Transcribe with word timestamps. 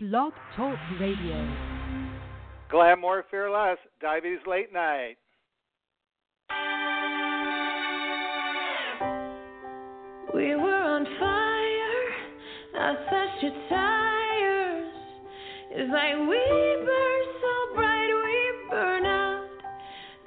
Blog 0.00 0.32
Talk 0.54 0.78
Radio. 1.00 1.56
Glamour 2.70 3.24
Fearless, 3.32 3.78
Diabetes 4.00 4.38
Late 4.46 4.72
Night. 4.72 5.16
We 10.32 10.54
were 10.54 10.82
on 10.84 11.04
fire, 11.18 12.14
I 12.80 12.94
slashed 13.10 13.42
your 13.42 13.52
tires. 13.68 14.94
It's 15.72 15.90
like 15.92 16.16
we 16.28 16.42
burn 16.86 17.22
so 17.42 17.74
bright, 17.74 18.12
we 18.22 18.70
burn 18.70 19.04
out. 19.04 19.48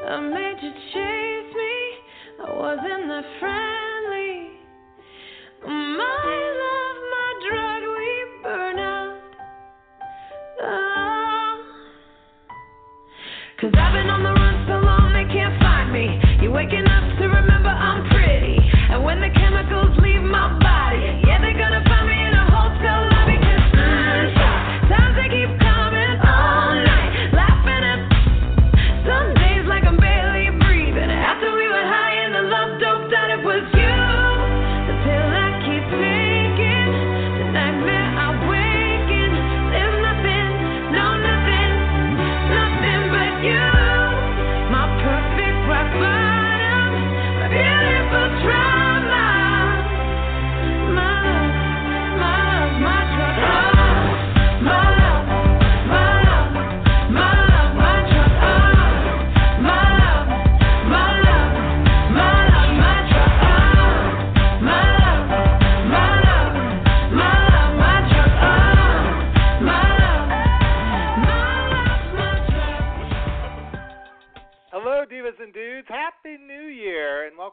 I 0.06 0.20
made 0.20 0.58
you 0.62 0.72
chase 0.92 1.56
me, 1.56 2.46
I 2.46 2.60
wasn't 2.60 3.08
that 3.08 3.26
friendly. 3.40 4.52
My 5.66 5.96
love, 5.96 5.98
my 5.98 6.51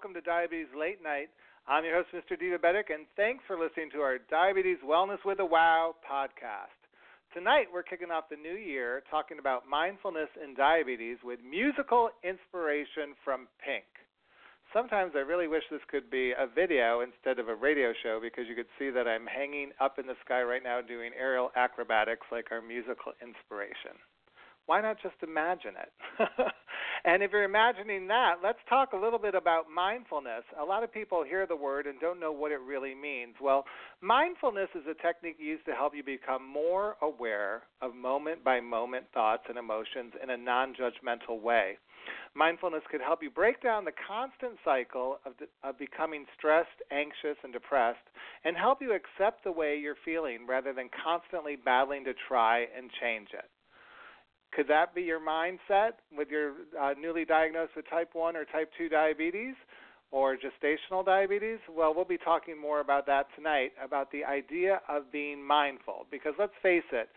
welcome 0.09 0.25
to 0.25 0.31
Diabetes 0.31 0.73
Late 0.73 1.05
Night. 1.05 1.29
I'm 1.69 1.85
your 1.85 2.01
host, 2.01 2.09
Mr. 2.17 2.33
Divabetic, 2.33 2.89
and 2.89 3.05
thanks 3.15 3.45
for 3.47 3.61
listening 3.61 3.91
to 3.93 4.01
our 4.01 4.17
Diabetes 4.17 4.81
Wellness 4.81 5.21
with 5.23 5.39
a 5.39 5.45
Wow 5.45 5.97
podcast. 6.01 6.73
Tonight, 7.35 7.69
we're 7.69 7.83
kicking 7.83 8.09
off 8.09 8.33
the 8.33 8.41
new 8.41 8.57
year 8.57 9.03
talking 9.11 9.39
about 9.39 9.69
mindfulness 9.69 10.33
in 10.43 10.55
diabetes 10.55 11.19
with 11.23 11.41
musical 11.45 12.09
inspiration 12.25 13.13
from 13.23 13.49
Pink. 13.61 13.85
Sometimes 14.73 15.13
I 15.13 15.29
really 15.29 15.49
wish 15.49 15.65
this 15.71 15.85
could 15.93 16.09
be 16.09 16.33
a 16.33 16.49
video 16.49 17.05
instead 17.05 17.39
of 17.39 17.53
a 17.53 17.55
radio 17.55 17.93
show 18.03 18.17
because 18.17 18.49
you 18.49 18.57
could 18.57 18.73
see 18.79 18.89
that 18.89 19.05
I'm 19.05 19.27
hanging 19.29 19.77
up 19.79 19.99
in 19.99 20.07
the 20.07 20.17
sky 20.25 20.41
right 20.41 20.65
now 20.65 20.81
doing 20.81 21.13
aerial 21.13 21.53
acrobatics 21.55 22.25
like 22.33 22.49
our 22.49 22.63
musical 22.63 23.13
inspiration 23.21 24.01
why 24.69 24.83
not 24.83 25.01
just 25.03 25.15
imagine 25.23 25.73
it? 25.81 26.29
and 27.07 27.23
if 27.23 27.33
you're 27.33 27.45
imagining 27.45 28.07
that, 28.09 28.35
let's 28.45 28.59
talk 28.69 28.93
a 28.93 28.97
little 28.99 29.19
bit 29.19 29.35
about 29.35 29.65
mindfulness. 29.75 30.45
A 30.61 30.65
lot 30.65 30.85
of 30.85 30.93
people 30.93 31.25
hear 31.25 31.47
the 31.47 31.57
word 31.57 31.87
and 31.87 31.99
don't 31.99 32.21
know 32.21 32.33
what 32.33 32.53
it 32.53 32.61
really 32.61 32.95
means. 32.95 33.35
Well, 33.41 33.65
mindfulness 34.03 34.69
is 34.75 34.83
a 34.87 34.93
technique 35.03 35.39
used 35.41 35.65
to 35.65 35.73
help 35.73 35.95
you 35.97 36.05
become 36.05 36.47
more 36.47 36.97
aware 37.01 37.63
of 37.81 37.95
moment 37.95 38.45
by 38.45 38.61
moment 38.61 39.07
thoughts 39.15 39.45
and 39.49 39.57
emotions 39.57 40.13
in 40.23 40.29
a 40.29 40.37
non 40.37 40.75
judgmental 40.75 41.41
way. 41.41 41.79
Mindfulness 42.35 42.83
could 42.91 43.01
help 43.01 43.23
you 43.23 43.31
break 43.31 43.63
down 43.63 43.87
the 43.87 43.93
constant 44.07 44.59
cycle 44.67 45.19
of, 45.25 45.33
of 45.65 45.79
becoming 45.79 46.27
stressed, 46.37 46.69
anxious, 46.93 47.39
and 47.43 47.55
depressed, 47.55 48.05
and 48.45 48.55
help 48.55 48.83
you 48.83 48.93
accept 48.93 49.45
the 49.45 49.53
way 49.53 49.79
you're 49.79 49.97
feeling 50.05 50.47
rather 50.47 50.75
than 50.75 50.91
constantly 51.03 51.57
battling 51.57 52.05
to 52.05 52.13
try 52.29 52.67
and 52.77 52.91
change 53.01 53.29
it. 53.33 53.49
Could 54.53 54.69
that 54.69 54.95
be 54.95 55.03
your 55.03 55.21
mindset 55.21 55.93
with 56.17 56.29
your 56.29 56.53
uh, 56.81 56.95
newly 56.99 57.25
diagnosed 57.25 57.73
with 57.77 57.89
type 57.89 58.11
1 58.13 58.37
or 58.37 58.45
type 58.45 58.71
2 58.79 58.89
diabetes 58.89 59.55
or 60.11 60.37
gestational 60.37 61.05
diabetes? 61.05 61.59
Well, 61.71 61.95
we'll 61.95 62.05
be 62.05 62.19
talking 62.19 62.61
more 62.61 62.81
about 62.81 63.07
that 63.07 63.27
tonight 63.37 63.73
about 63.83 64.11
the 64.11 64.25
idea 64.25 64.81
of 64.89 65.13
being 65.13 65.47
mindful 65.47 66.07
because 66.11 66.33
let's 66.39 66.55
face 66.63 66.85
it, 66.93 67.09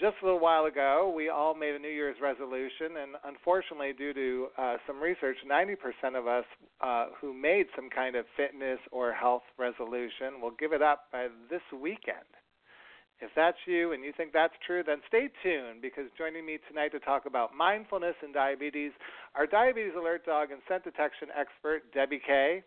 just 0.00 0.16
a 0.22 0.24
little 0.24 0.40
while 0.40 0.64
ago, 0.64 1.12
we 1.14 1.28
all 1.28 1.54
made 1.54 1.74
a 1.74 1.78
New 1.78 1.88
Year's 1.88 2.16
resolution, 2.22 2.96
and 3.02 3.16
unfortunately, 3.24 3.92
due 3.92 4.14
to 4.14 4.48
uh, 4.56 4.76
some 4.86 5.00
research, 5.00 5.36
90% 5.48 6.18
of 6.18 6.26
us 6.26 6.44
uh, 6.80 7.06
who 7.20 7.34
made 7.34 7.66
some 7.76 7.90
kind 7.90 8.16
of 8.16 8.24
fitness 8.36 8.78
or 8.92 9.12
health 9.12 9.42
resolution 9.58 10.40
will 10.40 10.52
give 10.58 10.72
it 10.72 10.82
up 10.82 11.04
by 11.12 11.28
this 11.50 11.60
weekend. 11.72 12.24
If 13.20 13.30
that's 13.36 13.58
you 13.66 13.92
and 13.92 14.02
you 14.02 14.12
think 14.16 14.32
that's 14.32 14.54
true, 14.66 14.82
then 14.84 14.98
stay 15.06 15.28
tuned 15.42 15.82
because 15.82 16.04
joining 16.16 16.46
me 16.46 16.58
tonight 16.68 16.92
to 16.92 17.00
talk 17.00 17.26
about 17.26 17.54
mindfulness 17.54 18.14
and 18.22 18.32
diabetes 18.32 18.92
are 19.34 19.46
diabetes 19.46 19.92
alert 19.96 20.24
dog 20.24 20.50
and 20.50 20.60
scent 20.66 20.84
detection 20.84 21.28
expert 21.36 21.82
Debby 21.92 22.20
Kay, 22.26 22.62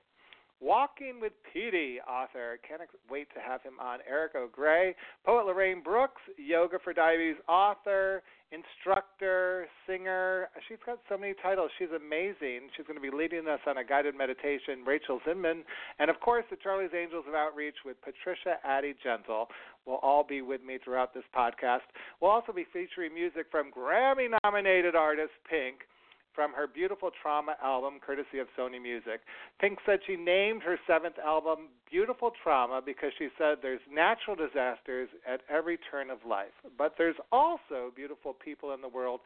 Walking 0.62 1.20
with 1.20 1.34
Peety 1.44 1.98
author. 2.08 2.58
Can't 2.68 2.82
wait 3.10 3.28
to 3.34 3.42
have 3.42 3.62
him 3.62 3.74
on. 3.82 4.00
Eric 4.10 4.34
O'Grey, 4.36 4.96
poet 5.26 5.46
Lorraine 5.46 5.84
Brooks, 5.84 6.22
yoga 6.38 6.78
for 6.82 6.94
diabetes 6.94 7.36
author, 7.50 8.24
instructor, 8.54 9.68
singer. 9.86 10.48
She's 10.70 10.78
got 10.86 11.00
so 11.10 11.18
many 11.18 11.34
titles. 11.42 11.72
She's 11.78 11.90
amazing. 11.94 12.70
She's 12.78 12.86
going 12.86 12.96
to 12.96 13.02
be 13.02 13.16
leading 13.16 13.48
us 13.48 13.60
on 13.68 13.78
a 13.78 13.84
guided 13.84 14.16
meditation. 14.16 14.86
Rachel 14.86 15.20
Zinman, 15.28 15.64
and 16.00 16.10
of 16.10 16.20
course, 16.22 16.46
the 16.50 16.56
Charlie's 16.56 16.94
Angels 16.96 17.26
of 17.28 17.34
Outreach 17.34 17.76
with 17.84 17.98
Patricia 18.02 18.56
Addy 18.64 18.94
Gentle 19.04 19.50
will 19.86 20.00
all 20.02 20.24
be 20.24 20.42
with 20.42 20.64
me 20.64 20.78
throughout 20.82 21.14
this 21.14 21.24
podcast. 21.36 21.84
We'll 22.22 22.32
also 22.32 22.54
be 22.54 22.66
featuring 22.72 23.14
music 23.14 23.48
from 23.52 23.72
Grammy-nominated 23.72 24.96
artist 24.96 25.34
Pink 25.50 25.80
from 26.34 26.54
her 26.54 26.68
beautiful 26.68 27.10
trauma 27.22 27.56
album, 27.64 28.00
courtesy 28.06 28.40
of 28.40 28.48
Sony 28.58 28.82
Music. 28.82 29.22
Pink 29.60 29.80
said 29.86 30.00
she 30.06 30.16
named 30.16 30.64
her 30.64 30.78
seventh 30.88 31.18
album 31.20 31.70
Beautiful 31.90 32.32
Trauma 32.44 32.82
because 32.84 33.12
she 33.18 33.30
said 33.38 33.58
there's 33.62 33.82
natural 33.92 34.36
disasters 34.36 35.10
at 35.28 35.42
every 35.50 35.78
turn 35.92 36.10
of 36.10 36.20
life, 36.28 36.54
but 36.78 36.96
there's 36.98 37.16
also 37.32 37.92
beautiful 37.96 38.34
people 38.34 38.74
in 38.74 38.82
the 38.82 38.88
world 38.88 39.20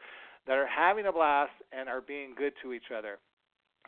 that 0.46 0.56
are 0.56 0.66
having 0.66 1.06
a 1.06 1.12
blast 1.12 1.52
and 1.72 1.88
are 1.88 2.00
being 2.00 2.34
good 2.36 2.52
to 2.62 2.72
each 2.72 2.90
other. 2.96 3.18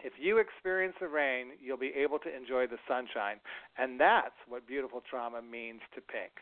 If 0.02 0.14
you 0.18 0.38
experience 0.38 0.94
the 1.00 1.08
rain, 1.08 1.48
you'll 1.60 1.76
be 1.76 1.92
able 1.96 2.18
to 2.20 2.34
enjoy 2.34 2.66
the 2.66 2.78
sunshine. 2.88 3.36
And 3.76 4.00
that's 4.00 4.36
what 4.48 4.66
beautiful 4.66 5.02
trauma 5.08 5.42
means 5.42 5.80
to 5.94 6.00
Pink. 6.00 6.32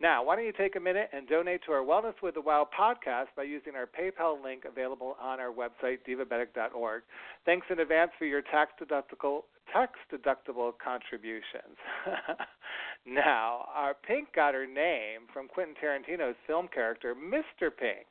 Now, 0.00 0.24
why 0.24 0.36
don't 0.36 0.46
you 0.46 0.52
take 0.52 0.76
a 0.76 0.80
minute 0.80 1.10
and 1.12 1.28
donate 1.28 1.60
to 1.66 1.72
our 1.72 1.84
Wellness 1.84 2.14
with 2.22 2.34
the 2.34 2.40
Wow 2.40 2.66
podcast 2.78 3.26
by 3.36 3.42
using 3.42 3.74
our 3.74 3.86
PayPal 3.86 4.42
link 4.42 4.64
available 4.64 5.16
on 5.20 5.40
our 5.40 5.52
website, 5.52 5.98
divabetic.org. 6.08 7.02
Thanks 7.44 7.66
in 7.70 7.80
advance 7.80 8.10
for 8.18 8.24
your 8.24 8.40
tax 8.40 8.72
deductible 8.80 9.42
tax 9.72 9.92
deductible 10.12 10.72
contributions. 10.82 11.76
now, 13.06 13.68
our 13.74 13.94
Pink 13.94 14.28
got 14.34 14.54
her 14.54 14.66
name 14.66 15.28
from 15.32 15.48
Quentin 15.48 15.74
Tarantino's 15.76 16.36
film 16.46 16.68
character, 16.72 17.14
Mr. 17.14 17.70
Pink 17.70 18.06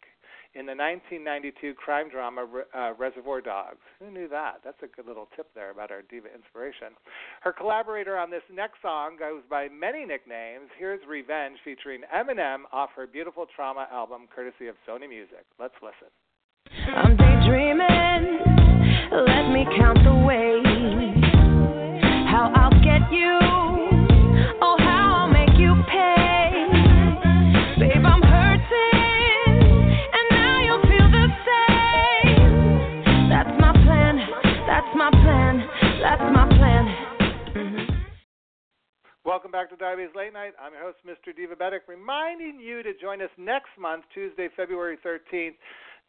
in 0.56 0.66
the 0.66 0.74
1992 0.74 1.74
crime 1.76 2.10
drama 2.10 2.46
uh, 2.74 2.94
Reservoir 2.98 3.42
Dogs. 3.42 3.78
Who 4.00 4.10
knew 4.10 4.28
that? 4.30 4.62
That's 4.64 4.82
a 4.82 4.88
good 4.88 5.06
little 5.06 5.28
tip 5.36 5.48
there 5.54 5.72
about 5.72 5.92
our 5.92 6.02
diva 6.02 6.28
inspiration. 6.34 6.98
Her 7.42 7.54
collaborator 7.54 8.18
on 8.18 8.32
this 8.32 8.42
next 8.52 8.82
song 8.82 9.16
goes 9.18 9.42
by 9.50 9.68
many 9.70 10.06
nicknames. 10.06 10.70
Here's 10.78 11.02
Revenge 11.08 11.58
featuring 11.64 12.02
Eminem 12.14 12.64
off 12.72 12.90
her 12.96 13.06
Beautiful 13.06 13.46
Trauma 13.56 13.88
album, 13.92 14.28
courtesy 14.34 14.68
of 14.68 14.76
Sony 14.88 15.08
Music. 15.08 15.46
Let's 15.60 15.76
listen. 15.82 16.10
I'm 16.96 17.16
daydreaming. 17.16 18.40
Let 19.12 19.50
me 19.54 19.66
count 19.78 20.00
the 20.04 20.16
ways 20.26 21.24
how 22.30 22.52
I'll 22.56 22.84
get 22.84 23.12
you. 23.12 23.49
Welcome 39.30 39.52
back 39.52 39.70
to 39.70 39.76
Diabetes 39.76 40.16
Late 40.16 40.34
Night. 40.34 40.54
I'm 40.60 40.74
your 40.74 40.82
host, 40.82 40.98
Mr. 41.06 41.30
Divabetic, 41.38 41.82
reminding 41.88 42.60
you 42.60 42.82
to 42.82 42.94
join 43.00 43.22
us 43.22 43.30
next 43.38 43.70
month, 43.80 44.06
Tuesday, 44.12 44.50
February 44.58 44.98
13th, 45.06 45.54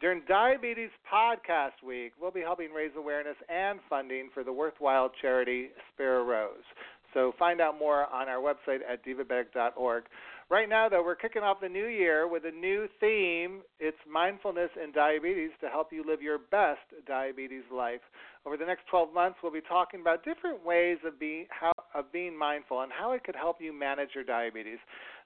during 0.01 0.23
Diabetes 0.27 0.89
Podcast 1.05 1.87
Week. 1.87 2.13
We'll 2.19 2.31
be 2.31 2.41
helping 2.41 2.73
raise 2.73 2.93
awareness 2.97 3.37
and 3.51 3.79
funding 3.91 4.31
for 4.33 4.43
the 4.43 4.55
worthwhile 4.55 5.13
charity 5.21 5.69
Spare 5.93 6.25
Rose. 6.25 6.65
So 7.13 7.35
find 7.39 7.61
out 7.61 7.79
more 7.79 8.07
on 8.07 8.31
our 8.31 8.41
website 8.41 8.79
at 8.91 9.05
divabetic.org. 9.05 10.05
Right 10.49 10.69
now, 10.69 10.89
though, 10.89 11.05
we're 11.05 11.15
kicking 11.15 11.43
off 11.43 11.59
the 11.61 11.69
new 11.69 11.87
year 11.87 12.27
with 12.27 12.45
a 12.47 12.51
new 12.51 12.89
theme. 13.01 13.61
It's 13.79 13.99
mindfulness 14.11 14.71
and 14.81 14.95
diabetes 14.95 15.51
to 15.61 15.69
help 15.69 15.93
you 15.93 16.05
live 16.07 16.23
your 16.23 16.39
best 16.39 16.81
diabetes 17.07 17.65
life. 17.71 18.01
Over 18.47 18.57
the 18.57 18.65
next 18.65 18.87
12 18.91 19.13
months, 19.13 19.39
we'll 19.43 19.53
be 19.53 19.61
talking 19.61 20.01
about 20.01 20.25
different 20.25 20.65
ways 20.65 20.97
of 21.07 21.21
being 21.21 21.47
how, 21.51 21.73
of 21.95 22.13
being 22.13 22.37
mindful 22.37 22.81
and 22.83 22.93
how 22.93 23.13
it 23.13 23.25
could 23.25 23.37
help 23.37 23.57
you 23.61 23.73
manage 23.73 24.11
your 24.15 24.25
diabetes. 24.25 24.79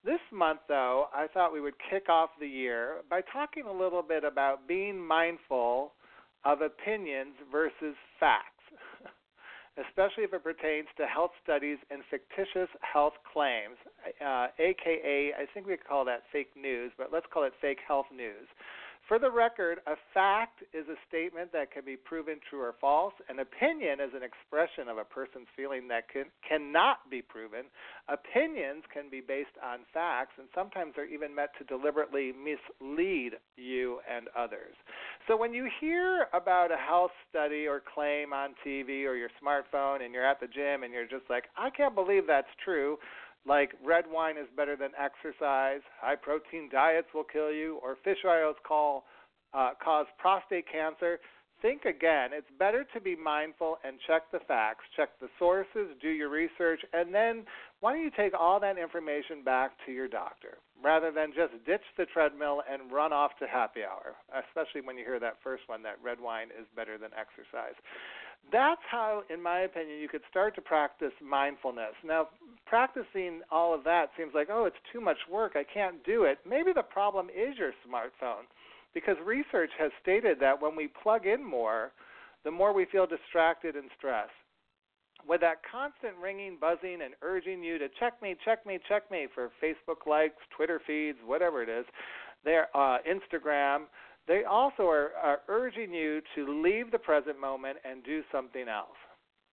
This 0.04 0.20
month, 0.32 0.60
though, 0.68 1.06
I 1.14 1.26
thought 1.32 1.52
we 1.52 1.60
would 1.60 1.74
kick 1.90 2.08
off 2.08 2.30
the 2.40 2.48
year 2.48 3.02
by 3.08 3.20
talking 3.32 3.64
a 3.64 3.72
little 3.72 4.02
bit 4.02 4.24
about 4.24 4.68
being 4.68 4.98
mindful 4.98 5.92
of 6.44 6.60
opinions 6.60 7.34
versus 7.50 7.96
facts 8.20 8.50
especially 9.76 10.22
if 10.22 10.32
it 10.32 10.42
pertains 10.42 10.86
to 10.96 11.06
health 11.06 11.32
studies 11.42 11.78
and 11.90 12.02
fictitious 12.10 12.70
health 12.80 13.14
claims, 13.32 13.76
uh, 14.24 14.46
aka, 14.58 15.32
I 15.34 15.46
think 15.52 15.66
we 15.66 15.76
call 15.76 16.04
that 16.04 16.22
fake 16.32 16.50
news, 16.54 16.92
but 16.96 17.08
let's 17.12 17.26
call 17.32 17.44
it 17.44 17.52
fake 17.60 17.78
health 17.86 18.06
news. 18.14 18.46
For 19.08 19.18
the 19.18 19.30
record, 19.30 19.80
a 19.86 19.96
fact 20.14 20.62
is 20.72 20.88
a 20.88 20.96
statement 21.06 21.52
that 21.52 21.70
can 21.70 21.84
be 21.84 21.94
proven 21.94 22.40
true 22.48 22.62
or 22.62 22.74
false. 22.80 23.12
An 23.28 23.38
opinion 23.38 24.00
is 24.00 24.10
an 24.16 24.22
expression 24.22 24.88
of 24.88 24.96
a 24.96 25.04
person's 25.04 25.48
feeling 25.54 25.88
that 25.88 26.08
can, 26.08 26.24
cannot 26.48 27.10
be 27.10 27.20
proven. 27.20 27.66
Opinions 28.08 28.82
can 28.92 29.10
be 29.10 29.20
based 29.20 29.60
on 29.62 29.80
facts, 29.92 30.32
and 30.38 30.48
sometimes 30.54 30.94
they're 30.96 31.04
even 31.04 31.34
meant 31.34 31.50
to 31.58 31.64
deliberately 31.64 32.32
mislead 32.32 33.32
you 33.56 34.00
and 34.10 34.28
others. 34.36 34.74
So 35.28 35.36
when 35.36 35.52
you 35.52 35.68
hear 35.80 36.28
about 36.32 36.72
a 36.72 36.76
health 36.76 37.12
study 37.28 37.66
or 37.66 37.82
claim 37.94 38.32
on 38.32 38.54
TV 38.66 39.04
or 39.04 39.16
your 39.16 39.30
smartphone, 39.36 40.02
and 40.02 40.14
you're 40.14 40.26
at 40.26 40.40
the 40.40 40.48
gym 40.48 40.82
and 40.82 40.94
you're 40.94 41.04
just 41.06 41.28
like, 41.28 41.44
I 41.58 41.68
can't 41.68 41.94
believe 41.94 42.26
that's 42.26 42.48
true 42.64 42.96
like 43.46 43.72
red 43.84 44.04
wine 44.08 44.36
is 44.36 44.48
better 44.56 44.76
than 44.76 44.90
exercise, 44.98 45.80
high 46.00 46.16
protein 46.16 46.68
diets 46.70 47.08
will 47.14 47.24
kill 47.24 47.52
you, 47.52 47.78
or 47.82 47.96
fish 48.04 48.18
oils 48.26 48.56
call, 48.66 49.04
uh, 49.52 49.70
cause 49.82 50.06
prostate 50.18 50.64
cancer, 50.70 51.18
think 51.62 51.84
again. 51.84 52.30
It's 52.32 52.50
better 52.58 52.84
to 52.92 53.00
be 53.00 53.16
mindful 53.16 53.78
and 53.84 53.96
check 54.06 54.30
the 54.32 54.40
facts, 54.46 54.84
check 54.96 55.10
the 55.20 55.28
sources, 55.38 55.96
do 56.00 56.08
your 56.08 56.28
research, 56.28 56.80
and 56.92 57.14
then 57.14 57.44
why 57.80 57.94
don't 57.94 58.02
you 58.02 58.10
take 58.16 58.32
all 58.38 58.60
that 58.60 58.76
information 58.76 59.42
back 59.44 59.72
to 59.86 59.92
your 59.92 60.08
doctor 60.08 60.58
rather 60.82 61.10
than 61.10 61.32
just 61.34 61.52
ditch 61.64 61.84
the 61.96 62.04
treadmill 62.06 62.62
and 62.70 62.92
run 62.92 63.12
off 63.12 63.32
to 63.38 63.46
happy 63.46 63.80
hour, 63.80 64.12
especially 64.46 64.80
when 64.82 64.98
you 64.98 65.04
hear 65.04 65.20
that 65.20 65.36
first 65.42 65.62
one 65.66 65.82
that 65.82 65.96
red 66.02 66.20
wine 66.20 66.48
is 66.48 66.66
better 66.76 66.98
than 66.98 67.10
exercise 67.16 67.76
that's 68.52 68.80
how, 68.90 69.22
in 69.32 69.42
my 69.42 69.60
opinion, 69.60 69.98
you 70.00 70.08
could 70.08 70.22
start 70.30 70.54
to 70.54 70.60
practice 70.60 71.12
mindfulness. 71.22 71.94
Now, 72.04 72.28
practicing 72.66 73.40
all 73.50 73.74
of 73.74 73.84
that 73.84 74.10
seems 74.16 74.32
like, 74.34 74.48
oh, 74.50 74.66
it's 74.66 74.76
too 74.92 75.00
much 75.00 75.18
work. 75.30 75.52
I 75.56 75.64
can't 75.64 76.04
do 76.04 76.24
it. 76.24 76.38
Maybe 76.48 76.72
the 76.74 76.82
problem 76.82 77.28
is 77.28 77.58
your 77.58 77.72
smartphone, 77.86 78.44
because 78.92 79.16
research 79.24 79.70
has 79.78 79.90
stated 80.02 80.38
that 80.40 80.60
when 80.60 80.76
we 80.76 80.88
plug 81.02 81.26
in 81.26 81.44
more, 81.44 81.92
the 82.44 82.50
more 82.50 82.72
we 82.72 82.86
feel 82.92 83.06
distracted 83.06 83.74
and 83.74 83.90
stressed. 83.96 84.30
With 85.26 85.40
that 85.40 85.62
constant 85.70 86.16
ringing, 86.22 86.58
buzzing, 86.60 86.98
and 87.02 87.14
urging 87.22 87.62
you 87.64 87.78
to 87.78 87.88
check 87.98 88.20
me, 88.20 88.36
check 88.44 88.66
me, 88.66 88.78
check 88.86 89.10
me 89.10 89.26
for 89.34 89.50
Facebook 89.62 90.06
likes, 90.06 90.36
Twitter 90.54 90.80
feeds, 90.86 91.18
whatever 91.24 91.62
it 91.62 91.70
is, 91.70 91.86
there, 92.44 92.68
uh, 92.74 92.98
Instagram, 93.08 93.84
they 94.26 94.44
also 94.44 94.84
are, 94.84 95.10
are 95.22 95.40
urging 95.48 95.92
you 95.92 96.20
to 96.34 96.62
leave 96.62 96.90
the 96.90 96.98
present 96.98 97.40
moment 97.40 97.78
and 97.84 98.02
do 98.04 98.22
something 98.32 98.68
else. 98.68 98.96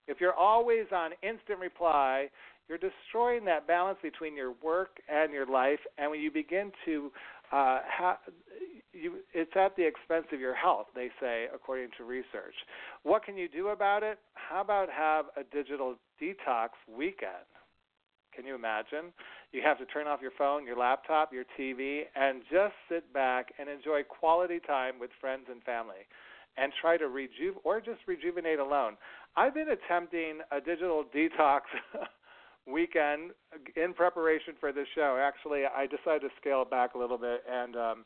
If 0.08 0.20
you're 0.20 0.34
always 0.34 0.86
on 0.94 1.12
instant 1.22 1.60
reply, 1.60 2.30
you're 2.68 2.78
destroying 2.78 3.46
that 3.46 3.68
balance 3.68 4.00
between 4.02 4.36
your 4.36 4.54
work 4.64 4.98
and 5.10 5.34
your 5.34 5.46
life. 5.46 5.80
And 5.98 6.10
when 6.10 6.22
you 6.22 6.32
begin 6.32 6.72
to, 6.86 7.12
uh, 7.52 7.80
ha- 7.86 8.20
you, 8.94 9.18
it's 9.34 9.52
at 9.56 9.76
the 9.76 9.86
expense 9.86 10.26
of 10.32 10.40
your 10.40 10.56
health, 10.56 10.88
they 10.96 11.10
say, 11.20 11.48
according 11.54 11.90
to 11.98 12.06
research. 12.06 12.56
What 13.04 13.26
can 13.26 13.38
you 13.38 13.50
do 13.50 13.70
about 13.70 14.04
it? 14.04 14.20
How 14.34 14.62
about 14.62 14.90
have 14.90 15.26
a 15.38 15.44
digital 15.54 15.96
detox 16.22 16.70
weekend? 16.88 17.48
Can 18.34 18.46
you 18.46 18.56
imagine? 18.56 19.12
You 19.52 19.62
have 19.64 19.78
to 19.80 19.86
turn 19.86 20.08
off 20.08 20.22
your 20.22 20.32
phone, 20.38 20.66
your 20.66 20.78
laptop, 20.78 21.34
your 21.34 21.44
TV, 21.60 22.04
and 22.16 22.42
just 22.50 22.74
sit 22.90 23.12
back 23.14 23.54
and 23.60 23.70
enjoy 23.70 24.04
quality 24.04 24.60
time 24.60 25.00
with 25.00 25.10
friends 25.20 25.46
and 25.52 25.62
family 25.64 26.08
and 26.58 26.72
try 26.82 26.98
to 26.98 27.08
rejuve 27.08 27.56
or 27.64 27.80
just 27.80 28.00
rejuvenate 28.08 28.60
alone. 28.60 28.96
I've 29.36 29.54
been 29.54 29.70
attempting 29.70 30.40
a 30.52 30.62
digital 30.62 31.04
detox 31.16 31.62
weekend 32.68 33.32
in 33.76 33.94
preparation 33.94 34.54
for 34.60 34.72
this 34.72 34.88
show. 34.96 35.22
Actually, 35.22 35.64
I 35.66 35.86
decided 35.86 36.22
to 36.22 36.30
scale 36.40 36.62
it 36.62 36.70
back 36.70 36.96
a 36.96 36.98
little 36.98 37.18
bit 37.18 37.44
and 37.50 37.76
um 37.76 38.06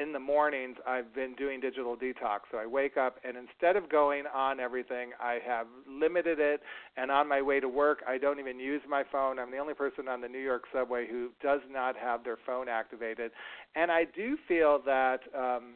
in 0.00 0.12
the 0.12 0.18
mornings 0.18 0.76
I've 0.86 1.14
been 1.14 1.34
doing 1.34 1.60
digital 1.60 1.96
detox. 1.96 2.40
So 2.50 2.58
I 2.58 2.66
wake 2.66 2.96
up 2.96 3.16
and 3.24 3.36
instead 3.36 3.76
of 3.76 3.88
going 3.88 4.24
on 4.34 4.60
everything, 4.60 5.10
I 5.20 5.38
have 5.46 5.66
limited 5.88 6.38
it 6.38 6.60
and 6.96 7.10
on 7.10 7.28
my 7.28 7.42
way 7.42 7.60
to 7.60 7.68
work 7.68 8.02
I 8.06 8.18
don't 8.18 8.38
even 8.38 8.58
use 8.58 8.82
my 8.88 9.04
phone. 9.10 9.38
I'm 9.38 9.50
the 9.50 9.58
only 9.58 9.74
person 9.74 10.08
on 10.08 10.20
the 10.20 10.28
New 10.28 10.40
York 10.40 10.64
subway 10.72 11.06
who 11.08 11.30
does 11.42 11.60
not 11.70 11.96
have 11.96 12.24
their 12.24 12.38
phone 12.46 12.68
activated. 12.68 13.30
And 13.74 13.90
I 13.90 14.04
do 14.04 14.36
feel 14.48 14.80
that 14.84 15.20
um 15.36 15.74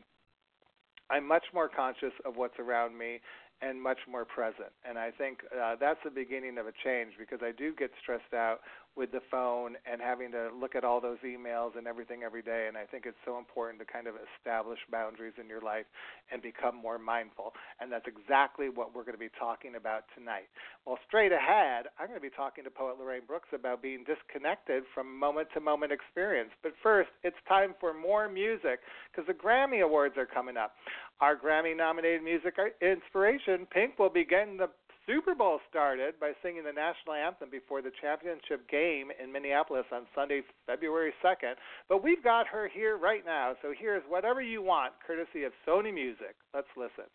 I'm 1.11 1.27
much 1.27 1.45
more 1.55 1.69
conscious 1.69 2.13
of 2.27 2.37
what's 2.37 2.59
around 2.59 2.99
me 2.99 3.21
and 3.61 3.81
much 3.81 3.99
more 4.09 4.25
present. 4.25 4.71
And 4.89 4.99
I 4.99 5.11
think 5.11 5.41
uh, 5.53 5.75
that's 5.81 5.99
the 6.05 6.11
beginning 6.11 6.59
of 6.59 6.67
a 6.67 6.73
change 6.85 7.15
because 7.19 7.41
I 7.43 7.53
do 7.53 7.75
get 7.75 7.91
stressed 8.03 8.35
out 8.35 8.59
with 8.99 9.13
the 9.13 9.23
phone 9.31 9.77
and 9.91 10.03
having 10.03 10.33
to 10.33 10.51
look 10.61 10.75
at 10.75 10.83
all 10.83 11.01
those 11.01 11.19
emails 11.25 11.79
and 11.79 11.87
everything 11.87 12.25
every 12.25 12.43
day. 12.43 12.67
And 12.67 12.77
I 12.77 12.85
think 12.85 13.07
it's 13.07 13.17
so 13.25 13.39
important 13.39 13.79
to 13.79 13.87
kind 13.87 14.09
of 14.09 14.15
establish 14.37 14.81
boundaries 14.91 15.35
in 15.41 15.47
your 15.49 15.61
life 15.61 15.87
and 16.33 16.43
become 16.43 16.75
more 16.75 16.99
mindful. 16.99 17.55
And 17.81 17.93
that's 17.93 18.07
exactly 18.09 18.69
what 18.69 18.95
we're 18.95 19.05
going 19.05 19.15
to 19.15 19.19
be 19.19 19.31
talking 19.39 19.77
about 19.77 20.03
tonight. 20.19 20.51
Well, 20.85 20.99
straight 21.07 21.31
ahead, 21.31 21.87
I'm 21.99 22.09
going 22.09 22.19
to 22.19 22.21
be 22.21 22.35
talking 22.35 22.65
to 22.65 22.71
poet 22.71 22.97
Lorraine 22.99 23.23
Brooks 23.25 23.49
about 23.55 23.81
being 23.81 24.05
disconnected 24.05 24.83
from 24.93 25.17
moment 25.17 25.47
to 25.55 25.61
moment 25.61 25.93
experience. 25.93 26.51
But 26.63 26.73
first, 26.83 27.11
it's 27.23 27.39
time 27.49 27.75
for 27.79 27.95
more 27.95 28.29
music 28.29 28.81
because 29.13 29.29
the 29.29 29.35
Grammy 29.35 29.85
Awards 29.85 30.17
are 30.19 30.27
coming 30.27 30.57
up. 30.57 30.75
Our 31.21 31.37
Grammy 31.37 31.77
nominated 31.77 32.25
music 32.25 32.55
inspiration, 32.83 33.67
Pink, 33.71 33.99
will 33.99 34.11
begin 34.11 34.57
the 34.59 34.69
Super 35.09 35.35
Bowl 35.35 35.59
started 35.71 36.21
by 36.21 36.33
singing 36.43 36.65
the 36.65 36.73
national 36.73 37.15
anthem 37.15 37.49
before 37.51 37.81
the 37.81 37.91
championship 37.99 38.69
game 38.69 39.09
in 39.17 39.33
Minneapolis 39.33 39.87
on 39.91 40.03
Sunday, 40.15 40.43
February 40.67 41.15
2nd. 41.25 41.55
But 41.89 42.05
we've 42.05 42.23
got 42.23 42.47
her 42.47 42.69
here 42.69 42.99
right 42.99 43.25
now, 43.25 43.55
so 43.63 43.73
here's 43.73 44.03
whatever 44.07 44.43
you 44.43 44.61
want, 44.61 44.93
courtesy 45.07 45.45
of 45.45 45.53
Sony 45.67 45.95
Music. 45.95 46.37
Let's 46.53 46.69
listen. 46.77 47.09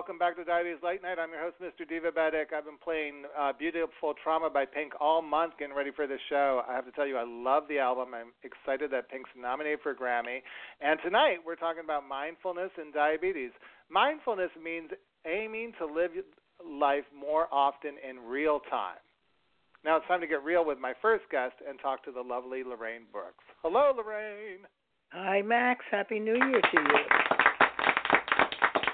Welcome 0.00 0.16
back 0.16 0.34
to 0.34 0.44
Diabetes 0.44 0.80
Late 0.82 1.02
Night. 1.02 1.18
I'm 1.20 1.28
your 1.28 1.42
host, 1.42 1.56
Mr. 1.60 1.84
Divabetic. 1.84 2.56
I've 2.56 2.64
been 2.64 2.80
playing 2.82 3.24
uh, 3.38 3.52
Beautiful 3.52 4.14
Trauma 4.24 4.48
by 4.48 4.64
Pink 4.64 4.94
all 4.98 5.20
month, 5.20 5.58
getting 5.58 5.76
ready 5.76 5.90
for 5.94 6.06
this 6.06 6.20
show. 6.30 6.62
I 6.66 6.74
have 6.74 6.86
to 6.86 6.90
tell 6.92 7.06
you, 7.06 7.18
I 7.18 7.24
love 7.26 7.64
the 7.68 7.80
album. 7.80 8.14
I'm 8.14 8.32
excited 8.42 8.90
that 8.92 9.10
Pink's 9.10 9.28
nominated 9.36 9.80
for 9.82 9.90
a 9.90 9.94
Grammy. 9.94 10.38
And 10.80 10.98
tonight, 11.04 11.44
we're 11.44 11.54
talking 11.54 11.84
about 11.84 12.08
mindfulness 12.08 12.70
and 12.78 12.94
diabetes. 12.94 13.50
Mindfulness 13.90 14.48
means 14.56 14.88
aiming 15.26 15.74
to 15.78 15.84
live 15.84 16.12
life 16.64 17.04
more 17.14 17.46
often 17.52 17.96
in 18.00 18.20
real 18.20 18.60
time. 18.70 19.04
Now 19.84 19.98
it's 19.98 20.06
time 20.08 20.22
to 20.22 20.26
get 20.26 20.42
real 20.42 20.64
with 20.64 20.78
my 20.78 20.94
first 21.02 21.24
guest 21.30 21.56
and 21.68 21.78
talk 21.78 22.06
to 22.06 22.10
the 22.10 22.22
lovely 22.22 22.62
Lorraine 22.64 23.04
Brooks. 23.12 23.44
Hello, 23.60 23.92
Lorraine. 23.94 24.64
Hi, 25.10 25.42
Max. 25.42 25.84
Happy 25.90 26.18
New 26.18 26.36
Year 26.36 26.62
to 26.62 26.80
you. 26.80 27.39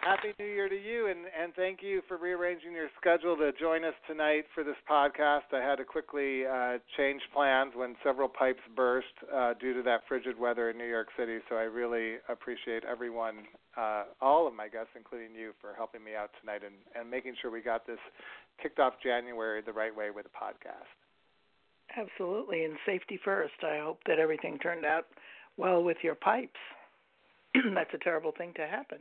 Happy 0.06 0.30
New 0.38 0.46
Year 0.46 0.68
to 0.68 0.76
you, 0.76 1.08
and, 1.08 1.26
and 1.34 1.52
thank 1.54 1.82
you 1.82 2.00
for 2.06 2.16
rearranging 2.16 2.70
your 2.70 2.86
schedule 3.00 3.36
to 3.38 3.50
join 3.58 3.82
us 3.82 3.94
tonight 4.06 4.44
for 4.54 4.62
this 4.62 4.76
podcast. 4.88 5.50
I 5.52 5.58
had 5.58 5.82
to 5.82 5.84
quickly 5.84 6.46
uh, 6.46 6.78
change 6.96 7.20
plans 7.34 7.72
when 7.74 7.96
several 8.04 8.28
pipes 8.28 8.60
burst 8.76 9.10
uh, 9.34 9.54
due 9.58 9.74
to 9.74 9.82
that 9.82 10.02
frigid 10.06 10.38
weather 10.38 10.70
in 10.70 10.78
New 10.78 10.86
York 10.86 11.08
City, 11.18 11.38
so 11.48 11.56
I 11.56 11.62
really 11.62 12.18
appreciate 12.28 12.84
everyone, 12.84 13.50
uh, 13.76 14.04
all 14.20 14.46
of 14.46 14.54
my 14.54 14.68
guests, 14.68 14.90
including 14.94 15.34
you, 15.34 15.50
for 15.60 15.74
helping 15.76 16.04
me 16.04 16.14
out 16.14 16.30
tonight 16.40 16.60
and, 16.64 16.76
and 16.94 17.10
making 17.10 17.34
sure 17.42 17.50
we 17.50 17.60
got 17.60 17.84
this 17.84 17.98
kicked 18.62 18.78
off 18.78 18.94
January 19.02 19.60
the 19.60 19.72
right 19.72 19.94
way 19.94 20.10
with 20.14 20.26
a 20.26 20.28
podcast. 20.28 20.86
Absolutely, 21.98 22.62
and 22.62 22.76
safety 22.86 23.18
first. 23.24 23.54
I 23.64 23.80
hope 23.82 23.98
that 24.06 24.20
everything 24.20 24.60
turned 24.60 24.84
out 24.84 25.06
well 25.56 25.82
with 25.82 25.96
your 26.04 26.14
pipes. 26.14 26.60
That's 27.74 27.90
a 27.92 27.98
terrible 27.98 28.32
thing 28.38 28.52
to 28.54 28.68
happen. 28.68 28.98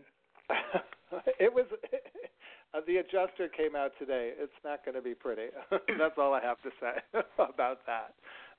it 1.40 1.54
was 1.54 1.66
the 2.88 2.98
adjuster 2.98 3.48
came 3.48 3.76
out 3.76 3.92
today. 4.00 4.34
It's 4.38 4.60
not 4.64 4.84
going 4.84 4.96
to 4.96 5.02
be 5.02 5.16
pretty. 5.16 5.48
That's 5.72 6.18
all 6.18 6.34
I 6.34 6.42
have 6.42 6.62
to 6.64 6.70
say 6.80 7.22
about 7.40 7.86
that. 7.86 8.14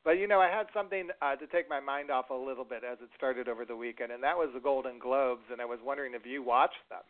But 0.05 0.13
you 0.13 0.29
know, 0.29 0.41
I 0.41 0.49
had 0.49 0.67
something 0.73 1.09
uh, 1.21 1.37
to 1.37 1.47
take 1.49 1.69
my 1.69 1.81
mind 1.81 2.11
off 2.11 2.31
a 2.31 2.35
little 2.35 2.65
bit 2.65 2.83
as 2.85 2.99
it 3.03 3.09
started 3.17 3.49
over 3.49 3.65
the 3.65 3.77
weekend, 3.77 4.13
and 4.13 4.23
that 4.23 4.37
was 4.37 4.51
the 4.55 4.61
Golden 4.61 4.99
Globes. 4.99 5.43
And 5.51 5.61
I 5.61 5.65
was 5.65 5.79
wondering 5.85 6.15
if 6.15 6.25
you 6.25 6.43
watched 6.43 6.75
them. 6.89 7.03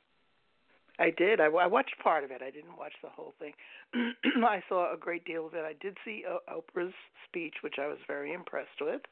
I 0.98 1.10
did. 1.10 1.40
I, 1.40 1.46
I 1.46 1.66
watched 1.66 1.94
part 2.02 2.24
of 2.24 2.30
it. 2.30 2.40
I 2.40 2.50
didn't 2.50 2.78
watch 2.78 2.94
the 3.02 3.10
whole 3.10 3.34
thing. 3.38 3.52
I 4.42 4.62
saw 4.66 4.94
a 4.94 4.96
great 4.96 5.26
deal 5.26 5.46
of 5.46 5.52
it. 5.52 5.62
I 5.62 5.74
did 5.80 5.98
see 6.04 6.24
uh, 6.26 6.38
Oprah's 6.50 6.94
speech, 7.28 7.56
which 7.60 7.74
I 7.78 7.86
was 7.86 7.98
very 8.06 8.32
impressed 8.32 8.80
with, 8.80 9.02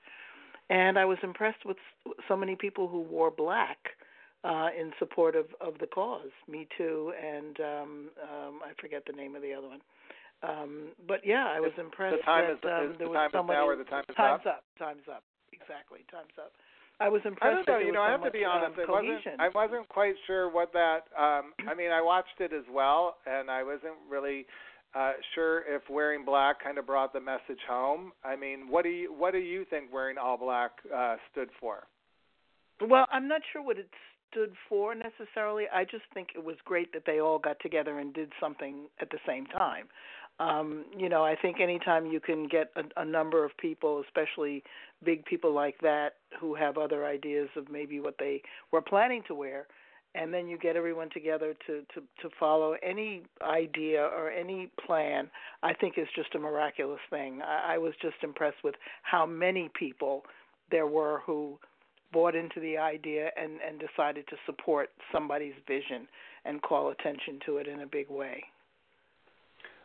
and 0.70 0.98
I 0.98 1.04
was 1.04 1.18
impressed 1.22 1.66
with 1.66 1.76
so 2.26 2.36
many 2.36 2.56
people 2.56 2.88
who 2.88 3.00
wore 3.00 3.30
black 3.30 3.76
uh, 4.44 4.68
in 4.78 4.92
support 4.98 5.34
of 5.34 5.46
of 5.60 5.78
the 5.80 5.86
cause, 5.86 6.30
Me 6.48 6.68
Too, 6.76 7.12
and 7.16 7.58
um, 7.60 7.90
um, 8.22 8.60
I 8.62 8.72
forget 8.80 9.02
the 9.06 9.16
name 9.16 9.34
of 9.34 9.42
the 9.42 9.54
other 9.54 9.68
one. 9.68 9.80
Um, 10.42 10.92
but 11.08 11.20
yeah, 11.24 11.48
I 11.48 11.60
was 11.60 11.72
impressed 11.78 12.16
the 12.20 12.22
time 12.22 12.44
that 12.44 12.60
is, 12.60 12.64
um, 12.64 12.92
is 12.92 12.98
there 12.98 13.06
the 13.06 13.12
was 13.12 13.16
time 13.16 13.30
somebody. 13.32 13.56
Is 13.56 13.64
now 13.64 13.68
or 13.68 13.76
the 13.76 13.88
time 13.88 14.04
is 14.08 14.16
time's 14.16 14.46
up. 14.46 14.60
up. 14.60 14.64
Time's 14.78 15.08
up. 15.08 15.24
Exactly. 15.52 16.04
Time's 16.10 16.36
up. 16.36 16.52
I 17.00 17.08
was 17.08 17.22
impressed. 17.24 17.50
I 17.50 17.64
don't 17.64 17.66
know. 17.66 17.78
You 17.80 17.92
know, 17.92 18.04
was 18.04 18.12
I 18.12 18.16
so 18.18 18.22
have 18.22 18.32
to 18.32 18.38
be 18.38 18.44
honest. 18.44 18.78
Um, 18.78 18.84
I 18.86 19.02
wasn't. 19.02 19.40
I 19.40 19.48
wasn't 19.48 19.88
quite 19.88 20.14
sure 20.26 20.52
what 20.52 20.72
that. 20.74 21.08
Um, 21.16 21.56
I 21.66 21.74
mean, 21.74 21.90
I 21.90 22.02
watched 22.02 22.38
it 22.38 22.52
as 22.52 22.64
well, 22.70 23.16
and 23.26 23.50
I 23.50 23.64
wasn't 23.64 23.96
really 24.08 24.46
uh, 24.94 25.12
sure 25.34 25.64
if 25.66 25.82
wearing 25.88 26.24
black 26.24 26.62
kind 26.62 26.78
of 26.78 26.86
brought 26.86 27.12
the 27.12 27.20
message 27.20 27.58
home. 27.66 28.12
I 28.22 28.36
mean, 28.36 28.68
what 28.68 28.84
do 28.84 28.90
you 28.90 29.12
what 29.12 29.32
do 29.32 29.38
you 29.38 29.64
think 29.70 29.92
wearing 29.92 30.18
all 30.18 30.36
black 30.36 30.72
uh, 30.94 31.16
stood 31.32 31.48
for? 31.60 31.84
Well, 32.80 33.06
I'm 33.10 33.28
not 33.28 33.40
sure 33.52 33.62
what 33.62 33.78
it 33.78 33.88
stood 34.34 34.52
for 34.68 34.94
necessarily. 34.94 35.64
I 35.72 35.84
just 35.84 36.04
think 36.12 36.30
it 36.34 36.44
was 36.44 36.56
great 36.64 36.92
that 36.92 37.04
they 37.06 37.20
all 37.20 37.38
got 37.38 37.60
together 37.60 37.98
and 37.98 38.12
did 38.12 38.32
something 38.40 38.86
at 39.00 39.10
the 39.10 39.18
same 39.26 39.46
time. 39.46 39.86
Um, 40.40 40.84
you 40.98 41.08
know, 41.08 41.24
I 41.24 41.36
think 41.40 41.60
anytime 41.60 42.06
you 42.06 42.18
can 42.18 42.48
get 42.48 42.72
a, 42.74 43.02
a 43.02 43.04
number 43.04 43.44
of 43.44 43.56
people, 43.56 44.02
especially 44.04 44.64
big 45.04 45.24
people 45.24 45.54
like 45.54 45.78
that, 45.82 46.14
who 46.40 46.56
have 46.56 46.76
other 46.76 47.06
ideas 47.06 47.48
of 47.56 47.70
maybe 47.70 48.00
what 48.00 48.16
they 48.18 48.42
were 48.72 48.82
planning 48.82 49.22
to 49.28 49.34
wear, 49.34 49.68
and 50.16 50.34
then 50.34 50.48
you 50.48 50.58
get 50.58 50.76
everyone 50.76 51.08
together 51.10 51.54
to 51.66 51.82
to 51.94 52.00
to 52.20 52.34
follow 52.38 52.76
any 52.82 53.22
idea 53.42 54.02
or 54.02 54.28
any 54.30 54.70
plan, 54.84 55.30
I 55.62 55.72
think 55.72 55.98
is 55.98 56.08
just 56.16 56.34
a 56.34 56.38
miraculous 56.40 57.00
thing. 57.10 57.40
I, 57.42 57.74
I 57.74 57.78
was 57.78 57.94
just 58.02 58.16
impressed 58.22 58.64
with 58.64 58.74
how 59.02 59.26
many 59.26 59.70
people 59.78 60.24
there 60.70 60.88
were 60.88 61.20
who 61.24 61.58
bought 62.14 62.34
into 62.34 62.60
the 62.60 62.78
idea 62.78 63.30
and 63.36 63.58
and 63.66 63.78
decided 63.78 64.26
to 64.28 64.36
support 64.46 64.88
somebody's 65.12 65.58
vision 65.66 66.08
and 66.46 66.62
call 66.62 66.90
attention 66.90 67.40
to 67.44 67.58
it 67.58 67.66
in 67.66 67.80
a 67.80 67.86
big 67.86 68.08
way. 68.08 68.42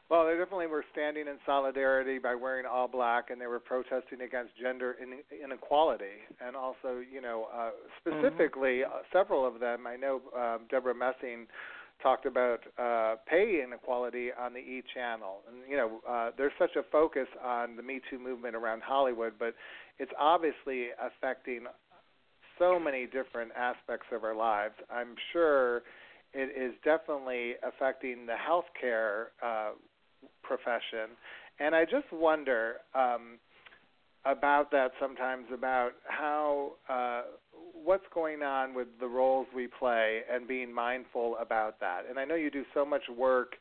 Well, 0.09 0.25
they 0.25 0.35
definitely 0.37 0.67
were 0.67 0.85
standing 0.91 1.27
in 1.27 1.37
solidarity 1.45 2.17
by 2.17 2.33
wearing 2.33 2.65
all 2.65 2.87
black, 2.87 3.29
and 3.29 3.39
they 3.39 3.45
were 3.45 3.59
protesting 3.59 4.21
against 4.25 4.57
gender 4.59 4.95
inequality, 5.43 6.17
and 6.41 6.55
also, 6.55 6.97
you 7.13 7.21
know, 7.21 7.47
uh, 7.55 7.69
specifically, 7.99 8.83
uh, 8.83 9.03
several 9.13 9.45
of 9.45 9.59
them. 9.59 9.85
I 9.85 9.97
know 9.97 10.21
um, 10.35 10.61
Debra 10.71 10.95
Messing 10.95 11.45
talked 12.01 12.25
about 12.25 12.61
uh, 12.79 13.17
pay 13.29 13.61
inequality 13.63 14.29
on 14.33 14.53
the 14.53 14.59
E 14.59 14.81
channel, 14.95 15.41
and 15.47 15.57
you 15.69 15.77
know, 15.77 16.01
uh, 16.09 16.31
there's 16.35 16.53
such 16.57 16.75
a 16.75 16.81
focus 16.91 17.27
on 17.43 17.75
the 17.75 17.83
Me 17.83 18.01
Too 18.09 18.17
movement 18.17 18.55
around 18.55 18.81
Hollywood, 18.81 19.33
but 19.37 19.53
it's 19.99 20.11
obviously 20.19 20.87
affecting 20.99 21.65
so 22.59 22.79
many 22.79 23.05
different 23.05 23.51
aspects 23.57 24.07
of 24.13 24.23
our 24.23 24.35
lives. 24.35 24.75
I'm 24.91 25.15
sure 25.33 25.77
it 26.33 26.51
is 26.55 26.73
definitely 26.83 27.53
affecting 27.63 28.25
the 28.25 28.35
healthcare 28.35 29.27
uh, 29.43 29.71
profession, 30.43 31.15
and 31.59 31.73
I 31.73 31.85
just 31.85 32.11
wonder 32.11 32.75
um, 32.93 33.39
about 34.25 34.69
that 34.71 34.91
sometimes 34.99 35.45
about 35.53 35.91
how 36.05 36.73
uh, 36.89 37.21
what's 37.83 38.05
going 38.13 38.43
on 38.43 38.73
with 38.73 38.87
the 38.99 39.07
roles 39.07 39.47
we 39.55 39.67
play 39.67 40.21
and 40.31 40.47
being 40.47 40.73
mindful 40.73 41.37
about 41.41 41.79
that. 41.79 42.01
And 42.09 42.19
I 42.19 42.25
know 42.25 42.35
you 42.35 42.51
do 42.51 42.63
so 42.73 42.85
much 42.85 43.03
work 43.17 43.53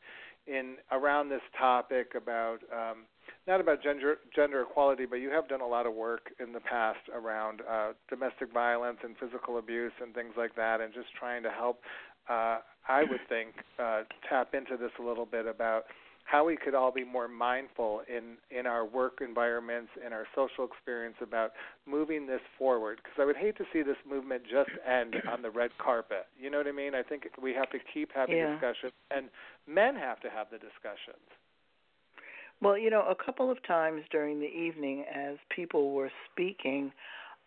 in 0.47 0.75
around 0.91 1.29
this 1.29 1.41
topic 1.57 2.13
about 2.15 2.59
um, 2.73 3.05
not 3.49 3.59
about 3.59 3.81
gender 3.81 4.17
gender 4.33 4.61
equality, 4.61 5.05
but 5.07 5.17
you 5.17 5.29
have 5.31 5.49
done 5.49 5.59
a 5.59 5.67
lot 5.67 5.87
of 5.87 5.93
work 5.95 6.31
in 6.39 6.53
the 6.53 6.59
past 6.59 6.99
around 7.13 7.61
uh, 7.69 7.93
domestic 8.07 8.53
violence 8.53 8.99
and 9.03 9.15
physical 9.17 9.57
abuse 9.57 9.91
and 10.01 10.13
things 10.13 10.33
like 10.37 10.55
that, 10.55 10.79
and 10.79 10.93
just 10.93 11.07
trying 11.19 11.41
to 11.43 11.49
help. 11.49 11.81
Uh, 12.29 12.59
I 12.87 13.01
would 13.09 13.21
think 13.27 13.49
uh, 13.79 14.03
tap 14.29 14.53
into 14.53 14.77
this 14.77 14.91
a 14.99 15.03
little 15.03 15.25
bit 15.25 15.47
about 15.47 15.85
how 16.25 16.45
we 16.45 16.57
could 16.57 16.75
all 16.75 16.91
be 16.91 17.03
more 17.03 17.27
mindful 17.27 18.01
in 18.07 18.37
in 18.55 18.67
our 18.67 18.85
work 18.85 19.17
environments 19.19 19.89
in 20.05 20.13
our 20.13 20.27
social 20.35 20.63
experience 20.63 21.15
about 21.19 21.53
moving 21.87 22.27
this 22.27 22.41
forward 22.55 22.97
because 22.97 23.17
I 23.19 23.25
would 23.25 23.37
hate 23.37 23.57
to 23.57 23.65
see 23.73 23.81
this 23.81 23.97
movement 24.07 24.43
just 24.43 24.69
end 24.87 25.15
on 25.27 25.41
the 25.41 25.49
red 25.49 25.71
carpet. 25.79 26.27
You 26.39 26.51
know 26.51 26.59
what 26.59 26.67
I 26.67 26.71
mean? 26.71 26.93
I 26.93 27.01
think 27.01 27.27
we 27.41 27.55
have 27.55 27.71
to 27.71 27.79
keep 27.91 28.11
having 28.13 28.37
Yeah. 28.37 28.53
discussions 28.53 28.93
and 29.09 29.29
men 29.65 29.95
have 29.95 30.19
to 30.19 30.29
have 30.29 30.51
the 30.51 30.59
discussions. 30.59 31.25
Well, 32.61 32.77
you 32.77 32.89
know, 32.89 33.05
a 33.09 33.15
couple 33.15 33.49
of 33.49 33.57
times 33.65 34.01
during 34.11 34.39
the 34.39 34.45
evening 34.47 35.05
as 35.13 35.37
people 35.55 35.91
were 35.93 36.11
speaking, 36.31 36.91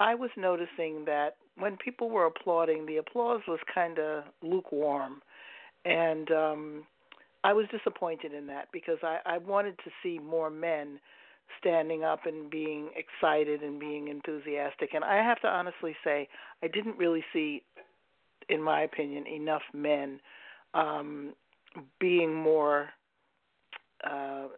I 0.00 0.14
was 0.14 0.31
noticing 0.37 1.04
that 1.04 1.37
when 1.59 1.76
people 1.76 2.09
were 2.09 2.26
applauding, 2.26 2.87
the 2.87 2.97
applause 2.97 3.42
was 3.47 3.61
kind 3.75 3.99
of 3.99 4.25
lukewarm. 4.42 5.21
And 5.85 6.31
um 6.31 6.87
I 7.45 7.52
was 7.52 7.66
disappointed 7.71 8.33
in 8.33 8.47
that 8.47 8.69
because 8.73 8.99
I, 9.02 9.19
I 9.26 9.38
wanted 9.38 9.76
to 9.78 9.90
see 10.02 10.19
more 10.19 10.49
men 10.49 11.00
standing 11.59 12.04
up 12.04 12.21
and 12.25 12.49
being 12.50 12.90
excited 12.97 13.62
and 13.62 13.81
being 13.81 14.09
enthusiastic. 14.09 14.90
And 14.95 15.04
I 15.04 15.16
have 15.16 15.40
to 15.40 15.49
honestly 15.49 15.95
say, 16.04 16.28
I 16.62 16.69
didn't 16.69 16.97
really 16.97 17.25
see, 17.33 17.62
in 18.49 18.62
my 18.62 18.83
opinion, 18.83 19.26
enough 19.26 19.62
men 19.75 20.21
um, 20.73 21.35
being 21.99 22.33
more 22.33 22.90
uh, 24.09 24.49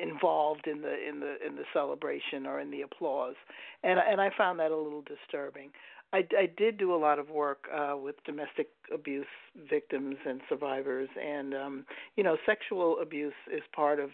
involved 0.00 0.66
in 0.66 0.82
the 0.82 0.94
in 1.08 1.20
the 1.20 1.36
in 1.46 1.56
the 1.56 1.64
celebration 1.72 2.46
or 2.46 2.60
in 2.60 2.70
the 2.70 2.82
applause, 2.82 3.36
and 3.82 3.98
and 3.98 4.20
I 4.20 4.30
found 4.36 4.58
that 4.60 4.70
a 4.70 4.76
little 4.76 5.02
disturbing. 5.02 5.70
I, 6.10 6.26
I 6.38 6.48
did 6.56 6.78
do 6.78 6.94
a 6.94 6.96
lot 6.96 7.18
of 7.18 7.28
work 7.28 7.68
uh, 7.74 7.94
with 7.96 8.14
domestic 8.24 8.70
abuse 8.92 9.26
victims 9.68 10.16
and 10.26 10.40
survivors, 10.48 11.08
and 11.22 11.54
um, 11.54 11.86
you 12.16 12.24
know, 12.24 12.36
sexual 12.46 12.98
abuse 13.00 13.34
is 13.52 13.62
part 13.74 14.00
of 14.00 14.10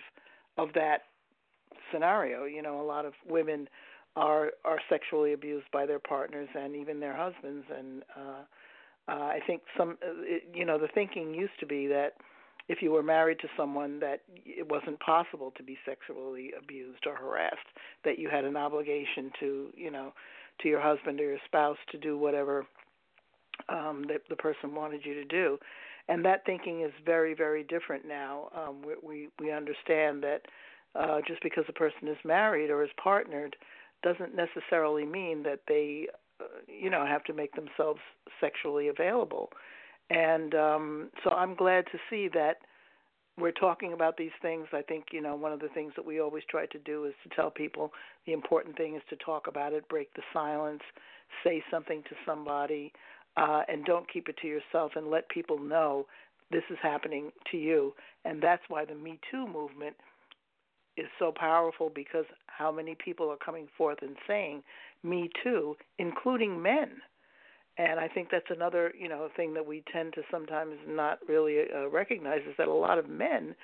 of 0.58 0.70
that 0.74 1.02
scenario. 1.92 2.44
You 2.44 2.62
know, 2.62 2.80
a 2.80 2.86
lot 2.86 3.04
of 3.04 3.12
women 3.28 3.68
are 4.16 4.52
are 4.64 4.80
sexually 4.88 5.32
abused 5.32 5.66
by 5.72 5.86
their 5.86 6.00
partners 6.00 6.48
and 6.54 6.74
even 6.74 7.00
their 7.00 7.16
husbands, 7.16 7.66
and 7.76 8.02
uh, 8.16 8.42
uh, 9.06 9.12
I 9.12 9.40
think 9.46 9.62
some, 9.76 9.90
uh, 10.02 10.22
it, 10.22 10.44
you 10.54 10.64
know, 10.64 10.78
the 10.78 10.88
thinking 10.94 11.34
used 11.34 11.58
to 11.60 11.66
be 11.66 11.86
that 11.88 12.14
if 12.68 12.80
you 12.80 12.90
were 12.90 13.02
married 13.02 13.38
to 13.40 13.48
someone 13.56 14.00
that 14.00 14.20
it 14.46 14.68
wasn't 14.68 14.98
possible 15.00 15.52
to 15.56 15.62
be 15.62 15.76
sexually 15.84 16.52
abused 16.58 17.06
or 17.06 17.14
harassed, 17.14 17.68
that 18.04 18.18
you 18.18 18.28
had 18.30 18.44
an 18.44 18.56
obligation 18.56 19.30
to, 19.40 19.70
you 19.76 19.90
know, 19.90 20.12
to 20.62 20.68
your 20.68 20.80
husband 20.80 21.20
or 21.20 21.24
your 21.24 21.38
spouse 21.44 21.76
to 21.90 21.98
do 21.98 22.16
whatever 22.16 22.66
um, 23.68 24.04
that 24.08 24.22
the 24.28 24.36
person 24.36 24.74
wanted 24.74 25.04
you 25.04 25.14
to 25.14 25.24
do, 25.24 25.58
and 26.08 26.24
that 26.24 26.44
thinking 26.44 26.82
is 26.82 26.92
very, 27.04 27.34
very 27.34 27.64
different 27.64 28.06
now. 28.06 28.48
Um, 28.56 28.82
we, 28.82 28.94
we 29.02 29.28
we 29.40 29.52
understand 29.52 30.22
that 30.22 30.42
uh, 30.94 31.20
just 31.26 31.42
because 31.42 31.64
a 31.68 31.72
person 31.72 32.08
is 32.08 32.16
married 32.24 32.70
or 32.70 32.82
is 32.82 32.90
partnered 33.02 33.56
doesn't 34.02 34.34
necessarily 34.34 35.04
mean 35.06 35.42
that 35.44 35.60
they, 35.66 36.08
uh, 36.40 36.44
you 36.68 36.90
know, 36.90 37.06
have 37.06 37.24
to 37.24 37.32
make 37.32 37.54
themselves 37.54 38.00
sexually 38.40 38.88
available. 38.88 39.50
And 40.10 40.54
um, 40.54 41.10
so 41.24 41.30
I'm 41.30 41.54
glad 41.54 41.86
to 41.92 41.98
see 42.10 42.28
that 42.34 42.58
we're 43.38 43.52
talking 43.52 43.92
about 43.94 44.16
these 44.16 44.32
things. 44.42 44.66
I 44.72 44.82
think 44.82 45.06
you 45.12 45.20
know 45.22 45.34
one 45.36 45.52
of 45.52 45.60
the 45.60 45.68
things 45.68 45.92
that 45.96 46.04
we 46.06 46.20
always 46.20 46.44
try 46.50 46.66
to 46.66 46.78
do 46.80 47.04
is 47.06 47.14
to 47.24 47.34
tell 47.34 47.50
people 47.50 47.92
the 48.26 48.32
important 48.32 48.76
thing 48.76 48.94
is 48.96 49.02
to 49.10 49.16
talk 49.16 49.46
about 49.48 49.72
it, 49.72 49.88
break 49.88 50.12
the 50.14 50.22
silence, 50.32 50.82
say 51.44 51.62
something 51.70 52.02
to 52.04 52.16
somebody. 52.26 52.92
uh, 53.36 53.62
and 53.68 53.84
don't 53.84 54.10
keep 54.12 54.28
it 54.28 54.36
to 54.42 54.48
yourself 54.48 54.92
and 54.96 55.08
let 55.10 55.28
people 55.28 55.58
know 55.58 56.06
this 56.50 56.62
is 56.70 56.78
happening 56.82 57.32
to 57.50 57.56
you. 57.56 57.92
And 58.24 58.42
that's 58.42 58.62
why 58.68 58.84
the 58.84 58.94
Me 58.94 59.18
Too 59.30 59.46
movement 59.46 59.96
is 60.96 61.06
so 61.18 61.32
powerful 61.36 61.90
because 61.94 62.24
how 62.46 62.70
many 62.70 62.96
people 63.04 63.30
are 63.30 63.36
coming 63.44 63.68
forth 63.76 63.98
and 64.02 64.16
saying 64.26 64.62
Me 65.02 65.30
Too, 65.42 65.76
including 65.98 66.60
men. 66.62 66.90
And 67.76 67.98
I 67.98 68.06
think 68.06 68.28
that's 68.30 68.50
another, 68.50 68.92
you 68.98 69.08
know, 69.08 69.28
thing 69.36 69.52
that 69.54 69.66
we 69.66 69.82
tend 69.92 70.12
to 70.14 70.22
sometimes 70.30 70.74
not 70.86 71.18
really 71.28 71.58
uh, 71.74 71.88
recognize 71.88 72.40
is 72.48 72.54
that 72.56 72.68
a 72.68 72.72
lot 72.72 72.98
of 72.98 73.08
men 73.08 73.54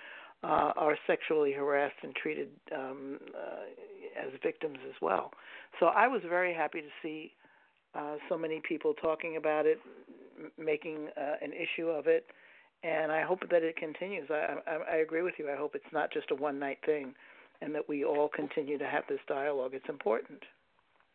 uh, 0.43 0.73
are 0.77 0.97
sexually 1.07 1.53
harassed 1.53 1.97
and 2.03 2.15
treated 2.15 2.49
um, 2.75 3.19
uh, 3.35 4.27
as 4.27 4.33
victims 4.43 4.79
as 4.89 4.95
well. 5.01 5.31
So 5.79 5.87
I 5.87 6.09
was 6.09 6.23
very 6.29 6.53
happy 6.53 6.81
to 6.81 6.89
see 7.03 7.33
uh, 7.95 8.17
so 8.29 8.37
many 8.37 8.61
people 8.67 8.95
talking 8.95 9.37
about 9.37 9.67
it, 9.67 9.79
making 10.59 11.09
uh, 11.17 11.35
an 11.43 11.53
issue 11.53 11.89
of 11.89 12.07
it, 12.07 12.27
and 12.83 13.13
I 13.13 13.23
hope 13.23 13.41
that 13.51 13.63
it 13.63 13.77
continues. 13.77 14.29
I, 14.31 14.57
I, 14.67 14.95
I 14.95 14.97
agree 14.97 15.23
with 15.23 15.35
you. 15.39 15.51
I 15.51 15.57
hope 15.57 15.75
it's 15.75 15.93
not 15.93 16.13
just 16.13 16.31
a 16.31 16.35
one 16.35 16.59
night 16.59 16.79
thing, 16.87 17.15
and 17.61 17.75
that 17.75 17.89
we 17.89 18.05
all 18.05 18.29
continue 18.35 18.79
to 18.79 18.87
have 18.87 19.05
this 19.09 19.21
dialogue. 19.29 19.73
It's 19.75 19.89
important. 19.89 20.43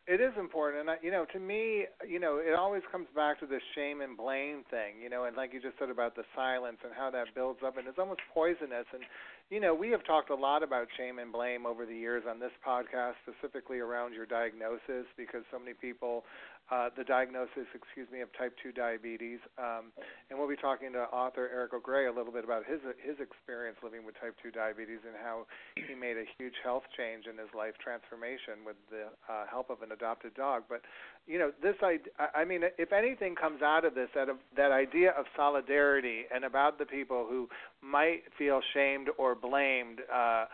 It 0.06 0.20
is 0.20 0.30
important, 0.38 0.82
and 0.82 0.90
I, 0.90 0.96
you 1.02 1.10
know, 1.10 1.26
to 1.32 1.40
me, 1.40 1.82
you 2.06 2.20
know, 2.20 2.38
it 2.38 2.54
always 2.54 2.82
comes 2.92 3.08
back 3.16 3.40
to 3.40 3.46
the 3.46 3.58
shame 3.74 4.02
and 4.02 4.16
blame 4.16 4.62
thing, 4.70 5.02
you 5.02 5.10
know, 5.10 5.24
and 5.24 5.34
like 5.34 5.52
you 5.52 5.60
just 5.60 5.74
said 5.80 5.90
about 5.90 6.14
the 6.14 6.22
silence 6.30 6.78
and 6.84 6.92
how 6.94 7.10
that 7.10 7.34
builds 7.34 7.58
up, 7.66 7.76
and 7.76 7.88
it's 7.88 7.98
almost 7.98 8.20
poisonous. 8.32 8.86
And 8.94 9.02
you 9.50 9.58
know, 9.58 9.74
we 9.74 9.90
have 9.90 10.06
talked 10.06 10.30
a 10.30 10.34
lot 10.34 10.62
about 10.62 10.86
shame 10.96 11.18
and 11.18 11.32
blame 11.32 11.66
over 11.66 11.84
the 11.84 11.94
years 11.94 12.22
on 12.30 12.38
this 12.38 12.54
podcast, 12.62 13.18
specifically 13.26 13.80
around 13.80 14.14
your 14.14 14.26
diagnosis, 14.26 15.10
because 15.16 15.42
so 15.50 15.58
many 15.58 15.74
people 15.74 16.22
uh, 16.70 16.90
the 16.96 17.04
diagnosis, 17.04 17.70
excuse 17.74 18.08
me, 18.10 18.20
of 18.20 18.28
type 18.36 18.54
2 18.62 18.72
diabetes. 18.72 19.38
Um, 19.58 19.94
and 20.28 20.38
we'll 20.38 20.48
be 20.48 20.56
talking 20.56 20.92
to 20.92 21.06
author 21.14 21.48
Eric 21.52 21.74
O'Grey 21.74 22.06
a 22.06 22.12
little 22.12 22.32
bit 22.32 22.44
about 22.44 22.66
his 22.66 22.80
his 22.98 23.16
experience 23.20 23.78
living 23.82 24.04
with 24.04 24.18
type 24.20 24.34
2 24.42 24.50
diabetes 24.50 24.98
and 25.06 25.14
how 25.22 25.46
he 25.76 25.94
made 25.94 26.16
a 26.16 26.26
huge 26.38 26.54
health 26.64 26.82
change 26.96 27.26
in 27.30 27.38
his 27.38 27.48
life 27.54 27.74
transformation 27.78 28.66
with 28.66 28.76
the 28.90 29.06
uh, 29.30 29.46
help 29.48 29.70
of 29.70 29.82
an 29.82 29.92
adopted 29.92 30.34
dog. 30.34 30.64
But 30.68 30.82
you 31.26 31.38
know, 31.38 31.52
this 31.62 31.76
I 31.82 31.98
I 32.34 32.44
mean, 32.44 32.62
if 32.78 32.92
anything 32.92 33.34
comes 33.34 33.62
out 33.62 33.84
of 33.84 33.94
this, 33.94 34.08
that 34.14 34.28
that 34.56 34.72
idea 34.72 35.10
of 35.10 35.26
solidarity 35.36 36.24
and 36.34 36.44
about 36.44 36.78
the 36.78 36.86
people 36.86 37.26
who 37.28 37.48
might 37.80 38.22
feel 38.38 38.60
shamed 38.74 39.08
or 39.18 39.34
blamed. 39.34 40.00
Uh, 40.12 40.46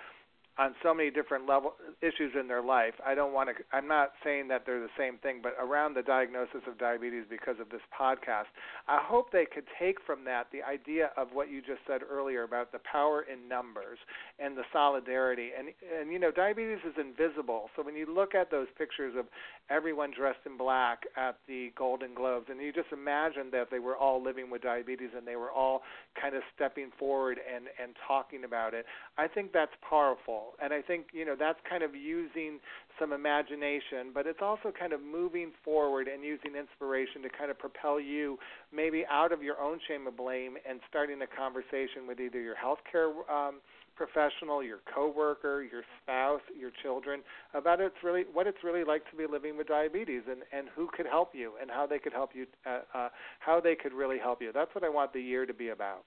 on 0.59 0.75
so 0.83 0.93
many 0.93 1.11
different 1.11 1.47
level 1.49 1.73
issues 2.03 2.33
in 2.39 2.47
their 2.47 2.61
life. 2.63 2.93
I 3.05 3.15
don't 3.15 3.33
want 3.33 3.49
to. 3.49 3.55
I'm 3.73 3.89
not 3.89 4.13
saying 4.23 4.49
that 4.49 4.65
they're 4.67 4.81
the 4.81 4.93
same 4.99 5.17
thing, 5.19 5.41
but 5.43 5.55
around 5.59 5.95
the 5.95 6.03
diagnosis 6.03 6.61
of 6.69 6.79
diabetes 6.79 7.25
because 7.29 7.57
of 7.59 7.71
this 7.71 7.81
podcast, 7.99 8.53
I 8.87 9.01
hope 9.03 9.33
they 9.33 9.47
could 9.47 9.65
take 9.79 9.97
from 10.05 10.25
that 10.25 10.49
the 10.53 10.63
idea 10.63 11.11
of 11.17 11.29
what 11.33 11.51
you 11.51 11.63
just 11.63 11.81
said 11.87 12.03
earlier 12.09 12.43
about 12.43 12.71
the 12.71 12.81
power 12.81 13.23
in 13.23 13.49
numbers 13.49 13.99
and 14.39 14.55
the 14.57 14.65
solidarity. 14.73 15.51
And 15.59 15.69
and 15.99 16.13
you 16.13 16.19
know, 16.19 16.31
diabetes 16.31 16.85
is 16.87 16.95
invisible. 17.01 17.71
So 17.75 17.83
when 17.83 17.97
you 17.97 18.13
look 18.13 18.35
at 18.35 18.51
those 18.51 18.69
pictures 18.77 19.15
of 19.19 19.25
everyone 19.71 20.13
dressed 20.15 20.45
in 20.45 20.59
black 20.59 21.05
at 21.17 21.39
the 21.49 21.73
Golden 21.79 22.13
Globes, 22.15 22.47
and 22.51 22.61
you 22.61 22.75
just 22.75 22.93
imagine 22.93 23.49
that 23.53 23.69
they 23.71 23.79
were 23.79 23.97
all 23.97 24.23
living 24.23 24.51
with 24.51 24.61
diabetes 24.61 25.11
and 25.17 25.27
they 25.27 25.37
were 25.37 25.51
all 25.51 25.81
kind 26.21 26.35
of 26.35 26.43
stepping 26.55 26.91
forward 26.99 27.39
and 27.53 27.65
and 27.83 27.97
talking 28.07 28.45
about 28.45 28.75
it. 28.75 28.85
I 29.17 29.29
think 29.29 29.53
that's 29.55 29.73
powerful 29.89 30.42
and 30.63 30.73
I 30.73 30.83
think 30.83 31.07
you 31.13 31.25
know 31.25 31.37
that's 31.39 31.59
kind 31.69 31.83
of 31.83 31.95
using 31.95 32.59
some 32.99 33.13
imagination, 33.13 34.13
but 34.15 34.27
it's 34.27 34.43
also 34.43 34.73
kind 34.73 34.93
of 34.93 35.01
moving 35.03 35.53
forward 35.65 36.09
and 36.09 36.23
using 36.25 36.55
inspiration 36.57 37.23
to 37.23 37.29
kind 37.29 37.51
of 37.51 37.59
propel 37.59 38.01
you 38.01 38.39
maybe 38.73 39.05
out 39.11 39.33
of 39.33 39.43
your 39.43 39.61
own 39.61 39.79
shame 39.89 40.07
and 40.07 40.17
blame 40.17 40.57
and 40.69 40.81
starting 40.89 41.21
a 41.23 41.27
conversation 41.27 42.07
with 42.07 42.21
either 42.21 42.41
your 42.41 42.55
healthcare 42.55 43.11
um, 43.31 43.61
professional, 43.97 44.63
your 44.63 44.81
coworker, 44.95 45.63
your 45.63 45.83
spouse, 46.03 46.41
your 46.59 46.71
children 46.83 47.21
about 47.55 47.81
it's 47.81 47.97
really 48.03 48.25
what 48.33 48.47
it's 48.47 48.59
really 48.65 48.85
like 48.85 49.09
to 49.11 49.17
be 49.17 49.27
living 49.31 49.57
with 49.57 49.69
diabetes 49.69 50.23
and 50.29 50.43
and 50.53 50.69
who 50.75 50.89
could 50.97 51.07
help 51.07 51.31
you 51.35 51.53
and 51.61 51.71
how 51.71 51.87
they 51.87 51.99
could 51.99 52.13
help 52.13 52.31
you 52.35 52.47
uh, 52.67 52.81
uh, 52.95 53.09
how 53.41 53.61
they 53.61 53.75
could 53.75 53.93
really 53.93 54.19
help 54.19 54.41
you. 54.41 54.51
That's 54.53 54.75
what 54.75 54.85
I 54.85 54.89
want 54.89 55.13
the 55.13 55.21
year 55.21 55.47
to 55.47 55.55
be 55.55 55.69
about. 55.69 56.05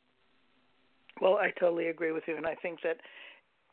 Well, 1.22 1.36
I 1.36 1.51
totally 1.58 1.88
agree 1.88 2.12
with 2.12 2.24
you, 2.27 2.36
and 2.36 2.46
I 2.46 2.56
think 2.56 2.80
that 2.84 2.98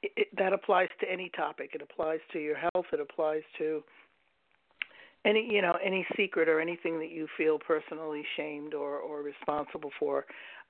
it, 0.03 0.29
that 0.37 0.53
applies 0.53 0.89
to 1.01 1.11
any 1.11 1.31
topic. 1.37 1.71
It 1.75 1.83
applies 1.83 2.21
to 2.33 2.39
your 2.39 2.57
health. 2.57 2.87
It 2.93 3.01
applies 3.01 3.43
to 3.59 3.83
any 5.25 5.49
you 5.51 5.63
know 5.63 5.77
any 5.85 6.07
secret 6.17 6.49
or 6.49 6.61
anything 6.61 6.99
that 6.99 7.11
you 7.11 7.27
feel 7.37 7.59
personally 7.59 8.25
shamed 8.37 8.75
or 8.75 8.99
or 8.99 9.23
responsible 9.23 9.91
for, 9.99 10.27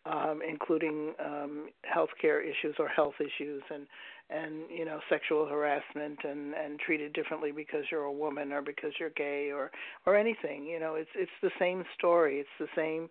um, 0.07 0.40
including 0.46 1.14
um, 1.24 1.68
healthcare 1.87 2.42
issues 2.42 2.74
or 2.78 2.88
health 2.88 3.14
issues 3.20 3.62
and 3.70 3.87
and 4.30 4.64
you 4.70 4.85
know 4.85 5.00
sexual 5.09 5.46
harassment 5.46 6.18
and 6.24 6.54
and 6.54 6.78
treated 6.80 7.12
differently 7.12 7.52
because 7.52 7.85
you're 7.90 8.04
a 8.04 8.12
woman 8.12 8.52
or 8.52 8.62
because 8.62 8.92
you're 8.98 9.11
gay 9.11 9.50
or 9.52 9.70
or 10.07 10.16
anything. 10.16 10.64
You 10.64 10.80
know, 10.80 10.94
it's 10.94 11.11
it's 11.14 11.30
the 11.42 11.50
same 11.59 11.85
story. 11.96 12.38
It's 12.38 12.48
the 12.59 12.68
same 12.76 13.09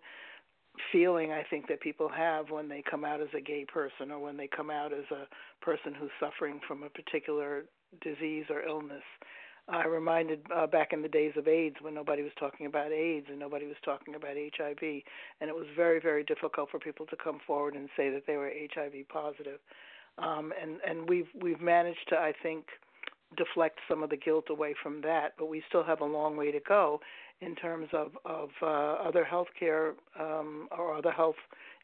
feeling 0.90 1.32
I 1.32 1.42
think 1.48 1.68
that 1.68 1.80
people 1.80 2.08
have 2.08 2.50
when 2.50 2.68
they 2.68 2.82
come 2.88 3.04
out 3.04 3.20
as 3.20 3.28
a 3.36 3.40
gay 3.40 3.64
person 3.64 4.10
or 4.10 4.18
when 4.18 4.36
they 4.36 4.48
come 4.48 4.70
out 4.70 4.92
as 4.92 5.04
a 5.10 5.26
person 5.64 5.94
who's 5.94 6.10
suffering 6.18 6.60
from 6.66 6.82
a 6.82 6.88
particular 6.88 7.64
disease 8.00 8.44
or 8.50 8.62
illness. 8.62 9.02
I 9.68 9.86
reminded 9.86 10.40
uh, 10.54 10.66
back 10.66 10.92
in 10.92 11.02
the 11.02 11.08
days 11.08 11.32
of 11.36 11.46
AIDS 11.46 11.76
when 11.80 11.94
nobody 11.94 12.22
was 12.22 12.32
talking 12.38 12.66
about 12.66 12.90
AIDS 12.90 13.26
and 13.30 13.38
nobody 13.38 13.66
was 13.66 13.76
talking 13.84 14.16
about 14.16 14.32
HIV, 14.36 14.82
and 15.40 15.48
it 15.48 15.54
was 15.54 15.66
very, 15.76 16.00
very 16.00 16.24
difficult 16.24 16.70
for 16.70 16.80
people 16.80 17.06
to 17.06 17.16
come 17.22 17.38
forward 17.46 17.74
and 17.74 17.88
say 17.96 18.10
that 18.10 18.24
they 18.26 18.36
were 18.36 18.50
HIV 18.74 19.08
positive. 19.08 19.60
Um, 20.18 20.52
and 20.60 20.78
and 20.86 21.08
we've 21.08 21.28
we've 21.40 21.60
managed 21.60 22.08
to, 22.08 22.16
I 22.16 22.32
think, 22.42 22.66
deflect 23.36 23.78
some 23.88 24.02
of 24.02 24.10
the 24.10 24.16
guilt 24.16 24.46
away 24.50 24.74
from 24.82 25.00
that, 25.02 25.34
but 25.38 25.46
we 25.46 25.62
still 25.68 25.84
have 25.84 26.00
a 26.00 26.04
long 26.04 26.36
way 26.36 26.50
to 26.50 26.60
go 26.60 27.00
in 27.44 27.54
terms 27.56 27.88
of 27.92 28.12
of 28.24 28.50
uh, 28.62 28.66
other 29.08 29.26
healthcare 29.30 29.92
um, 30.18 30.68
or 30.76 30.96
other 30.96 31.10
health 31.10 31.36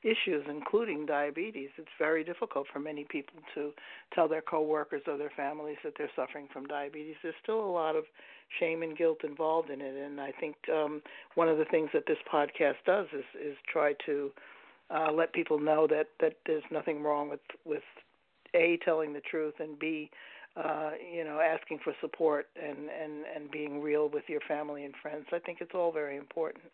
issues, 0.03 0.45
including 0.49 1.07
diabetes. 1.07 1.71
It's 1.77 1.89
very 1.99 2.23
difficult 2.23 2.67
for 2.73 2.79
many 2.79 3.05
people 3.11 3.41
to 3.55 3.73
tell 4.15 4.29
their 4.29 4.43
coworkers 4.43 5.03
or 5.07 5.19
their 5.19 5.33
families 5.37 5.77
that 5.83 5.95
they're 5.99 6.11
suffering 6.15 6.47
from 6.53 6.67
diabetes. 6.67 7.17
There's 7.23 7.35
still 7.43 7.61
a 7.61 7.73
lot 7.73 7.97
of 7.97 8.05
shame 8.61 8.83
and 8.83 8.97
guilt 8.97 9.19
involved 9.25 9.71
in 9.71 9.81
it, 9.81 9.97
and 9.97 10.21
I 10.21 10.33
think 10.41 10.57
um, 10.73 11.03
one 11.35 11.49
of 11.49 11.59
the 11.59 11.65
things 11.67 11.91
that 11.93 12.05
this 12.07 12.19
podcast 12.33 12.77
does 12.87 13.07
is 13.13 13.25
is 13.41 13.57
try 13.71 13.95
to 14.07 14.31
uh, 14.91 15.13
let 15.13 15.33
people 15.33 15.59
know 15.59 15.87
that 15.89 16.09
that 16.21 16.35
there's 16.47 16.65
nothing 16.71 17.03
wrong 17.03 17.29
with 17.29 17.41
with 17.65 17.83
a 18.55 18.79
telling 18.85 19.13
the 19.13 19.21
truth 19.21 19.55
and 19.59 19.79
b 19.79 20.11
uh, 20.59 20.91
you 21.13 21.25
know, 21.25 21.41
asking 21.41 21.79
for 21.85 21.95
support 22.01 22.47
and, 22.61 22.89
and, 22.91 23.25
and 23.35 23.51
being 23.51 23.81
real 23.81 24.09
with 24.09 24.25
your 24.27 24.41
family 24.49 24.85
and 24.85 24.95
friends. 25.01 25.27
I 25.33 25.39
think 25.39 25.59
it's 25.61 25.71
all 25.75 25.93
very 25.93 26.17
important. 26.17 26.65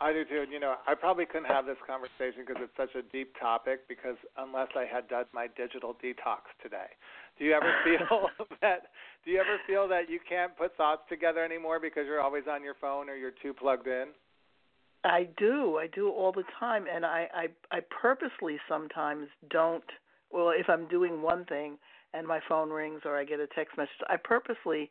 I 0.00 0.12
do 0.12 0.24
too. 0.24 0.40
And, 0.42 0.52
you 0.52 0.58
know, 0.58 0.76
I 0.86 0.94
probably 0.94 1.26
couldn't 1.26 1.46
have 1.46 1.66
this 1.66 1.76
conversation 1.86 2.44
because 2.46 2.62
it's 2.62 2.76
such 2.76 2.94
a 2.96 3.02
deep 3.12 3.34
topic. 3.38 3.86
Because 3.88 4.16
unless 4.36 4.68
I 4.74 4.84
had 4.84 5.08
done 5.08 5.26
my 5.32 5.48
digital 5.56 5.94
detox 6.02 6.50
today, 6.62 6.90
do 7.38 7.44
you 7.44 7.52
ever 7.52 7.72
feel 7.84 8.28
that? 8.60 8.90
Do 9.24 9.30
you 9.30 9.38
ever 9.38 9.58
feel 9.66 9.86
that 9.88 10.10
you 10.10 10.18
can't 10.26 10.56
put 10.56 10.76
thoughts 10.76 11.02
together 11.08 11.44
anymore 11.44 11.78
because 11.78 12.04
you're 12.06 12.20
always 12.20 12.44
on 12.50 12.64
your 12.64 12.74
phone 12.80 13.08
or 13.08 13.14
you're 13.14 13.34
too 13.42 13.52
plugged 13.52 13.86
in? 13.86 14.06
I 15.04 15.28
do. 15.36 15.78
I 15.78 15.88
do 15.88 16.10
all 16.10 16.32
the 16.32 16.44
time, 16.58 16.86
and 16.92 17.04
I 17.04 17.28
I, 17.34 17.76
I 17.76 17.80
purposely 18.00 18.58
sometimes 18.68 19.28
don't. 19.50 19.84
Well, 20.32 20.50
if 20.56 20.68
I'm 20.68 20.88
doing 20.88 21.22
one 21.22 21.44
thing, 21.44 21.76
and 22.14 22.26
my 22.26 22.40
phone 22.48 22.70
rings 22.70 23.00
or 23.04 23.18
I 23.18 23.24
get 23.24 23.40
a 23.40 23.46
text 23.48 23.76
message, 23.76 23.90
I 24.08 24.16
purposely 24.16 24.90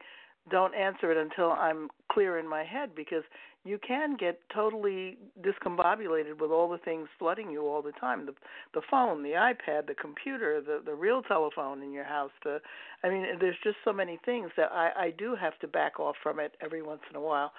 don't 0.50 0.74
answer 0.74 1.12
it 1.12 1.18
until 1.18 1.52
I'm 1.52 1.90
clear 2.12 2.40
in 2.40 2.48
my 2.48 2.64
head 2.64 2.96
because 2.96 3.24
you 3.64 3.78
can 3.86 4.18
get 4.18 4.40
totally 4.54 5.18
discombobulated 5.42 6.40
with 6.40 6.50
all 6.50 6.68
the 6.68 6.80
things 6.80 7.08
flooding 7.20 7.52
you 7.52 7.68
all 7.68 7.82
the 7.82 7.92
time 7.94 8.26
the 8.26 8.34
the 8.74 8.82
phone 8.90 9.22
the 9.22 9.30
ipad 9.30 9.86
the 9.88 9.94
computer 9.94 10.60
the 10.60 10.82
the 10.84 10.96
real 10.96 11.22
telephone 11.22 11.84
in 11.84 11.94
your 11.94 12.04
house 12.04 12.32
the 12.44 12.60
i 13.04 13.10
mean 13.10 13.24
there's 13.40 13.56
just 13.64 13.78
so 13.86 13.94
many 13.94 14.20
things 14.26 14.50
that 14.58 14.72
i 14.72 14.90
i 14.98 15.14
do 15.16 15.36
have 15.40 15.58
to 15.60 15.68
back 15.68 16.00
off 16.00 16.16
from 16.24 16.40
it 16.40 16.56
every 16.60 16.82
once 16.82 17.02
in 17.10 17.16
a 17.16 17.22
while 17.22 17.52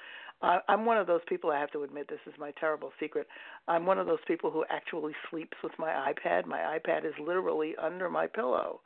I, 0.44 0.58
I'm 0.68 0.84
one 0.84 0.98
of 0.98 1.06
those 1.06 1.20
people. 1.28 1.52
I 1.52 1.60
have 1.60 1.70
to 1.70 1.84
admit, 1.84 2.08
this 2.08 2.18
is 2.26 2.34
my 2.36 2.50
terrible 2.58 2.90
secret. 2.98 3.28
I'm 3.68 3.86
one 3.86 4.00
of 4.00 4.08
those 4.08 4.18
people 4.26 4.50
who 4.50 4.64
actually 4.70 5.12
sleeps 5.30 5.56
with 5.62 5.70
my 5.78 6.12
iPad. 6.12 6.46
My 6.46 6.76
iPad 6.80 7.04
is 7.04 7.14
literally 7.24 7.76
under 7.80 8.10
my 8.10 8.26
pillow 8.26 8.80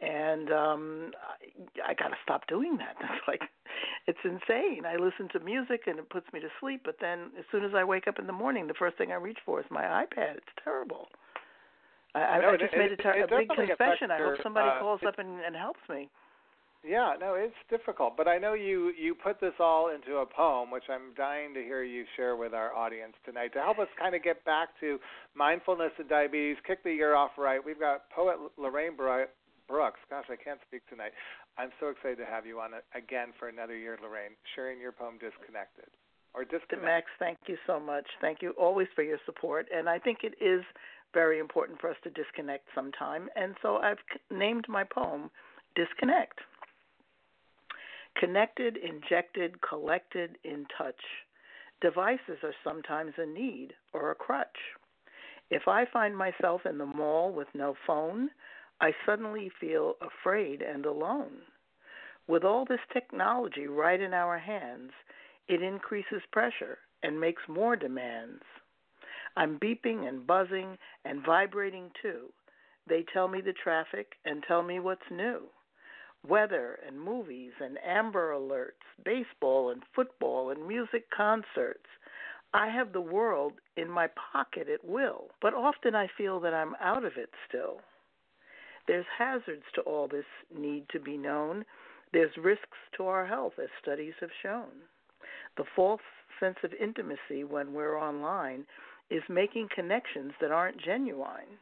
and 0.00 0.52
um 0.52 1.10
I, 1.16 1.90
I 1.90 1.94
got 1.94 2.08
to 2.08 2.16
stop 2.22 2.46
doing 2.48 2.78
that. 2.78 2.96
It's 3.16 3.28
like 3.28 3.42
it's 4.06 4.18
insane. 4.24 4.84
I 4.86 4.96
listen 4.96 5.28
to 5.32 5.40
music 5.40 5.82
and 5.86 5.98
it 5.98 6.08
puts 6.10 6.26
me 6.32 6.40
to 6.40 6.48
sleep, 6.60 6.82
but 6.84 6.96
then 7.00 7.30
as 7.38 7.44
soon 7.50 7.64
as 7.64 7.72
I 7.74 7.84
wake 7.84 8.06
up 8.06 8.18
in 8.18 8.26
the 8.26 8.32
morning, 8.32 8.66
the 8.66 8.74
first 8.78 8.96
thing 8.98 9.10
I 9.10 9.16
reach 9.16 9.38
for 9.44 9.60
is 9.60 9.66
my 9.70 9.82
iPad. 9.82 10.36
It's 10.36 10.54
terrible. 10.62 11.08
I, 12.14 12.40
no, 12.40 12.50
I 12.50 12.56
just 12.56 12.72
it, 12.72 12.78
made 12.78 12.92
a, 12.92 12.96
ter- 12.96 13.18
it, 13.18 13.30
a 13.30 13.36
big 13.36 13.48
confession. 13.48 14.10
I 14.10 14.18
hope 14.18 14.38
somebody 14.42 14.68
uh, 14.68 14.80
calls 14.80 15.00
up 15.06 15.18
and, 15.18 15.40
and 15.40 15.54
helps 15.54 15.80
me. 15.90 16.08
Yeah, 16.86 17.14
no, 17.18 17.34
it's 17.34 17.56
difficult, 17.68 18.16
but 18.16 18.28
I 18.28 18.38
know 18.38 18.54
you 18.54 18.92
you 18.96 19.14
put 19.14 19.40
this 19.40 19.54
all 19.58 19.90
into 19.90 20.18
a 20.18 20.26
poem, 20.26 20.70
which 20.70 20.84
I'm 20.88 21.14
dying 21.16 21.52
to 21.54 21.60
hear 21.60 21.82
you 21.82 22.04
share 22.16 22.36
with 22.36 22.54
our 22.54 22.74
audience 22.74 23.14
tonight 23.24 23.52
to 23.54 23.60
help 23.60 23.80
us 23.80 23.88
kind 23.98 24.14
of 24.14 24.22
get 24.22 24.44
back 24.44 24.68
to 24.80 24.98
mindfulness 25.34 25.90
and 25.98 26.08
diabetes, 26.08 26.56
kick 26.64 26.84
the 26.84 26.92
year 26.92 27.14
off 27.16 27.32
right. 27.36 27.60
We've 27.62 27.80
got 27.80 28.08
poet 28.10 28.36
Lorraine 28.56 28.96
Brooks. 29.68 30.00
Gosh, 30.08 30.26
I 30.30 30.36
can't 30.36 30.60
speak 30.66 30.82
tonight. 30.88 31.12
I'm 31.58 31.70
so 31.80 31.88
excited 31.88 32.18
to 32.18 32.26
have 32.26 32.46
you 32.46 32.60
on 32.60 32.70
again 32.94 33.32
for 33.38 33.48
another 33.48 33.76
year, 33.76 33.98
Lorraine, 34.02 34.36
sharing 34.54 34.80
your 34.80 34.92
poem 34.92 35.18
"Disconnected." 35.18 35.90
Or 36.34 36.44
disconnect. 36.44 36.84
Max, 36.84 37.06
thank 37.18 37.38
you 37.46 37.56
so 37.66 37.80
much. 37.80 38.06
Thank 38.20 38.42
you 38.42 38.50
always 38.58 38.88
for 38.94 39.02
your 39.02 39.18
support, 39.24 39.66
and 39.74 39.88
I 39.88 39.98
think 39.98 40.18
it 40.22 40.34
is 40.40 40.62
very 41.14 41.38
important 41.38 41.80
for 41.80 41.88
us 41.88 41.96
to 42.04 42.10
disconnect 42.10 42.68
sometime. 42.74 43.30
And 43.36 43.54
so 43.62 43.78
I've 43.78 43.98
named 44.30 44.66
my 44.68 44.84
poem 44.84 45.30
"Disconnect." 45.74 46.38
Connected, 48.16 48.76
injected, 48.76 49.60
collected, 49.62 50.38
in 50.44 50.66
touch. 50.76 51.00
Devices 51.80 52.38
are 52.42 52.54
sometimes 52.64 53.12
a 53.18 53.26
need 53.26 53.74
or 53.92 54.10
a 54.10 54.14
crutch. 54.14 54.58
If 55.50 55.68
I 55.68 55.84
find 55.92 56.16
myself 56.16 56.66
in 56.66 56.78
the 56.78 56.86
mall 56.86 57.32
with 57.32 57.48
no 57.54 57.74
phone, 57.86 58.30
I 58.80 58.92
suddenly 59.04 59.50
feel 59.60 59.94
afraid 60.00 60.62
and 60.62 60.84
alone. 60.84 61.42
With 62.28 62.44
all 62.44 62.64
this 62.64 62.80
technology 62.92 63.66
right 63.66 64.00
in 64.00 64.12
our 64.12 64.38
hands, 64.38 64.92
it 65.48 65.62
increases 65.62 66.22
pressure 66.32 66.78
and 67.02 67.20
makes 67.20 67.42
more 67.48 67.76
demands. 67.76 68.42
I'm 69.36 69.58
beeping 69.58 70.08
and 70.08 70.26
buzzing 70.26 70.76
and 71.04 71.24
vibrating 71.24 71.90
too. 72.02 72.32
They 72.88 73.04
tell 73.12 73.28
me 73.28 73.40
the 73.40 73.52
traffic 73.52 74.14
and 74.24 74.42
tell 74.42 74.62
me 74.62 74.80
what's 74.80 75.10
new 75.10 75.48
weather 76.28 76.78
and 76.86 77.00
movies 77.00 77.52
and 77.60 77.78
Amber 77.86 78.32
Alerts, 78.32 78.82
baseball 79.04 79.70
and 79.70 79.82
football 79.94 80.50
and 80.50 80.66
music 80.66 81.04
concerts. 81.16 81.86
I 82.52 82.68
have 82.68 82.92
the 82.92 83.00
world 83.00 83.52
in 83.76 83.88
my 83.90 84.08
pocket 84.32 84.68
at 84.72 84.84
will, 84.84 85.28
but 85.40 85.54
often 85.54 85.94
I 85.94 86.08
feel 86.16 86.40
that 86.40 86.54
I'm 86.54 86.74
out 86.80 87.04
of 87.04 87.12
it 87.16 87.30
still. 87.48 87.80
There's 88.86 89.06
hazards 89.18 89.64
to 89.74 89.80
all 89.82 90.08
this 90.08 90.24
need 90.56 90.88
to 90.90 91.00
be 91.00 91.16
known. 91.16 91.64
There's 92.12 92.36
risks 92.36 92.78
to 92.96 93.06
our 93.06 93.26
health, 93.26 93.54
as 93.60 93.68
studies 93.82 94.14
have 94.20 94.30
shown. 94.42 94.70
The 95.56 95.64
false 95.74 96.00
sense 96.38 96.58
of 96.62 96.72
intimacy 96.80 97.44
when 97.44 97.72
we're 97.72 98.00
online 98.00 98.66
is 99.10 99.22
making 99.28 99.68
connections 99.74 100.32
that 100.40 100.50
aren't 100.50 100.80
genuine. 100.82 101.58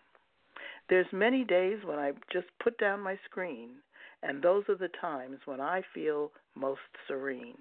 There's 0.89 1.07
many 1.13 1.45
days 1.45 1.79
when 1.85 1.99
I 1.99 2.13
just 2.33 2.47
put 2.63 2.77
down 2.79 3.01
my 3.01 3.19
screen 3.25 3.77
and 4.25 4.43
those 4.43 4.65
are 4.69 4.77
the 4.77 4.91
times 5.01 5.39
when 5.45 5.61
I 5.61 5.83
feel 5.95 6.33
most 6.55 6.81
serene. 7.07 7.59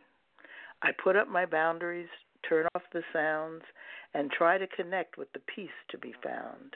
I 0.82 0.92
put 1.04 1.16
up 1.16 1.28
my 1.28 1.46
boundaries, 1.46 2.08
turn 2.48 2.66
off 2.74 2.84
the 2.94 3.04
sounds, 3.12 3.64
and 4.14 4.32
try 4.32 4.58
to 4.58 4.68
connect 4.68 5.18
with 5.18 5.32
the 5.34 5.42
peace 5.54 5.70
to 5.90 5.98
be 5.98 6.14
found. 6.24 6.76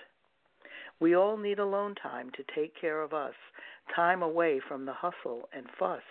We 0.99 1.15
all 1.15 1.37
need 1.37 1.59
alone 1.59 1.95
time 1.95 2.31
to 2.31 2.43
take 2.55 2.79
care 2.79 3.01
of 3.01 3.13
us, 3.13 3.35
time 3.95 4.23
away 4.23 4.59
from 4.67 4.85
the 4.85 4.93
hustle 4.93 5.47
and 5.53 5.65
fuss. 5.77 6.01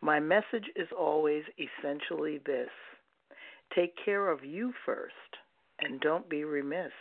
My 0.00 0.20
message 0.20 0.70
is 0.76 0.88
always 0.98 1.44
essentially 1.58 2.38
this 2.44 2.70
take 3.74 3.94
care 4.04 4.30
of 4.30 4.44
you 4.44 4.72
first, 4.84 5.14
and 5.80 6.00
don't 6.00 6.28
be 6.28 6.44
remiss. 6.44 6.92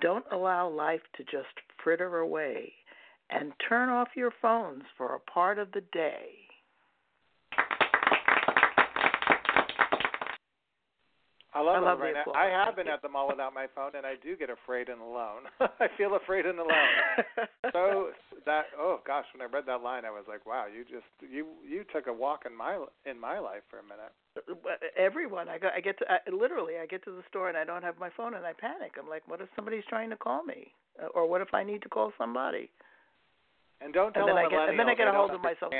Don't 0.00 0.24
allow 0.30 0.68
life 0.68 1.00
to 1.16 1.24
just 1.24 1.54
fritter 1.82 2.18
away 2.18 2.72
and 3.30 3.52
turn 3.68 3.88
off 3.88 4.08
your 4.14 4.32
phones 4.42 4.82
for 4.96 5.14
a 5.14 5.30
part 5.30 5.58
of 5.58 5.72
the 5.72 5.82
day. 5.92 6.45
I 11.56 11.60
love, 11.64 11.80
I 11.82 11.88
love 11.88 12.00
it 12.00 12.12
right 12.12 12.14
now. 12.20 12.32
I 12.36 12.52
have 12.52 12.76
been 12.76 12.86
at 12.86 13.00
the 13.00 13.08
mall 13.08 13.28
without 13.28 13.54
my 13.54 13.64
phone, 13.74 13.96
and 13.96 14.04
I 14.04 14.20
do 14.20 14.36
get 14.36 14.50
afraid 14.50 14.90
and 14.90 15.00
alone. 15.00 15.48
I 15.60 15.88
feel 15.96 16.14
afraid 16.14 16.44
and 16.44 16.58
alone. 16.58 16.92
so 17.72 18.12
that 18.44 18.66
oh 18.76 19.00
gosh, 19.06 19.24
when 19.32 19.40
I 19.40 19.50
read 19.50 19.64
that 19.64 19.80
line, 19.80 20.04
I 20.04 20.10
was 20.10 20.24
like, 20.28 20.44
wow, 20.44 20.66
you 20.68 20.84
just 20.84 21.08
you 21.24 21.46
you 21.64 21.84
took 21.94 22.08
a 22.08 22.12
walk 22.12 22.44
in 22.44 22.54
my 22.54 22.76
in 23.08 23.18
my 23.18 23.38
life 23.38 23.64
for 23.70 23.78
a 23.78 23.82
minute. 23.82 24.12
Everyone, 24.98 25.48
I 25.48 25.56
go, 25.56 25.68
I 25.74 25.80
get 25.80 25.98
to 26.00 26.04
I, 26.12 26.18
literally, 26.30 26.74
I 26.76 26.84
get 26.84 27.02
to 27.04 27.10
the 27.10 27.22
store 27.30 27.48
and 27.48 27.56
I 27.56 27.64
don't 27.64 27.82
have 27.82 27.98
my 27.98 28.10
phone, 28.14 28.34
and 28.34 28.44
I 28.44 28.52
panic. 28.52 28.92
I'm 29.00 29.08
like, 29.08 29.26
what 29.26 29.40
if 29.40 29.48
somebody's 29.56 29.84
trying 29.88 30.10
to 30.10 30.16
call 30.16 30.44
me, 30.44 30.72
uh, 31.02 31.06
or 31.14 31.26
what 31.26 31.40
if 31.40 31.54
I 31.54 31.64
need 31.64 31.80
to 31.82 31.88
call 31.88 32.12
somebody? 32.18 32.68
And 33.80 33.94
don't 33.94 34.12
tell 34.12 34.28
and 34.28 34.36
then 34.36 34.44
I 34.44 34.48
get, 34.48 34.68
and 34.68 34.78
then 34.78 34.88
I 34.88 34.94
get 34.94 35.08
a 35.08 35.12
hold 35.12 35.30
of 35.30 35.40
myself. 35.40 35.72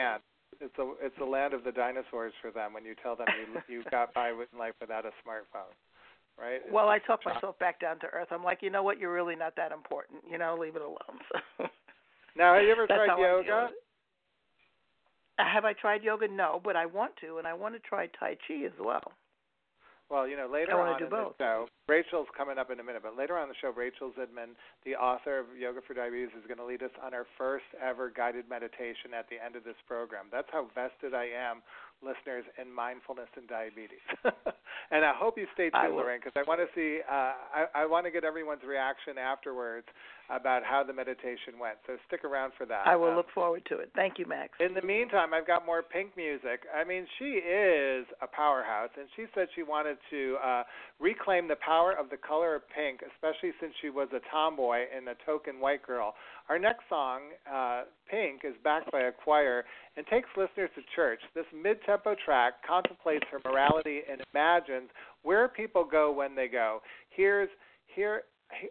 It's 0.60 0.78
a 0.78 0.92
it's 1.00 1.14
the 1.18 1.24
land 1.24 1.54
of 1.54 1.64
the 1.64 1.72
dinosaurs 1.72 2.32
for 2.40 2.50
them 2.50 2.72
when 2.72 2.84
you 2.84 2.94
tell 3.02 3.16
them 3.16 3.26
you 3.38 3.60
you 3.78 3.84
got 3.90 4.14
by 4.14 4.32
with 4.32 4.48
life 4.58 4.74
without 4.80 5.04
a 5.04 5.10
smartphone, 5.26 5.74
right? 6.38 6.60
It's 6.64 6.72
well, 6.72 6.88
I 6.88 6.98
talk 6.98 7.20
myself 7.24 7.58
back 7.58 7.80
down 7.80 7.98
to 8.00 8.06
earth. 8.06 8.28
I'm 8.30 8.44
like, 8.44 8.58
you 8.62 8.70
know 8.70 8.82
what? 8.82 8.98
You're 8.98 9.12
really 9.12 9.36
not 9.36 9.54
that 9.56 9.72
important. 9.72 10.20
You 10.30 10.38
know, 10.38 10.56
leave 10.58 10.76
it 10.76 10.82
alone. 10.82 11.20
So. 11.58 11.66
Now, 12.36 12.54
have 12.54 12.64
you 12.64 12.70
ever 12.70 12.86
tried 12.86 13.18
yoga? 13.18 13.70
Have 15.38 15.64
I 15.64 15.72
tried 15.72 16.02
yoga? 16.02 16.28
No, 16.28 16.60
but 16.62 16.76
I 16.76 16.84
want 16.84 17.12
to, 17.22 17.38
and 17.38 17.46
I 17.46 17.54
want 17.54 17.74
to 17.74 17.80
try 17.80 18.08
Tai 18.08 18.36
Chi 18.46 18.64
as 18.66 18.72
well. 18.78 19.12
Well, 20.08 20.28
you 20.28 20.36
know, 20.36 20.46
later 20.46 20.78
I 20.78 20.94
on 20.94 20.98
do 20.98 21.04
in 21.04 21.10
both. 21.10 21.34
the 21.38 21.42
show, 21.42 21.66
Rachel's 21.88 22.30
coming 22.36 22.58
up 22.58 22.70
in 22.70 22.78
a 22.78 22.84
minute, 22.84 23.02
but 23.02 23.18
later 23.18 23.36
on 23.36 23.48
the 23.48 23.58
show, 23.58 23.74
Rachel 23.74 24.14
Zinman, 24.14 24.54
the 24.86 24.94
author 24.94 25.40
of 25.40 25.46
Yoga 25.58 25.80
for 25.82 25.94
Diabetes, 25.94 26.30
is 26.38 26.46
going 26.46 26.62
to 26.62 26.64
lead 26.64 26.82
us 26.82 26.94
on 27.02 27.12
our 27.12 27.26
first 27.36 27.66
ever 27.82 28.10
guided 28.14 28.48
meditation 28.48 29.10
at 29.18 29.26
the 29.26 29.42
end 29.42 29.56
of 29.56 29.64
this 29.64 29.78
program. 29.88 30.26
That's 30.30 30.46
how 30.52 30.70
vested 30.78 31.10
I 31.10 31.26
am, 31.34 31.58
listeners, 32.06 32.46
in 32.54 32.70
mindfulness 32.70 33.26
and 33.34 33.50
diabetes. 33.50 34.02
and 34.94 35.02
I 35.02 35.10
hope 35.10 35.38
you 35.38 35.50
stay 35.54 35.70
tuned, 35.74 35.98
Lorraine, 35.98 36.22
because 36.22 36.38
I 36.38 36.46
want 36.46 36.62
to 36.62 36.70
see, 36.70 37.02
uh, 37.02 37.34
I, 37.50 37.82
I 37.82 37.86
want 37.86 38.06
to 38.06 38.14
get 38.14 38.22
everyone's 38.22 38.62
reaction 38.62 39.18
afterwards 39.18 39.90
about 40.30 40.62
how 40.64 40.82
the 40.82 40.92
meditation 40.92 41.58
went. 41.60 41.76
So 41.86 41.96
stick 42.06 42.24
around 42.24 42.52
for 42.58 42.66
that. 42.66 42.86
I 42.86 42.96
will 42.96 43.10
um, 43.10 43.16
look 43.16 43.30
forward 43.34 43.62
to 43.68 43.78
it. 43.78 43.90
Thank 43.94 44.18
you, 44.18 44.26
Max. 44.26 44.52
In 44.60 44.74
the 44.74 44.82
meantime, 44.82 45.32
I've 45.34 45.46
got 45.46 45.64
more 45.64 45.82
Pink 45.82 46.16
music. 46.16 46.66
I 46.74 46.84
mean, 46.84 47.06
she 47.18 47.40
is 47.40 48.06
a 48.22 48.26
powerhouse, 48.26 48.90
and 48.98 49.08
she 49.16 49.26
said 49.34 49.48
she 49.54 49.62
wanted 49.62 49.98
to 50.10 50.36
uh, 50.44 50.62
reclaim 51.00 51.48
the 51.48 51.56
power 51.64 51.92
of 51.92 52.10
the 52.10 52.16
color 52.16 52.54
of 52.54 52.62
pink, 52.74 53.00
especially 53.14 53.52
since 53.60 53.72
she 53.80 53.90
was 53.90 54.08
a 54.12 54.20
tomboy 54.30 54.84
and 54.94 55.08
a 55.08 55.14
token 55.24 55.60
white 55.60 55.82
girl. 55.86 56.14
Our 56.48 56.58
next 56.58 56.84
song, 56.88 57.20
uh, 57.52 57.82
Pink, 58.10 58.42
is 58.44 58.54
backed 58.62 58.90
by 58.92 59.02
a 59.02 59.12
choir 59.12 59.64
and 59.96 60.06
takes 60.06 60.28
listeners 60.36 60.70
to 60.76 60.82
church. 60.94 61.20
This 61.34 61.46
mid 61.54 61.78
tempo 61.84 62.14
track 62.24 62.54
contemplates 62.66 63.24
her 63.30 63.40
morality 63.44 64.00
and 64.10 64.22
imagines 64.32 64.90
where 65.22 65.48
people 65.48 65.84
go 65.84 66.12
when 66.12 66.34
they 66.34 66.48
go. 66.48 66.80
Here's 67.10 67.48
here 67.94 68.22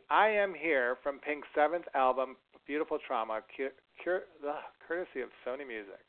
I 0.10 0.30
Am 0.30 0.54
Here 0.54 0.98
from 1.04 1.20
Pink's 1.20 1.48
seventh 1.54 1.86
album, 1.94 2.38
Beautiful 2.66 2.98
Trauma, 3.06 3.42
cu- 3.56 3.70
cur- 4.04 4.26
ugh, 4.48 4.56
courtesy 4.88 5.22
of 5.22 5.30
Sony 5.46 5.68
Music. 5.68 6.02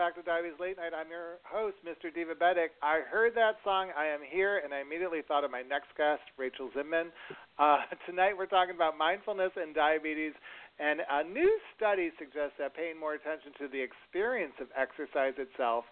Back 0.00 0.16
to 0.16 0.24
Diabetes 0.24 0.56
Late 0.56 0.80
Night. 0.80 0.96
I'm 0.96 1.12
your 1.12 1.44
host, 1.44 1.76
Mr. 1.84 2.08
Divabetic. 2.08 2.72
I 2.80 3.04
heard 3.04 3.36
that 3.36 3.60
song, 3.60 3.92
I 3.92 4.08
Am 4.08 4.24
Here, 4.24 4.64
and 4.64 4.72
I 4.72 4.80
immediately 4.80 5.20
thought 5.20 5.44
of 5.44 5.52
my 5.52 5.60
next 5.60 5.92
guest, 5.92 6.24
Rachel 6.40 6.72
Zinman. 6.72 7.12
Uh, 7.60 7.84
tonight 8.08 8.32
we're 8.32 8.48
talking 8.48 8.74
about 8.74 8.96
mindfulness 8.96 9.52
and 9.60 9.74
diabetes, 9.76 10.32
and 10.80 11.04
a 11.04 11.20
new 11.20 11.52
study 11.76 12.08
suggests 12.16 12.56
that 12.56 12.72
paying 12.72 12.96
more 12.96 13.12
attention 13.12 13.52
to 13.60 13.68
the 13.68 13.76
experience 13.76 14.56
of 14.56 14.72
exercise 14.72 15.36
itself 15.36 15.84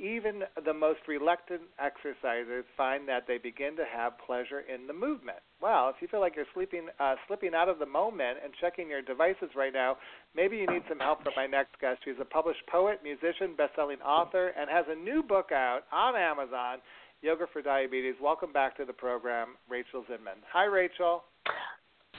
even 0.00 0.42
the 0.64 0.72
most 0.72 1.00
reluctant 1.08 1.62
exercisers 1.82 2.62
find 2.76 3.08
that 3.08 3.26
they 3.26 3.38
begin 3.38 3.76
to 3.76 3.84
have 3.92 4.18
pleasure 4.24 4.60
in 4.60 4.86
the 4.86 4.92
movement. 4.92 5.38
Well, 5.60 5.88
if 5.88 5.96
you 6.00 6.08
feel 6.08 6.20
like 6.20 6.36
you're 6.36 6.46
sleeping, 6.54 6.88
uh, 7.00 7.16
slipping 7.26 7.54
out 7.54 7.68
of 7.68 7.78
the 7.78 7.86
moment 7.86 8.38
and 8.42 8.52
checking 8.60 8.88
your 8.88 9.02
devices 9.02 9.50
right 9.56 9.72
now, 9.72 9.96
maybe 10.34 10.56
you 10.56 10.66
need 10.66 10.82
some 10.88 10.98
help 10.98 11.22
from 11.24 11.32
my 11.36 11.46
next 11.46 11.78
guest. 11.80 12.00
She's 12.04 12.14
a 12.20 12.24
published 12.24 12.64
poet, 12.70 13.00
musician, 13.02 13.54
best-selling 13.56 14.00
author, 14.00 14.52
and 14.58 14.70
has 14.70 14.84
a 14.88 14.94
new 14.94 15.22
book 15.22 15.50
out 15.52 15.80
on 15.92 16.14
Amazon, 16.16 16.78
Yoga 17.20 17.46
for 17.52 17.62
Diabetes. 17.62 18.14
Welcome 18.22 18.52
back 18.52 18.76
to 18.76 18.84
the 18.84 18.92
program, 18.92 19.56
Rachel 19.68 20.04
Zinman. 20.08 20.38
Hi, 20.52 20.64
Rachel. 20.64 21.24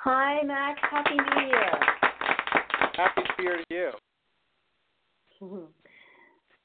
Hi, 0.04 0.42
Max. 0.44 0.80
Happy 0.90 1.16
New 1.16 1.48
Year. 1.48 1.80
Happy 2.96 3.22
New 3.38 3.44
Year 3.46 3.58
to 3.58 3.92
you. 5.40 5.68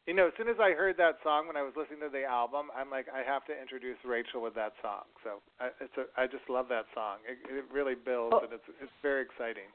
You 0.07 0.13
know, 0.13 0.29
as 0.29 0.37
soon 0.37 0.49
as 0.53 0.61
I 0.61 0.77
heard 0.77 0.99
that 0.99 1.17
song 1.25 1.47
when 1.49 1.57
I 1.57 1.63
was 1.63 1.73
listening 1.77 2.01
to 2.05 2.13
the 2.13 2.25
album, 2.29 2.69
I'm 2.77 2.91
like, 2.91 3.07
I 3.09 3.25
have 3.25 3.47
to 3.49 3.57
introduce 3.57 3.97
Rachel 4.05 4.43
with 4.43 4.55
that 4.55 4.77
song. 4.85 5.09
So 5.25 5.41
I, 5.57 5.73
it's 5.81 5.97
a, 5.97 6.05
I 6.21 6.27
just 6.27 6.45
love 6.53 6.69
that 6.69 6.85
song. 6.93 7.25
It, 7.25 7.41
it 7.49 7.65
really 7.73 7.97
builds, 7.97 8.37
oh. 8.37 8.45
and 8.45 8.53
it's 8.53 8.69
it's 8.85 8.93
very 9.01 9.25
exciting. 9.25 9.73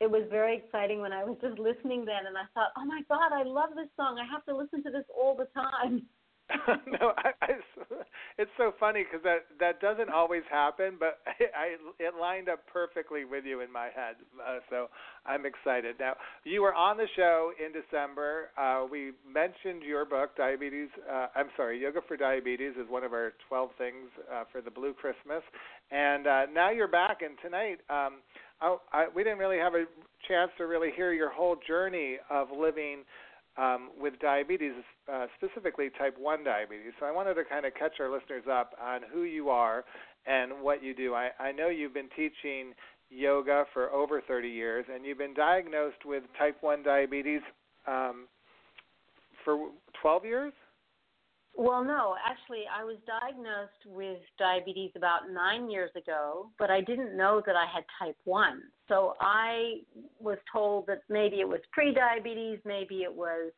It 0.00 0.10
was 0.10 0.28
very 0.28 0.60
exciting 0.60 1.00
when 1.00 1.12
I 1.12 1.24
was 1.24 1.38
just 1.40 1.58
listening 1.58 2.04
then, 2.04 2.28
and 2.28 2.36
I 2.36 2.44
thought, 2.52 2.76
oh 2.76 2.84
my 2.84 3.00
God, 3.08 3.32
I 3.32 3.44
love 3.44 3.70
this 3.72 3.88
song. 3.96 4.20
I 4.20 4.28
have 4.28 4.44
to 4.44 4.54
listen 4.54 4.82
to 4.84 4.90
this 4.90 5.08
all 5.08 5.34
the 5.34 5.48
time. 5.56 6.04
no, 6.86 7.12
I, 7.16 7.30
I, 7.40 7.48
it's 8.36 8.50
so 8.58 8.72
funny 8.78 9.04
because 9.04 9.22
that 9.24 9.46
that 9.60 9.80
doesn't 9.80 10.10
always 10.10 10.42
happen, 10.50 10.96
but 10.98 11.20
I, 11.26 11.44
I 11.56 11.66
it 11.98 12.14
lined 12.20 12.48
up 12.48 12.60
perfectly 12.70 13.24
with 13.24 13.44
you 13.44 13.60
in 13.60 13.72
my 13.72 13.86
head. 13.86 14.16
Uh, 14.36 14.58
so 14.68 14.88
I'm 15.24 15.46
excited. 15.46 15.96
Now 15.98 16.14
you 16.44 16.60
were 16.62 16.74
on 16.74 16.96
the 16.96 17.06
show 17.16 17.52
in 17.64 17.72
December. 17.72 18.50
Uh, 18.58 18.86
we 18.90 19.12
mentioned 19.26 19.82
your 19.82 20.04
book, 20.04 20.36
Diabetes. 20.36 20.88
Uh, 21.10 21.28
I'm 21.34 21.48
sorry, 21.56 21.80
Yoga 21.80 22.00
for 22.06 22.16
Diabetes 22.16 22.72
is 22.72 22.88
one 22.90 23.04
of 23.04 23.12
our 23.12 23.32
12 23.48 23.70
things 23.78 24.10
uh, 24.32 24.44
for 24.52 24.60
the 24.60 24.70
Blue 24.70 24.92
Christmas, 24.92 25.42
and 25.90 26.26
uh, 26.26 26.42
now 26.52 26.70
you're 26.70 26.88
back. 26.88 27.22
And 27.22 27.36
tonight, 27.42 27.78
um, 27.88 28.20
I, 28.60 28.76
I, 28.92 29.06
we 29.14 29.24
didn't 29.24 29.38
really 29.38 29.58
have 29.58 29.74
a 29.74 29.84
chance 30.28 30.50
to 30.58 30.64
really 30.64 30.90
hear 30.94 31.12
your 31.12 31.30
whole 31.30 31.56
journey 31.66 32.18
of 32.30 32.48
living 32.56 33.04
um, 33.56 33.90
with 33.98 34.18
diabetes, 34.20 34.72
uh, 35.12 35.26
specifically 35.36 35.90
type 35.98 36.16
1 36.18 36.44
diabetes. 36.44 36.92
So 36.98 37.06
I 37.06 37.12
wanted 37.12 37.34
to 37.34 37.44
kind 37.44 37.66
of 37.66 37.74
catch 37.74 38.00
our 38.00 38.10
listeners 38.10 38.44
up 38.50 38.72
on 38.82 39.00
who 39.12 39.22
you 39.22 39.48
are 39.48 39.84
and 40.26 40.52
what 40.62 40.82
you 40.82 40.94
do. 40.94 41.14
I, 41.14 41.30
I 41.38 41.52
know 41.52 41.68
you've 41.68 41.94
been 41.94 42.08
teaching 42.16 42.72
yoga 43.10 43.64
for 43.72 43.90
over 43.90 44.20
30 44.20 44.48
years, 44.48 44.84
and 44.92 45.04
you've 45.04 45.18
been 45.18 45.34
diagnosed 45.34 46.04
with 46.04 46.24
type 46.38 46.56
1 46.60 46.82
diabetes 46.82 47.42
um, 47.86 48.26
for 49.44 49.68
12 50.00 50.24
years? 50.24 50.52
Well, 51.56 51.84
no, 51.84 52.16
actually, 52.26 52.64
I 52.72 52.82
was 52.82 52.96
diagnosed 53.06 53.86
with 53.86 54.18
diabetes 54.38 54.90
about 54.96 55.30
nine 55.30 55.70
years 55.70 55.90
ago, 55.96 56.50
but 56.58 56.68
I 56.68 56.80
didn't 56.80 57.16
know 57.16 57.42
that 57.46 57.54
I 57.54 57.64
had 57.72 57.84
type 57.96 58.16
1. 58.24 58.60
So 58.88 59.14
I 59.20 59.82
was 60.18 60.38
told 60.52 60.88
that 60.88 61.02
maybe 61.08 61.36
it 61.36 61.48
was 61.48 61.60
pre-diabetes, 61.70 62.58
maybe 62.64 63.02
it 63.02 63.14
was 63.14 63.52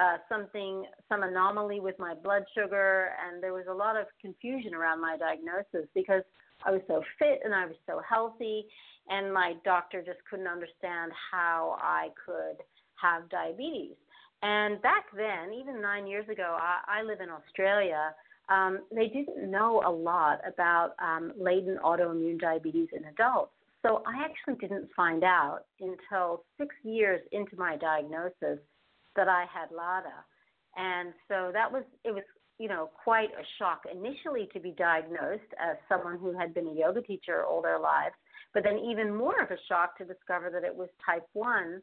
uh, 0.00 0.18
something, 0.28 0.86
some 1.08 1.24
anomaly 1.24 1.80
with 1.80 1.98
my 1.98 2.14
blood 2.14 2.44
sugar, 2.56 3.10
and 3.26 3.42
there 3.42 3.52
was 3.52 3.66
a 3.68 3.74
lot 3.74 3.96
of 3.96 4.06
confusion 4.20 4.72
around 4.72 5.00
my 5.00 5.16
diagnosis 5.16 5.88
because 5.94 6.22
I 6.64 6.70
was 6.70 6.82
so 6.86 7.02
fit 7.18 7.40
and 7.44 7.52
I 7.52 7.66
was 7.66 7.76
so 7.86 8.00
healthy, 8.08 8.66
and 9.08 9.34
my 9.34 9.54
doctor 9.64 10.00
just 10.00 10.20
couldn't 10.30 10.46
understand 10.46 11.10
how 11.32 11.76
I 11.80 12.10
could 12.24 12.62
have 13.02 13.28
diabetes. 13.30 13.96
And 14.42 14.82
back 14.82 15.04
then, 15.16 15.54
even 15.54 15.80
nine 15.80 16.06
years 16.06 16.28
ago, 16.28 16.56
I, 16.60 17.00
I 17.00 17.02
live 17.02 17.20
in 17.20 17.30
Australia. 17.30 18.12
Um, 18.48 18.80
they 18.94 19.06
didn't 19.06 19.50
know 19.50 19.82
a 19.86 19.90
lot 19.90 20.40
about 20.46 20.94
um, 20.98 21.32
latent 21.38 21.80
autoimmune 21.80 22.40
diabetes 22.40 22.88
in 22.92 23.04
adults. 23.04 23.52
So 23.82 24.02
I 24.06 24.24
actually 24.24 24.54
didn't 24.60 24.88
find 24.94 25.24
out 25.24 25.60
until 25.80 26.44
six 26.58 26.74
years 26.84 27.20
into 27.32 27.56
my 27.56 27.76
diagnosis 27.76 28.58
that 29.16 29.28
I 29.28 29.44
had 29.52 29.74
LADA. 29.74 30.24
And 30.76 31.12
so 31.28 31.50
that 31.52 31.70
was, 31.70 31.82
it 32.04 32.12
was, 32.12 32.22
you 32.58 32.68
know, 32.68 32.90
quite 33.02 33.30
a 33.30 33.44
shock 33.58 33.82
initially 33.90 34.48
to 34.52 34.60
be 34.60 34.72
diagnosed 34.76 35.50
as 35.60 35.76
someone 35.88 36.18
who 36.18 36.36
had 36.36 36.54
been 36.54 36.68
a 36.68 36.74
yoga 36.74 37.02
teacher 37.02 37.44
all 37.44 37.60
their 37.60 37.78
lives, 37.78 38.14
but 38.54 38.62
then 38.62 38.78
even 38.78 39.14
more 39.14 39.40
of 39.42 39.50
a 39.50 39.58
shock 39.68 39.98
to 39.98 40.04
discover 40.04 40.48
that 40.50 40.64
it 40.64 40.74
was 40.74 40.88
type 41.04 41.26
1 41.32 41.82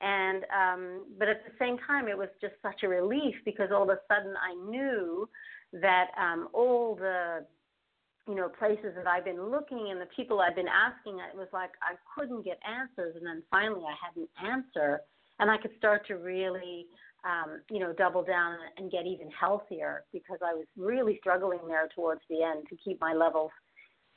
and 0.00 0.44
um 0.54 1.04
but 1.18 1.28
at 1.28 1.44
the 1.44 1.52
same 1.58 1.76
time 1.86 2.08
it 2.08 2.16
was 2.16 2.28
just 2.40 2.54
such 2.62 2.82
a 2.82 2.88
relief 2.88 3.34
because 3.44 3.70
all 3.72 3.82
of 3.82 3.88
a 3.88 3.98
sudden 4.12 4.34
i 4.40 4.54
knew 4.70 5.28
that 5.72 6.08
um 6.20 6.48
all 6.52 6.94
the 6.94 7.44
you 8.28 8.34
know 8.34 8.48
places 8.48 8.92
that 8.94 9.06
i've 9.06 9.24
been 9.24 9.50
looking 9.50 9.88
and 9.90 10.00
the 10.00 10.08
people 10.14 10.40
i've 10.40 10.54
been 10.54 10.68
asking 10.68 11.18
it 11.18 11.36
was 11.36 11.48
like 11.52 11.70
i 11.82 11.94
couldn't 12.14 12.44
get 12.44 12.58
answers. 12.68 13.16
And 13.16 13.26
then 13.26 13.42
finally 13.50 13.82
i 13.84 13.94
had 14.04 14.16
an 14.16 14.28
answer 14.48 15.00
and 15.40 15.50
i 15.50 15.56
could 15.56 15.72
start 15.78 16.06
to 16.06 16.14
really 16.14 16.86
um 17.24 17.60
you 17.68 17.80
know 17.80 17.92
double 17.92 18.22
down 18.22 18.56
and 18.76 18.92
get 18.92 19.04
even 19.06 19.28
healthier 19.30 20.04
because 20.12 20.38
i 20.44 20.54
was 20.54 20.66
really 20.76 21.18
struggling 21.18 21.60
there 21.66 21.88
towards 21.94 22.20
the 22.30 22.42
end 22.42 22.66
to 22.68 22.76
keep 22.84 23.00
my 23.00 23.12
levels 23.12 23.50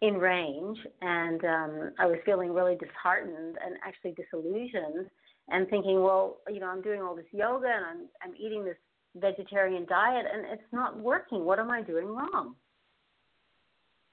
in 0.01 0.15
range. 0.15 0.77
And 1.01 1.43
um 1.45 1.91
i 1.97 2.05
was 2.05 2.17
feeling 2.25 2.53
really 2.53 2.75
disheartened 2.75 3.57
and 3.65 3.77
actually 3.83 4.13
disillusioned 4.13 5.09
and 5.51 5.67
thinking, 5.69 6.01
well, 6.01 6.37
you 6.49 6.59
know, 6.59 6.67
I'm 6.67 6.81
doing 6.81 7.01
all 7.01 7.15
this 7.15 7.25
yoga 7.31 7.67
and 7.67 7.85
I'm 7.85 8.07
I'm 8.23 8.35
eating 8.39 8.63
this 8.63 8.77
vegetarian 9.15 9.85
diet 9.87 10.25
and 10.31 10.45
it's 10.45 10.71
not 10.71 10.99
working. 10.99 11.43
What 11.45 11.59
am 11.59 11.69
I 11.69 11.81
doing 11.81 12.07
wrong? 12.07 12.55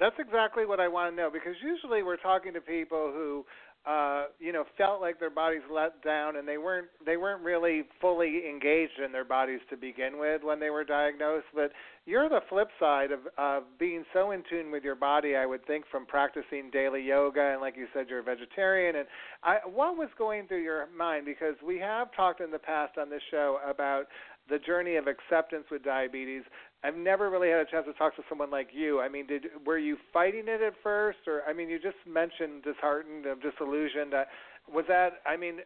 That's 0.00 0.16
exactly 0.18 0.64
what 0.64 0.78
I 0.78 0.86
want 0.86 1.12
to 1.12 1.16
know 1.16 1.30
because 1.32 1.54
usually 1.62 2.02
we're 2.02 2.18
talking 2.18 2.52
to 2.54 2.60
people 2.60 3.10
who 3.12 3.44
uh, 3.86 4.24
you 4.38 4.52
know, 4.52 4.64
felt 4.76 5.00
like 5.00 5.18
their 5.18 5.30
bodies 5.30 5.62
let 5.72 6.02
down 6.02 6.36
and 6.36 6.46
they 6.46 6.58
weren't 6.58 6.88
they 7.06 7.16
weren't 7.16 7.42
really 7.42 7.84
fully 8.00 8.42
engaged 8.48 9.00
in 9.04 9.12
their 9.12 9.24
bodies 9.24 9.60
to 9.70 9.76
begin 9.76 10.18
with 10.18 10.42
when 10.42 10.60
they 10.60 10.70
were 10.70 10.84
diagnosed. 10.84 11.46
But 11.54 11.72
you're 12.04 12.28
the 12.28 12.40
flip 12.48 12.68
side 12.78 13.12
of 13.12 13.20
of 13.38 13.62
being 13.78 14.04
so 14.12 14.32
in 14.32 14.42
tune 14.50 14.70
with 14.70 14.84
your 14.84 14.94
body. 14.94 15.36
I 15.36 15.46
would 15.46 15.66
think 15.66 15.84
from 15.90 16.04
practicing 16.04 16.70
daily 16.70 17.02
yoga 17.02 17.52
and 17.52 17.60
like 17.60 17.76
you 17.76 17.86
said, 17.94 18.06
you're 18.10 18.18
a 18.18 18.22
vegetarian. 18.22 18.96
And 18.96 19.06
I, 19.42 19.58
what 19.64 19.96
was 19.96 20.08
going 20.18 20.48
through 20.48 20.62
your 20.62 20.88
mind? 20.96 21.24
Because 21.24 21.54
we 21.66 21.78
have 21.78 22.08
talked 22.14 22.40
in 22.40 22.50
the 22.50 22.58
past 22.58 22.98
on 22.98 23.08
this 23.08 23.22
show 23.30 23.58
about 23.66 24.04
the 24.48 24.58
journey 24.58 24.96
of 24.96 25.06
acceptance 25.06 25.64
with 25.70 25.84
diabetes. 25.84 26.42
I've 26.84 26.96
never 26.96 27.28
really 27.30 27.48
had 27.48 27.58
a 27.58 27.64
chance 27.64 27.86
to 27.86 27.92
talk 27.94 28.14
to 28.16 28.22
someone 28.28 28.50
like 28.50 28.68
you. 28.72 29.00
I 29.00 29.08
mean, 29.08 29.26
did 29.26 29.46
were 29.66 29.78
you 29.78 29.96
fighting 30.12 30.44
it 30.46 30.62
at 30.62 30.74
first, 30.82 31.18
or 31.26 31.42
I 31.48 31.52
mean, 31.52 31.68
you 31.68 31.78
just 31.78 31.96
mentioned 32.06 32.62
disheartened, 32.62 33.26
or 33.26 33.34
disillusioned. 33.34 34.14
Uh, 34.14 34.24
was 34.72 34.84
that? 34.88 35.14
I 35.26 35.36
mean, 35.36 35.58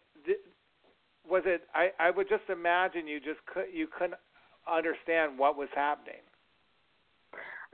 was 1.29 1.43
it? 1.45 1.63
I 1.75 1.91
I 1.99 2.11
would 2.11 2.29
just 2.29 2.49
imagine 2.49 3.07
you 3.07 3.21
just 3.21 3.45
could 3.53 3.67
you 3.73 3.87
couldn't 3.87 4.19
understand 4.67 5.39
what 5.39 5.57
was 5.57 5.69
happening. 5.75 6.23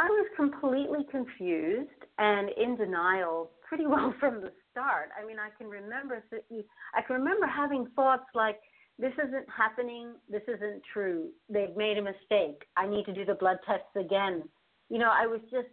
I 0.00 0.06
was 0.06 0.26
completely 0.36 1.04
confused 1.10 2.06
and 2.18 2.50
in 2.56 2.76
denial 2.76 3.50
pretty 3.68 3.86
well 3.88 4.14
from 4.18 4.40
the 4.40 4.52
start. 4.70 5.10
I 5.20 5.26
mean, 5.26 5.36
I 5.38 5.50
can 5.56 5.68
remember 5.68 6.22
I 6.94 7.02
can 7.02 7.16
remember 7.16 7.46
having 7.46 7.86
thoughts 7.94 8.26
like 8.34 8.58
this 8.98 9.12
isn't 9.14 9.46
happening. 9.48 10.12
This 10.28 10.42
isn't 10.48 10.82
true. 10.92 11.28
They've 11.48 11.76
made 11.76 11.98
a 11.98 12.02
mistake. 12.02 12.64
I 12.76 12.86
need 12.86 13.04
to 13.06 13.12
do 13.12 13.24
the 13.24 13.34
blood 13.34 13.58
tests 13.64 13.94
again. 13.96 14.42
You 14.90 14.98
know, 14.98 15.10
I 15.10 15.26
was 15.26 15.40
just 15.50 15.68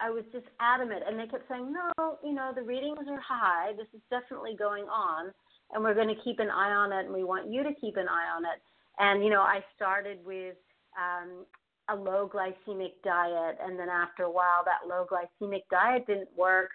I 0.00 0.10
was 0.10 0.22
just 0.32 0.46
adamant 0.60 1.02
and 1.06 1.18
they 1.18 1.26
kept 1.26 1.48
saying, 1.48 1.72
"No, 1.72 2.18
you 2.22 2.32
know, 2.32 2.52
the 2.54 2.62
readings 2.62 3.08
are 3.08 3.20
high. 3.20 3.72
This 3.76 3.88
is 3.92 4.00
definitely 4.10 4.54
going 4.56 4.84
on 4.84 5.32
and 5.72 5.82
we're 5.82 5.94
going 5.94 6.08
to 6.08 6.22
keep 6.22 6.38
an 6.38 6.50
eye 6.50 6.70
on 6.70 6.92
it 6.92 7.06
and 7.06 7.14
we 7.14 7.24
want 7.24 7.50
you 7.52 7.64
to 7.64 7.74
keep 7.80 7.96
an 7.96 8.06
eye 8.08 8.30
on 8.36 8.44
it." 8.44 8.62
And 8.98 9.24
you 9.24 9.30
know, 9.30 9.42
I 9.42 9.64
started 9.74 10.24
with 10.24 10.56
um 10.96 11.44
a 11.90 11.96
low 11.96 12.30
glycemic 12.32 12.92
diet 13.02 13.58
and 13.64 13.78
then 13.78 13.88
after 13.88 14.24
a 14.24 14.30
while 14.30 14.62
that 14.64 14.86
low 14.86 15.06
glycemic 15.10 15.62
diet 15.70 16.06
didn't 16.06 16.28
work 16.36 16.70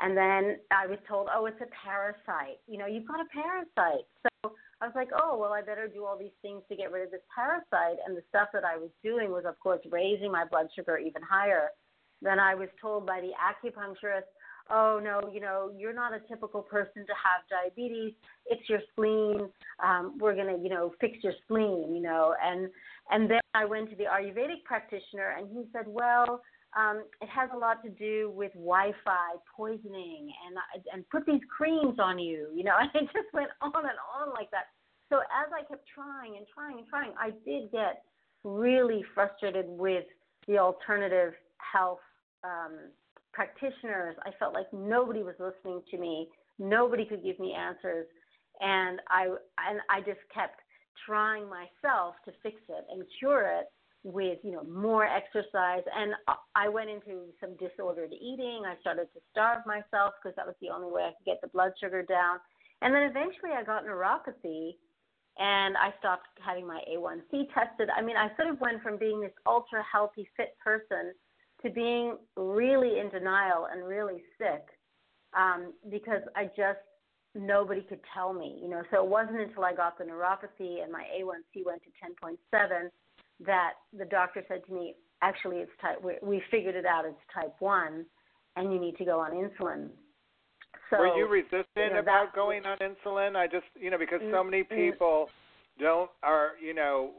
and 0.00 0.16
then 0.16 0.58
I 0.70 0.86
was 0.86 0.98
told, 1.08 1.28
"Oh, 1.34 1.46
it's 1.46 1.60
a 1.60 1.66
parasite. 1.84 2.60
You 2.68 2.78
know, 2.78 2.86
you've 2.86 3.08
got 3.08 3.20
a 3.20 3.26
parasite." 3.34 4.06
So 4.22 4.27
I 4.80 4.86
was 4.86 4.94
like, 4.94 5.10
oh, 5.20 5.36
well, 5.38 5.52
I 5.52 5.62
better 5.62 5.88
do 5.88 6.04
all 6.04 6.18
these 6.18 6.36
things 6.42 6.62
to 6.68 6.76
get 6.76 6.92
rid 6.92 7.04
of 7.04 7.10
this 7.10 7.20
parasite. 7.34 7.98
And 8.06 8.16
the 8.16 8.22
stuff 8.28 8.48
that 8.52 8.64
I 8.64 8.76
was 8.76 8.90
doing 9.02 9.30
was, 9.30 9.44
of 9.46 9.58
course, 9.60 9.80
raising 9.90 10.30
my 10.30 10.44
blood 10.44 10.68
sugar 10.74 10.98
even 10.98 11.22
higher. 11.22 11.68
Then 12.22 12.38
I 12.38 12.54
was 12.54 12.68
told 12.80 13.06
by 13.06 13.20
the 13.20 13.32
acupuncturist, 13.38 14.28
oh, 14.70 15.00
no, 15.02 15.30
you 15.32 15.40
know, 15.40 15.70
you're 15.76 15.94
not 15.94 16.12
a 16.12 16.20
typical 16.28 16.62
person 16.62 17.06
to 17.06 17.12
have 17.12 17.42
diabetes. 17.48 18.12
It's 18.46 18.68
your 18.68 18.80
spleen. 18.92 19.48
Um, 19.82 20.18
we're 20.20 20.34
going 20.34 20.54
to, 20.54 20.62
you 20.62 20.68
know, 20.68 20.92
fix 21.00 21.18
your 21.22 21.32
spleen, 21.44 21.94
you 21.94 22.02
know. 22.02 22.34
And, 22.44 22.68
and 23.10 23.30
then 23.30 23.40
I 23.54 23.64
went 23.64 23.90
to 23.90 23.96
the 23.96 24.04
Ayurvedic 24.04 24.64
practitioner, 24.64 25.34
and 25.38 25.48
he 25.50 25.64
said, 25.72 25.86
well, 25.86 26.42
um, 26.78 27.02
it 27.20 27.28
has 27.28 27.50
a 27.52 27.58
lot 27.58 27.82
to 27.82 27.90
do 27.90 28.30
with 28.34 28.52
Wi-Fi 28.54 29.30
poisoning, 29.56 30.30
and 30.46 30.84
and 30.92 31.08
put 31.10 31.26
these 31.26 31.40
creams 31.54 31.98
on 31.98 32.18
you, 32.18 32.48
you 32.54 32.62
know. 32.62 32.76
And 32.80 32.90
it 32.94 33.10
just 33.12 33.34
went 33.34 33.50
on 33.60 33.72
and 33.74 33.98
on 34.16 34.32
like 34.32 34.50
that. 34.52 34.66
So 35.08 35.16
as 35.18 35.50
I 35.52 35.66
kept 35.66 35.84
trying 35.92 36.36
and 36.36 36.46
trying 36.54 36.78
and 36.78 36.86
trying, 36.86 37.12
I 37.18 37.30
did 37.44 37.72
get 37.72 38.02
really 38.44 39.04
frustrated 39.14 39.66
with 39.66 40.04
the 40.46 40.58
alternative 40.58 41.32
health 41.58 42.04
um, 42.44 42.92
practitioners. 43.32 44.14
I 44.24 44.30
felt 44.38 44.54
like 44.54 44.72
nobody 44.72 45.22
was 45.22 45.34
listening 45.40 45.82
to 45.90 45.98
me. 45.98 46.28
Nobody 46.60 47.04
could 47.04 47.24
give 47.24 47.40
me 47.40 47.54
answers, 47.54 48.06
and 48.60 49.00
I 49.08 49.24
and 49.66 49.80
I 49.90 49.98
just 50.00 50.22
kept 50.32 50.60
trying 51.06 51.48
myself 51.48 52.14
to 52.24 52.32
fix 52.42 52.56
it 52.68 52.84
and 52.90 53.02
cure 53.18 53.58
it 53.58 53.66
with 54.04 54.38
you 54.42 54.52
know 54.52 54.62
more 54.64 55.04
exercise. 55.04 55.82
And 55.94 56.14
i 56.54 56.68
went 56.68 56.90
into 56.90 57.26
some 57.40 57.56
disordered 57.56 58.12
eating. 58.12 58.62
I 58.66 58.80
started 58.80 59.08
to 59.14 59.20
starve 59.30 59.66
myself 59.66 60.14
because 60.22 60.36
that 60.36 60.46
was 60.46 60.54
the 60.60 60.70
only 60.70 60.90
way 60.90 61.02
i 61.02 61.12
could 61.18 61.26
get 61.26 61.40
the 61.40 61.48
blood 61.48 61.72
sugar 61.80 62.02
down. 62.02 62.38
And 62.82 62.94
then 62.94 63.02
eventually 63.02 63.52
i 63.56 63.62
got 63.62 63.84
neuropathy 63.84 64.76
and 65.38 65.76
i 65.76 65.92
stopped 65.98 66.28
having 66.44 66.66
my 66.66 66.80
a1c 66.90 67.52
tested. 67.52 67.88
I 67.96 68.02
mean 68.02 68.16
i 68.16 68.28
sort 68.36 68.48
of 68.48 68.60
went 68.60 68.82
from 68.82 68.98
being 68.98 69.20
this 69.20 69.34
ultra 69.46 69.82
healthy 69.90 70.28
fit 70.36 70.56
person 70.64 71.12
to 71.62 71.70
being 71.70 72.16
really 72.36 73.00
in 73.00 73.10
denial 73.10 73.66
and 73.72 73.86
really 73.86 74.22
sick 74.38 74.64
um 75.36 75.74
because 75.90 76.22
i 76.36 76.44
just 76.56 76.78
nobody 77.34 77.82
could 77.82 78.00
tell 78.14 78.32
me 78.32 78.58
you 78.62 78.68
know. 78.68 78.82
So 78.92 79.02
it 79.02 79.10
wasn't 79.10 79.40
until 79.40 79.64
i 79.64 79.74
got 79.74 79.98
the 79.98 80.04
neuropathy 80.04 80.84
and 80.84 80.92
my 80.92 81.02
a1c 81.18 81.66
went 81.66 81.82
to 81.82 81.90
10.7 82.26 82.90
that 83.44 83.72
the 83.96 84.04
doctor 84.04 84.44
said 84.48 84.64
to 84.66 84.72
me, 84.72 84.94
actually, 85.22 85.56
it's 85.56 85.70
type. 85.80 86.02
We, 86.02 86.14
we 86.22 86.42
figured 86.50 86.74
it 86.74 86.86
out. 86.86 87.04
It's 87.04 87.16
type 87.32 87.54
one, 87.60 88.04
and 88.56 88.72
you 88.72 88.80
need 88.80 88.96
to 88.98 89.04
go 89.04 89.20
on 89.20 89.32
insulin. 89.32 89.88
So, 90.90 90.98
Were 90.98 91.16
you 91.16 91.28
resistant 91.28 91.66
you 91.76 91.90
know, 91.90 91.98
about 91.98 92.34
going 92.34 92.64
on 92.64 92.78
insulin? 92.78 93.36
I 93.36 93.46
just, 93.46 93.66
you 93.78 93.90
know, 93.90 93.98
because 93.98 94.20
so 94.32 94.42
many 94.42 94.62
people 94.62 95.28
don't 95.78 96.10
are, 96.22 96.52
you 96.64 96.74
know, 96.74 97.10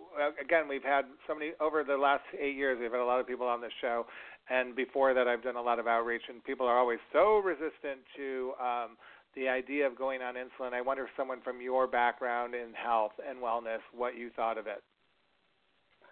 again, 0.43 0.67
we've 0.67 0.83
had 0.83 1.05
so 1.27 1.35
many 1.35 1.51
over 1.61 1.83
the 1.83 1.95
last 1.95 2.23
eight 2.39 2.55
years. 2.55 2.77
We've 2.81 2.91
had 2.91 2.99
a 2.99 3.05
lot 3.05 3.19
of 3.19 3.27
people 3.27 3.47
on 3.47 3.61
the 3.61 3.69
show, 3.79 4.05
and 4.49 4.75
before 4.75 5.13
that, 5.13 5.27
I've 5.27 5.43
done 5.43 5.55
a 5.55 5.61
lot 5.61 5.79
of 5.79 5.87
outreach, 5.87 6.23
and 6.29 6.43
people 6.43 6.65
are 6.65 6.77
always 6.77 6.99
so 7.13 7.37
resistant 7.39 8.01
to. 8.17 8.53
um 8.61 8.97
the 9.35 9.47
idea 9.47 9.85
of 9.85 9.95
going 9.95 10.21
on 10.21 10.33
insulin. 10.35 10.73
I 10.73 10.81
wonder 10.81 11.03
if 11.03 11.09
someone 11.15 11.39
from 11.41 11.61
your 11.61 11.87
background 11.87 12.55
in 12.55 12.73
health 12.73 13.11
and 13.27 13.39
wellness, 13.39 13.79
what 13.95 14.17
you 14.17 14.31
thought 14.35 14.57
of 14.57 14.65
it. 14.65 14.81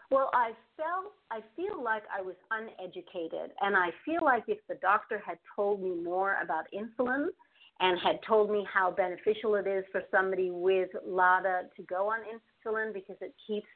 Well, 0.10 0.30
I 0.34 0.52
felt 0.78 1.14
I 1.32 1.42
feel 1.56 1.84
like 1.84 2.04
I 2.16 2.22
was 2.22 2.36
uneducated, 2.50 3.52
and 3.62 3.76
I 3.76 3.90
feel 4.06 4.24
like 4.24 4.44
if 4.48 4.60
the 4.70 4.76
doctor 4.76 5.22
had 5.26 5.38
told 5.56 5.82
me 5.82 5.94
more 5.96 6.38
about 6.42 6.66
insulin 6.74 7.28
and 7.80 8.00
had 8.00 8.20
told 8.26 8.50
me 8.50 8.66
how 8.74 8.92
beneficial 8.92 9.56
it 9.56 9.68
is 9.68 9.84
for 9.92 10.02
somebody 10.10 10.50
with 10.50 10.90
LADA 11.06 11.64
to 11.76 11.84
go 11.84 12.10
on 12.10 12.20
insulin 12.22 12.94
because 12.94 13.18
it 13.22 13.36
keeps 13.46 13.68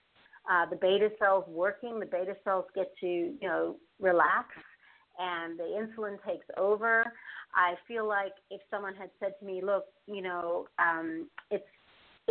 uh, 0.50 0.66
the 0.70 0.78
beta 0.78 1.10
cells 1.20 1.44
working, 1.50 2.00
the 2.00 2.06
beta 2.06 2.36
cells 2.46 2.66
get 2.74 2.92
to 3.02 3.08
you 3.08 3.38
know 3.42 3.76
relax, 4.00 4.48
and 5.20 5.60
the 5.60 5.64
insulin 5.64 6.16
takes 6.26 6.46
over. 6.58 7.04
I 7.54 7.76
feel 7.90 8.08
like 8.08 8.34
if 8.50 8.62
someone 8.70 8.96
had 8.96 9.10
said 9.20 9.34
to 9.42 9.46
me, 9.46 9.62
"Look, 9.62 9.84
you 10.08 10.22
know, 10.22 10.68
um, 10.80 11.28
it's 11.50 11.68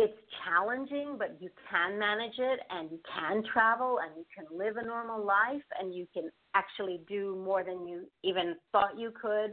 it's 0.01 0.17
challenging, 0.43 1.15
but 1.17 1.37
you 1.39 1.49
can 1.69 1.99
manage 1.99 2.37
it 2.39 2.59
and 2.71 2.89
you 2.89 2.99
can 3.05 3.43
travel 3.53 3.99
and 4.01 4.11
you 4.17 4.25
can 4.33 4.45
live 4.57 4.77
a 4.77 4.85
normal 4.85 5.23
life 5.23 5.63
and 5.79 5.93
you 5.93 6.07
can 6.11 6.31
actually 6.55 7.01
do 7.07 7.39
more 7.45 7.63
than 7.63 7.87
you 7.87 8.07
even 8.23 8.55
thought 8.71 8.97
you 8.97 9.11
could. 9.11 9.51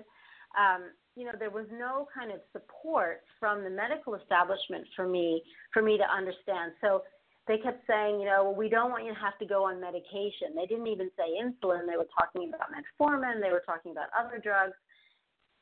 Um, 0.56 0.96
you 1.16 1.26
know, 1.26 1.32
there 1.38 1.50
was 1.50 1.66
no 1.70 2.08
kind 2.16 2.32
of 2.32 2.40
support 2.52 3.20
from 3.38 3.62
the 3.62 3.68
medical 3.68 4.14
establishment 4.14 4.86
for 4.96 5.06
me 5.06 5.42
for 5.74 5.82
me 5.82 5.98
to 5.98 6.04
understand. 6.04 6.72
So 6.80 7.02
they 7.46 7.58
kept 7.58 7.86
saying, 7.86 8.20
you 8.20 8.26
know, 8.26 8.44
well, 8.44 8.54
we 8.54 8.70
don't 8.70 8.90
want 8.90 9.04
you 9.04 9.12
to 9.12 9.20
have 9.20 9.36
to 9.40 9.46
go 9.46 9.64
on 9.64 9.80
medication. 9.80 10.56
They 10.56 10.66
didn't 10.66 10.86
even 10.86 11.10
say 11.16 11.36
insulin. 11.36 11.84
They 11.84 11.96
were 11.96 12.08
talking 12.16 12.48
about 12.48 12.72
metformin. 12.72 13.42
They 13.42 13.50
were 13.50 13.64
talking 13.66 13.92
about 13.92 14.08
other 14.18 14.38
drugs. 14.38 14.76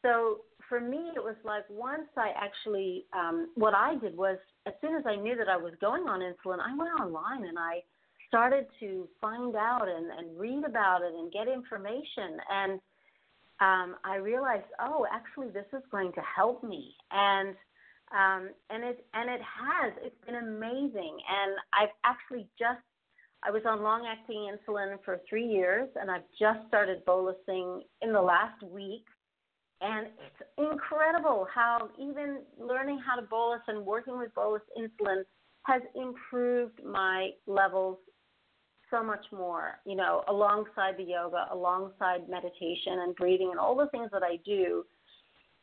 So 0.03 0.43
for 0.69 0.81
me, 0.81 1.11
it 1.15 1.23
was 1.23 1.37
like 1.45 1.65
once 1.69 2.09
I 2.17 2.31
actually, 2.37 3.05
um, 3.13 3.51
what 3.55 3.75
I 3.75 3.97
did 3.97 4.17
was 4.17 4.39
as 4.67 4.75
soon 4.81 4.97
as 4.97 5.05
I 5.07 5.17
knew 5.17 5.37
that 5.37 5.49
I 5.49 5.57
was 5.57 5.73
going 5.81 6.03
on 6.09 6.21
insulin, 6.21 6.59
I 6.61 6.77
went 6.77 7.01
online 7.01 7.45
and 7.45 7.59
I 7.59 7.83
started 8.29 8.67
to 8.81 9.09
find 9.21 9.55
out 9.55 9.89
and, 9.89 10.11
and 10.11 10.39
read 10.39 10.65
about 10.65 11.03
it 11.03 11.13
and 11.15 11.33
get 11.33 11.49
information. 11.49 12.39
And 12.51 12.73
um, 13.61 13.97
I 14.05 14.17
realized, 14.17 14.67
oh, 14.81 15.07
actually, 15.13 15.49
this 15.51 15.67
is 15.73 15.83
going 15.91 16.13
to 16.13 16.21
help 16.21 16.63
me. 16.63 16.95
And 17.11 17.55
um, 18.13 18.51
and 18.71 18.85
it 18.85 19.05
and 19.15 19.29
it 19.29 19.41
has. 19.41 19.93
It's 20.01 20.25
been 20.25 20.37
amazing. 20.37 21.19
And 21.29 21.57
I've 21.73 21.95
actually 22.05 22.47
just 22.57 22.79
I 23.43 23.51
was 23.51 23.63
on 23.67 23.83
long 23.83 24.07
acting 24.07 24.49
insulin 24.51 24.97
for 25.05 25.21
three 25.29 25.47
years, 25.47 25.89
and 26.01 26.11
I've 26.11 26.27
just 26.39 26.67
started 26.69 27.05
bolusing 27.05 27.83
in 28.03 28.13
the 28.13 28.21
last 28.21 28.63
week 28.63 29.05
and 29.81 30.07
it's 30.07 30.73
incredible 30.73 31.47
how 31.53 31.89
even 31.99 32.41
learning 32.59 32.99
how 33.07 33.17
to 33.17 33.23
bolus 33.23 33.61
and 33.69 33.85
working 33.85 34.19
with 34.19 34.35
bolus 34.35 34.63
insulin 34.79 35.23
has 35.63 35.83
improved 35.95 36.81
my 36.85 37.31
levels 37.47 37.99
so 38.91 39.03
much 39.03 39.25
more, 39.33 39.81
you 39.85 39.97
know, 39.97 40.23
alongside 40.29 40.97
the 40.97 41.03
yoga, 41.03 41.49
alongside 41.51 42.29
meditation 42.29 43.01
and 43.01 43.17
breathing 43.17 43.49
and 43.51 43.59
all 43.59 43.77
the 43.77 43.89
things 43.89 44.09
that 44.13 44.23
I 44.23 44.39
do. 44.45 44.85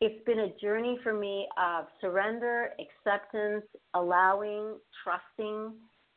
It's 0.01 0.23
been 0.25 0.39
a 0.39 0.49
journey 0.61 0.99
for 1.01 1.13
me 1.13 1.47
of 1.57 1.85
surrender, 2.01 2.71
acceptance, 2.79 3.63
allowing, 3.93 4.75
trusting, 5.03 5.73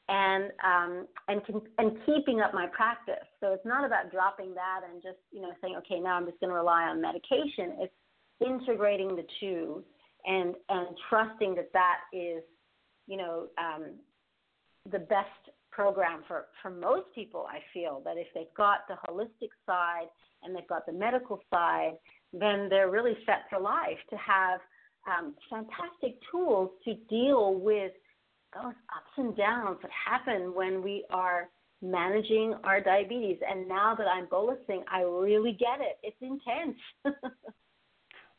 and 0.08 0.50
um, 0.64 1.06
and 1.28 1.40
and 1.78 1.98
keeping 2.06 2.40
up 2.40 2.54
my 2.54 2.66
practice. 2.66 3.26
So 3.40 3.52
it's 3.52 3.66
not 3.66 3.84
about 3.84 4.12
dropping 4.12 4.54
that 4.54 4.80
and 4.90 5.02
just 5.02 5.18
you 5.32 5.42
know 5.42 5.50
saying 5.60 5.76
okay 5.78 6.00
now 6.00 6.16
I'm 6.16 6.26
just 6.26 6.40
going 6.40 6.50
to 6.50 6.56
rely 6.56 6.84
on 6.84 7.00
medication. 7.00 7.76
It's 7.80 7.94
integrating 8.46 9.16
the 9.16 9.24
two 9.40 9.84
and 10.24 10.54
and 10.68 10.88
trusting 11.08 11.54
that 11.56 11.72
that 11.72 11.98
is 12.12 12.42
you 13.06 13.16
know 13.16 13.46
um, 13.58 13.94
the 14.90 15.00
best 15.00 15.50
program 15.70 16.22
for 16.28 16.46
for 16.62 16.70
most 16.70 17.06
people. 17.14 17.46
I 17.50 17.58
feel 17.74 18.00
that 18.04 18.16
if 18.16 18.28
they've 18.34 18.54
got 18.56 18.86
the 18.88 18.96
holistic 19.08 19.50
side 19.66 20.06
and 20.42 20.54
they've 20.54 20.68
got 20.68 20.86
the 20.86 20.92
medical 20.92 21.40
side, 21.52 21.94
then 22.32 22.68
they're 22.70 22.90
really 22.90 23.16
set 23.26 23.42
for 23.50 23.58
life 23.58 23.98
to 24.10 24.16
have 24.16 24.60
um, 25.06 25.34
fantastic 25.50 26.18
tools 26.30 26.70
to 26.84 26.94
deal 27.08 27.54
with 27.54 27.92
those 28.62 28.74
ups 28.94 29.12
and 29.16 29.36
downs 29.36 29.78
that 29.82 29.90
happen 29.90 30.54
when 30.54 30.82
we 30.82 31.04
are 31.10 31.48
managing 31.82 32.54
our 32.64 32.80
diabetes. 32.80 33.38
And 33.48 33.68
now 33.68 33.94
that 33.96 34.06
I'm 34.06 34.26
bolusing, 34.26 34.82
I 34.90 35.02
really 35.02 35.52
get 35.52 35.80
it. 35.80 35.98
It's 36.02 36.16
intense. 36.20 36.78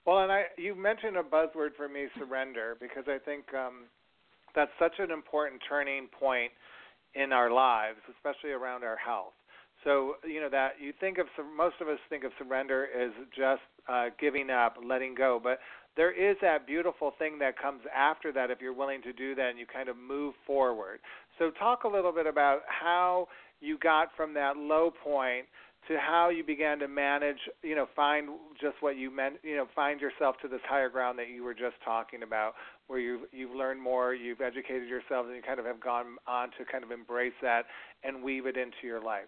well, 0.06 0.20
and 0.20 0.32
I 0.32 0.44
you 0.58 0.76
mentioned 0.76 1.18
a 1.18 1.24
buzzword 1.24 1.76
for 1.76 1.88
me, 1.88 2.08
surrender, 2.18 2.78
because 2.80 3.04
I 3.08 3.18
think 3.24 3.46
um, 3.54 3.86
that's 4.56 4.72
such 4.80 4.94
an 5.00 5.12
important 5.12 5.62
turning 5.68 6.08
point 6.20 6.52
in 7.14 7.32
our 7.32 7.52
lives, 7.52 8.00
especially 8.16 8.52
around 8.52 8.84
our 8.84 8.98
health. 8.98 9.34
So 9.84 10.16
you 10.28 10.42
know 10.42 10.50
that 10.50 10.74
you 10.82 10.92
think 11.00 11.20
of 11.20 11.28
most 11.56 11.76
of 11.82 11.88
us 11.88 12.00
think 12.10 12.24
of 12.24 12.32
surrender 12.40 12.88
as 13.00 13.12
just 13.36 13.62
uh, 13.88 14.08
giving 14.20 14.50
up, 14.50 14.78
letting 14.84 15.14
go, 15.14 15.40
but 15.42 15.60
there 15.98 16.12
is 16.12 16.38
that 16.42 16.66
beautiful 16.68 17.12
thing 17.18 17.40
that 17.40 17.60
comes 17.60 17.82
after 17.94 18.32
that 18.32 18.52
if 18.52 18.62
you're 18.62 18.74
willing 18.74 19.02
to 19.02 19.12
do 19.12 19.36
that 19.36 19.50
and 19.50 19.60
you 19.60 19.66
kind 19.66 19.90
of 19.90 19.98
move 19.98 20.36
forward. 20.46 21.00
So 21.40 21.52
talk 21.52 21.84
a 21.84 21.88
little 21.88 22.14
bit 22.14 22.28
about 22.28 22.62
how 22.68 23.28
you 23.60 23.78
got 23.80 24.10
from 24.16 24.34
that 24.36 24.56
low 24.56 24.92
point 25.04 25.48
to 25.88 25.98
how 25.98 26.30
you 26.30 26.44
began 26.44 26.80
to 26.80 26.88
manage, 26.88 27.38
you 27.64 27.76
know, 27.76 27.88
find 27.96 28.30
just 28.62 28.76
what 28.82 28.98
you 28.98 29.10
meant, 29.10 29.36
you 29.42 29.56
know, 29.56 29.66
find 29.74 30.00
yourself 30.00 30.36
to 30.42 30.48
this 30.48 30.60
higher 30.68 30.90
ground 30.90 31.18
that 31.18 31.30
you 31.30 31.44
were 31.44 31.54
just 31.54 31.76
talking 31.84 32.24
about, 32.24 32.54
where 32.88 33.00
you've 33.00 33.22
you've 33.32 33.56
learned 33.56 33.82
more, 33.82 34.14
you've 34.14 34.42
educated 34.42 34.88
yourself, 34.88 35.26
and 35.28 35.36
you 35.36 35.42
kind 35.42 35.60
of 35.60 35.66
have 35.66 35.80
gone 35.80 36.18
on 36.28 36.50
to 36.58 36.66
kind 36.70 36.84
of 36.84 36.92
embrace 36.92 37.34
that 37.42 37.64
and 38.04 38.22
weave 38.22 38.46
it 38.46 38.58
into 38.58 38.84
your 38.84 39.02
life. 39.02 39.28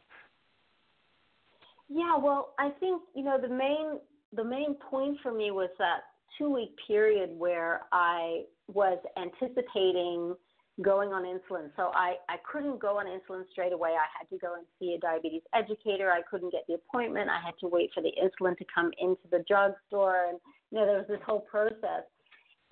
Yeah, 1.88 2.18
well, 2.18 2.54
I 2.60 2.72
think 2.80 3.02
you 3.16 3.24
know 3.24 3.40
the 3.42 3.48
main 3.48 4.00
the 4.36 4.44
main 4.44 4.76
point 4.76 5.18
for 5.24 5.34
me 5.34 5.52
was 5.52 5.70
that 5.80 6.02
two 6.38 6.54
week 6.54 6.72
period 6.88 7.32
where 7.38 7.82
I 7.92 8.44
was 8.68 9.00
anticipating 9.18 10.36
going 10.82 11.10
on 11.12 11.24
insulin. 11.24 11.70
So 11.76 11.92
I, 11.94 12.16
I 12.30 12.38
couldn't 12.50 12.80
go 12.80 13.00
on 13.00 13.06
insulin 13.06 13.44
straight 13.52 13.74
away. 13.74 13.90
I 13.90 14.08
had 14.18 14.30
to 14.30 14.38
go 14.38 14.54
and 14.56 14.66
see 14.80 14.94
a 14.94 15.00
diabetes 15.00 15.42
educator. 15.54 16.12
I 16.12 16.22
couldn't 16.30 16.52
get 16.52 16.62
the 16.68 16.76
appointment. 16.76 17.30
I 17.30 17.46
had 17.46 17.56
to 17.60 17.68
wait 17.68 17.90
for 17.94 18.02
the 18.02 18.12
insulin 18.22 18.58
to 18.58 18.66
come 18.74 18.92
into 19.00 19.24
the 19.32 19.44
drugstore. 19.48 20.28
And, 20.30 20.40
you 20.72 20.80
know, 20.80 20.86
there 20.86 20.98
was 20.98 21.08
this 21.10 21.20
whole 21.26 21.42
process. 21.42 22.08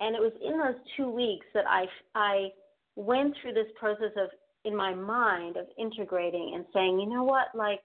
And 0.00 0.14
it 0.14 0.20
was 0.22 0.32
in 0.42 0.58
those 0.58 0.80
two 0.96 1.10
weeks 1.10 1.46
that 1.54 1.64
I, 1.68 1.84
I 2.14 2.48
went 2.96 3.34
through 3.42 3.52
this 3.52 3.66
process 3.78 4.12
of, 4.16 4.30
in 4.64 4.74
my 4.74 4.94
mind, 4.94 5.56
of 5.56 5.66
integrating 5.78 6.52
and 6.54 6.64
saying, 6.72 6.98
you 7.00 7.08
know 7.08 7.24
what, 7.24 7.48
like, 7.54 7.80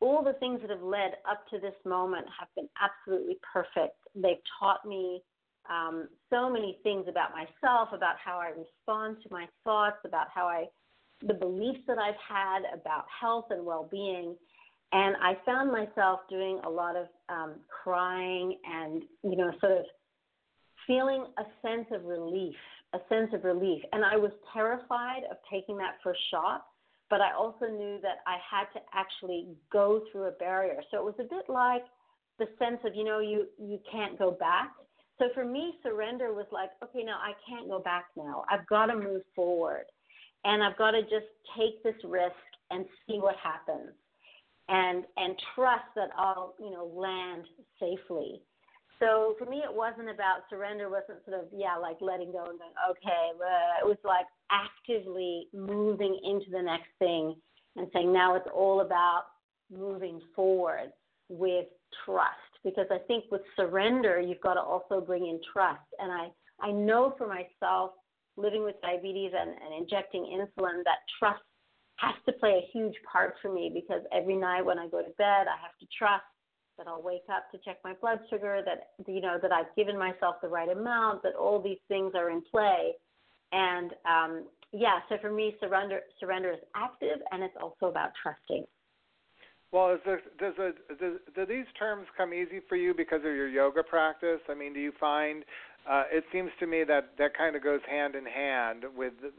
all 0.00 0.24
the 0.24 0.32
things 0.40 0.60
that 0.62 0.70
have 0.70 0.82
led 0.82 1.12
up 1.30 1.46
to 1.50 1.60
this 1.60 1.74
moment 1.84 2.26
have 2.38 2.48
been 2.56 2.68
absolutely 2.82 3.38
perfect. 3.52 3.96
They've 4.14 4.42
taught 4.58 4.84
me 4.84 5.22
um, 5.70 6.08
so 6.30 6.50
many 6.50 6.78
things 6.82 7.06
about 7.08 7.30
myself, 7.30 7.90
about 7.92 8.16
how 8.22 8.38
I 8.38 8.48
respond 8.48 9.18
to 9.22 9.28
my 9.30 9.46
thoughts, 9.64 9.98
about 10.04 10.26
how 10.34 10.46
I 10.46 10.66
the 11.24 11.34
beliefs 11.34 11.78
that 11.86 11.98
I've 11.98 12.16
had 12.28 12.62
about 12.74 13.04
health 13.20 13.46
and 13.50 13.64
well-being, 13.64 14.34
and 14.92 15.16
I 15.22 15.38
found 15.46 15.70
myself 15.70 16.20
doing 16.28 16.60
a 16.64 16.68
lot 16.68 16.96
of 16.96 17.06
um, 17.28 17.54
crying 17.82 18.58
and 18.64 19.04
you 19.22 19.36
know 19.36 19.52
sort 19.60 19.72
of 19.72 19.84
feeling 20.86 21.26
a 21.38 21.44
sense 21.66 21.86
of 21.92 22.04
relief, 22.04 22.56
a 22.92 22.98
sense 23.08 23.30
of 23.32 23.44
relief, 23.44 23.82
and 23.92 24.04
I 24.04 24.16
was 24.16 24.32
terrified 24.52 25.22
of 25.30 25.36
taking 25.50 25.76
that 25.78 25.96
first 26.02 26.20
shot. 26.30 26.66
But 27.08 27.20
I 27.20 27.34
also 27.34 27.66
knew 27.66 27.98
that 28.00 28.20
I 28.26 28.38
had 28.40 28.64
to 28.72 28.80
actually 28.94 29.48
go 29.70 30.02
through 30.10 30.24
a 30.24 30.30
barrier. 30.30 30.80
So 30.90 30.96
it 30.96 31.04
was 31.04 31.14
a 31.20 31.24
bit 31.24 31.44
like 31.46 31.84
the 32.38 32.46
sense 32.58 32.78
of 32.84 32.94
you 32.94 33.04
know 33.04 33.20
you 33.20 33.46
you 33.58 33.78
can't 33.90 34.18
go 34.18 34.30
back 34.30 34.72
so 35.22 35.28
for 35.34 35.44
me, 35.44 35.74
surrender 35.84 36.32
was 36.32 36.46
like, 36.50 36.70
okay, 36.82 37.04
now 37.04 37.18
I 37.22 37.32
can't 37.48 37.68
go 37.68 37.78
back 37.78 38.06
now. 38.16 38.44
I've 38.50 38.66
got 38.66 38.86
to 38.86 38.96
move 38.96 39.22
forward. 39.36 39.84
And 40.44 40.62
I've 40.64 40.76
got 40.76 40.92
to 40.92 41.02
just 41.02 41.30
take 41.56 41.80
this 41.84 41.94
risk 42.02 42.34
and 42.72 42.84
see 43.06 43.18
what 43.18 43.36
happens. 43.36 43.90
And 44.68 45.04
and 45.16 45.34
trust 45.54 45.84
that 45.94 46.08
I'll, 46.16 46.54
you 46.58 46.70
know, 46.70 46.86
land 46.86 47.44
safely. 47.78 48.42
So 48.98 49.34
for 49.38 49.44
me, 49.44 49.58
it 49.58 49.72
wasn't 49.72 50.08
about 50.08 50.42
surrender. 50.50 50.88
wasn't 50.88 51.24
sort 51.24 51.40
of 51.40 51.46
yeah, 51.52 51.76
like 51.76 51.98
letting 52.00 52.32
go 52.32 52.44
and 52.44 52.58
going 52.58 52.74
okay. 52.90 53.30
It 53.80 53.86
was 53.86 53.98
like 54.04 54.26
actively 54.50 55.46
moving 55.52 56.18
into 56.24 56.50
the 56.50 56.62
next 56.62 56.90
thing 56.98 57.36
and 57.76 57.86
saying 57.92 58.12
now 58.12 58.34
it's 58.34 58.48
all 58.52 58.80
about 58.80 59.24
moving 59.70 60.20
forward 60.34 60.90
with 61.32 61.66
trust 62.04 62.36
because 62.64 62.86
I 62.90 62.98
think 63.08 63.24
with 63.30 63.42
surrender, 63.56 64.20
you've 64.20 64.40
got 64.40 64.54
to 64.54 64.60
also 64.60 65.00
bring 65.00 65.26
in 65.26 65.40
trust. 65.52 65.80
And 65.98 66.12
I, 66.12 66.28
I 66.60 66.70
know 66.70 67.14
for 67.18 67.26
myself, 67.26 67.92
living 68.36 68.62
with 68.62 68.76
diabetes 68.82 69.32
and, 69.36 69.50
and 69.50 69.82
injecting 69.82 70.22
insulin, 70.24 70.84
that 70.84 71.00
trust 71.18 71.42
has 71.96 72.14
to 72.26 72.32
play 72.32 72.62
a 72.62 72.70
huge 72.72 72.94
part 73.10 73.34
for 73.42 73.52
me 73.52 73.70
because 73.72 74.02
every 74.12 74.36
night 74.36 74.62
when 74.62 74.78
I 74.78 74.88
go 74.88 75.02
to 75.02 75.10
bed, 75.18 75.46
I 75.46 75.58
have 75.60 75.76
to 75.80 75.86
trust 75.96 76.24
that 76.78 76.86
I'll 76.86 77.02
wake 77.02 77.26
up 77.32 77.50
to 77.52 77.58
check 77.64 77.78
my 77.84 77.94
blood 78.00 78.18
sugar, 78.30 78.62
that 78.64 78.92
you 79.06 79.20
know 79.20 79.38
that 79.42 79.52
I've 79.52 79.74
given 79.76 79.98
myself 79.98 80.36
the 80.40 80.48
right 80.48 80.68
amount, 80.68 81.22
that 81.22 81.34
all 81.34 81.60
these 81.60 81.78
things 81.88 82.12
are 82.14 82.30
in 82.30 82.42
play. 82.50 82.92
And 83.52 83.92
um, 84.08 84.46
yeah, 84.72 85.00
so 85.08 85.16
for 85.20 85.30
me, 85.30 85.54
surrender 85.60 86.00
surrender 86.18 86.52
is 86.52 86.60
active, 86.74 87.18
and 87.30 87.42
it's 87.42 87.56
also 87.60 87.86
about 87.86 88.12
trusting. 88.22 88.64
Well, 89.72 89.94
is 89.94 90.00
does, 90.38 90.54
a, 90.58 90.72
does 90.94 91.18
do 91.34 91.46
these 91.46 91.64
terms 91.78 92.06
come 92.16 92.34
easy 92.34 92.60
for 92.68 92.76
you 92.76 92.92
because 92.92 93.20
of 93.20 93.34
your 93.34 93.48
yoga 93.48 93.82
practice? 93.82 94.40
I 94.50 94.54
mean, 94.54 94.74
do 94.74 94.80
you 94.80 94.92
find 95.00 95.44
uh, 95.90 96.04
it 96.12 96.24
seems 96.30 96.50
to 96.60 96.66
me 96.66 96.84
that 96.84 97.14
that 97.18 97.36
kind 97.36 97.56
of 97.56 97.64
goes 97.64 97.80
hand 97.90 98.14
in 98.14 98.26
hand 98.26 98.84
with 98.94 99.14
the, 99.20 99.32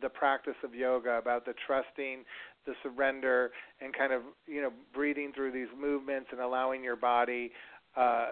the 0.00 0.08
practice 0.08 0.54
of 0.64 0.74
yoga 0.74 1.18
about 1.18 1.44
the 1.44 1.54
trusting, 1.66 2.24
the 2.66 2.72
surrender, 2.82 3.50
and 3.80 3.92
kind 3.92 4.12
of 4.12 4.22
you 4.46 4.62
know 4.62 4.70
breathing 4.94 5.32
through 5.34 5.52
these 5.52 5.68
movements 5.78 6.28
and 6.30 6.40
allowing 6.40 6.84
your 6.84 6.96
body 6.96 7.50
uh, 7.96 8.28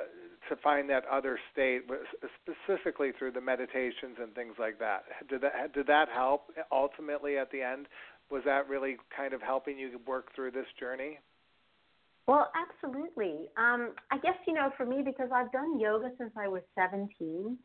to 0.48 0.56
find 0.62 0.88
that 0.88 1.02
other 1.10 1.38
state, 1.52 1.82
specifically 2.40 3.10
through 3.18 3.32
the 3.32 3.40
meditations 3.40 4.16
and 4.22 4.32
things 4.34 4.54
like 4.58 4.78
that. 4.78 5.02
Did 5.28 5.42
that 5.42 5.74
did 5.74 5.88
that 5.88 6.08
help 6.08 6.52
ultimately 6.72 7.36
at 7.36 7.50
the 7.50 7.62
end? 7.62 7.88
Was 8.30 8.42
that 8.44 8.68
really 8.68 8.96
kind 9.14 9.34
of 9.34 9.42
helping 9.42 9.76
you 9.76 9.98
work 10.06 10.34
through 10.36 10.52
this 10.52 10.66
journey? 10.78 11.18
Well, 12.28 12.50
absolutely. 12.54 13.48
Um, 13.56 13.94
I 14.10 14.18
guess, 14.18 14.34
you 14.46 14.52
know, 14.52 14.70
for 14.76 14.84
me, 14.84 15.00
because 15.02 15.30
I've 15.34 15.50
done 15.50 15.80
yoga 15.80 16.10
since 16.18 16.30
I 16.36 16.46
was 16.46 16.60
17, 16.74 17.56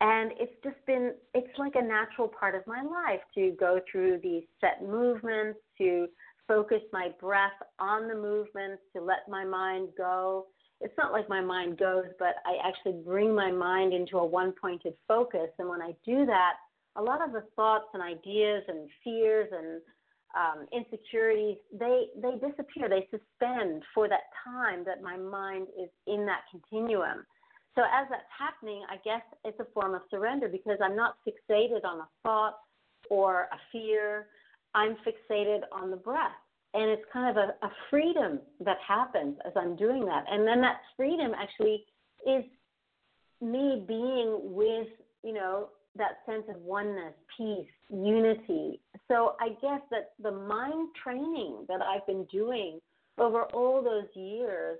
and 0.00 0.32
it's 0.40 0.54
just 0.64 0.76
been, 0.86 1.12
it's 1.34 1.58
like 1.58 1.74
a 1.74 1.82
natural 1.82 2.26
part 2.28 2.54
of 2.54 2.66
my 2.66 2.82
life 2.82 3.20
to 3.34 3.54
go 3.60 3.78
through 3.92 4.20
these 4.22 4.44
set 4.58 4.88
movements, 4.88 5.58
to 5.76 6.06
focus 6.48 6.80
my 6.94 7.10
breath 7.20 7.60
on 7.78 8.08
the 8.08 8.14
movements, 8.14 8.82
to 8.96 9.02
let 9.02 9.28
my 9.28 9.44
mind 9.44 9.90
go. 9.98 10.46
It's 10.80 10.96
not 10.96 11.12
like 11.12 11.28
my 11.28 11.42
mind 11.42 11.78
goes, 11.78 12.06
but 12.18 12.36
I 12.46 12.56
actually 12.66 13.02
bring 13.04 13.34
my 13.34 13.52
mind 13.52 13.92
into 13.92 14.16
a 14.16 14.24
one 14.24 14.54
pointed 14.58 14.94
focus. 15.06 15.50
And 15.58 15.68
when 15.68 15.82
I 15.82 15.92
do 16.06 16.24
that, 16.24 16.54
a 16.96 17.02
lot 17.02 17.20
of 17.20 17.32
the 17.32 17.44
thoughts 17.54 17.88
and 17.92 18.02
ideas 18.02 18.62
and 18.66 18.88
fears 19.04 19.48
and 19.52 19.82
um, 20.34 20.66
insecurities, 20.72 21.56
they 21.72 22.06
they 22.20 22.32
disappear. 22.32 22.88
They 22.88 23.08
suspend 23.10 23.82
for 23.94 24.08
that 24.08 24.28
time 24.44 24.84
that 24.84 25.02
my 25.02 25.16
mind 25.16 25.68
is 25.80 25.88
in 26.06 26.26
that 26.26 26.42
continuum. 26.50 27.24
So 27.74 27.82
as 27.82 28.06
that's 28.08 28.22
happening, 28.36 28.82
I 28.90 28.96
guess 29.04 29.22
it's 29.44 29.60
a 29.60 29.66
form 29.74 29.94
of 29.94 30.02
surrender 30.10 30.48
because 30.48 30.78
I'm 30.82 30.96
not 30.96 31.16
fixated 31.26 31.84
on 31.84 32.00
a 32.00 32.08
thought 32.22 32.56
or 33.10 33.48
a 33.52 33.58
fear. 33.70 34.26
I'm 34.74 34.96
fixated 35.06 35.60
on 35.72 35.90
the 35.90 35.96
breath. 35.96 36.32
And 36.74 36.90
it's 36.90 37.04
kind 37.12 37.30
of 37.30 37.42
a, 37.42 37.66
a 37.66 37.70
freedom 37.90 38.40
that 38.60 38.78
happens 38.86 39.36
as 39.46 39.52
I'm 39.56 39.76
doing 39.76 40.04
that. 40.06 40.24
And 40.30 40.46
then 40.46 40.60
that 40.62 40.80
freedom 40.96 41.32
actually 41.38 41.84
is 42.26 42.44
me 43.40 43.84
being 43.86 44.38
with, 44.42 44.88
you 45.22 45.32
know, 45.32 45.68
that 45.98 46.18
sense 46.26 46.44
of 46.48 46.56
oneness, 46.56 47.14
peace, 47.36 47.66
unity. 47.90 48.80
So 49.08 49.36
I 49.40 49.50
guess 49.60 49.80
that 49.90 50.12
the 50.22 50.32
mind 50.32 50.88
training 51.02 51.64
that 51.68 51.80
I've 51.82 52.06
been 52.06 52.24
doing 52.24 52.80
over 53.18 53.44
all 53.54 53.82
those 53.82 54.08
years 54.14 54.78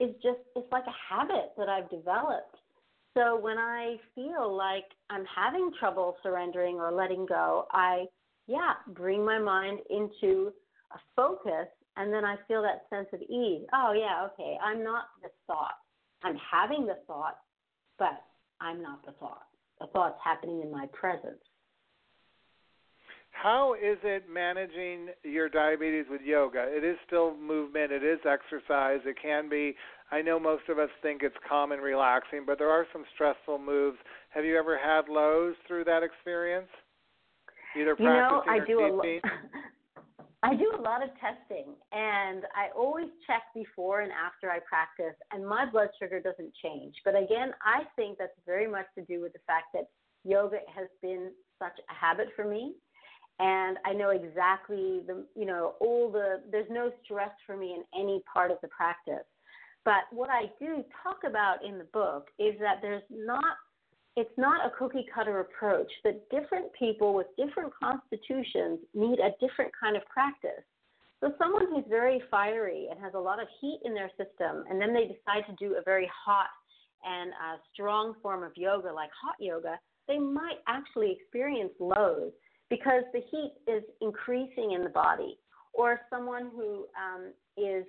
is 0.00 0.10
just 0.22 0.38
it's 0.56 0.70
like 0.70 0.84
a 0.86 1.14
habit 1.14 1.52
that 1.56 1.68
I've 1.68 1.90
developed. 1.90 2.56
So 3.16 3.38
when 3.38 3.58
I 3.58 3.96
feel 4.14 4.54
like 4.54 4.84
I'm 5.10 5.24
having 5.24 5.70
trouble 5.78 6.16
surrendering 6.22 6.76
or 6.76 6.92
letting 6.92 7.26
go, 7.26 7.66
I 7.72 8.06
yeah, 8.46 8.74
bring 8.88 9.24
my 9.24 9.38
mind 9.38 9.80
into 9.90 10.52
a 10.92 10.98
focus 11.14 11.66
and 11.96 12.12
then 12.12 12.24
I 12.24 12.36
feel 12.46 12.62
that 12.62 12.86
sense 12.90 13.08
of 13.12 13.20
ease. 13.22 13.66
Oh 13.74 13.92
yeah, 13.92 14.26
okay, 14.32 14.56
I'm 14.62 14.84
not 14.84 15.06
the 15.22 15.30
thought. 15.46 15.74
I'm 16.22 16.36
having 16.50 16.86
the 16.86 16.98
thought, 17.06 17.38
but 17.98 18.22
I'm 18.60 18.82
not 18.82 19.04
the 19.04 19.12
thought 19.12 19.47
thoughts 19.86 20.18
happening 20.22 20.60
in 20.62 20.70
my 20.70 20.86
presence. 20.92 21.40
How 23.30 23.74
is 23.74 23.98
it 24.02 24.24
managing 24.28 25.08
your 25.22 25.48
diabetes 25.48 26.06
with 26.10 26.22
yoga? 26.22 26.66
It 26.68 26.82
is 26.82 26.96
still 27.06 27.36
movement, 27.36 27.92
it 27.92 28.02
is 28.02 28.18
exercise, 28.26 29.00
it 29.04 29.16
can 29.22 29.48
be. 29.48 29.76
I 30.10 30.22
know 30.22 30.40
most 30.40 30.68
of 30.68 30.78
us 30.78 30.88
think 31.02 31.22
it's 31.22 31.36
calm 31.48 31.70
and 31.70 31.82
relaxing, 31.82 32.44
but 32.46 32.58
there 32.58 32.70
are 32.70 32.86
some 32.92 33.04
stressful 33.14 33.58
moves. 33.58 33.98
Have 34.30 34.44
you 34.44 34.58
ever 34.58 34.76
had 34.76 35.08
lows 35.08 35.54
through 35.68 35.84
that 35.84 36.02
experience? 36.02 36.68
Either 37.76 37.94
you 37.98 38.04
know, 38.04 38.42
I 38.48 38.58
do 38.66 38.80
a 38.80 38.90
lo- 38.90 39.02
I 40.42 40.54
do 40.54 40.70
a 40.78 40.80
lot 40.80 41.02
of 41.02 41.10
testing, 41.18 41.74
and 41.92 42.44
I 42.54 42.68
always 42.76 43.08
check 43.26 43.42
before 43.54 44.02
and 44.02 44.12
after 44.12 44.50
I 44.50 44.60
practice, 44.60 45.18
and 45.32 45.46
my 45.46 45.68
blood 45.68 45.88
sugar 46.00 46.20
doesn't 46.20 46.54
change. 46.62 46.94
But 47.04 47.16
again, 47.16 47.50
I 47.64 47.82
think 47.96 48.18
that's 48.18 48.38
very 48.46 48.68
much 48.68 48.86
to 48.96 49.04
do 49.04 49.20
with 49.20 49.32
the 49.32 49.40
fact 49.48 49.66
that 49.74 49.88
yoga 50.24 50.58
has 50.72 50.86
been 51.02 51.32
such 51.58 51.72
a 51.90 51.94
habit 51.94 52.28
for 52.36 52.44
me, 52.44 52.74
and 53.40 53.78
I 53.84 53.92
know 53.92 54.10
exactly 54.10 55.00
the 55.06 55.26
you 55.34 55.44
know 55.44 55.74
all 55.80 56.10
the 56.10 56.42
there's 56.52 56.70
no 56.70 56.92
stress 57.04 57.30
for 57.44 57.56
me 57.56 57.74
in 57.74 58.00
any 58.00 58.22
part 58.32 58.52
of 58.52 58.58
the 58.62 58.68
practice. 58.68 59.26
But 59.84 60.04
what 60.12 60.30
I 60.30 60.50
do 60.60 60.84
talk 61.02 61.18
about 61.26 61.64
in 61.64 61.78
the 61.78 61.88
book 61.92 62.28
is 62.38 62.54
that 62.60 62.78
there's 62.80 63.02
not 63.10 63.56
it's 64.18 64.36
not 64.36 64.66
a 64.66 64.76
cookie 64.76 65.06
cutter 65.14 65.38
approach, 65.38 65.90
that 66.02 66.28
different 66.28 66.72
people 66.76 67.14
with 67.14 67.28
different 67.36 67.72
constitutions 67.72 68.80
need 68.92 69.20
a 69.20 69.30
different 69.38 69.70
kind 69.80 69.96
of 69.96 70.04
practice. 70.06 70.64
So, 71.20 71.32
someone 71.38 71.66
who's 71.68 71.84
very 71.88 72.20
fiery 72.28 72.88
and 72.90 72.98
has 72.98 73.14
a 73.14 73.18
lot 73.18 73.40
of 73.40 73.46
heat 73.60 73.78
in 73.84 73.94
their 73.94 74.10
system, 74.18 74.64
and 74.68 74.80
then 74.80 74.92
they 74.92 75.04
decide 75.04 75.46
to 75.48 75.54
do 75.56 75.76
a 75.78 75.82
very 75.84 76.10
hot 76.26 76.50
and 77.04 77.30
uh, 77.30 77.58
strong 77.72 78.14
form 78.20 78.42
of 78.42 78.50
yoga, 78.56 78.92
like 78.92 79.10
hot 79.22 79.36
yoga, 79.38 79.78
they 80.08 80.18
might 80.18 80.58
actually 80.66 81.12
experience 81.12 81.72
lows 81.78 82.32
because 82.70 83.04
the 83.12 83.20
heat 83.30 83.52
is 83.68 83.84
increasing 84.00 84.72
in 84.72 84.82
the 84.82 84.90
body. 84.90 85.38
Or 85.74 86.00
someone 86.10 86.50
who 86.56 86.86
um, 86.98 87.32
is 87.56 87.84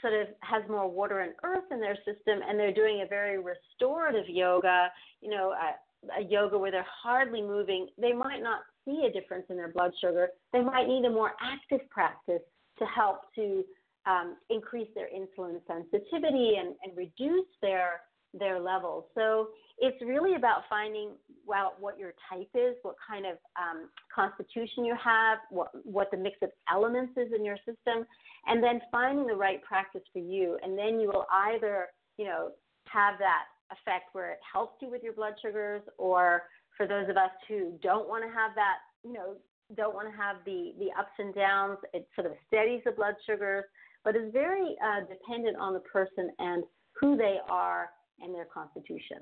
sort 0.00 0.14
of 0.14 0.28
has 0.40 0.62
more 0.68 0.88
water 0.88 1.20
and 1.20 1.32
earth 1.44 1.64
in 1.70 1.80
their 1.80 1.96
system 1.96 2.40
and 2.48 2.58
they're 2.58 2.74
doing 2.74 3.02
a 3.02 3.06
very 3.06 3.38
restorative 3.38 4.28
yoga, 4.28 4.88
you 5.20 5.30
know, 5.30 5.52
a, 5.52 6.20
a 6.20 6.24
yoga 6.24 6.56
where 6.58 6.70
they're 6.70 6.86
hardly 7.02 7.42
moving, 7.42 7.88
they 7.98 8.12
might 8.12 8.42
not 8.42 8.60
see 8.84 9.06
a 9.08 9.12
difference 9.12 9.46
in 9.50 9.56
their 9.56 9.68
blood 9.68 9.92
sugar. 10.00 10.28
They 10.52 10.62
might 10.62 10.86
need 10.86 11.04
a 11.04 11.10
more 11.10 11.32
active 11.40 11.88
practice 11.90 12.42
to 12.78 12.84
help 12.86 13.22
to 13.34 13.64
um, 14.06 14.36
increase 14.48 14.88
their 14.94 15.08
insulin 15.08 15.60
sensitivity 15.66 16.54
and, 16.58 16.74
and 16.82 16.96
reduce 16.96 17.46
their 17.60 18.02
their 18.34 18.60
levels. 18.60 19.04
So 19.14 19.48
it's 19.78 20.00
really 20.02 20.34
about 20.34 20.62
finding 20.68 21.10
well 21.46 21.74
what 21.78 21.98
your 21.98 22.12
type 22.28 22.50
is, 22.54 22.74
what 22.82 22.96
kind 23.08 23.26
of 23.26 23.38
um, 23.56 23.88
constitution 24.14 24.84
you 24.84 24.94
have, 25.02 25.38
what 25.50 25.70
what 25.84 26.10
the 26.10 26.16
mix 26.16 26.36
of 26.42 26.50
elements 26.70 27.12
is 27.16 27.28
in 27.34 27.44
your 27.44 27.56
system, 27.58 28.04
and 28.46 28.62
then 28.62 28.80
finding 28.90 29.26
the 29.26 29.34
right 29.34 29.62
practice 29.62 30.02
for 30.12 30.18
you. 30.18 30.58
And 30.62 30.76
then 30.76 31.00
you 31.00 31.08
will 31.08 31.26
either 31.32 31.88
you 32.16 32.26
know 32.26 32.50
have 32.86 33.14
that 33.18 33.44
effect 33.70 34.10
where 34.12 34.32
it 34.32 34.38
helps 34.52 34.82
you 34.82 34.90
with 34.90 35.02
your 35.02 35.12
blood 35.12 35.34
sugars, 35.40 35.82
or 35.96 36.44
for 36.76 36.86
those 36.86 37.08
of 37.08 37.16
us 37.16 37.30
who 37.46 37.72
don't 37.82 38.08
want 38.08 38.24
to 38.24 38.30
have 38.30 38.54
that 38.54 38.78
you 39.04 39.12
know 39.12 39.36
don't 39.76 39.94
want 39.94 40.10
to 40.10 40.16
have 40.16 40.36
the 40.44 40.72
the 40.78 40.88
ups 40.98 41.12
and 41.18 41.34
downs. 41.34 41.78
It 41.94 42.08
sort 42.14 42.26
of 42.26 42.32
steadies 42.48 42.82
the 42.84 42.92
blood 42.92 43.14
sugars, 43.26 43.64
but 44.04 44.16
is 44.16 44.32
very 44.32 44.76
uh, 44.84 45.00
dependent 45.08 45.56
on 45.56 45.72
the 45.72 45.80
person 45.80 46.30
and 46.38 46.64
who 47.00 47.16
they 47.16 47.38
are 47.48 47.90
and 48.22 48.34
their 48.34 48.46
constitution. 48.46 49.18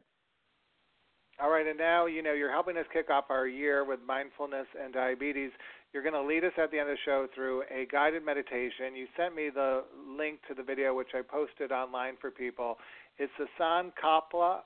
All 1.38 1.50
right, 1.50 1.66
and 1.66 1.76
now 1.76 2.06
you 2.06 2.22
know 2.22 2.32
you're 2.32 2.50
helping 2.50 2.78
us 2.78 2.86
kick 2.92 3.10
off 3.10 3.26
our 3.28 3.46
year 3.46 3.84
with 3.84 4.00
mindfulness 4.06 4.66
and 4.82 4.94
diabetes. 4.94 5.50
You're 5.92 6.02
going 6.02 6.14
to 6.14 6.22
lead 6.22 6.44
us 6.44 6.52
at 6.56 6.70
the 6.70 6.78
end 6.78 6.88
of 6.88 6.96
the 6.96 7.04
show 7.04 7.26
through 7.34 7.62
a 7.70 7.86
guided 7.92 8.24
meditation. 8.24 8.96
You 8.96 9.06
sent 9.16 9.34
me 9.34 9.50
the 9.52 9.84
link 10.08 10.40
to 10.48 10.54
the 10.54 10.62
video, 10.62 10.94
which 10.94 11.12
I 11.14 11.20
posted 11.20 11.72
online 11.72 12.14
for 12.20 12.30
people. 12.30 12.78
It's 13.18 13.32
the 13.38 13.46
Sankalpa 13.60 14.60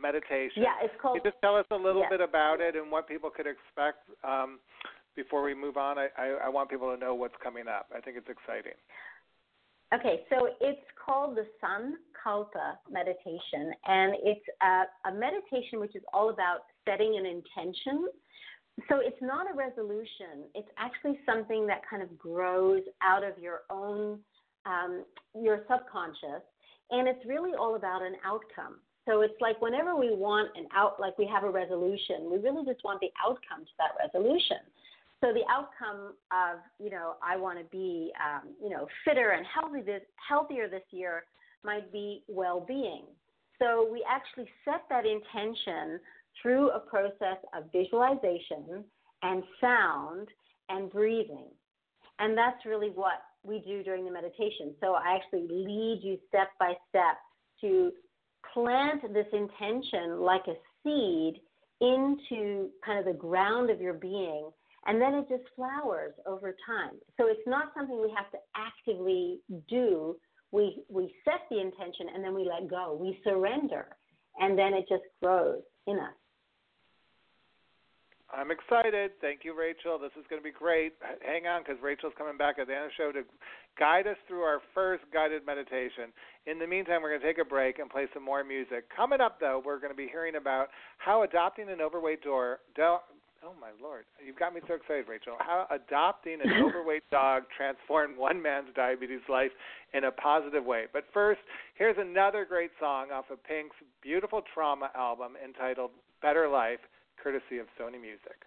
meditation. 0.00 0.62
Yeah, 0.62 0.76
it's 0.82 0.94
called. 1.00 1.16
Can 1.16 1.24
you 1.24 1.30
just 1.30 1.40
tell 1.40 1.56
us 1.56 1.66
a 1.70 1.76
little 1.76 2.02
yeah. 2.02 2.10
bit 2.10 2.20
about 2.20 2.60
it 2.60 2.76
and 2.76 2.90
what 2.90 3.08
people 3.08 3.30
could 3.30 3.46
expect 3.46 4.08
um, 4.24 4.58
before 5.16 5.42
we 5.42 5.54
move 5.54 5.76
on? 5.76 5.98
I, 5.98 6.08
I, 6.16 6.46
I 6.46 6.48
want 6.48 6.68
people 6.68 6.92
to 6.92 7.00
know 7.00 7.14
what's 7.14 7.36
coming 7.42 7.64
up. 7.66 7.86
I 7.96 8.00
think 8.00 8.16
it's 8.16 8.28
exciting. 8.28 8.76
Okay, 9.94 10.20
so 10.28 10.48
it's 10.60 10.84
called 11.02 11.34
the 11.36 11.46
Sankalpa 11.64 12.76
meditation, 12.90 13.72
and 13.86 14.14
it's 14.22 14.44
a, 14.60 15.08
a, 15.08 15.14
meditation 15.14 15.80
which 15.80 15.96
is 15.96 16.02
all 16.12 16.28
about 16.28 16.58
setting 16.86 17.16
an 17.18 17.24
intention. 17.24 18.06
So 18.90 19.00
it's 19.00 19.16
not 19.22 19.50
a 19.50 19.56
resolution, 19.56 20.44
it's 20.54 20.68
actually 20.76 21.18
something 21.24 21.66
that 21.68 21.80
kind 21.88 22.02
of 22.02 22.18
grows 22.18 22.82
out 23.02 23.24
of 23.24 23.38
your 23.38 23.60
own, 23.70 24.18
um, 24.66 25.04
your 25.34 25.64
subconscious, 25.70 26.44
and 26.90 27.08
it's 27.08 27.24
really 27.26 27.52
all 27.58 27.74
about 27.74 28.02
an 28.02 28.16
outcome. 28.26 28.80
So 29.08 29.22
it's 29.22 29.40
like 29.40 29.58
whenever 29.62 29.96
we 29.96 30.14
want 30.14 30.50
an 30.54 30.66
out, 30.76 31.00
like 31.00 31.16
we 31.16 31.26
have 31.26 31.44
a 31.44 31.50
resolution, 31.50 32.30
we 32.30 32.36
really 32.36 32.64
just 32.66 32.84
want 32.84 33.00
the 33.00 33.08
outcome 33.24 33.64
to 33.64 33.72
that 33.78 33.96
resolution. 33.98 34.58
So 35.20 35.32
the 35.32 35.42
outcome 35.50 36.14
of, 36.30 36.60
you 36.78 36.90
know, 36.90 37.14
I 37.22 37.36
want 37.36 37.58
to 37.58 37.64
be, 37.64 38.12
um, 38.22 38.54
you 38.62 38.70
know, 38.70 38.86
fitter 39.04 39.30
and 39.30 39.44
healthy 39.52 39.82
this, 39.82 40.02
healthier 40.28 40.68
this 40.68 40.82
year 40.90 41.24
might 41.64 41.90
be 41.92 42.22
well-being. 42.28 43.04
So 43.60 43.88
we 43.90 44.04
actually 44.08 44.48
set 44.64 44.82
that 44.88 45.04
intention 45.04 45.98
through 46.40 46.70
a 46.70 46.78
process 46.78 47.38
of 47.56 47.64
visualization 47.72 48.84
and 49.22 49.42
sound 49.60 50.28
and 50.68 50.90
breathing. 50.90 51.48
And 52.20 52.38
that's 52.38 52.64
really 52.64 52.90
what 52.90 53.22
we 53.42 53.60
do 53.66 53.82
during 53.82 54.04
the 54.04 54.12
meditation. 54.12 54.74
So 54.80 54.94
I 54.94 55.16
actually 55.16 55.48
lead 55.50 56.00
you 56.02 56.18
step 56.28 56.48
by 56.60 56.74
step 56.88 57.16
to 57.60 57.90
plant 58.54 59.02
this 59.12 59.26
intention 59.32 60.20
like 60.20 60.42
a 60.46 60.54
seed 60.84 61.40
into 61.80 62.70
kind 62.84 62.98
of 62.98 63.04
the 63.04 63.18
ground 63.18 63.70
of 63.70 63.80
your 63.80 63.94
being 63.94 64.50
and 64.88 65.00
then 65.00 65.14
it 65.14 65.28
just 65.28 65.44
flowers 65.54 66.14
over 66.26 66.56
time. 66.66 66.94
So 67.18 67.28
it's 67.28 67.46
not 67.46 67.72
something 67.76 68.00
we 68.00 68.12
have 68.16 68.30
to 68.32 68.38
actively 68.56 69.38
do. 69.68 70.16
We 70.50 70.82
we 70.88 71.14
set 71.24 71.42
the 71.50 71.60
intention 71.60 72.06
and 72.14 72.24
then 72.24 72.34
we 72.34 72.48
let 72.48 72.68
go. 72.68 72.96
We 72.98 73.20
surrender, 73.22 73.86
and 74.40 74.58
then 74.58 74.72
it 74.72 74.86
just 74.88 75.04
grows 75.22 75.60
in 75.86 75.98
us. 75.98 76.16
I'm 78.30 78.50
excited. 78.50 79.12
Thank 79.22 79.40
you, 79.44 79.58
Rachel. 79.58 79.98
This 79.98 80.12
is 80.18 80.26
going 80.28 80.40
to 80.40 80.44
be 80.44 80.52
great. 80.52 80.92
Hang 81.24 81.46
on, 81.46 81.62
because 81.62 81.80
Rachel's 81.82 82.12
coming 82.18 82.36
back 82.36 82.58
at 82.58 82.66
the 82.66 82.74
end 82.74 82.84
of 82.84 82.90
the 82.90 83.02
show 83.02 83.12
to 83.12 83.22
guide 83.78 84.06
us 84.06 84.18
through 84.26 84.42
our 84.42 84.60
first 84.74 85.02
guided 85.14 85.46
meditation. 85.46 86.12
In 86.44 86.58
the 86.58 86.66
meantime, 86.66 87.00
we're 87.00 87.08
going 87.08 87.22
to 87.22 87.26
take 87.26 87.40
a 87.40 87.48
break 87.48 87.78
and 87.78 87.88
play 87.88 88.06
some 88.12 88.22
more 88.22 88.44
music. 88.44 88.84
Coming 88.94 89.22
up, 89.22 89.40
though, 89.40 89.62
we're 89.64 89.80
going 89.80 89.92
to 89.92 89.96
be 89.96 90.08
hearing 90.08 90.36
about 90.36 90.68
how 90.98 91.22
adopting 91.22 91.70
an 91.70 91.80
overweight 91.80 92.22
door, 92.22 92.60
do, 92.76 92.98
Oh 93.44 93.54
my 93.60 93.70
lord, 93.80 94.04
you've 94.24 94.38
got 94.38 94.52
me 94.52 94.60
so 94.66 94.74
excited, 94.74 95.06
Rachel. 95.08 95.34
How 95.38 95.66
adopting 95.70 96.38
an 96.42 96.62
overweight 96.64 97.04
dog 97.10 97.44
transformed 97.56 98.16
one 98.16 98.42
man's 98.42 98.68
diabetes 98.74 99.20
life 99.28 99.52
in 99.94 100.04
a 100.04 100.10
positive 100.10 100.64
way. 100.64 100.84
But 100.92 101.04
first, 101.14 101.40
here's 101.76 101.96
another 101.98 102.44
great 102.44 102.70
song 102.80 103.08
off 103.12 103.26
of 103.30 103.42
Pink's 103.44 103.76
beautiful 104.02 104.42
trauma 104.52 104.90
album 104.96 105.34
entitled 105.42 105.92
Better 106.20 106.48
Life, 106.48 106.80
courtesy 107.22 107.58
of 107.58 107.66
Sony 107.80 108.00
Music. 108.00 108.42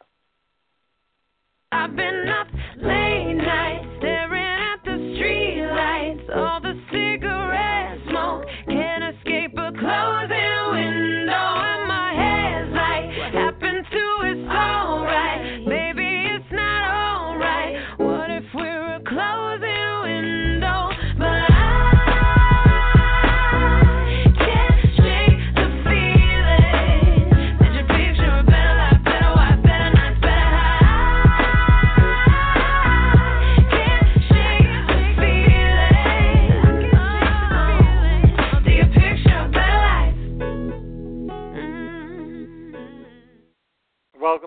I've 1.72 1.96
been 1.96 2.28
up 2.28 2.48
late 2.82 3.34
nights 3.36 4.11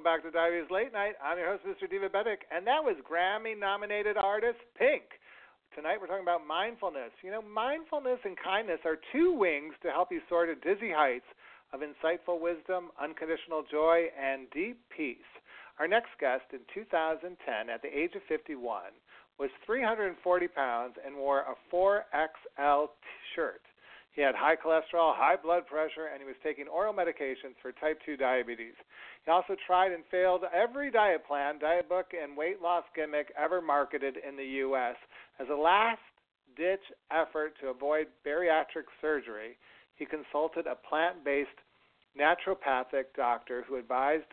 Welcome 0.04 0.20
back 0.20 0.32
to 0.32 0.36
Diabetes 0.36 0.70
Late 0.70 0.92
Nite. 0.92 1.16
I'm 1.16 1.38
your 1.38 1.56
host, 1.56 1.64
Mr. 1.64 1.88
Divabetic, 1.88 2.44
and 2.52 2.66
that 2.66 2.84
was 2.84 2.92
Grammy 3.08 3.58
nominated 3.58 4.18
artist 4.18 4.60
Pink. 4.76 5.16
Tonight 5.74 5.96
we're 5.96 6.08
talking 6.08 6.28
about 6.28 6.44
mindfulness. 6.44 7.08
You 7.22 7.30
know, 7.30 7.40
mindfulness 7.40 8.20
and 8.24 8.36
kindness 8.36 8.80
are 8.84 9.00
two 9.12 9.32
wings 9.32 9.72
to 9.80 9.88
help 9.88 10.12
you 10.12 10.20
soar 10.28 10.44
to 10.44 10.56
dizzy 10.56 10.92
heights 10.92 11.24
of 11.72 11.80
insightful 11.80 12.36
wisdom, 12.36 12.92
unconditional 13.00 13.64
joy, 13.64 14.12
and 14.12 14.44
deep 14.52 14.76
peace. 14.94 15.30
Our 15.80 15.88
next 15.88 16.12
guest 16.20 16.52
in 16.52 16.60
2010, 16.74 17.72
at 17.72 17.80
the 17.80 17.88
age 17.88 18.12
of 18.12 18.20
51, 18.28 18.92
was 19.38 19.48
340 19.64 20.20
pounds 20.48 20.96
and 21.00 21.16
wore 21.16 21.48
a 21.48 21.56
4XL 21.72 22.92
shirt. 23.32 23.63
He 24.14 24.22
had 24.22 24.36
high 24.36 24.54
cholesterol, 24.54 25.14
high 25.16 25.36
blood 25.36 25.66
pressure, 25.66 26.06
and 26.12 26.20
he 26.20 26.26
was 26.26 26.36
taking 26.42 26.68
oral 26.68 26.94
medications 26.94 27.58
for 27.60 27.72
type 27.72 27.98
2 28.06 28.16
diabetes. 28.16 28.74
He 29.24 29.30
also 29.30 29.56
tried 29.66 29.90
and 29.90 30.04
failed 30.10 30.44
every 30.54 30.90
diet 30.90 31.26
plan, 31.26 31.58
diet 31.58 31.88
book, 31.88 32.12
and 32.14 32.36
weight 32.36 32.62
loss 32.62 32.84
gimmick 32.94 33.32
ever 33.36 33.60
marketed 33.60 34.16
in 34.26 34.36
the 34.36 34.62
U.S. 34.62 34.94
As 35.40 35.48
a 35.50 35.54
last 35.54 36.00
ditch 36.56 36.82
effort 37.10 37.54
to 37.60 37.68
avoid 37.68 38.06
bariatric 38.24 38.86
surgery, 39.00 39.58
he 39.96 40.06
consulted 40.06 40.66
a 40.68 40.76
plant 40.88 41.24
based 41.24 41.58
naturopathic 42.16 43.10
doctor 43.16 43.64
who 43.66 43.76
advised 43.76 44.30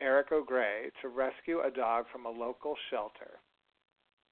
Eric 0.00 0.32
O'Grey 0.32 0.90
to 1.00 1.08
rescue 1.08 1.60
a 1.60 1.70
dog 1.70 2.06
from 2.10 2.26
a 2.26 2.30
local 2.30 2.74
shelter. 2.90 3.38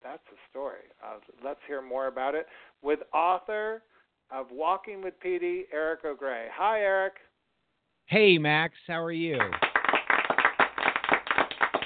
That's 0.03 0.23
the 0.29 0.37
story. 0.51 0.91
Uh, 1.05 1.19
let's 1.45 1.61
hear 1.69 1.81
more 1.81 2.09
about 2.09 2.35
it 2.35 2.47
with 2.83 2.99
author 3.15 3.83
of 4.33 4.47
Walking 4.51 5.03
with 5.03 5.15
Peety, 5.25 5.63
Eric 5.73 6.01
O'Grey. 6.05 6.47
Hi, 6.55 6.81
Eric. 6.81 7.15
Hey, 8.07 8.39
Max. 8.39 8.75
How 8.87 9.03
are 9.03 9.13
you? 9.13 9.39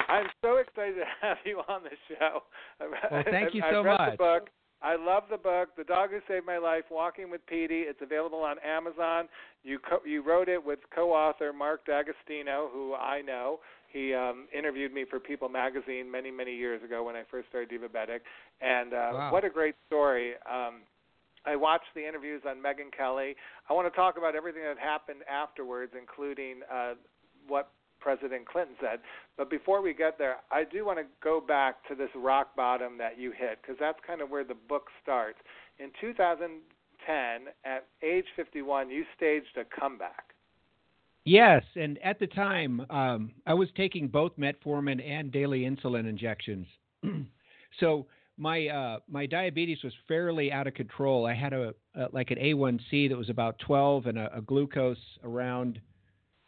I'm 0.09 0.27
so 0.43 0.57
excited 0.57 0.95
to 0.95 1.05
have 1.21 1.39
you 1.45 1.61
on 1.69 1.83
the 1.83 1.91
show. 2.09 2.43
Well, 2.81 3.25
thank 3.31 3.55
you 3.55 3.63
so 3.71 3.83
much. 3.83 4.13
The 4.13 4.17
book. 4.17 4.49
I 4.83 4.95
love 4.95 5.25
the 5.31 5.39
book, 5.39 5.71
The 5.77 5.85
Dog 5.85 6.11
Who 6.11 6.19
Saved 6.29 6.47
My 6.47 6.59
Life, 6.59 6.85
Walking 6.91 7.31
with 7.31 7.41
Peety. 7.47 7.85
It's 7.89 8.01
available 8.03 8.41
on 8.41 8.57
Amazon. 8.65 9.27
You 9.65 9.79
co- 9.79 10.03
you 10.05 10.23
wrote 10.23 10.49
it 10.49 10.65
with 10.65 10.79
co-author 10.95 11.53
Mark 11.53 11.87
Dagostino, 11.87 12.71
who 12.71 12.95
I 12.95 13.23
know. 13.23 13.61
He 13.91 14.15
um, 14.15 14.47
interviewed 14.57 14.93
me 14.93 15.05
for 15.09 15.19
People 15.19 15.49
Magazine 15.49 16.11
many 16.11 16.31
many 16.31 16.55
years 16.55 16.83
ago 16.85 17.03
when 17.03 17.17
I 17.17 17.23
first 17.31 17.49
started 17.49 17.71
Divabetic, 17.71 18.21
and 18.61 18.93
uh, 18.93 19.11
wow. 19.13 19.33
what 19.33 19.45
a 19.45 19.51
great 19.51 19.75
story. 19.89 20.35
Um, 20.51 20.83
I 21.47 21.57
watched 21.57 21.95
the 21.95 22.07
interviews 22.07 22.43
on 22.47 22.57
Megyn 22.57 22.93
Kelly. 22.97 23.37
I 23.71 23.73
want 23.73 23.91
to 23.93 23.97
talk 23.97 24.19
about 24.19 24.35
everything 24.35 24.63
that 24.63 24.79
happened 24.79 25.21
afterwards, 25.31 25.93
including 25.99 26.61
uh, 26.73 26.95
what 27.47 27.71
President 28.01 28.47
Clinton 28.47 28.75
said. 28.81 29.01
But 29.37 29.51
before 29.51 29.83
we 29.83 29.95
get 29.95 30.19
there, 30.19 30.37
I 30.51 30.65
do 30.65 30.85
want 30.85 30.99
to 30.99 31.05
go 31.23 31.41
back 31.41 31.87
to 31.89 31.95
this 31.95 32.11
rock 32.15 32.55
bottom 32.57 32.99
that 32.99 33.19
you 33.19 33.31
hit, 33.31 33.59
because 33.63 33.77
that's 33.79 33.99
kind 34.07 34.21
of 34.21 34.31
where 34.31 34.45
the 34.45 34.55
book 34.69 34.89
starts. 35.03 35.39
In 35.79 35.91
2010, 36.01 37.53
at 37.65 37.87
age 38.03 38.27
51, 38.35 38.91
you 38.91 39.05
staged 39.17 39.57
a 39.57 39.65
comeback. 39.79 40.35
Yes, 41.25 41.65
and 41.75 41.99
at 42.05 42.21
the 42.21 42.29
time, 42.29 42.87
um, 42.89 43.33
I 43.47 43.55
was 43.55 43.69
taking 43.77 44.07
both 44.07 44.37
metformin 44.37 45.05
and 45.05 45.33
daily 45.33 45.63
insulin 45.63 46.09
injections. 46.09 46.69
so 47.81 48.07
my 48.37 48.67
uh, 48.69 48.99
my 49.09 49.27
diabetes 49.27 49.79
was 49.83 49.93
fairly 50.07 50.53
out 50.53 50.67
of 50.67 50.75
control. 50.75 51.27
I 51.27 51.35
had 51.35 51.53
a, 51.53 51.75
a 51.95 52.09
like 52.13 52.31
an 52.31 52.39
A1C 52.39 53.09
that 53.09 53.17
was 53.17 53.31
about 53.31 53.59
12 53.61 54.07
and 54.07 54.19
a, 54.19 54.37
a 54.37 54.41
glucose 54.43 54.99
around 55.25 55.81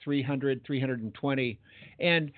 300, 0.05 0.65
320. 0.65 1.59
And 2.01 2.31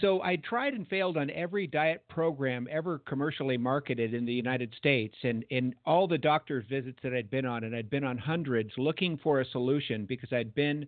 so 0.00 0.22
I 0.22 0.36
tried 0.36 0.74
and 0.74 0.86
failed 0.88 1.16
on 1.16 1.30
every 1.30 1.66
diet 1.66 2.04
program 2.08 2.68
ever 2.70 3.00
commercially 3.00 3.56
marketed 3.56 4.14
in 4.14 4.24
the 4.24 4.32
United 4.32 4.72
States 4.78 5.14
and 5.22 5.44
in 5.50 5.74
all 5.84 6.06
the 6.06 6.18
doctor's 6.18 6.64
visits 6.68 6.98
that 7.02 7.14
I'd 7.14 7.30
been 7.30 7.46
on, 7.46 7.64
and 7.64 7.74
I'd 7.74 7.90
been 7.90 8.04
on 8.04 8.18
hundreds 8.18 8.70
looking 8.76 9.18
for 9.18 9.40
a 9.40 9.44
solution 9.46 10.06
because 10.06 10.32
I'd 10.32 10.54
been 10.54 10.86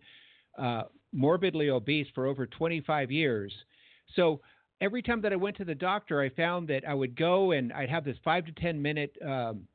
uh, 0.59 0.85
morbidly 1.13 1.71
obese 1.71 2.07
for 2.15 2.27
over 2.27 2.47
25 2.47 3.11
years. 3.11 3.53
So 4.15 4.41
every 4.81 5.03
time 5.03 5.21
that 5.23 5.33
I 5.33 5.37
went 5.37 5.57
to 5.59 5.65
the 5.65 5.75
doctor, 5.75 6.21
I 6.21 6.31
found 6.31 6.69
that 6.69 6.87
I 6.87 6.95
would 6.95 7.17
go 7.17 7.53
and 7.53 7.73
I'd 7.73 7.91
have 7.91 8.05
this 8.05 8.17
five 8.25 8.47
to 8.47 8.53
10 8.53 8.81
minute 8.81 9.17
um, 9.25 9.67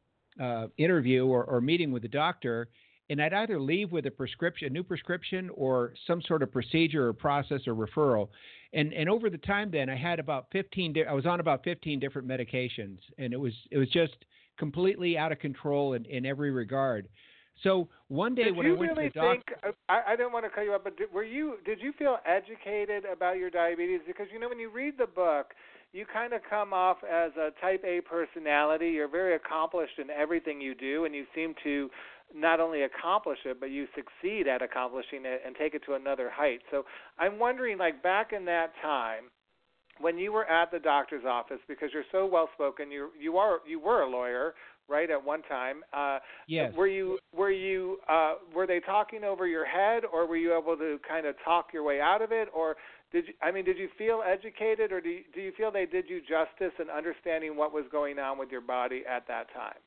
uh, 0.42 0.68
interview 0.78 1.26
or, 1.26 1.44
or 1.44 1.62
meeting 1.62 1.92
with 1.92 2.02
the 2.02 2.08
doctor, 2.10 2.68
and 3.10 3.22
I'd 3.22 3.34
either 3.34 3.60
leave 3.60 3.92
with 3.92 4.06
a 4.08 4.12
prescription, 4.12 4.68
a 4.68 4.72
new 4.72 4.84
prescription, 4.84 5.50
or 5.54 5.94
some 6.08 6.22
sort 6.24 6.42
of 6.42 6.52
procedure 6.52 7.08
or 7.08 7.14
process 7.14 7.62
or 7.68 7.76
referral. 7.76 8.30
And 8.74 8.94
and 8.94 9.08
over 9.10 9.30
the 9.30 9.38
time, 9.38 9.72
then 9.72 9.90
I 9.90 9.96
had 9.96 10.20
about 10.20 10.48
15. 10.52 10.94
Di- 10.94 11.06
I 11.06 11.14
was 11.14 11.26
on 11.26 11.40
about 11.40 11.64
15 11.64 12.00
different 12.00 12.28
medications, 12.28 12.98
and 13.18 13.32
it 13.32 13.40
was 13.40 13.54
it 13.72 13.78
was 13.78 13.90
just 13.90 14.16
completely 14.58 15.18
out 15.18 15.32
of 15.32 15.40
control 15.40 15.94
in, 15.94 16.06
in 16.06 16.26
every 16.26 16.52
regard. 16.52 17.08
So 17.64 17.88
one 18.10 18.36
day 18.36 18.46
did 18.46 18.56
when 18.56 18.68
you 18.68 18.76
I 18.76 18.80
went 18.80 18.98
really 18.98 19.10
to 19.10 19.14
the 19.14 19.20
doctor, 19.20 19.56
think? 19.64 19.76
Uh, 19.90 19.92
I, 19.92 20.14
I 20.14 20.16
didn't 20.16 20.34
want 20.34 20.46
to 20.46 20.50
cut 20.50 20.62
you 20.62 20.74
up, 20.74 20.84
but 20.84 20.98
did, 20.98 21.12
were 21.12 21.24
you? 21.24 21.56
Did 21.66 21.80
you 21.82 21.94
feel 21.98 22.18
educated 22.26 23.06
about 23.06 23.38
your 23.38 23.50
diabetes? 23.50 24.02
Because 24.06 24.28
you 24.32 24.40
know, 24.40 24.50
when 24.50 24.60
you 24.60 24.70
read 24.70 24.96
the 24.98 25.08
book, 25.08 25.54
you 25.94 26.06
kind 26.12 26.34
of 26.34 26.42
come 26.50 26.74
off 26.74 26.98
as 27.04 27.32
a 27.38 27.52
Type 27.62 27.84
A 27.86 28.02
personality. 28.02 28.90
You're 28.90 29.08
very 29.08 29.36
accomplished 29.36 30.00
in 30.00 30.10
everything 30.10 30.60
you 30.60 30.76
do, 30.76 31.06
and 31.06 31.16
you 31.16 31.26
seem 31.34 31.56
to 31.64 31.90
not 32.34 32.60
only 32.60 32.84
accomplish 32.84 33.40
it, 33.46 33.60
but 33.60 33.68
you 33.68 33.88
succeed 33.96 34.48
at 34.48 34.62
accomplishing 34.62 35.22
it 35.26 35.42
and 35.46 35.56
take 35.56 35.74
it 35.74 35.84
to 35.86 35.94
another 35.94 36.30
height. 36.30 36.60
So 36.72 36.84
I'm 37.18 37.40
wondering, 37.40 37.78
like 37.78 38.04
back 38.04 38.34
in 38.34 38.44
that 38.46 38.72
time, 38.82 39.26
when 40.00 40.18
you 40.18 40.34
were 40.34 40.46
at 40.46 40.72
the 40.72 40.80
doctor's 40.80 41.24
office, 41.26 41.60
because 41.68 41.90
you're 41.94 42.04
so 42.12 42.26
well 42.26 42.50
spoken, 42.54 42.92
you 42.92 43.10
you 43.20 43.38
are 43.38 43.60
you 43.68 43.80
were 43.80 44.02
a 44.02 44.10
lawyer, 44.10 44.54
right? 44.88 45.10
At 45.10 45.24
one 45.24 45.42
time, 45.44 45.84
uh, 45.94 46.20
yes. 46.48 46.74
Were 46.76 46.88
you 46.88 47.20
were 47.36 47.52
you 47.52 47.98
uh, 48.08 48.36
were 48.54 48.68
they 48.68 48.80
talking 48.80 49.24
over 49.24 49.48
your 49.48 49.66
head, 49.66 50.04
or 50.12 50.28
were 50.28 50.38
you 50.38 50.58
able 50.58 50.78
to 50.78 51.00
kind 51.08 51.26
of 51.26 51.36
talk 51.44 51.68
your 51.74 51.84
way 51.84 52.00
out 52.02 52.22
of 52.22 52.32
it, 52.32 52.50
or 52.54 52.76
did 53.12 53.28
you, 53.28 53.34
I 53.42 53.52
mean, 53.52 53.66
did 53.66 53.78
you 53.78 53.90
feel 53.98 54.24
educated, 54.26 54.92
or 54.92 55.02
do 55.02 55.10
you, 55.10 55.22
do 55.34 55.42
you 55.42 55.52
feel 55.58 55.72
they 55.72 55.86
did 55.86 56.10
you 56.10 56.22
justice 56.22 56.74
in 56.80 56.90
understanding 56.90 57.56
what 57.56 57.74
was 57.74 57.86
going 57.92 58.20
on 58.20 58.38
with 58.38 58.52
your 58.52 58.62
body 58.62 59.04
at 59.10 59.28
that 59.28 59.54
time? 59.54 59.80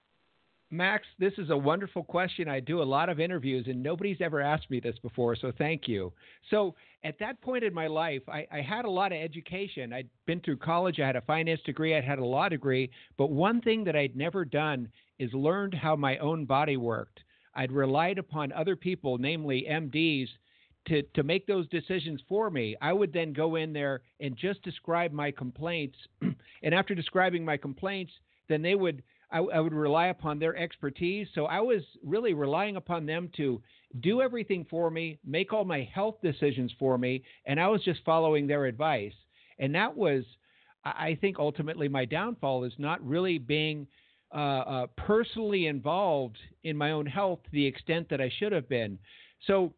Max, 0.71 1.07
this 1.19 1.33
is 1.39 1.49
a 1.49 1.57
wonderful 1.57 2.05
question. 2.05 2.47
I 2.47 2.61
do 2.61 2.83
a 2.83 2.85
lot 2.85 3.09
of 3.09 3.21
interviews, 3.21 3.66
and 3.69 3.83
nobody's 3.83 4.21
ever 4.21 4.43
asked 4.43 4.71
me 4.71 4.81
this 4.81 4.99
before, 4.99 5.35
so 5.35 5.51
thank 5.57 5.89
you. 5.89 6.12
So, 6.51 6.75
at 7.05 7.19
that 7.21 7.41
point 7.41 7.64
in 7.64 7.73
my 7.73 7.87
life, 7.87 8.23
I, 8.29 8.47
I, 8.53 8.61
had 8.61 8.85
a 8.85 8.91
lot 8.91 9.12
of 9.12 9.19
education. 9.19 9.93
I'd 9.93 10.09
been 10.27 10.41
through 10.41 10.59
college, 10.59 11.01
I 11.01 11.07
had 11.07 11.16
a 11.16 11.23
finance 11.23 11.61
degree, 11.64 11.97
I 11.97 12.03
had 12.03 12.19
a 12.19 12.25
law 12.25 12.51
degree, 12.51 12.91
but 13.16 13.31
one 13.31 13.62
thing 13.62 13.83
that 13.85 13.97
I'd 13.97 14.16
never 14.16 14.45
done 14.45 14.89
is 15.19 15.33
learned 15.33 15.75
how 15.75 15.97
my 15.97 16.19
own 16.19 16.45
body 16.45 16.77
worked. 16.77 17.21
I'd 17.55 17.73
relied 17.73 18.19
upon 18.19 18.53
other 18.53 18.77
people, 18.77 19.16
namely 19.16 19.66
MDs, 19.71 20.29
to, 20.89 21.03
to 21.14 21.23
make 21.23 21.47
those 21.47 21.69
decisions 21.69 22.21
for 22.29 22.51
me. 22.51 22.77
I 22.83 22.93
would 22.93 23.12
then 23.12 23.33
go 23.33 23.57
in 23.57 23.73
there 23.73 24.03
and 24.21 24.37
just 24.37 24.62
describe 24.62 25.12
my 25.12 25.31
complaints. 25.31 25.97
and 26.62 26.75
after 26.75 26.95
describing 26.95 27.45
my 27.45 27.57
complaints, 27.57 28.12
then 28.49 28.61
they 28.61 28.75
would 28.75 29.03
I, 29.31 29.39
I, 29.39 29.61
would 29.61 29.74
rely 29.74 30.09
upon 30.09 30.39
their 30.39 30.57
expertise. 30.57 31.29
So 31.35 31.47
I 31.47 31.61
was 31.61 31.83
really 32.05 32.35
relying 32.35 32.76
upon 32.76 33.07
them 33.07 33.31
to 33.37 33.61
do 34.01 34.20
everything 34.20 34.66
for 34.68 34.91
me, 34.91 35.18
make 35.24 35.53
all 35.53 35.64
my 35.64 35.89
health 35.93 36.16
decisions 36.22 36.72
for 36.79 36.99
me, 36.99 37.22
and 37.47 37.61
I 37.61 37.68
was 37.68 37.83
just 37.83 38.01
following 38.05 38.47
their 38.47 38.66
advice. 38.66 39.14
And 39.59 39.74
that 39.74 39.97
was, 39.97 40.24
I 40.85 41.16
think, 41.20 41.39
ultimately 41.39 41.89
my 41.89 42.05
downfall 42.05 42.64
is 42.64 42.72
not 42.79 43.07
really 43.07 43.39
being 43.39 43.87
uh, 44.35 44.37
uh, 44.37 44.87
personally 44.97 45.66
involved 45.66 46.37
in 46.64 46.76
my 46.76 46.91
own 46.91 47.07
health 47.07 47.43
to 47.45 47.51
the 47.51 47.64
extent 47.64 48.09
that 48.11 48.20
I 48.20 48.31
should 48.39 48.53
have 48.53 48.68
been. 48.68 48.99
So 49.47 49.72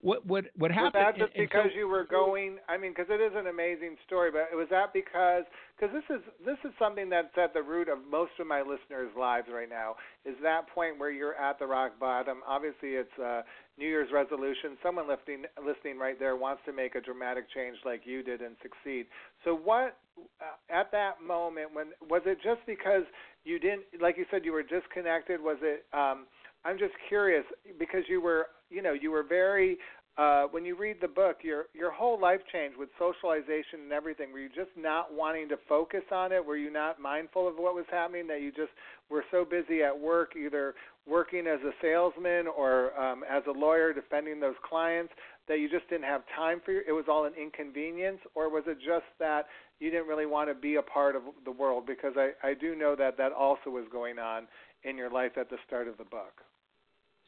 what 0.00 0.24
what 0.26 0.44
what 0.56 0.70
happened? 0.70 0.94
Was 0.94 1.14
that 1.14 1.18
just 1.18 1.34
and, 1.34 1.42
and 1.42 1.50
because 1.50 1.70
so, 1.72 1.78
you 1.78 1.88
were 1.88 2.04
going? 2.04 2.58
I 2.68 2.78
mean, 2.78 2.92
because 2.92 3.10
it 3.10 3.20
is 3.20 3.32
an 3.34 3.48
amazing 3.48 3.96
story, 4.06 4.30
but 4.30 4.46
was 4.56 4.68
that 4.70 4.92
because 4.92 5.42
because 5.74 5.92
this 5.92 6.06
is 6.16 6.22
this 6.46 6.58
is 6.64 6.70
something 6.78 7.10
that's 7.10 7.34
at 7.36 7.52
the 7.52 7.62
root 7.62 7.88
of 7.88 7.98
most 8.08 8.30
of 8.38 8.46
my 8.46 8.60
listeners' 8.60 9.10
lives 9.18 9.48
right 9.52 9.68
now. 9.68 9.96
Is 10.24 10.36
that 10.42 10.68
point 10.72 10.98
where 10.98 11.10
you're 11.10 11.34
at 11.34 11.58
the 11.58 11.66
rock 11.66 11.98
bottom? 11.98 12.42
Obviously, 12.46 12.90
it's 12.94 13.18
a 13.18 13.42
New 13.76 13.88
Year's 13.88 14.10
resolution. 14.12 14.78
Someone 14.82 15.08
listening 15.08 15.46
listening 15.58 15.98
right 15.98 16.18
there 16.18 16.36
wants 16.36 16.62
to 16.66 16.72
make 16.72 16.94
a 16.94 17.00
dramatic 17.00 17.50
change 17.52 17.76
like 17.84 18.02
you 18.04 18.22
did 18.22 18.40
and 18.40 18.54
succeed. 18.62 19.06
So 19.44 19.54
what 19.54 19.98
uh, 20.40 20.54
at 20.70 20.92
that 20.92 21.22
moment 21.26 21.74
when 21.74 21.86
was 22.08 22.22
it 22.24 22.38
just 22.44 22.60
because 22.66 23.02
you 23.42 23.58
didn't 23.58 23.82
like 24.00 24.16
you 24.16 24.26
said 24.30 24.44
you 24.44 24.52
were 24.52 24.62
disconnected? 24.62 25.40
Was 25.42 25.58
it? 25.62 25.86
um 25.92 26.26
I'm 26.64 26.78
just 26.78 26.94
curious 27.08 27.44
because 27.78 28.02
you 28.08 28.20
were, 28.20 28.46
you 28.70 28.82
know, 28.82 28.92
you 28.92 29.10
were 29.10 29.22
very. 29.22 29.78
Uh, 30.16 30.46
when 30.50 30.64
you 30.64 30.76
read 30.76 30.96
the 31.00 31.06
book, 31.06 31.36
your 31.44 31.66
your 31.74 31.92
whole 31.92 32.20
life 32.20 32.40
changed 32.52 32.76
with 32.76 32.88
socialization 32.98 33.82
and 33.84 33.92
everything. 33.92 34.32
Were 34.32 34.40
you 34.40 34.48
just 34.48 34.70
not 34.76 35.14
wanting 35.14 35.48
to 35.48 35.56
focus 35.68 36.02
on 36.10 36.32
it? 36.32 36.44
Were 36.44 36.56
you 36.56 36.72
not 36.72 37.00
mindful 37.00 37.46
of 37.46 37.54
what 37.54 37.76
was 37.76 37.84
happening? 37.88 38.26
That 38.26 38.40
you 38.40 38.50
just 38.50 38.72
were 39.08 39.24
so 39.30 39.44
busy 39.44 39.84
at 39.84 39.96
work, 39.96 40.32
either 40.34 40.74
working 41.06 41.46
as 41.46 41.60
a 41.60 41.70
salesman 41.80 42.48
or 42.48 42.98
um, 43.00 43.22
as 43.30 43.44
a 43.46 43.52
lawyer 43.52 43.92
defending 43.92 44.40
those 44.40 44.56
clients, 44.68 45.12
that 45.46 45.60
you 45.60 45.68
just 45.70 45.88
didn't 45.88 46.04
have 46.04 46.22
time 46.34 46.60
for 46.64 46.72
your, 46.72 46.82
it 46.82 46.92
was 46.92 47.04
all 47.08 47.24
an 47.24 47.32
inconvenience, 47.40 48.18
or 48.34 48.50
was 48.50 48.64
it 48.66 48.78
just 48.84 49.06
that 49.20 49.46
you 49.78 49.88
didn't 49.88 50.08
really 50.08 50.26
want 50.26 50.50
to 50.50 50.54
be 50.54 50.76
a 50.76 50.82
part 50.82 51.14
of 51.14 51.22
the 51.44 51.52
world? 51.52 51.86
Because 51.86 52.14
I 52.16 52.30
I 52.42 52.54
do 52.54 52.74
know 52.74 52.96
that 52.96 53.16
that 53.18 53.30
also 53.30 53.70
was 53.70 53.84
going 53.92 54.18
on 54.18 54.48
in 54.82 54.96
your 54.96 55.10
life 55.10 55.32
at 55.36 55.48
the 55.48 55.58
start 55.64 55.86
of 55.86 55.96
the 55.96 56.04
book. 56.04 56.42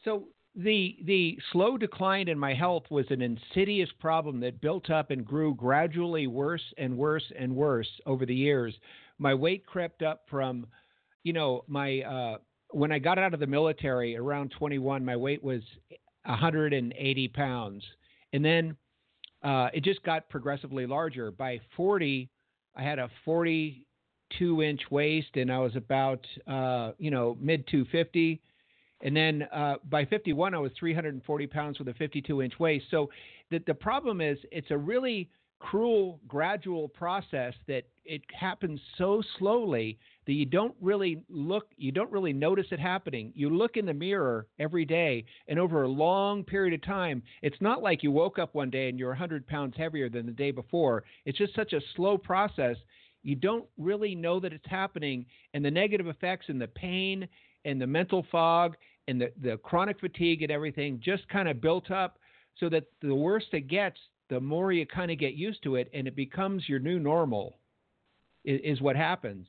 So 0.03 0.23
the 0.55 0.97
the 1.05 1.37
slow 1.51 1.77
decline 1.77 2.27
in 2.27 2.37
my 2.37 2.53
health 2.53 2.83
was 2.89 3.05
an 3.09 3.21
insidious 3.21 3.89
problem 3.99 4.39
that 4.41 4.59
built 4.59 4.89
up 4.89 5.09
and 5.11 5.25
grew 5.25 5.55
gradually 5.55 6.27
worse 6.27 6.73
and 6.77 6.97
worse 6.97 7.23
and 7.37 7.55
worse 7.55 7.87
over 8.05 8.25
the 8.25 8.35
years. 8.35 8.75
My 9.17 9.33
weight 9.33 9.65
crept 9.65 10.01
up 10.01 10.23
from, 10.29 10.67
you 11.23 11.31
know, 11.31 11.63
my 11.67 12.01
uh, 12.01 12.37
when 12.71 12.91
I 12.91 12.99
got 12.99 13.17
out 13.17 13.33
of 13.33 13.39
the 13.39 13.47
military 13.47 14.17
around 14.17 14.53
21, 14.57 15.05
my 15.05 15.15
weight 15.15 15.43
was 15.43 15.61
180 16.25 17.27
pounds, 17.29 17.83
and 18.33 18.43
then 18.43 18.75
uh, 19.43 19.69
it 19.73 19.83
just 19.83 20.03
got 20.03 20.29
progressively 20.29 20.85
larger. 20.85 21.31
By 21.31 21.61
40, 21.77 22.29
I 22.75 22.83
had 22.83 22.99
a 22.99 23.09
42 23.23 24.61
inch 24.61 24.81
waist, 24.89 25.35
and 25.35 25.49
I 25.49 25.59
was 25.59 25.75
about, 25.77 26.25
uh, 26.45 26.91
you 26.97 27.09
know, 27.09 27.37
mid 27.39 27.67
250 27.67 28.41
and 29.03 29.15
then 29.15 29.43
uh, 29.53 29.75
by 29.89 30.05
51, 30.05 30.53
I 30.53 30.59
was 30.59 30.71
340 30.79 31.47
pounds 31.47 31.79
with 31.79 31.87
a 31.87 31.93
52 31.93 32.41
inch 32.41 32.53
waist. 32.59 32.85
So 32.91 33.09
the, 33.49 33.61
the 33.65 33.73
problem 33.73 34.21
is 34.21 34.37
it's 34.51 34.71
a 34.71 34.77
really 34.77 35.29
cruel, 35.61 36.19
gradual 36.27 36.87
process 36.89 37.53
that 37.67 37.83
it 38.03 38.21
happens 38.33 38.79
so 38.97 39.21
slowly 39.37 39.97
that 40.25 40.33
you 40.33 40.45
don't 40.45 40.73
really 40.81 41.21
look, 41.29 41.67
you 41.77 41.91
don't 41.91 42.11
really 42.11 42.33
notice 42.33 42.65
it 42.71 42.79
happening. 42.79 43.31
You 43.35 43.49
look 43.49 43.77
in 43.77 43.85
the 43.85 43.93
mirror 43.93 44.47
every 44.59 44.85
day, 44.85 45.23
and 45.47 45.59
over 45.59 45.83
a 45.83 45.87
long 45.87 46.43
period 46.43 46.73
of 46.73 46.83
time, 46.83 47.21
it's 47.41 47.61
not 47.61 47.83
like 47.83 48.01
you 48.01 48.11
woke 48.11 48.39
up 48.39 48.55
one 48.55 48.69
day 48.69 48.89
and 48.89 48.97
you're 48.97 49.09
100 49.09 49.47
pounds 49.47 49.75
heavier 49.77 50.09
than 50.09 50.25
the 50.25 50.31
day 50.31 50.51
before. 50.51 51.03
It's 51.25 51.37
just 51.37 51.55
such 51.55 51.73
a 51.73 51.81
slow 51.95 52.17
process. 52.17 52.77
You 53.23 53.35
don't 53.35 53.65
really 53.77 54.15
know 54.15 54.39
that 54.39 54.53
it's 54.53 54.67
happening, 54.67 55.25
and 55.53 55.63
the 55.63 55.71
negative 55.71 56.07
effects 56.07 56.47
and 56.49 56.59
the 56.59 56.67
pain 56.67 57.27
and 57.65 57.79
the 57.79 57.87
mental 57.87 58.25
fog 58.31 58.75
and 59.07 59.21
the, 59.21 59.31
the 59.41 59.57
chronic 59.57 59.99
fatigue 59.99 60.41
and 60.41 60.51
everything 60.51 60.99
just 61.03 61.27
kind 61.29 61.47
of 61.47 61.61
built 61.61 61.91
up 61.91 62.17
so 62.59 62.69
that 62.69 62.83
the 63.01 63.13
worse 63.13 63.45
it 63.51 63.67
gets, 63.67 63.97
the 64.29 64.39
more 64.39 64.71
you 64.71 64.85
kind 64.85 65.11
of 65.11 65.19
get 65.19 65.33
used 65.33 65.63
to 65.63 65.75
it 65.75 65.89
and 65.93 66.07
it 66.07 66.15
becomes 66.15 66.67
your 66.67 66.79
new 66.79 66.99
normal, 66.99 67.57
is, 68.45 68.59
is 68.63 68.81
what 68.81 68.95
happens. 68.95 69.47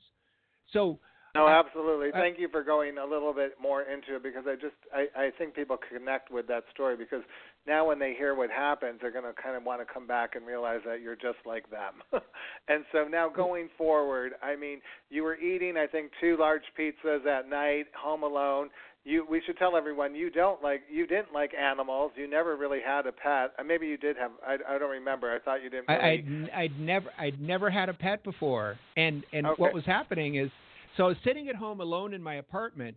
So, 0.71 0.99
no, 1.35 1.47
absolutely. 1.47 2.11
Thank 2.11 2.37
you 2.37 2.47
for 2.47 2.63
going 2.63 2.99
a 2.99 3.05
little 3.05 3.33
bit 3.33 3.53
more 3.59 3.81
into 3.81 4.17
it 4.17 4.23
because 4.23 4.43
I 4.47 4.53
just 4.53 4.75
I, 4.93 5.07
I 5.15 5.29
think 5.35 5.55
people 5.55 5.77
connect 5.91 6.31
with 6.31 6.47
that 6.47 6.63
story 6.71 6.95
because 6.95 7.23
now 7.65 7.87
when 7.87 7.97
they 7.97 8.13
hear 8.13 8.35
what 8.35 8.51
happens, 8.51 8.99
they're 9.01 9.11
going 9.11 9.23
to 9.23 9.33
kind 9.33 9.55
of 9.55 9.63
want 9.63 9.81
to 9.81 9.91
come 9.91 10.05
back 10.05 10.35
and 10.35 10.45
realize 10.45 10.81
that 10.85 11.01
you're 11.01 11.15
just 11.15 11.39
like 11.43 11.67
them. 11.71 12.03
and 12.67 12.85
so 12.91 13.07
now 13.07 13.27
mm-hmm. 13.27 13.35
going 13.35 13.69
forward, 13.79 14.33
I 14.43 14.55
mean, 14.55 14.79
you 15.09 15.23
were 15.23 15.35
eating 15.37 15.75
I 15.75 15.87
think 15.87 16.11
two 16.21 16.37
large 16.39 16.63
pizzas 16.77 17.25
at 17.25 17.49
night, 17.49 17.85
home 17.99 18.21
alone 18.21 18.69
you 19.03 19.25
we 19.29 19.41
should 19.45 19.57
tell 19.57 19.75
everyone 19.75 20.15
you 20.15 20.29
don't 20.29 20.61
like 20.61 20.81
you 20.91 21.05
didn't 21.05 21.33
like 21.33 21.53
animals 21.53 22.11
you 22.15 22.29
never 22.29 22.55
really 22.55 22.79
had 22.85 23.05
a 23.05 23.11
pet 23.11 23.51
uh, 23.59 23.63
maybe 23.63 23.87
you 23.87 23.97
did 23.97 24.15
have 24.17 24.31
i 24.45 24.57
i 24.75 24.77
don't 24.77 24.91
remember 24.91 25.33
i 25.33 25.39
thought 25.39 25.61
you 25.63 25.69
didn't 25.69 25.87
really... 25.87 26.47
I, 26.53 26.57
I 26.57 26.61
i'd 26.61 26.79
never 26.79 27.09
i'd 27.19 27.41
never 27.41 27.69
had 27.69 27.89
a 27.89 27.93
pet 27.93 28.23
before 28.23 28.77
and 28.95 29.23
and 29.33 29.45
okay. 29.45 29.61
what 29.61 29.73
was 29.73 29.85
happening 29.85 30.35
is 30.35 30.49
so 30.95 31.05
i 31.05 31.07
was 31.07 31.17
sitting 31.23 31.49
at 31.49 31.55
home 31.55 31.81
alone 31.81 32.13
in 32.13 32.23
my 32.23 32.35
apartment 32.35 32.95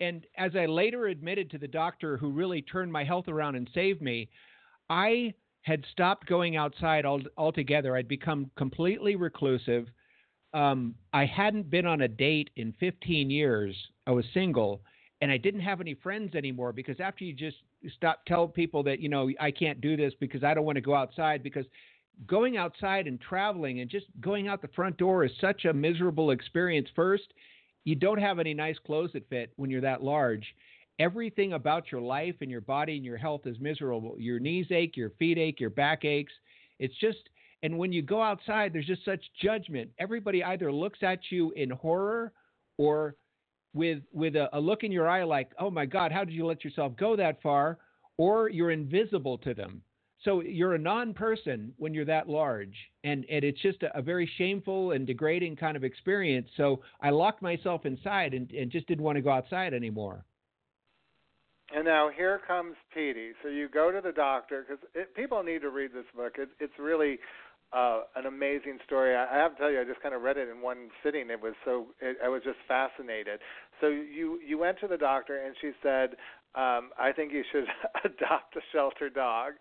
and 0.00 0.26
as 0.38 0.52
i 0.56 0.66
later 0.66 1.06
admitted 1.06 1.50
to 1.50 1.58
the 1.58 1.68
doctor 1.68 2.16
who 2.16 2.30
really 2.30 2.62
turned 2.62 2.92
my 2.92 3.04
health 3.04 3.28
around 3.28 3.54
and 3.54 3.68
saved 3.74 4.00
me 4.00 4.28
i 4.88 5.34
had 5.62 5.84
stopped 5.92 6.26
going 6.26 6.56
outside 6.56 7.04
all, 7.04 7.20
altogether. 7.36 7.96
I'd 7.96 8.08
become 8.08 8.50
completely 8.56 9.16
reclusive. 9.16 9.86
Um, 10.52 10.94
I 11.12 11.24
hadn't 11.24 11.70
been 11.70 11.86
on 11.86 12.02
a 12.02 12.08
date 12.08 12.50
in 12.56 12.74
15 12.78 13.30
years. 13.30 13.74
I 14.06 14.10
was 14.10 14.24
single, 14.34 14.82
and 15.22 15.30
I 15.30 15.36
didn't 15.36 15.60
have 15.60 15.80
any 15.80 15.94
friends 15.94 16.34
anymore 16.34 16.72
because 16.72 16.98
after 16.98 17.24
you 17.24 17.32
just 17.32 17.58
stop 17.96 18.24
tell 18.26 18.48
people 18.48 18.82
that 18.82 18.98
you 18.98 19.08
know 19.08 19.30
I 19.40 19.52
can't 19.52 19.80
do 19.80 19.96
this 19.96 20.12
because 20.18 20.42
I 20.42 20.52
don't 20.52 20.64
want 20.66 20.76
to 20.76 20.82
go 20.82 20.96
outside 20.96 21.44
because 21.44 21.64
going 22.26 22.56
outside 22.56 23.06
and 23.06 23.20
traveling 23.20 23.80
and 23.80 23.88
just 23.88 24.06
going 24.20 24.48
out 24.48 24.60
the 24.60 24.68
front 24.68 24.96
door 24.96 25.24
is 25.24 25.30
such 25.40 25.64
a 25.64 25.72
miserable 25.72 26.32
experience. 26.32 26.88
First, 26.94 27.32
you 27.84 27.94
don't 27.94 28.18
have 28.18 28.40
any 28.40 28.52
nice 28.52 28.76
clothes 28.84 29.10
that 29.14 29.28
fit 29.30 29.52
when 29.56 29.70
you're 29.70 29.80
that 29.80 30.02
large. 30.02 30.44
Everything 30.98 31.52
about 31.52 31.92
your 31.92 32.00
life 32.00 32.34
and 32.40 32.50
your 32.50 32.60
body 32.60 32.96
and 32.96 33.04
your 33.04 33.16
health 33.16 33.46
is 33.46 33.58
miserable. 33.60 34.16
Your 34.18 34.40
knees 34.40 34.66
ache, 34.70 34.96
your 34.96 35.10
feet 35.20 35.38
ache, 35.38 35.60
your 35.60 35.70
back 35.70 36.04
aches. 36.04 36.32
It's 36.80 36.94
just, 37.00 37.30
and 37.62 37.78
when 37.78 37.92
you 37.92 38.02
go 38.02 38.20
outside, 38.20 38.72
there's 38.72 38.86
just 38.86 39.04
such 39.04 39.22
judgment. 39.40 39.90
Everybody 40.00 40.42
either 40.42 40.72
looks 40.72 40.98
at 41.02 41.20
you 41.30 41.52
in 41.52 41.70
horror 41.70 42.32
or 42.76 43.14
with 43.74 44.02
with 44.12 44.36
a, 44.36 44.48
a 44.56 44.60
look 44.60 44.84
in 44.84 44.92
your 44.92 45.08
eye 45.08 45.22
like, 45.22 45.52
"Oh 45.58 45.70
my 45.70 45.86
God, 45.86 46.12
how 46.12 46.24
did 46.24 46.34
you 46.34 46.46
let 46.46 46.64
yourself 46.64 46.96
go 46.96 47.16
that 47.16 47.42
far?" 47.42 47.78
Or 48.18 48.48
you're 48.48 48.70
invisible 48.70 49.38
to 49.38 49.54
them. 49.54 49.82
So 50.24 50.40
you're 50.40 50.74
a 50.74 50.78
non-person 50.78 51.74
when 51.78 51.94
you're 51.94 52.04
that 52.04 52.28
large, 52.28 52.76
and 53.02 53.24
and 53.28 53.44
it's 53.44 53.60
just 53.60 53.82
a, 53.82 53.96
a, 53.98 54.02
very 54.02 54.30
shameful 54.38 54.92
and 54.92 55.06
degrading 55.06 55.56
kind 55.56 55.76
of 55.76 55.82
experience. 55.82 56.48
So 56.56 56.80
I 57.00 57.10
locked 57.10 57.42
myself 57.42 57.86
inside 57.86 58.34
and, 58.34 58.50
and 58.52 58.70
just 58.70 58.86
didn't 58.86 59.04
want 59.04 59.16
to 59.16 59.22
go 59.22 59.30
outside 59.30 59.74
anymore. 59.74 60.24
And 61.74 61.86
now 61.86 62.10
here 62.14 62.40
comes 62.46 62.76
Peety. 62.96 63.30
So 63.42 63.48
you 63.48 63.68
go 63.68 63.90
to 63.90 64.00
the 64.00 64.12
doctor 64.12 64.64
because 64.68 65.08
people 65.16 65.42
need 65.42 65.62
to 65.62 65.70
read 65.70 65.92
this 65.92 66.04
book. 66.14 66.34
It, 66.38 66.50
it's 66.60 66.78
really 66.78 67.18
uh, 67.72 68.02
an 68.16 68.26
amazing 68.26 68.78
story. 68.86 69.14
I, 69.16 69.26
I 69.34 69.38
have 69.38 69.52
to 69.52 69.58
tell 69.58 69.70
you, 69.70 69.80
I 69.80 69.84
just 69.84 70.00
kind 70.02 70.14
of 70.14 70.22
read 70.22 70.36
it 70.36 70.48
in 70.48 70.60
one 70.60 70.88
sitting. 71.02 71.30
It 71.30 71.40
was 71.40 71.54
so 71.64 71.86
it, 72.00 72.16
I 72.24 72.28
was 72.28 72.42
just 72.44 72.58
fascinated. 72.68 73.40
So 73.80 73.88
you 73.88 74.38
you 74.46 74.58
went 74.58 74.78
to 74.80 74.88
the 74.88 74.98
doctor 74.98 75.44
and 75.44 75.54
she 75.60 75.72
said, 75.82 76.10
um, 76.54 76.90
I 76.98 77.12
think 77.14 77.32
you 77.32 77.42
should 77.50 77.64
adopt 78.04 78.56
a 78.56 78.60
shelter 78.72 79.08
dog. 79.08 79.54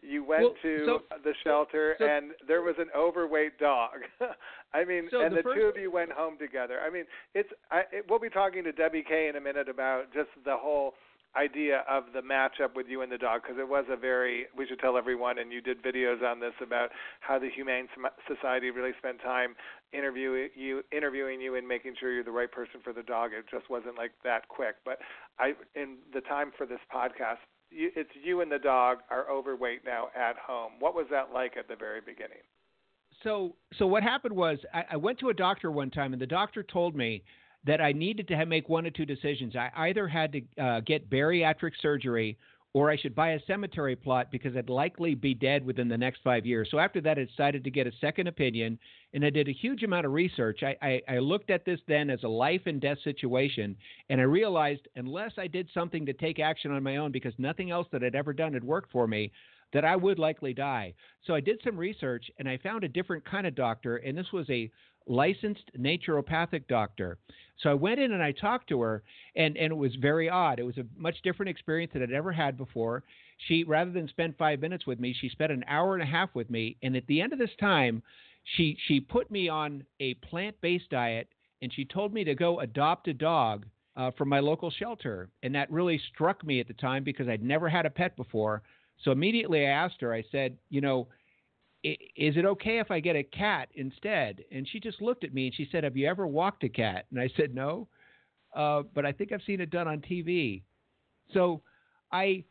You 0.00 0.22
went 0.22 0.42
well, 0.42 0.54
to 0.62 0.84
so, 0.86 1.02
the 1.24 1.34
shelter 1.42 1.96
so, 1.98 2.06
and 2.06 2.30
there 2.46 2.62
was 2.62 2.76
an 2.78 2.86
overweight 2.96 3.58
dog. 3.58 3.98
I 4.74 4.84
mean, 4.84 5.08
so 5.10 5.22
and 5.22 5.36
the, 5.36 5.42
the 5.42 5.54
two 5.54 5.62
of 5.62 5.76
you 5.76 5.90
went 5.90 6.12
home 6.12 6.38
together. 6.38 6.78
I 6.86 6.90
mean, 6.90 7.04
it's 7.34 7.48
I, 7.70 7.82
it, 7.90 8.06
we'll 8.08 8.20
be 8.20 8.30
talking 8.30 8.62
to 8.64 8.72
Debby 8.72 9.04
Kay 9.06 9.28
in 9.28 9.36
a 9.36 9.40
minute 9.40 9.68
about 9.68 10.12
just 10.14 10.28
the 10.44 10.56
whole 10.56 10.94
idea 11.36 11.84
of 11.88 12.04
the 12.14 12.20
matchup 12.20 12.74
with 12.74 12.86
you 12.88 13.02
and 13.02 13.12
the 13.12 13.18
dog 13.18 13.42
because 13.42 13.58
it 13.58 13.68
was 13.68 13.84
a 13.90 13.96
very 13.96 14.46
we 14.56 14.66
should 14.66 14.78
tell 14.78 14.96
everyone 14.96 15.38
and 15.38 15.52
you 15.52 15.60
did 15.60 15.82
videos 15.82 16.22
on 16.22 16.40
this 16.40 16.54
about 16.62 16.90
how 17.20 17.38
the 17.38 17.48
humane 17.54 17.86
society 18.26 18.70
really 18.70 18.92
spent 18.98 19.20
time 19.20 19.54
interviewing 19.92 20.48
you 20.54 20.82
interviewing 20.90 21.40
you 21.40 21.56
and 21.56 21.66
making 21.66 21.94
sure 21.98 22.12
you're 22.12 22.24
the 22.24 22.30
right 22.30 22.50
person 22.50 22.80
for 22.82 22.92
the 22.92 23.02
dog. 23.02 23.30
It 23.32 23.44
just 23.50 23.68
wasn't 23.68 23.96
like 23.96 24.12
that 24.24 24.48
quick. 24.48 24.76
But 24.84 24.98
i 25.38 25.52
in 25.74 25.96
the 26.12 26.22
time 26.22 26.52
for 26.56 26.66
this 26.66 26.80
podcast 26.92 27.38
you, 27.70 27.90
it's 27.94 28.10
you 28.22 28.40
and 28.40 28.50
the 28.50 28.58
dog 28.58 28.98
are 29.10 29.30
overweight 29.30 29.84
now 29.84 30.08
at 30.16 30.36
home. 30.36 30.72
What 30.78 30.94
was 30.94 31.06
that 31.10 31.32
like 31.32 31.56
at 31.56 31.68
the 31.68 31.76
very 31.76 32.00
beginning? 32.00 32.38
So 33.22 33.54
so 33.78 33.86
what 33.86 34.02
happened 34.02 34.34
was 34.34 34.58
I, 34.72 34.84
I 34.92 34.96
went 34.96 35.18
to 35.20 35.28
a 35.28 35.34
doctor 35.34 35.70
one 35.70 35.90
time 35.90 36.12
and 36.12 36.22
the 36.22 36.26
doctor 36.26 36.62
told 36.62 36.94
me 36.96 37.22
that 37.64 37.80
I 37.80 37.92
needed 37.92 38.28
to 38.28 38.46
make 38.46 38.68
one 38.68 38.86
or 38.86 38.90
two 38.90 39.06
decisions. 39.06 39.56
I 39.56 39.70
either 39.88 40.08
had 40.08 40.32
to 40.32 40.62
uh, 40.62 40.80
get 40.80 41.10
bariatric 41.10 41.72
surgery 41.80 42.38
or 42.74 42.90
I 42.90 42.96
should 42.96 43.14
buy 43.14 43.30
a 43.30 43.40
cemetery 43.46 43.96
plot 43.96 44.30
because 44.30 44.56
I'd 44.56 44.68
likely 44.68 45.14
be 45.14 45.34
dead 45.34 45.64
within 45.64 45.88
the 45.88 45.96
next 45.96 46.20
five 46.22 46.44
years. 46.44 46.68
So 46.70 46.78
after 46.78 47.00
that, 47.00 47.18
I 47.18 47.24
decided 47.24 47.64
to 47.64 47.70
get 47.70 47.86
a 47.86 47.92
second 48.00 48.26
opinion, 48.26 48.78
and 49.14 49.24
I 49.24 49.30
did 49.30 49.48
a 49.48 49.52
huge 49.52 49.82
amount 49.82 50.04
of 50.04 50.12
research. 50.12 50.62
I, 50.62 50.76
I, 50.82 51.02
I 51.08 51.18
looked 51.18 51.50
at 51.50 51.64
this 51.64 51.80
then 51.88 52.10
as 52.10 52.22
a 52.24 52.28
life 52.28 52.62
and 52.66 52.80
death 52.80 52.98
situation, 53.02 53.74
and 54.10 54.20
I 54.20 54.24
realized 54.24 54.86
unless 54.96 55.32
I 55.38 55.46
did 55.46 55.68
something 55.72 56.04
to 56.06 56.12
take 56.12 56.38
action 56.38 56.70
on 56.70 56.82
my 56.82 56.98
own, 56.98 57.10
because 57.10 57.32
nothing 57.38 57.70
else 57.70 57.88
that 57.90 58.04
I'd 58.04 58.14
ever 58.14 58.34
done 58.34 58.52
had 58.52 58.64
worked 58.64 58.92
for 58.92 59.08
me, 59.08 59.32
that 59.72 59.84
I 59.84 59.96
would 59.96 60.18
likely 60.18 60.52
die. 60.52 60.94
So 61.26 61.34
I 61.34 61.40
did 61.40 61.60
some 61.64 61.76
research, 61.76 62.30
and 62.38 62.48
I 62.48 62.58
found 62.58 62.84
a 62.84 62.88
different 62.88 63.24
kind 63.24 63.46
of 63.46 63.54
doctor, 63.54 63.96
and 63.96 64.16
this 64.16 64.32
was 64.32 64.48
a 64.50 64.70
licensed 65.08 65.70
naturopathic 65.78 66.68
doctor. 66.68 67.18
So 67.62 67.70
I 67.70 67.74
went 67.74 67.98
in 67.98 68.12
and 68.12 68.22
I 68.22 68.32
talked 68.32 68.68
to 68.68 68.80
her, 68.82 69.02
and, 69.34 69.56
and 69.56 69.72
it 69.72 69.76
was 69.76 69.94
very 69.96 70.28
odd. 70.28 70.60
It 70.60 70.64
was 70.64 70.78
a 70.78 70.86
much 70.96 71.16
different 71.22 71.50
experience 71.50 71.92
than 71.92 72.02
I'd 72.02 72.12
ever 72.12 72.30
had 72.30 72.56
before. 72.56 73.02
She, 73.46 73.64
rather 73.64 73.90
than 73.90 74.08
spend 74.08 74.36
five 74.36 74.60
minutes 74.60 74.86
with 74.86 75.00
me, 75.00 75.14
she 75.18 75.28
spent 75.28 75.52
an 75.52 75.64
hour 75.66 75.94
and 75.94 76.02
a 76.02 76.06
half 76.06 76.34
with 76.34 76.50
me. 76.50 76.76
And 76.82 76.96
at 76.96 77.06
the 77.06 77.20
end 77.20 77.32
of 77.32 77.38
this 77.38 77.50
time, 77.58 78.02
she, 78.56 78.76
she 78.86 79.00
put 79.00 79.30
me 79.30 79.48
on 79.48 79.84
a 80.00 80.14
plant 80.14 80.56
based 80.60 80.90
diet 80.90 81.28
and 81.60 81.72
she 81.72 81.84
told 81.84 82.12
me 82.12 82.24
to 82.24 82.34
go 82.34 82.60
adopt 82.60 83.08
a 83.08 83.14
dog 83.14 83.66
uh, 83.96 84.12
from 84.12 84.28
my 84.28 84.38
local 84.38 84.70
shelter. 84.70 85.28
And 85.42 85.54
that 85.54 85.70
really 85.70 86.00
struck 86.14 86.44
me 86.44 86.60
at 86.60 86.68
the 86.68 86.74
time 86.74 87.02
because 87.02 87.28
I'd 87.28 87.42
never 87.42 87.68
had 87.68 87.86
a 87.86 87.90
pet 87.90 88.16
before. 88.16 88.62
So 89.02 89.10
immediately 89.10 89.66
I 89.66 89.70
asked 89.70 90.00
her, 90.00 90.12
I 90.12 90.24
said, 90.30 90.56
you 90.70 90.80
know, 90.80 91.08
is 91.84 92.36
it 92.36 92.44
okay 92.44 92.78
if 92.78 92.90
I 92.90 93.00
get 93.00 93.16
a 93.16 93.22
cat 93.22 93.68
instead? 93.74 94.44
And 94.50 94.66
she 94.68 94.80
just 94.80 95.00
looked 95.00 95.24
at 95.24 95.32
me 95.32 95.46
and 95.46 95.54
she 95.54 95.68
said, 95.70 95.84
Have 95.84 95.96
you 95.96 96.08
ever 96.08 96.26
walked 96.26 96.64
a 96.64 96.68
cat? 96.68 97.06
And 97.10 97.20
I 97.20 97.30
said, 97.36 97.54
No, 97.54 97.88
uh, 98.54 98.82
but 98.94 99.06
I 99.06 99.12
think 99.12 99.32
I've 99.32 99.42
seen 99.46 99.60
it 99.60 99.70
done 99.70 99.88
on 99.88 100.00
TV. 100.00 100.62
So 101.32 101.62
I 102.10 102.44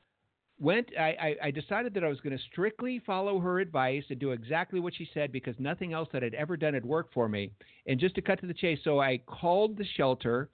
went, 0.59 0.89
I, 0.97 1.03
I, 1.03 1.35
I 1.47 1.51
decided 1.51 1.93
that 1.93 2.03
I 2.03 2.07
was 2.07 2.19
going 2.21 2.37
to 2.37 2.43
strictly 2.51 3.01
follow 3.05 3.39
her 3.39 3.59
advice 3.59 4.03
and 4.09 4.19
do 4.19 4.31
exactly 4.31 4.79
what 4.79 4.95
she 4.95 5.09
said 5.13 5.31
because 5.31 5.55
nothing 5.59 5.93
else 5.93 6.09
that 6.13 6.23
I'd 6.23 6.33
ever 6.33 6.57
done 6.57 6.73
had 6.73 6.85
worked 6.85 7.13
for 7.13 7.27
me. 7.27 7.51
And 7.85 7.99
just 7.99 8.15
to 8.15 8.21
cut 8.21 8.39
to 8.41 8.47
the 8.47 8.53
chase, 8.53 8.79
so 8.83 8.99
I 8.99 9.21
called 9.27 9.77
the 9.77 9.85
shelter. 9.95 10.49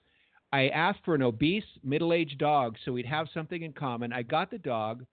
I 0.52 0.68
asked 0.68 1.00
for 1.04 1.14
an 1.14 1.22
obese, 1.22 1.64
middle 1.82 2.12
aged 2.12 2.38
dog 2.38 2.76
so 2.84 2.92
we'd 2.92 3.06
have 3.06 3.28
something 3.34 3.62
in 3.62 3.72
common. 3.72 4.12
I 4.12 4.22
got 4.22 4.50
the 4.50 4.58
dog. 4.58 5.04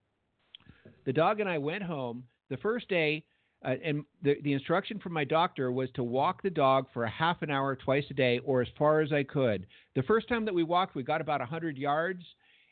The 1.06 1.14
dog 1.14 1.40
and 1.40 1.50
I 1.50 1.58
went 1.58 1.84
home. 1.84 2.24
The 2.50 2.58
first 2.58 2.88
day, 2.90 3.24
uh, 3.64 3.76
and 3.84 4.04
the, 4.24 4.36
the 4.44 4.54
instruction 4.54 5.00
from 5.00 5.14
my 5.14 5.24
doctor 5.24 5.72
was 5.72 5.90
to 5.94 6.04
walk 6.04 6.42
the 6.42 6.50
dog 6.50 6.88
for 6.94 7.04
a 7.04 7.10
half 7.10 7.42
an 7.42 7.52
hour 7.52 7.76
twice 7.76 8.06
a 8.10 8.14
day 8.14 8.40
or 8.44 8.62
as 8.62 8.68
far 8.78 9.02
as 9.02 9.14
I 9.14 9.24
could. 9.24 9.68
The 9.96 10.04
first 10.04 10.28
time 10.28 10.46
that 10.46 10.54
we 10.54 10.64
walked, 10.64 10.96
we 10.96 11.04
got 11.04 11.22
about 11.22 11.42
100 11.42 11.78
yards 11.78 12.24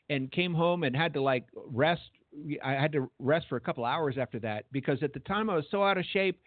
and 0.08 0.30
came 0.32 0.52
home 0.52 0.82
and 0.82 0.96
had 0.96 1.14
to 1.14 1.22
like 1.22 1.46
rest. 1.54 2.02
I 2.62 2.72
had 2.72 2.92
to 2.92 3.10
rest 3.18 3.46
for 3.48 3.56
a 3.56 3.60
couple 3.60 3.84
hours 3.84 4.16
after 4.18 4.38
that 4.40 4.64
because 4.72 5.02
at 5.02 5.12
the 5.12 5.20
time 5.20 5.48
I 5.48 5.56
was 5.56 5.66
so 5.70 5.82
out 5.84 5.98
of 5.98 6.04
shape 6.12 6.40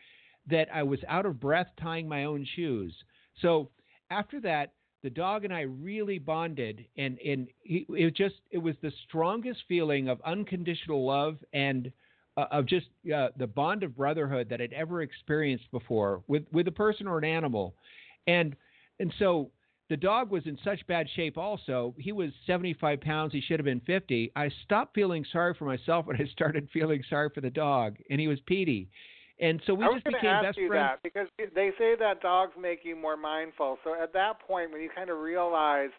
that 0.50 0.68
I 0.74 0.84
was 0.84 1.00
out 1.08 1.26
of 1.26 1.40
breath 1.40 1.68
tying 1.82 2.08
my 2.08 2.26
own 2.26 2.46
shoes. 2.56 2.94
So 3.42 3.70
after 4.10 4.42
that, 4.42 4.74
the 5.04 5.10
dog 5.10 5.44
and 5.44 5.54
I 5.54 5.62
really 5.62 6.18
bonded, 6.18 6.86
and 6.98 7.20
and 7.20 7.50
it 7.66 8.16
just 8.16 8.36
it 8.52 8.58
was 8.58 8.76
the 8.82 8.92
strongest 9.08 9.64
feeling 9.68 10.08
of 10.08 10.22
unconditional 10.26 11.06
love 11.06 11.38
and 11.52 11.92
uh, 12.38 12.46
of 12.52 12.66
just 12.66 12.88
uh, 13.14 13.30
the 13.38 13.48
bond 13.48 13.84
of 13.84 13.96
brotherhood 13.96 14.50
that 14.50 14.62
I'd 14.62 14.74
ever 14.74 15.02
experienced 15.02 15.70
before 15.72 16.24
with 16.28 16.44
with 16.52 16.68
a 16.68 16.72
person 16.72 17.08
or 17.08 17.18
an 17.18 17.26
animal, 17.26 17.76
and 18.28 18.56
and 19.00 19.14
so 19.20 19.52
the 19.90 19.98
dog 19.98 20.32
was 20.32 20.44
in 20.46 20.58
such 20.64 20.86
bad 20.88 21.08
shape. 21.16 21.38
Also, 21.38 21.94
he 21.98 22.12
was 22.12 22.32
75 22.48 23.02
pounds. 23.02 23.34
He 23.34 23.42
should 23.42 23.60
have 23.60 23.66
been 23.66 23.82
50. 23.82 24.32
I 24.36 24.50
stopped 24.64 24.96
feeling 24.96 25.26
sorry 25.32 25.54
for 25.54 25.66
myself 25.66 26.08
and 26.10 26.20
I 26.20 26.26
started 26.32 26.68
feeling 26.74 27.04
sorry 27.10 27.30
for 27.34 27.42
the 27.42 27.50
dog, 27.50 27.98
and 28.10 28.20
he 28.20 28.28
was 28.28 28.40
Peety. 28.50 28.88
And 29.40 29.62
so 29.66 29.74
we 29.74 29.84
I 29.84 29.94
just 29.94 30.06
became 30.06 30.26
ask 30.30 30.46
best 30.46 30.58
you 30.58 30.68
friends. 30.68 31.00
That 31.04 31.04
because 31.04 31.28
they 31.54 31.72
say 31.78 31.96
that 32.00 32.22
dogs 32.22 32.54
make 32.60 32.80
you 32.84 32.96
more 32.96 33.18
mindful. 33.18 33.78
So 33.84 33.94
at 34.02 34.14
that 34.14 34.40
point, 34.40 34.72
when 34.72 34.82
you 34.82 34.90
kind 34.96 35.10
of 35.10 35.18
realized 35.20 35.94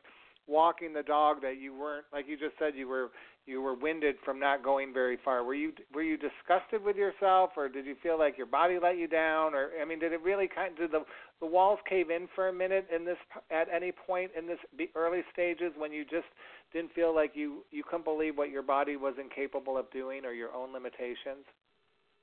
walking 0.46 0.92
the 0.92 1.02
dog 1.02 1.42
that 1.42 1.60
you 1.60 1.74
weren't, 1.74 2.06
like 2.12 2.26
you 2.28 2.36
just 2.36 2.54
said, 2.58 2.74
you 2.74 2.88
were 2.88 3.10
you 3.46 3.60
were 3.60 3.74
winded 3.74 4.16
from 4.24 4.40
not 4.40 4.62
going 4.62 4.92
very 4.92 5.18
far. 5.24 5.44
Were 5.44 5.54
you 5.54 5.72
were 5.92 6.02
you 6.02 6.16
disgusted 6.16 6.82
with 6.82 6.96
yourself, 6.96 7.50
or 7.56 7.68
did 7.68 7.84
you 7.84 7.94
feel 8.02 8.18
like 8.18 8.38
your 8.38 8.46
body 8.46 8.78
let 8.82 8.96
you 8.96 9.06
down, 9.06 9.54
or 9.54 9.70
I 9.80 9.84
mean, 9.84 9.98
did 9.98 10.12
it 10.12 10.22
really 10.22 10.48
kind 10.48 10.72
of, 10.72 10.78
did 10.78 10.92
the 10.92 11.04
the 11.40 11.46
walls 11.46 11.78
cave 11.88 12.10
in 12.10 12.28
for 12.34 12.48
a 12.48 12.52
minute 12.52 12.86
in 12.94 13.04
this 13.04 13.18
at 13.50 13.68
any 13.74 13.92
point 13.92 14.30
in 14.36 14.46
this 14.46 14.58
the 14.78 14.90
early 14.94 15.22
stages 15.32 15.72
when 15.76 15.92
you 15.92 16.04
just 16.04 16.26
didn't 16.72 16.92
feel 16.92 17.14
like 17.14 17.32
you 17.34 17.64
you 17.70 17.82
couldn't 17.82 18.04
believe 18.04 18.36
what 18.36 18.50
your 18.50 18.62
body 18.62 18.96
was 18.96 19.14
incapable 19.20 19.76
of 19.76 19.90
doing 19.90 20.24
or 20.24 20.32
your 20.32 20.54
own 20.54 20.72
limitations? 20.72 21.44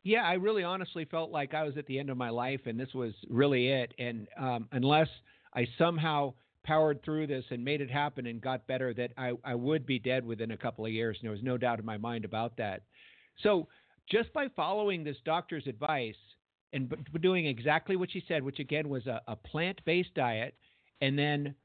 Yeah, 0.04 0.24
I 0.24 0.34
really 0.34 0.64
honestly 0.64 1.06
felt 1.06 1.30
like 1.30 1.54
I 1.54 1.64
was 1.64 1.78
at 1.78 1.86
the 1.86 2.00
end 2.00 2.10
of 2.10 2.18
my 2.18 2.30
life, 2.30 2.62
and 2.66 2.80
this 2.80 2.92
was 2.96 3.14
really 3.30 3.68
it. 3.68 3.94
And 4.00 4.28
um, 4.40 4.68
unless 4.72 5.08
I 5.54 5.68
somehow 5.78 6.34
powered 6.64 7.04
through 7.04 7.28
this 7.28 7.46
and 7.50 7.64
made 7.64 7.82
it 7.82 7.92
happen 7.92 8.28
and 8.28 8.42
got 8.42 8.68
better, 8.68 8.94
that 8.94 9.12
I, 9.18 9.34
I 9.44 9.56
would 9.56 9.86
be 9.86 10.00
dead 10.00 10.26
within 10.26 10.52
a 10.52 10.58
couple 10.58 10.86
of 10.86 10.92
years. 10.92 11.18
And 11.18 11.26
there 11.26 11.32
was 11.32 11.44
no 11.44 11.58
doubt 11.58 11.80
in 11.80 11.86
my 11.86 11.98
mind 11.98 12.26
about 12.26 12.58
that. 12.58 12.82
So 13.44 13.68
just 14.10 14.32
by 14.34 14.48
following 14.56 15.04
this 15.04 15.18
doctor's 15.26 15.68
advice 15.68 16.16
and 16.74 16.94
doing 17.22 17.46
exactly 17.46 17.96
what 17.96 18.12
she 18.12 18.24
said, 18.28 18.44
which 18.44 18.60
again 18.60 18.90
was 18.90 19.08
a, 19.08 19.22
a 19.28 19.36
plant 19.36 19.82
based 19.86 20.14
diet, 20.16 20.56
and 21.02 21.18
then 21.18 21.56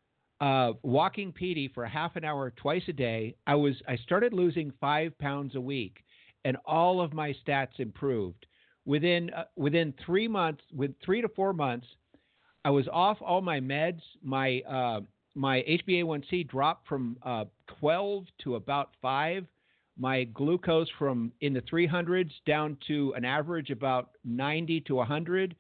uh, 0.41 0.73
walking 0.83 1.33
Peety 1.33 1.73
for 1.73 1.85
half 1.87 2.17
an 2.17 2.25
hour 2.25 2.53
twice 2.57 2.83
a 2.89 2.93
day, 2.93 3.37
I 3.47 3.55
was 3.55 3.75
I 3.89 3.97
started 3.97 4.33
losing 4.33 4.73
five 4.81 5.17
pounds 5.19 5.55
a 5.55 5.61
week. 5.61 6.03
and 6.47 6.57
all 6.65 7.01
of 7.01 7.13
my 7.13 7.35
stats 7.45 7.81
improved. 7.81 8.47
Within 8.85 9.31
uh, 9.31 9.45
within 9.57 9.93
three 10.07 10.29
months, 10.29 10.63
with 10.73 10.95
three 11.05 11.21
to 11.21 11.29
four 11.31 11.53
months, 11.53 11.89
I 12.67 12.71
was 12.71 12.89
off 12.93 13.19
all 13.21 13.43
my 13.43 13.61
meds. 13.61 14.01
My 14.25 14.61
uh, 14.69 15.01
my 15.37 15.63
HbA1c 15.69 16.49
dropped 16.49 16.89
from 16.89 17.17
uh, 17.23 17.45
12 17.79 18.25
to 18.43 18.57
about 18.57 18.91
five. 19.01 19.47
My 19.97 20.25
glucose 20.25 20.89
from 20.99 21.31
in 21.41 21.53
the 21.53 21.61
300s 21.61 22.33
down 22.45 22.77
to 22.89 23.15
an 23.17 23.25
average 23.25 23.71
about 23.71 24.11
90 24.25 24.81
to 24.81 24.97
100. 24.97 25.55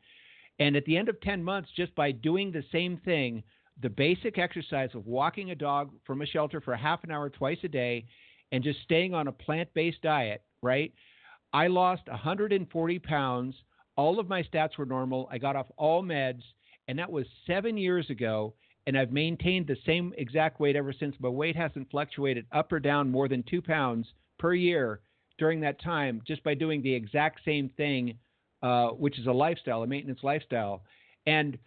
And 0.58 0.74
at 0.74 0.84
the 0.84 0.96
end 0.96 1.08
of 1.08 1.20
10 1.20 1.44
months, 1.44 1.68
just 1.76 1.94
by 1.94 2.10
doing 2.10 2.50
the 2.50 2.64
same 2.72 3.00
thing, 3.04 3.44
the 3.80 3.88
basic 3.88 4.36
exercise 4.36 4.90
of 4.94 5.06
walking 5.06 5.52
a 5.52 5.54
dog 5.54 5.92
from 6.04 6.22
a 6.22 6.26
shelter 6.26 6.60
for 6.60 6.74
half 6.74 7.04
an 7.04 7.12
hour 7.12 7.30
twice 7.30 7.58
a 7.62 7.68
day 7.68 8.04
and 8.50 8.64
just 8.64 8.80
staying 8.82 9.14
on 9.14 9.28
a 9.28 9.32
plant 9.32 9.68
based 9.74 10.02
diet, 10.02 10.42
right? 10.60 10.92
I 11.52 11.68
lost 11.68 12.08
140 12.08 12.98
pounds. 12.98 13.54
All 13.94 14.18
of 14.18 14.28
my 14.28 14.42
stats 14.42 14.76
were 14.76 14.86
normal. 14.86 15.28
I 15.30 15.38
got 15.38 15.54
off 15.54 15.66
all 15.76 16.02
meds, 16.02 16.42
and 16.88 16.98
that 16.98 17.10
was 17.10 17.26
seven 17.46 17.76
years 17.76 18.10
ago. 18.10 18.54
And 18.86 18.96
I've 18.96 19.10
maintained 19.10 19.66
the 19.66 19.76
same 19.84 20.14
exact 20.16 20.60
weight 20.60 20.76
ever 20.76 20.92
since. 20.92 21.16
My 21.18 21.28
weight 21.28 21.56
hasn't 21.56 21.90
fluctuated 21.90 22.46
up 22.52 22.72
or 22.72 22.78
down 22.78 23.10
more 23.10 23.26
than 23.26 23.42
two 23.42 23.60
pounds 23.60 24.06
per 24.38 24.54
year 24.54 25.00
during 25.38 25.60
that 25.60 25.80
time 25.80 26.22
just 26.26 26.42
by 26.44 26.54
doing 26.54 26.82
the 26.82 26.94
exact 26.94 27.40
same 27.44 27.68
thing, 27.76 28.16
uh, 28.62 28.88
which 28.90 29.18
is 29.18 29.26
a 29.26 29.32
lifestyle, 29.32 29.82
a 29.82 29.86
maintenance 29.86 30.20
lifestyle. 30.22 30.84
And 31.26 31.58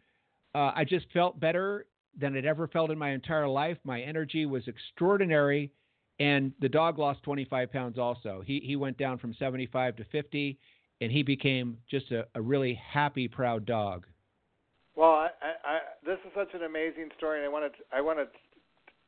uh, 0.55 0.71
I 0.75 0.85
just 0.85 1.07
felt 1.11 1.39
better 1.39 1.85
than 2.17 2.35
I'd 2.35 2.45
ever 2.45 2.67
felt 2.67 2.91
in 2.91 2.97
my 2.97 3.11
entire 3.11 3.47
life. 3.47 3.77
My 3.83 4.01
energy 4.01 4.45
was 4.45 4.67
extraordinary, 4.67 5.71
and 6.19 6.51
the 6.59 6.69
dog 6.69 6.97
lost 6.97 7.23
25 7.23 7.71
pounds 7.71 7.97
also. 7.97 8.41
He 8.45 8.61
he 8.65 8.75
went 8.75 8.97
down 8.97 9.17
from 9.19 9.33
75 9.35 9.97
to 9.97 10.05
50, 10.05 10.57
and 11.01 11.11
he 11.11 11.23
became 11.23 11.77
just 11.89 12.11
a, 12.11 12.25
a 12.35 12.41
really 12.41 12.73
happy, 12.73 13.27
proud 13.27 13.65
dog. 13.65 14.05
Well, 14.95 15.11
I, 15.11 15.29
I, 15.63 15.79
this 16.05 16.17
is 16.25 16.31
such 16.35 16.53
an 16.53 16.63
amazing 16.63 17.09
story, 17.17 17.39
and 17.39 17.45
I 17.45 17.49
want 17.49 17.71
to 17.71 17.79
I 17.95 18.01
want 18.01 18.19
to 18.19 18.27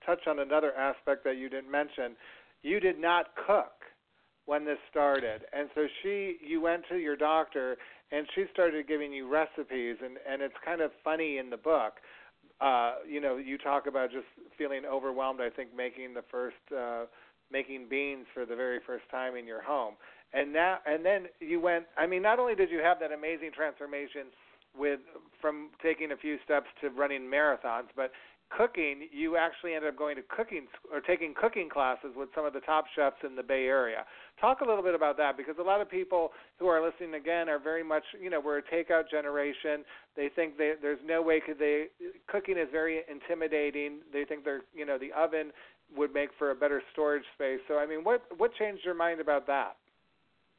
touch 0.06 0.28
on 0.28 0.40
another 0.40 0.74
aspect 0.76 1.24
that 1.26 1.38
you 1.38 1.50
didn't 1.50 1.72
mention. 1.72 2.16
You 2.62 2.80
did 2.80 3.00
not 3.00 3.28
cook 3.48 3.74
when 4.46 4.66
this 4.66 4.78
started, 4.90 5.42
and 5.54 5.70
so 5.76 5.88
she 6.02 6.38
you 6.46 6.62
went 6.62 6.84
to 6.90 6.98
your 6.98 7.16
doctor, 7.16 7.78
and 8.12 8.26
she 8.36 8.46
started 8.54 8.88
giving 8.88 9.12
you 9.12 9.28
recipes, 9.28 9.98
and 10.04 10.18
and 10.30 10.42
it's 10.42 10.56
kind 10.64 10.82
of 10.82 10.92
funny 11.04 11.38
in 11.38 11.50
the 11.50 11.58
book 11.58 11.94
uh, 12.62 12.96
you 13.08 13.20
know, 13.20 13.38
you 13.38 13.58
talk 13.58 13.88
about 13.88 14.12
just 14.12 14.28
feeling 14.58 14.84
overwhelmed. 14.86 15.42
I 15.42 15.50
think 15.50 15.76
making 15.76 16.14
the 16.14 16.24
first 16.30 16.62
uh, 16.76 17.06
making 17.52 17.88
beans 17.90 18.26
for 18.34 18.46
the 18.46 18.56
very 18.56 18.80
first 18.86 19.04
time 19.10 19.36
in 19.36 19.48
your 19.48 19.62
home, 19.62 19.96
and 20.34 20.54
now 20.54 20.78
and 20.86 21.04
then 21.04 21.26
you 21.40 21.60
went. 21.60 21.86
I 21.98 22.06
mean, 22.06 22.22
not 22.22 22.40
only 22.40 22.56
did 22.56 22.70
you 22.70 22.80
have 22.80 23.00
that 23.00 23.12
amazing 23.12 23.52
transformation 23.56 24.28
with 24.78 25.00
from 25.42 25.70
taking 25.82 26.12
a 26.12 26.18
few 26.18 26.38
steps 26.44 26.68
to 26.82 26.90
running 26.90 27.24
marathons, 27.24 27.88
but 27.96 28.12
cooking, 28.56 29.08
you 29.12 29.38
actually 29.38 29.74
ended 29.74 29.90
up 29.90 29.98
going 29.98 30.16
to 30.16 30.22
cooking 30.30 30.68
or 30.92 31.00
taking 31.00 31.34
cooking 31.34 31.70
classes 31.70 32.12
with 32.16 32.30
some 32.36 32.46
of 32.46 32.54
the 32.54 32.60
top 32.62 32.86
chefs 32.96 33.18
in 33.26 33.36
the 33.36 33.44
Bay 33.44 33.66
Area. 33.66 34.04
Talk 34.40 34.62
a 34.62 34.66
little 34.66 34.84
bit 34.84 34.96
about 34.96 35.18
that 35.18 35.38
because 35.38 35.56
a 35.60 35.64
lot 35.64 35.82
of 35.82 35.90
people 35.90 36.32
who 36.60 36.68
are 36.68 36.84
listening 36.84 37.16
again 37.16 37.50
are 37.50 37.60
very 37.60 37.84
much, 37.84 38.04
you 38.22 38.30
know, 38.30 38.40
we're 38.40 38.60
a 38.60 38.64
takeout 38.64 39.10
generation. 39.10 39.84
They 40.16 40.30
think 40.36 40.58
they, 40.58 40.74
there's 40.82 41.00
no 41.06 41.22
way 41.22 41.42
could 41.46 41.60
they 41.60 41.86
cooking 42.28 42.58
is 42.58 42.68
very 42.72 43.02
intimidating. 43.10 44.00
They 44.12 44.26
think 44.26 44.44
they're, 44.44 44.62
you 44.74 44.86
know, 44.86 44.98
the 44.98 45.12
oven 45.18 45.52
would 45.96 46.14
make 46.14 46.30
for 46.38 46.52
a 46.52 46.56
better 46.56 46.82
storage 46.92 47.24
space. 47.36 47.60
So 47.68 47.78
I 47.78 47.86
mean, 47.86 48.04
what 48.04 48.24
what 48.38 48.52
changed 48.56 48.84
your 48.84 48.96
mind 48.96 49.22
about 49.22 49.48
that? 49.48 49.78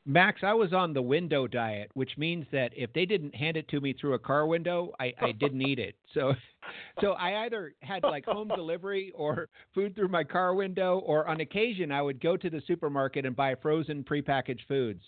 Max, 0.04 0.40
I 0.42 0.52
was 0.52 0.72
on 0.72 0.92
the 0.92 1.02
window 1.02 1.46
diet, 1.46 1.90
which 1.94 2.18
means 2.18 2.44
that 2.50 2.72
if 2.76 2.92
they 2.92 3.06
didn't 3.06 3.34
hand 3.34 3.56
it 3.56 3.68
to 3.68 3.80
me 3.80 3.92
through 3.92 4.14
a 4.14 4.18
car 4.18 4.46
window, 4.46 4.92
I, 4.98 5.14
I 5.20 5.30
didn't 5.30 5.62
eat 5.62 5.78
it. 5.78 5.94
So, 6.12 6.34
so 7.00 7.12
I 7.12 7.44
either 7.44 7.74
had 7.82 8.02
like 8.02 8.24
home 8.24 8.48
delivery 8.48 9.12
or 9.14 9.48
food 9.74 9.94
through 9.94 10.08
my 10.08 10.24
car 10.24 10.54
window, 10.54 10.98
or 11.06 11.28
on 11.28 11.40
occasion 11.40 11.92
I 11.92 12.02
would 12.02 12.20
go 12.20 12.36
to 12.36 12.50
the 12.50 12.62
supermarket 12.66 13.24
and 13.24 13.36
buy 13.36 13.54
frozen 13.54 14.02
prepackaged 14.02 14.66
foods. 14.66 15.02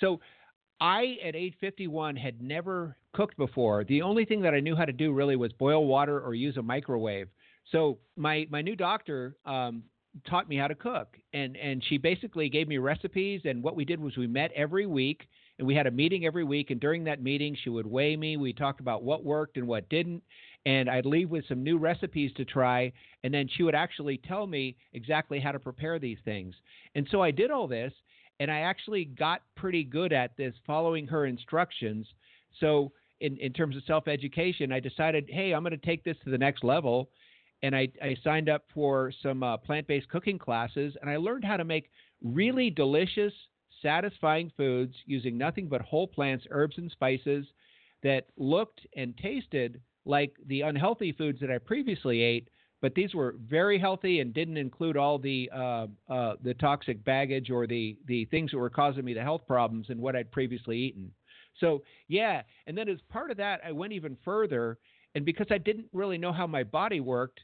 So, 0.00 0.20
I 0.80 1.18
at 1.24 1.36
age 1.36 1.54
51 1.60 2.16
had 2.16 2.42
never 2.42 2.96
cooked 3.12 3.36
before. 3.36 3.84
The 3.84 4.02
only 4.02 4.24
thing 4.24 4.42
that 4.42 4.52
I 4.52 4.58
knew 4.58 4.74
how 4.74 4.84
to 4.84 4.92
do 4.92 5.12
really 5.12 5.36
was 5.36 5.52
boil 5.52 5.86
water 5.86 6.20
or 6.20 6.34
use 6.34 6.56
a 6.56 6.62
microwave. 6.62 7.28
So 7.70 7.98
my 8.16 8.48
my 8.50 8.62
new 8.62 8.74
doctor 8.74 9.36
um, 9.46 9.84
taught 10.28 10.48
me 10.48 10.56
how 10.56 10.68
to 10.68 10.74
cook. 10.74 11.16
And 11.32 11.56
and 11.56 11.82
she 11.88 11.98
basically 11.98 12.48
gave 12.48 12.68
me 12.68 12.78
recipes 12.78 13.42
and 13.44 13.62
what 13.62 13.76
we 13.76 13.84
did 13.84 14.00
was 14.00 14.16
we 14.16 14.26
met 14.26 14.50
every 14.54 14.86
week 14.86 15.22
and 15.58 15.66
we 15.66 15.74
had 15.74 15.86
a 15.86 15.90
meeting 15.90 16.26
every 16.26 16.44
week 16.44 16.70
and 16.70 16.80
during 16.80 17.04
that 17.04 17.22
meeting 17.22 17.56
she 17.62 17.70
would 17.70 17.86
weigh 17.86 18.16
me. 18.16 18.36
We 18.36 18.52
talked 18.52 18.80
about 18.80 19.02
what 19.02 19.24
worked 19.24 19.56
and 19.56 19.66
what 19.66 19.88
didn't 19.88 20.22
and 20.66 20.88
I'd 20.88 21.06
leave 21.06 21.30
with 21.30 21.46
some 21.48 21.62
new 21.62 21.78
recipes 21.78 22.32
to 22.36 22.44
try 22.44 22.92
and 23.24 23.32
then 23.32 23.48
she 23.56 23.62
would 23.62 23.74
actually 23.74 24.18
tell 24.18 24.46
me 24.46 24.76
exactly 24.92 25.40
how 25.40 25.52
to 25.52 25.58
prepare 25.58 25.98
these 25.98 26.18
things. 26.24 26.54
And 26.94 27.06
so 27.10 27.22
I 27.22 27.30
did 27.30 27.50
all 27.50 27.66
this 27.66 27.92
and 28.38 28.50
I 28.50 28.60
actually 28.60 29.06
got 29.06 29.42
pretty 29.56 29.84
good 29.84 30.12
at 30.12 30.36
this 30.36 30.54
following 30.66 31.06
her 31.06 31.26
instructions. 31.26 32.06
So 32.60 32.92
in 33.20 33.38
in 33.38 33.52
terms 33.54 33.76
of 33.76 33.82
self 33.86 34.08
education 34.08 34.72
I 34.72 34.80
decided 34.80 35.30
hey 35.30 35.52
I'm 35.52 35.62
going 35.62 35.70
to 35.70 35.86
take 35.86 36.04
this 36.04 36.16
to 36.24 36.30
the 36.30 36.38
next 36.38 36.64
level 36.64 37.08
and 37.62 37.76
I, 37.76 37.88
I 38.02 38.16
signed 38.24 38.48
up 38.48 38.64
for 38.74 39.12
some 39.22 39.42
uh, 39.42 39.56
plant 39.56 39.86
based 39.86 40.08
cooking 40.08 40.38
classes, 40.38 40.96
and 41.00 41.10
I 41.10 41.16
learned 41.16 41.44
how 41.44 41.56
to 41.56 41.64
make 41.64 41.90
really 42.22 42.70
delicious, 42.70 43.32
satisfying 43.80 44.50
foods 44.56 44.94
using 45.06 45.38
nothing 45.38 45.68
but 45.68 45.80
whole 45.80 46.06
plants, 46.06 46.44
herbs, 46.50 46.78
and 46.78 46.90
spices 46.90 47.46
that 48.02 48.26
looked 48.36 48.80
and 48.96 49.16
tasted 49.16 49.80
like 50.04 50.34
the 50.46 50.62
unhealthy 50.62 51.12
foods 51.12 51.40
that 51.40 51.50
I 51.50 51.58
previously 51.58 52.20
ate. 52.20 52.48
But 52.80 52.96
these 52.96 53.14
were 53.14 53.36
very 53.48 53.78
healthy 53.78 54.18
and 54.18 54.34
didn't 54.34 54.56
include 54.56 54.96
all 54.96 55.16
the 55.16 55.48
uh, 55.54 55.86
uh, 56.08 56.34
the 56.42 56.54
toxic 56.54 57.04
baggage 57.04 57.48
or 57.48 57.68
the 57.68 57.96
the 58.06 58.24
things 58.26 58.50
that 58.50 58.58
were 58.58 58.70
causing 58.70 59.04
me 59.04 59.14
the 59.14 59.22
health 59.22 59.42
problems 59.46 59.86
in 59.88 60.00
what 60.00 60.16
I'd 60.16 60.32
previously 60.32 60.78
eaten. 60.78 61.12
So 61.60 61.82
yeah, 62.08 62.42
and 62.66 62.76
then 62.76 62.88
as 62.88 62.98
part 63.08 63.30
of 63.30 63.36
that, 63.36 63.60
I 63.64 63.70
went 63.70 63.92
even 63.92 64.16
further, 64.24 64.78
and 65.14 65.24
because 65.24 65.46
I 65.50 65.58
didn't 65.58 65.86
really 65.92 66.18
know 66.18 66.32
how 66.32 66.48
my 66.48 66.64
body 66.64 66.98
worked, 66.98 67.40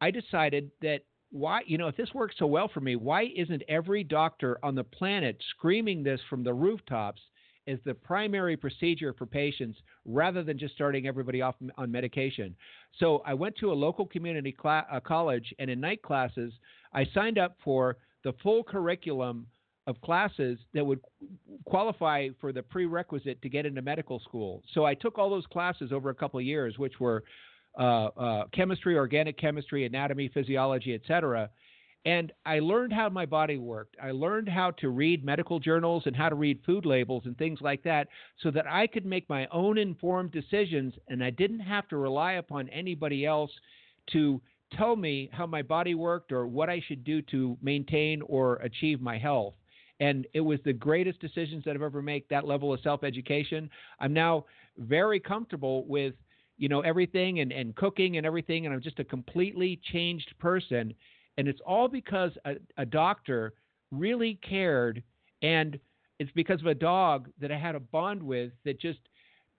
I 0.00 0.10
decided 0.10 0.70
that 0.82 1.00
why, 1.30 1.60
you 1.66 1.76
know, 1.76 1.88
if 1.88 1.96
this 1.96 2.14
works 2.14 2.36
so 2.38 2.46
well 2.46 2.68
for 2.72 2.80
me, 2.80 2.96
why 2.96 3.28
isn't 3.36 3.62
every 3.68 4.02
doctor 4.02 4.58
on 4.62 4.74
the 4.74 4.84
planet 4.84 5.36
screaming 5.50 6.02
this 6.02 6.20
from 6.30 6.42
the 6.42 6.54
rooftops 6.54 7.20
as 7.66 7.78
the 7.84 7.92
primary 7.92 8.56
procedure 8.56 9.12
for 9.12 9.26
patients 9.26 9.78
rather 10.06 10.42
than 10.42 10.58
just 10.58 10.74
starting 10.74 11.06
everybody 11.06 11.42
off 11.42 11.56
on 11.76 11.90
medication? 11.90 12.56
So 12.98 13.22
I 13.26 13.34
went 13.34 13.56
to 13.56 13.72
a 13.72 13.74
local 13.74 14.06
community 14.06 14.56
cl- 14.60 14.86
uh, 14.90 15.00
college, 15.00 15.52
and 15.58 15.68
in 15.68 15.80
night 15.80 16.02
classes, 16.02 16.52
I 16.94 17.04
signed 17.12 17.36
up 17.38 17.56
for 17.62 17.98
the 18.24 18.32
full 18.42 18.64
curriculum 18.64 19.46
of 19.86 20.00
classes 20.02 20.58
that 20.74 20.84
would 20.84 21.00
qualify 21.64 22.28
for 22.40 22.52
the 22.52 22.62
prerequisite 22.62 23.40
to 23.40 23.48
get 23.48 23.64
into 23.66 23.80
medical 23.80 24.20
school. 24.20 24.62
So 24.74 24.84
I 24.84 24.94
took 24.94 25.18
all 25.18 25.30
those 25.30 25.46
classes 25.46 25.92
over 25.92 26.10
a 26.10 26.14
couple 26.14 26.38
of 26.38 26.44
years, 26.44 26.78
which 26.78 27.00
were 27.00 27.24
Uh, 27.78 28.06
uh, 28.16 28.44
chemistry, 28.52 28.96
organic 28.96 29.38
chemistry, 29.38 29.86
anatomy, 29.86 30.28
physiology, 30.34 30.94
etc. 30.94 31.48
And 32.04 32.32
I 32.46 32.58
learned 32.58 32.92
how 32.92 33.08
my 33.08 33.26
body 33.26 33.56
worked. 33.56 33.96
I 34.02 34.10
learned 34.10 34.48
how 34.48 34.72
to 34.78 34.88
read 34.88 35.24
medical 35.24 35.60
journals 35.60 36.04
and 36.06 36.16
how 36.16 36.28
to 36.28 36.34
read 36.34 36.60
food 36.64 36.86
labels 36.86 37.22
and 37.26 37.36
things 37.36 37.60
like 37.60 37.82
that 37.84 38.08
so 38.42 38.50
that 38.50 38.66
I 38.66 38.86
could 38.86 39.04
make 39.04 39.28
my 39.28 39.46
own 39.52 39.78
informed 39.78 40.32
decisions 40.32 40.94
and 41.08 41.22
I 41.22 41.30
didn't 41.30 41.60
have 41.60 41.86
to 41.88 41.96
rely 41.96 42.32
upon 42.34 42.68
anybody 42.70 43.26
else 43.26 43.50
to 44.12 44.40
tell 44.76 44.96
me 44.96 45.28
how 45.32 45.46
my 45.46 45.62
body 45.62 45.94
worked 45.94 46.32
or 46.32 46.46
what 46.46 46.68
I 46.68 46.82
should 46.86 47.04
do 47.04 47.22
to 47.22 47.56
maintain 47.62 48.22
or 48.22 48.56
achieve 48.56 49.00
my 49.00 49.18
health. 49.18 49.54
And 50.00 50.26
it 50.32 50.40
was 50.40 50.60
the 50.64 50.72
greatest 50.72 51.20
decisions 51.20 51.64
that 51.64 51.74
I've 51.74 51.82
ever 51.82 52.02
made, 52.02 52.24
that 52.30 52.46
level 52.46 52.72
of 52.72 52.80
self 52.80 53.02
education. 53.02 53.68
I'm 54.00 54.12
now 54.12 54.46
very 54.78 55.18
comfortable 55.18 55.84
with 55.86 56.14
you 56.58 56.68
know, 56.68 56.80
everything 56.80 57.40
and, 57.40 57.52
and 57.52 57.74
cooking 57.76 58.16
and 58.16 58.26
everything. 58.26 58.66
And 58.66 58.74
I'm 58.74 58.82
just 58.82 58.98
a 58.98 59.04
completely 59.04 59.80
changed 59.92 60.34
person. 60.38 60.92
And 61.38 61.48
it's 61.48 61.60
all 61.64 61.88
because 61.88 62.32
a, 62.44 62.54
a 62.76 62.84
doctor 62.84 63.54
really 63.92 64.38
cared. 64.46 65.02
And 65.40 65.78
it's 66.18 66.32
because 66.34 66.60
of 66.60 66.66
a 66.66 66.74
dog 66.74 67.28
that 67.40 67.52
I 67.52 67.58
had 67.58 67.76
a 67.76 67.80
bond 67.80 68.22
with 68.22 68.50
that 68.64 68.80
just 68.80 68.98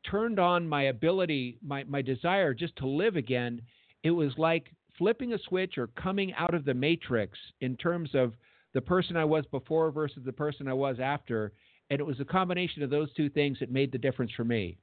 turned 0.10 0.40
on 0.40 0.68
my 0.68 0.84
ability, 0.84 1.58
my, 1.66 1.86
my 1.86 2.02
desire 2.02 2.54
just 2.54 2.76
to 2.78 2.88
live 2.88 3.16
again. 3.16 3.62
It 4.04 4.12
was 4.12 4.34
like 4.38 4.74
flipping 4.98 5.34
a 5.34 5.40
switch 5.48 5.78
or 5.78 5.88
coming 5.88 6.34
out 6.34 6.54
of 6.54 6.66
the 6.66 6.74
matrix 6.74 7.38
in 7.62 7.78
terms 7.78 8.12
of 8.14 8.34
the 8.74 8.82
person 8.82 9.16
I 9.16 9.26
was 9.26 9.46
before 9.50 9.90
versus 9.92 10.24
the 10.26 10.34
person 10.34 10.68
I 10.68 10.74
was 10.74 11.00
after. 11.00 11.54
And 11.90 12.00
it 12.00 12.06
was 12.06 12.20
a 12.20 12.26
combination 12.26 12.84
of 12.84 12.90
those 12.90 13.12
two 13.14 13.30
things 13.30 13.58
that 13.60 13.72
made 13.72 13.92
the 13.92 13.98
difference 13.98 14.32
for 14.36 14.44
me. 14.44 14.78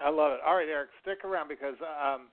I 0.00 0.10
love 0.10 0.32
it. 0.32 0.40
All 0.46 0.56
right, 0.56 0.68
Eric, 0.68 0.90
stick 1.02 1.24
around 1.24 1.48
because 1.48 1.74
um, 1.82 2.28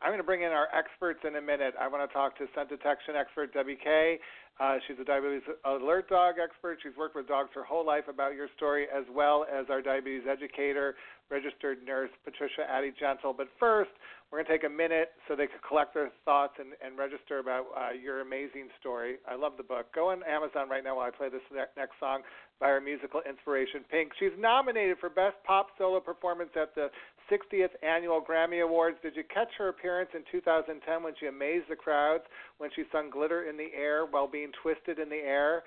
I'm 0.00 0.08
going 0.08 0.18
to 0.18 0.24
bring 0.24 0.42
in 0.42 0.52
our 0.52 0.68
experts 0.72 1.20
in 1.26 1.36
a 1.36 1.40
minute. 1.40 1.74
I 1.78 1.86
want 1.88 2.08
to 2.08 2.12
talk 2.12 2.36
to 2.38 2.46
scent 2.54 2.70
detection 2.70 3.14
expert 3.16 3.52
Debby 3.52 3.76
Kay. 3.76 4.18
Uh, 4.58 4.76
she's 4.86 4.96
a 5.00 5.04
diabetes 5.04 5.42
alert 5.64 6.08
dog 6.08 6.34
expert. 6.42 6.78
She's 6.82 6.96
worked 6.96 7.16
with 7.16 7.28
dogs 7.28 7.50
her 7.54 7.64
whole 7.64 7.84
life 7.84 8.04
about 8.08 8.34
your 8.34 8.48
story, 8.56 8.86
as 8.94 9.04
well 9.12 9.46
as 9.48 9.66
our 9.70 9.80
diabetes 9.80 10.24
educator, 10.30 10.96
registered 11.30 11.78
nurse 11.84 12.10
Patricia 12.24 12.68
Addie-Gentle. 12.68 13.32
But 13.32 13.48
first, 13.58 13.90
we're 14.30 14.38
going 14.38 14.46
to 14.46 14.52
take 14.52 14.64
a 14.64 14.72
minute 14.72 15.12
so 15.26 15.36
they 15.36 15.46
can 15.46 15.60
collect 15.66 15.94
their 15.94 16.10
thoughts 16.24 16.54
and, 16.58 16.72
and 16.84 16.98
register 16.98 17.38
about 17.38 17.66
uh, 17.76 17.92
your 17.92 18.20
amazing 18.20 18.68
story. 18.78 19.16
I 19.28 19.34
love 19.34 19.52
the 19.56 19.64
book. 19.64 19.92
Go 19.94 20.10
on 20.10 20.22
Amazon 20.24 20.68
right 20.68 20.84
now 20.84 20.96
while 20.96 21.06
I 21.06 21.10
play 21.10 21.28
this 21.28 21.44
ne- 21.52 21.72
next 21.76 21.96
song 21.98 22.20
by 22.60 22.66
our 22.66 22.80
musical 22.80 23.22
inspiration, 23.28 23.80
Pink. 23.90 24.12
She's 24.18 24.36
nominated 24.38 24.98
for 25.00 25.08
Best 25.08 25.36
Pop 25.46 25.68
Solo 25.78 25.98
Performance 25.98 26.50
at 26.60 26.74
the 26.74 26.88
60th 27.32 27.70
Annual 27.82 28.22
Grammy 28.28 28.62
Awards. 28.62 28.98
Did 29.02 29.16
you 29.16 29.24
catch 29.32 29.48
her 29.56 29.68
appearance 29.68 30.10
in 30.14 30.22
2010 30.30 31.02
when 31.02 31.14
she 31.18 31.26
amazed 31.26 31.66
the 31.70 31.76
crowds 31.76 32.24
when 32.58 32.70
she 32.76 32.82
sung 32.92 33.08
Glitter 33.08 33.48
in 33.48 33.56
the 33.56 33.68
Air 33.74 34.04
while 34.04 34.28
being 34.28 34.52
twisted 34.62 34.98
in 34.98 35.08
the 35.08 35.16
air? 35.16 35.62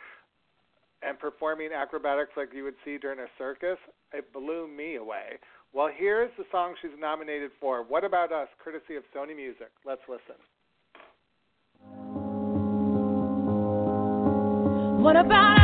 and 1.06 1.20
performing 1.20 1.70
acrobatics 1.76 2.32
like 2.38 2.48
you 2.54 2.64
would 2.64 2.76
see 2.86 2.98
during 2.98 3.20
a 3.20 3.26
circus, 3.38 3.78
it 4.14 4.32
blew 4.32 4.70
me 4.70 4.96
away. 4.96 5.38
Well, 5.74 5.90
here's 5.94 6.32
the 6.38 6.46
song 6.52 6.76
she's 6.82 6.92
nominated 6.98 7.52
for. 7.60 7.84
What 7.84 8.04
About 8.04 8.32
Us, 8.32 8.48
courtesy 8.64 8.96
of 8.96 9.04
Sony 9.14 9.36
Music. 9.36 9.70
Let's 9.86 10.02
listen. 10.08 10.40
What 15.04 15.18
about 15.18 15.63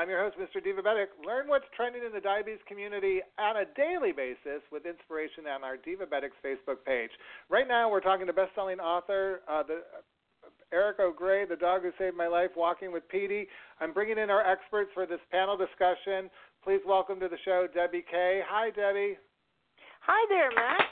I'm 0.00 0.08
your 0.08 0.24
host, 0.24 0.36
Mr. 0.40 0.64
Divabetic. 0.64 1.12
Learn 1.26 1.46
what's 1.46 1.66
trending 1.76 2.00
in 2.06 2.10
the 2.10 2.22
diabetes 2.22 2.64
community 2.66 3.20
on 3.38 3.58
a 3.58 3.66
daily 3.76 4.12
basis 4.12 4.64
with 4.72 4.86
inspiration 4.86 5.44
on 5.44 5.62
our 5.62 5.76
Divabetics 5.76 6.40
Facebook 6.40 6.80
page. 6.86 7.10
Right 7.50 7.68
now, 7.68 7.90
we're 7.90 8.00
talking 8.00 8.26
to 8.26 8.32
best-selling 8.32 8.80
author 8.80 9.42
uh, 9.46 9.62
the, 9.62 9.82
Eric 10.72 11.00
O'Grey, 11.00 11.44
The 11.44 11.56
Dog 11.56 11.82
Who 11.82 11.90
Saved 11.98 12.16
My 12.16 12.28
Life, 12.28 12.48
Walking 12.56 12.92
with 12.92 13.02
Peety. 13.12 13.44
I'm 13.78 13.92
bringing 13.92 14.16
in 14.16 14.30
our 14.30 14.40
experts 14.40 14.88
for 14.94 15.04
this 15.04 15.20
panel 15.30 15.58
discussion. 15.58 16.30
Please 16.64 16.80
welcome 16.86 17.20
to 17.20 17.28
the 17.28 17.36
show 17.44 17.66
Debby 17.74 18.02
Kay. 18.10 18.40
Hi, 18.48 18.70
Debby. 18.70 19.18
Hi 20.00 20.26
there, 20.30 20.50
Max. 20.56 20.82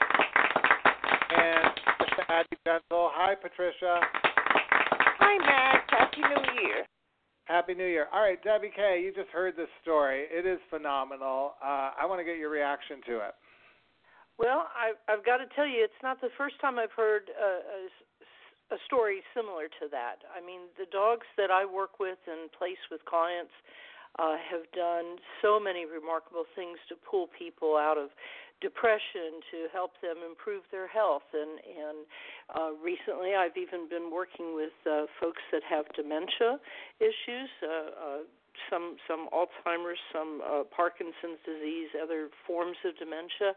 And 1.35 2.29
Addie-Gentle. 2.29 3.09
Hi, 3.15 3.33
Patricia. 3.33 4.01
Hi, 5.17 5.37
Max. 5.39 5.89
Happy 5.97 6.21
New 6.21 6.61
Year. 6.61 6.85
Happy 7.49 7.73
New 7.73 7.89
Year. 7.89 8.05
All 8.13 8.21
right, 8.21 8.37
Debby 8.45 8.69
Kay, 8.69 9.01
you 9.01 9.09
just 9.09 9.33
heard 9.33 9.57
this 9.57 9.73
story. 9.81 10.29
It 10.29 10.45
is 10.45 10.61
phenomenal. 10.69 11.57
Uh, 11.57 11.97
I 11.97 12.05
want 12.05 12.21
to 12.21 12.23
get 12.23 12.37
your 12.37 12.53
reaction 12.53 13.01
to 13.09 13.25
it. 13.25 13.33
Well, 14.37 14.69
I, 14.69 14.93
I've 15.09 15.25
got 15.25 15.41
to 15.41 15.49
tell 15.57 15.65
you, 15.65 15.81
it's 15.81 15.97
not 16.05 16.21
the 16.21 16.29
first 16.37 16.61
time 16.61 16.77
I've 16.77 16.93
heard 16.93 17.25
a, 17.33 17.49
a, 18.69 18.77
a 18.77 18.79
story 18.85 19.25
similar 19.33 19.65
to 19.81 19.89
that. 19.89 20.21
I 20.29 20.45
mean, 20.45 20.69
the 20.77 20.85
dogs 20.93 21.25
that 21.41 21.49
I 21.49 21.65
work 21.65 21.97
with 21.97 22.21
and 22.29 22.53
place 22.53 22.77
with 22.93 23.01
clients 23.09 23.51
uh, 24.21 24.37
have 24.37 24.69
done 24.77 25.17
so 25.41 25.57
many 25.57 25.89
remarkable 25.89 26.45
things 26.53 26.77
to 26.89 26.95
pull 27.01 27.33
people 27.33 27.81
out 27.81 27.97
of 27.97 28.13
depression 28.61 29.39
to 29.51 29.67
help 29.71 29.91
them 30.01 30.17
improve 30.27 30.63
their 30.71 30.87
health. 30.87 31.27
And 31.33 31.59
and 31.63 31.97
uh, 32.55 32.71
recently 32.83 33.35
I've 33.35 33.57
even 33.57 33.87
been 33.89 34.11
working 34.11 34.55
with 34.55 34.75
uh, 34.85 35.05
folks 35.19 35.41
that 35.51 35.63
have 35.63 35.85
dementia 35.95 36.59
issues 36.99 37.49
uh, 37.63 37.67
uh, 37.67 38.21
some 38.69 38.97
some 39.07 39.29
Alzheimer's, 39.33 39.99
some 40.11 40.41
uh, 40.41 40.63
Parkinson's 40.75 41.39
disease, 41.45 41.89
other 42.01 42.29
forms 42.45 42.77
of 42.85 42.97
dementia, 42.97 43.53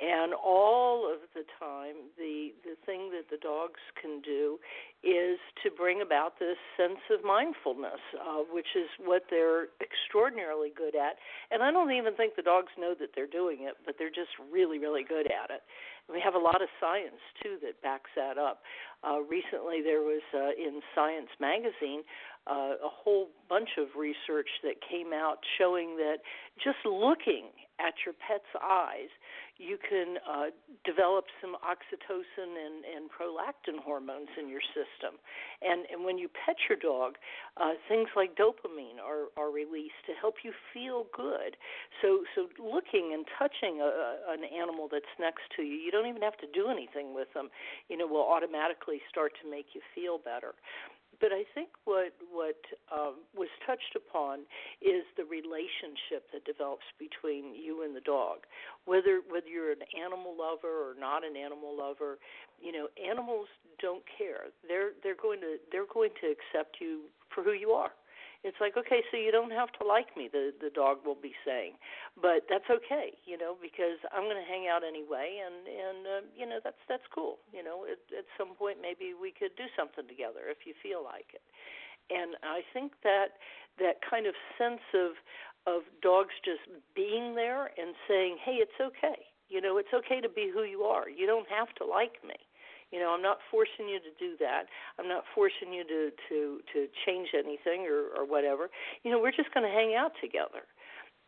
and 0.00 0.32
all 0.32 1.10
of 1.10 1.20
the 1.34 1.42
time, 1.58 2.10
the 2.16 2.54
the 2.62 2.76
thing 2.86 3.10
that 3.10 3.30
the 3.30 3.38
dogs 3.42 3.80
can 4.00 4.22
do 4.22 4.58
is 5.02 5.38
to 5.62 5.70
bring 5.70 6.02
about 6.02 6.38
this 6.38 6.56
sense 6.76 7.02
of 7.10 7.24
mindfulness, 7.24 8.00
uh, 8.14 8.46
which 8.50 8.76
is 8.76 8.88
what 9.02 9.24
they're 9.30 9.68
extraordinarily 9.82 10.70
good 10.74 10.94
at. 10.94 11.18
And 11.50 11.62
I 11.62 11.70
don't 11.70 11.90
even 11.90 12.14
think 12.14 12.36
the 12.36 12.42
dogs 12.42 12.70
know 12.78 12.94
that 12.98 13.10
they're 13.14 13.30
doing 13.30 13.66
it, 13.66 13.74
but 13.84 13.96
they're 13.98 14.14
just 14.14 14.32
really 14.52 14.78
really 14.78 15.02
good 15.02 15.26
at 15.26 15.50
it. 15.50 15.62
We 16.08 16.22
have 16.24 16.34
a 16.34 16.40
lot 16.40 16.62
of 16.62 16.68
science 16.80 17.20
too 17.42 17.58
that 17.62 17.82
backs 17.82 18.10
that 18.16 18.38
up. 18.38 18.62
Uh, 19.04 19.20
recently, 19.20 19.82
there 19.82 20.00
was 20.02 20.22
uh, 20.34 20.56
in 20.56 20.80
Science 20.94 21.28
magazine 21.38 22.02
uh, 22.48 22.80
a 22.82 22.90
whole 22.90 23.28
bunch 23.48 23.70
of 23.78 23.88
research 23.96 24.48
that 24.62 24.76
came 24.80 25.12
out 25.12 25.38
showing 25.58 25.96
that 25.96 26.18
just 26.62 26.78
looking 26.84 27.52
at 27.78 27.94
your 28.04 28.14
pet's 28.14 28.50
eyes, 28.58 29.10
you 29.58 29.78
can 29.78 30.18
uh, 30.22 30.50
develop 30.84 31.26
some 31.40 31.54
oxytocin 31.62 32.50
and, 32.58 32.82
and 32.86 33.10
prolactin 33.10 33.78
hormones 33.82 34.30
in 34.38 34.48
your 34.48 34.62
system. 34.74 35.18
And, 35.62 35.86
and 35.90 36.04
when 36.04 36.18
you 36.18 36.28
pet 36.30 36.56
your 36.68 36.78
dog, 36.78 37.14
uh, 37.56 37.78
things 37.86 38.08
like 38.14 38.34
dopamine 38.34 39.02
are, 39.02 39.30
are 39.38 39.50
released 39.50 39.98
to 40.06 40.12
help 40.18 40.42
you 40.42 40.52
feel 40.74 41.06
good. 41.14 41.58
So, 42.02 42.22
so 42.34 42.46
looking 42.58 43.14
and 43.14 43.26
touching 43.38 43.82
a, 43.82 44.30
an 44.30 44.42
animal 44.46 44.88
that's 44.90 45.10
next 45.18 45.46
to 45.56 45.62
you, 45.62 45.74
you 45.74 45.90
don't 45.90 46.06
even 46.06 46.22
have 46.22 46.38
to 46.38 46.46
do 46.54 46.70
anything 46.70 47.14
with 47.14 47.28
them, 47.34 47.50
you 47.88 47.96
know, 47.96 48.06
will 48.06 48.26
automatically 48.26 49.02
start 49.10 49.32
to 49.42 49.50
make 49.50 49.74
you 49.74 49.82
feel 49.94 50.18
better 50.18 50.54
but 51.20 51.32
I 51.32 51.44
think 51.54 51.68
what 51.84 52.14
what 52.30 52.60
um, 52.92 53.26
was 53.34 53.48
touched 53.66 53.96
upon 53.96 54.46
is 54.80 55.02
the 55.16 55.24
relationship 55.24 56.30
that 56.32 56.44
develops 56.44 56.86
between 56.98 57.54
you 57.54 57.82
and 57.82 57.94
the 57.94 58.00
dog. 58.00 58.46
Whether 58.84 59.20
whether 59.28 59.48
you're 59.48 59.72
an 59.72 59.86
animal 59.94 60.34
lover 60.38 60.70
or 60.70 60.94
not 60.98 61.24
an 61.24 61.36
animal 61.36 61.76
lover, 61.76 62.18
you 62.62 62.72
know, 62.72 62.88
animals 62.98 63.48
don't 63.80 64.04
care. 64.06 64.54
They're 64.66 64.92
they're 65.02 65.18
going 65.20 65.40
to 65.40 65.56
they're 65.72 65.90
going 65.92 66.10
to 66.22 66.26
accept 66.30 66.78
you 66.80 67.10
for 67.34 67.42
who 67.42 67.52
you 67.52 67.70
are. 67.70 67.92
It's 68.46 68.56
like, 68.62 68.78
okay, 68.78 69.02
so 69.10 69.18
you 69.18 69.32
don't 69.34 69.50
have 69.50 69.72
to 69.80 69.86
like 69.86 70.14
me, 70.16 70.30
the 70.30 70.54
the 70.62 70.70
dog 70.70 71.02
will 71.04 71.18
be 71.18 71.34
saying, 71.44 71.74
but 72.14 72.46
that's 72.46 72.70
okay, 72.70 73.18
you 73.26 73.36
know, 73.36 73.58
because 73.58 73.98
I'm 74.14 74.30
going 74.30 74.38
to 74.38 74.46
hang 74.46 74.70
out 74.70 74.86
anyway, 74.86 75.42
and 75.42 75.66
and 75.66 76.00
uh, 76.06 76.22
you 76.38 76.46
know 76.46 76.62
that's 76.62 76.78
that's 76.88 77.06
cool, 77.10 77.42
you 77.50 77.66
know. 77.66 77.82
At, 77.82 77.98
at 78.14 78.30
some 78.38 78.54
point, 78.54 78.78
maybe 78.80 79.10
we 79.10 79.34
could 79.34 79.58
do 79.58 79.66
something 79.74 80.06
together 80.06 80.46
if 80.46 80.62
you 80.70 80.74
feel 80.78 81.02
like 81.02 81.34
it, 81.34 81.42
and 82.14 82.38
I 82.46 82.62
think 82.70 82.94
that 83.02 83.42
that 83.82 83.98
kind 84.06 84.26
of 84.30 84.38
sense 84.54 84.86
of 84.94 85.18
of 85.66 85.82
dogs 86.00 86.32
just 86.46 86.62
being 86.94 87.34
there 87.34 87.74
and 87.74 87.98
saying, 88.06 88.38
hey, 88.38 88.62
it's 88.62 88.78
okay, 88.78 89.18
you 89.50 89.60
know, 89.60 89.82
it's 89.82 89.92
okay 89.92 90.22
to 90.22 90.30
be 90.30 90.46
who 90.46 90.62
you 90.62 90.86
are. 90.86 91.10
You 91.10 91.26
don't 91.26 91.50
have 91.50 91.74
to 91.82 91.84
like 91.84 92.22
me 92.22 92.38
you 92.90 92.98
know, 92.98 93.10
I'm 93.12 93.22
not 93.22 93.38
forcing 93.50 93.88
you 93.88 93.98
to 94.00 94.12
do 94.18 94.36
that. 94.40 94.64
I'm 94.98 95.08
not 95.08 95.24
forcing 95.34 95.72
you 95.72 95.84
to 95.84 96.10
to 96.28 96.60
to 96.72 96.86
change 97.04 97.28
anything 97.34 97.86
or 97.86 98.08
or 98.16 98.24
whatever. 98.26 98.70
You 99.02 99.10
know, 99.10 99.18
we're 99.20 99.32
just 99.36 99.52
going 99.52 99.66
to 99.66 99.72
hang 99.72 99.94
out 99.94 100.12
together. 100.20 100.64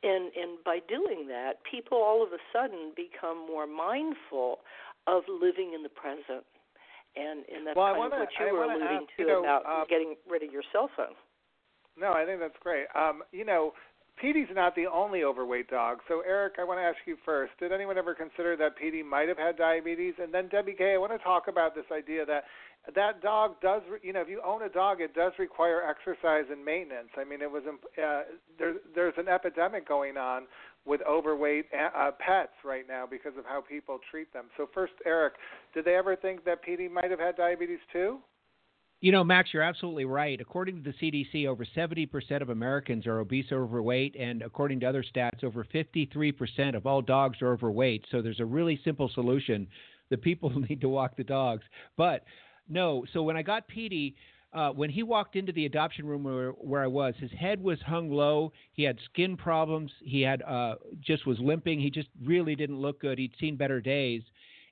And 0.02 0.32
and 0.34 0.56
by 0.64 0.78
doing 0.88 1.28
that, 1.28 1.60
people 1.70 1.98
all 1.98 2.22
of 2.22 2.32
a 2.32 2.40
sudden 2.52 2.92
become 2.96 3.36
more 3.46 3.66
mindful 3.66 4.60
of 5.06 5.24
living 5.28 5.72
in 5.74 5.82
the 5.82 5.90
present. 5.92 6.44
And 7.16 7.44
and 7.52 7.66
that's 7.66 7.76
Well, 7.76 7.88
kind 7.92 7.98
wanna- 7.98 8.14
of 8.14 8.20
what 8.20 8.38
you 8.38 8.46
I 8.48 8.52
were 8.52 8.64
alluding 8.64 9.04
ask, 9.04 9.16
to 9.16 9.22
you 9.22 9.26
know, 9.28 9.40
about 9.40 9.66
um, 9.66 9.84
getting 9.88 10.16
rid 10.28 10.42
of 10.42 10.52
your 10.52 10.62
cell 10.72 10.88
phone. 10.96 11.14
No, 11.96 12.12
I 12.12 12.24
think 12.24 12.40
that's 12.40 12.56
great. 12.60 12.86
Um, 12.94 13.22
you 13.32 13.44
know, 13.44 13.74
Peety's 14.22 14.48
not 14.54 14.74
the 14.74 14.86
only 14.86 15.24
overweight 15.24 15.68
dog. 15.70 15.98
So, 16.06 16.22
Eric, 16.26 16.54
I 16.58 16.64
want 16.64 16.78
to 16.78 16.82
ask 16.82 16.98
you 17.06 17.16
first. 17.24 17.52
Did 17.58 17.72
anyone 17.72 17.96
ever 17.96 18.14
consider 18.14 18.56
that 18.56 18.78
Peety 18.78 19.04
might 19.04 19.28
have 19.28 19.38
had 19.38 19.56
diabetes? 19.56 20.14
And 20.20 20.32
then, 20.32 20.48
Debby 20.48 20.74
Kay, 20.76 20.94
I 20.94 20.98
want 20.98 21.12
to 21.12 21.18
talk 21.18 21.48
about 21.48 21.74
this 21.74 21.86
idea 21.90 22.26
that 22.26 22.44
that 22.94 23.22
dog 23.22 23.60
does, 23.60 23.82
you 24.02 24.12
know, 24.12 24.20
if 24.20 24.28
you 24.28 24.40
own 24.44 24.62
a 24.62 24.68
dog, 24.68 25.00
it 25.00 25.14
does 25.14 25.32
require 25.38 25.82
exercise 25.82 26.44
and 26.50 26.64
maintenance. 26.64 27.08
I 27.16 27.24
mean, 27.24 27.40
it 27.40 27.50
was 27.50 27.62
uh, 27.66 28.22
there, 28.58 28.74
there's 28.94 29.14
an 29.16 29.28
epidemic 29.28 29.86
going 29.88 30.16
on 30.16 30.44
with 30.86 31.00
overweight 31.08 31.66
uh, 31.74 32.10
pets 32.18 32.52
right 32.64 32.84
now 32.88 33.06
because 33.10 33.32
of 33.38 33.44
how 33.44 33.60
people 33.60 33.98
treat 34.10 34.32
them. 34.32 34.46
So, 34.56 34.68
first, 34.72 34.94
Eric, 35.06 35.34
did 35.74 35.84
they 35.84 35.94
ever 35.94 36.16
think 36.16 36.44
that 36.44 36.64
Peety 36.64 36.90
might 36.90 37.10
have 37.10 37.20
had 37.20 37.36
diabetes 37.36 37.80
too? 37.92 38.18
You 39.02 39.12
know, 39.12 39.24
Max, 39.24 39.48
you're 39.54 39.62
absolutely 39.62 40.04
right. 40.04 40.38
According 40.38 40.82
to 40.82 40.92
the 40.92 40.96
CDC, 40.98 41.46
over 41.46 41.64
70% 41.64 42.42
of 42.42 42.50
Americans 42.50 43.06
are 43.06 43.20
obese 43.20 43.50
or 43.50 43.62
overweight, 43.62 44.14
and 44.14 44.42
according 44.42 44.80
to 44.80 44.86
other 44.86 45.02
stats, 45.02 45.42
over 45.42 45.64
53% 45.64 46.76
of 46.76 46.86
all 46.86 47.00
dogs 47.00 47.40
are 47.40 47.52
overweight. 47.52 48.04
So 48.10 48.20
there's 48.20 48.40
a 48.40 48.44
really 48.44 48.78
simple 48.84 49.10
solution. 49.14 49.66
The 50.10 50.18
people 50.18 50.50
need 50.68 50.82
to 50.82 50.90
walk 50.90 51.16
the 51.16 51.24
dogs. 51.24 51.62
But 51.96 52.24
no, 52.68 53.06
so 53.14 53.22
when 53.22 53.38
I 53.38 53.42
got 53.42 53.64
Peety, 53.68 54.14
uh, 54.52 54.70
when 54.70 54.90
he 54.90 55.02
walked 55.02 55.34
into 55.34 55.52
the 55.52 55.64
adoption 55.64 56.04
room 56.06 56.24
where, 56.24 56.50
where 56.50 56.82
I 56.82 56.88
was, 56.88 57.14
his 57.18 57.30
head 57.30 57.62
was 57.62 57.78
hung 57.86 58.10
low. 58.10 58.52
He 58.72 58.82
had 58.82 58.98
skin 59.06 59.34
problems. 59.34 59.92
He 60.02 60.20
had 60.20 60.42
uh, 60.42 60.74
just 61.00 61.26
was 61.26 61.38
limping. 61.38 61.80
He 61.80 61.88
just 61.88 62.08
really 62.22 62.54
didn't 62.54 62.80
look 62.80 63.00
good. 63.00 63.18
He'd 63.18 63.32
seen 63.40 63.56
better 63.56 63.80
days. 63.80 64.22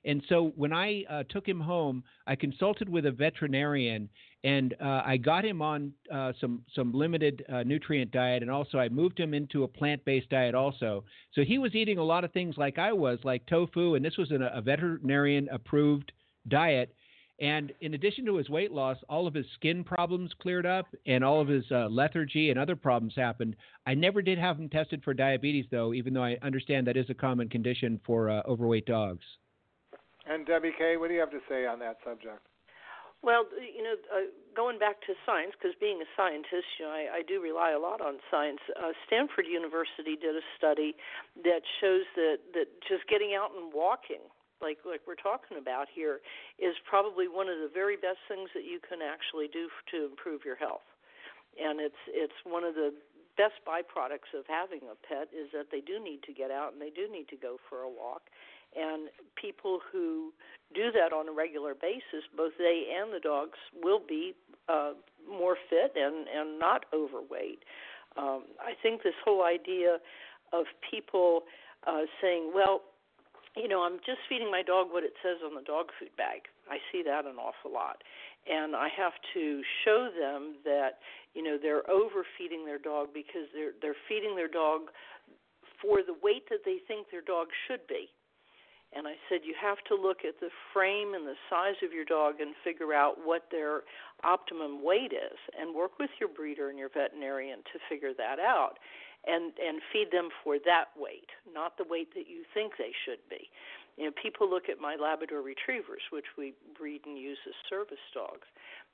And 0.05 0.23
so 0.29 0.53
when 0.55 0.71
I 0.71 1.03
uh, 1.09 1.23
took 1.29 1.47
him 1.47 1.59
home, 1.59 2.03
I 2.25 2.35
consulted 2.35 2.87
with 2.87 3.05
a 3.05 3.11
veterinarian, 3.11 4.09
and 4.43 4.73
uh, 4.81 5.01
I 5.05 5.17
got 5.17 5.43
him 5.43 5.61
on 5.61 5.91
uh, 6.11 6.31
some 6.39 6.63
some 6.73 6.93
limited 6.93 7.43
uh, 7.51 7.63
nutrient 7.63 8.11
diet, 8.11 8.41
and 8.41 8.49
also 8.49 8.77
I 8.77 8.87
moved 8.87 9.19
him 9.19 9.33
into 9.33 9.63
a 9.63 9.67
plant 9.67 10.03
based 10.05 10.29
diet 10.29 10.55
also. 10.55 11.03
So 11.33 11.43
he 11.43 11.57
was 11.57 11.75
eating 11.75 11.97
a 11.97 12.03
lot 12.03 12.23
of 12.23 12.31
things 12.31 12.55
like 12.57 12.77
I 12.77 12.93
was, 12.93 13.19
like 13.23 13.45
tofu, 13.45 13.95
and 13.95 14.05
this 14.05 14.17
was 14.17 14.31
an, 14.31 14.41
a 14.41 14.61
veterinarian 14.61 15.49
approved 15.51 16.11
diet. 16.47 16.95
And 17.41 17.71
in 17.79 17.93
addition 17.93 18.25
to 18.25 18.35
his 18.35 18.49
weight 18.49 18.71
loss, 18.71 18.97
all 19.07 19.25
of 19.25 19.33
his 19.33 19.45
skin 19.55 19.85
problems 19.85 20.31
cleared 20.41 20.65
up, 20.65 20.87
and 21.05 21.23
all 21.23 21.39
of 21.39 21.47
his 21.47 21.63
uh, 21.71 21.87
lethargy 21.89 22.49
and 22.49 22.59
other 22.59 22.75
problems 22.75 23.15
happened. 23.15 23.55
I 23.85 23.93
never 23.93 24.21
did 24.21 24.37
have 24.37 24.59
him 24.59 24.67
tested 24.67 25.03
for 25.03 25.13
diabetes, 25.13 25.65
though, 25.71 25.93
even 25.93 26.13
though 26.13 26.23
I 26.23 26.37
understand 26.41 26.87
that 26.87 26.97
is 26.97 27.09
a 27.09 27.13
common 27.13 27.47
condition 27.47 27.99
for 28.05 28.29
uh, 28.29 28.41
overweight 28.45 28.85
dogs. 28.85 29.23
And 30.29 30.45
Debby 30.45 30.69
Kay, 30.77 30.95
what 30.95 31.09
do 31.09 31.17
you 31.17 31.19
have 31.25 31.33
to 31.33 31.41
say 31.49 31.65
on 31.65 31.81
that 31.81 31.97
subject? 32.05 32.45
Well, 33.19 33.49
you 33.59 33.83
know, 33.83 33.97
uh, 34.13 34.31
going 34.55 34.79
back 34.79 35.01
to 35.09 35.17
science, 35.25 35.51
because 35.57 35.75
being 35.75 35.99
a 35.99 36.07
scientist, 36.15 36.69
you 36.79 36.85
know, 36.85 36.93
I, 36.93 37.19
I 37.19 37.21
do 37.25 37.41
rely 37.41 37.75
a 37.75 37.81
lot 37.81 37.99
on 37.99 38.21
science. 38.31 38.63
Uh, 38.77 38.95
Stanford 39.09 39.43
University 39.43 40.15
did 40.15 40.37
a 40.39 40.45
study 40.55 40.95
that 41.43 41.67
shows 41.81 42.07
that 42.15 42.39
that 42.55 42.69
just 42.87 43.09
getting 43.11 43.35
out 43.35 43.51
and 43.51 43.73
walking, 43.75 44.23
like 44.63 44.79
like 44.87 45.03
we're 45.03 45.19
talking 45.19 45.59
about 45.59 45.91
here, 45.91 46.23
is 46.61 46.79
probably 46.87 47.27
one 47.27 47.51
of 47.51 47.59
the 47.59 47.67
very 47.67 47.99
best 47.99 48.23
things 48.31 48.53
that 48.55 48.63
you 48.63 48.79
can 48.79 49.03
actually 49.03 49.51
do 49.51 49.67
to 49.91 50.07
improve 50.07 50.47
your 50.47 50.55
health. 50.55 50.87
And 51.59 51.83
it's 51.83 51.99
it's 52.07 52.39
one 52.47 52.63
of 52.63 52.71
the 52.79 52.95
best 53.35 53.59
byproducts 53.67 54.31
of 54.31 54.47
having 54.47 54.87
a 54.87 54.95
pet 54.95 55.27
is 55.35 55.51
that 55.51 55.75
they 55.75 55.83
do 55.83 55.99
need 55.99 56.23
to 56.23 56.31
get 56.31 56.51
out 56.51 56.71
and 56.71 56.79
they 56.79 56.91
do 56.91 57.11
need 57.11 57.27
to 57.35 57.39
go 57.39 57.59
for 57.67 57.83
a 57.83 57.91
walk 57.91 58.31
and 58.75 59.09
people 59.35 59.79
who 59.91 60.31
do 60.73 60.91
that 60.91 61.13
on 61.13 61.27
a 61.27 61.31
regular 61.31 61.73
basis, 61.73 62.23
both 62.35 62.53
they 62.57 62.85
and 62.99 63.13
the 63.13 63.19
dogs 63.19 63.57
will 63.81 64.01
be 64.07 64.35
uh, 64.67 64.91
more 65.27 65.57
fit 65.69 65.93
and, 65.95 66.27
and 66.27 66.59
not 66.59 66.85
overweight. 66.93 67.63
Um, 68.17 68.43
I 68.61 68.73
think 68.81 69.03
this 69.03 69.17
whole 69.23 69.43
idea 69.43 69.97
of 70.53 70.65
people 70.89 71.43
uh, 71.87 72.05
saying, 72.21 72.51
well, 72.53 72.81
you 73.55 73.67
know, 73.67 73.81
I'm 73.81 73.97
just 74.05 74.19
feeding 74.27 74.51
my 74.51 74.61
dog 74.61 74.87
what 74.91 75.03
it 75.03 75.13
says 75.23 75.37
on 75.43 75.55
the 75.55 75.65
dog 75.65 75.87
food 75.99 76.13
bag. 76.17 76.45
I 76.69 76.77
see 76.91 77.01
that 77.03 77.25
an 77.25 77.37
awful 77.37 77.73
lot. 77.73 78.03
And 78.49 78.75
I 78.75 78.89
have 78.95 79.13
to 79.33 79.61
show 79.83 80.09
them 80.13 80.55
that, 80.63 81.01
you 81.33 81.43
know, 81.43 81.57
they're 81.61 81.83
overfeeding 81.89 82.65
their 82.65 82.77
dog 82.77 83.09
because 83.13 83.49
they're 83.53 83.73
they're 83.81 83.99
feeding 84.07 84.35
their 84.35 84.47
dog 84.47 84.93
for 85.81 86.01
the 86.05 86.15
weight 86.21 86.47
that 86.49 86.63
they 86.63 86.77
think 86.87 87.07
their 87.11 87.21
dog 87.25 87.47
should 87.67 87.85
be 87.87 88.09
and 88.95 89.05
I 89.05 89.13
said, 89.29 89.45
you 89.45 89.53
have 89.61 89.77
to 89.85 89.95
look 89.95 90.25
at 90.25 90.39
the 90.41 90.49
frame 90.73 91.13
and 91.13 91.27
the 91.27 91.37
size 91.49 91.77
of 91.85 91.93
your 91.93 92.05
dog 92.05 92.41
and 92.41 92.57
figure 92.63 92.93
out 92.93 93.21
what 93.21 93.45
their 93.51 93.85
optimum 94.23 94.83
weight 94.83 95.13
is, 95.13 95.37
and 95.53 95.75
work 95.75 95.99
with 95.99 96.09
your 96.19 96.29
breeder 96.29 96.69
and 96.69 96.79
your 96.79 96.89
veterinarian 96.89 97.59
to 97.71 97.77
figure 97.87 98.13
that 98.17 98.39
out, 98.39 98.81
and 99.27 99.53
and 99.61 99.81
feed 99.93 100.09
them 100.11 100.29
for 100.43 100.57
that 100.65 100.89
weight, 100.97 101.29
not 101.53 101.77
the 101.77 101.85
weight 101.87 102.09
that 102.15 102.27
you 102.27 102.43
think 102.53 102.73
they 102.77 102.91
should 103.05 103.21
be. 103.29 103.49
You 103.97 104.05
know, 104.05 104.15
people 104.15 104.49
look 104.49 104.69
at 104.69 104.79
my 104.79 104.95
Labrador 104.95 105.43
retrievers, 105.43 106.01
which 106.09 106.31
we 106.37 106.55
breed 106.77 107.03
and 107.05 107.17
use 107.17 107.37
as 107.45 107.53
service 107.69 108.01
dogs, 108.13 108.47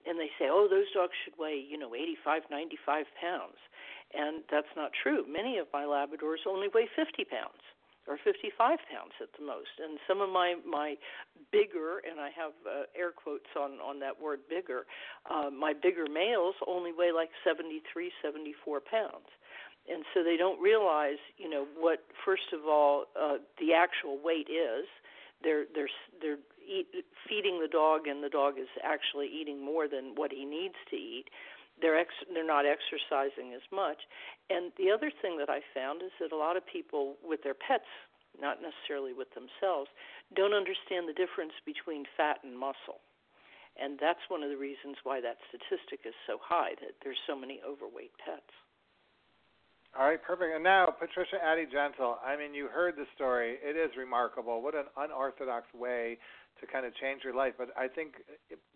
and 0.06 0.20
they 0.20 0.34
say, 0.38 0.50
oh, 0.50 0.68
those 0.70 0.90
dogs 0.94 1.14
should 1.24 1.38
weigh, 1.38 1.62
you 1.62 1.78
know, 1.78 1.94
85, 1.94 2.50
95 2.50 3.06
pounds, 3.22 3.60
and 4.14 4.44
that's 4.52 4.74
not 4.76 4.92
true. 4.92 5.24
Many 5.30 5.58
of 5.58 5.68
my 5.72 5.86
Labradors 5.86 6.44
only 6.50 6.68
weigh 6.74 6.90
50 6.98 7.24
pounds 7.26 7.64
or 8.08 8.18
55 8.24 8.80
pounds 8.92 9.14
at 9.22 9.30
the 9.38 9.46
most. 9.46 9.82
And 9.82 10.00
some 10.08 10.22
of 10.22 10.30
my 10.30 10.56
my 10.66 10.96
bigger, 11.52 12.02
and 12.10 12.20
I 12.20 12.30
have 12.36 12.54
uh, 12.66 12.86
air 12.98 13.12
quotes 13.12 13.50
on 13.58 13.80
on 13.82 14.00
that 14.00 14.20
word 14.20 14.40
bigger, 14.50 14.86
uh, 15.30 15.50
my 15.50 15.74
bigger 15.74 16.06
males 16.12 16.56
only 16.68 16.92
weigh 16.92 17.12
like 17.12 17.30
73, 17.44 18.12
74 18.22 18.82
pounds. 18.82 19.30
And 19.88 20.04
so 20.14 20.24
they 20.24 20.38
don't 20.38 20.60
realize, 20.60 21.22
you 21.38 21.50
know, 21.50 21.66
what 21.78 22.06
first 22.24 22.54
of 22.54 22.68
all 22.68 23.06
uh, 23.20 23.38
the 23.60 23.74
actual 23.74 24.18
weight 24.24 24.50
is. 24.50 24.86
They're 25.44 25.66
they're 25.76 25.90
they're 26.22 26.42
eat, 26.66 26.88
feeding 27.28 27.60
the 27.62 27.68
dog, 27.68 28.08
and 28.08 28.24
the 28.24 28.30
dog 28.30 28.56
is 28.58 28.72
actually 28.84 29.28
eating 29.28 29.64
more 29.64 29.88
than 29.88 30.14
what 30.16 30.32
he 30.32 30.46
needs 30.46 30.76
to 30.90 30.96
eat 30.96 31.26
they're 31.82 32.00
ex- 32.00 32.28
they're 32.34 32.46
not 32.46 32.66
exercising 32.66 33.54
as 33.54 33.66
much. 33.72 34.08
And 34.50 34.72
the 34.78 34.92
other 34.92 35.12
thing 35.22 35.38
that 35.40 35.50
I 35.50 35.62
found 35.74 36.02
is 36.02 36.12
that 36.20 36.32
a 36.32 36.38
lot 36.38 36.58
of 36.58 36.64
people 36.66 37.16
with 37.24 37.44
their 37.44 37.56
pets, 37.56 37.90
not 38.40 38.62
necessarily 38.62 39.14
with 39.14 39.32
themselves, 39.36 39.90
don't 40.36 40.54
understand 40.54 41.08
the 41.08 41.18
difference 41.18 41.54
between 41.66 42.06
fat 42.16 42.40
and 42.44 42.58
muscle. 42.58 43.04
And 43.76 44.00
that's 44.00 44.24
one 44.30 44.44
of 44.44 44.50
the 44.50 44.58
reasons 44.58 44.96
why 45.04 45.20
that 45.20 45.38
statistic 45.52 46.08
is 46.08 46.16
so 46.28 46.40
high 46.40 46.80
that 46.80 46.96
there's 47.04 47.20
so 47.28 47.36
many 47.36 47.60
overweight 47.60 48.16
pets. 48.24 48.56
All 49.98 50.08
right, 50.08 50.22
perfect. 50.22 50.54
And 50.54 50.64
now, 50.64 50.92
Patricia 50.92 51.40
Addie-Gentle. 51.44 52.20
I 52.20 52.36
mean, 52.36 52.54
you 52.54 52.68
heard 52.68 52.96
the 52.96 53.08
story. 53.16 53.56
It 53.64 53.78
is 53.80 53.96
remarkable. 53.98 54.62
What 54.62 54.76
an 54.76 54.92
unorthodox 54.98 55.68
way 55.74 56.18
to 56.66 56.72
kind 56.72 56.86
of 56.86 56.96
change 56.96 57.22
your 57.24 57.36
life. 57.36 57.54
But 57.58 57.70
I 57.78 57.88
think 57.88 58.16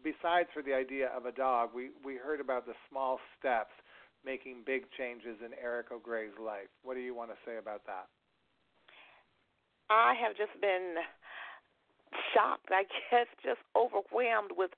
besides 0.04 0.50
for 0.54 0.62
the 0.62 0.74
idea 0.74 1.10
of 1.16 1.26
a 1.26 1.32
dog, 1.32 1.70
we 1.74 1.90
we 2.06 2.16
heard 2.16 2.40
about 2.40 2.66
the 2.66 2.74
small 2.90 3.20
steps 3.38 3.74
making 4.26 4.64
big 4.66 4.84
changes 4.98 5.38
in 5.44 5.52
Eric 5.62 5.92
O'Grey's 5.92 6.36
life. 6.38 6.70
What 6.84 6.96
do 6.96 7.02
you 7.02 7.16
want 7.16 7.32
to 7.32 7.38
say 7.46 7.58
about 7.58 7.86
that? 7.86 8.08
I 9.90 10.14
have 10.22 10.38
just 10.38 10.54
been 10.62 11.02
shocked, 12.34 12.70
I 12.70 12.84
guess, 12.84 13.28
just 13.44 13.62
overwhelmed 13.76 14.52
with 14.56 14.72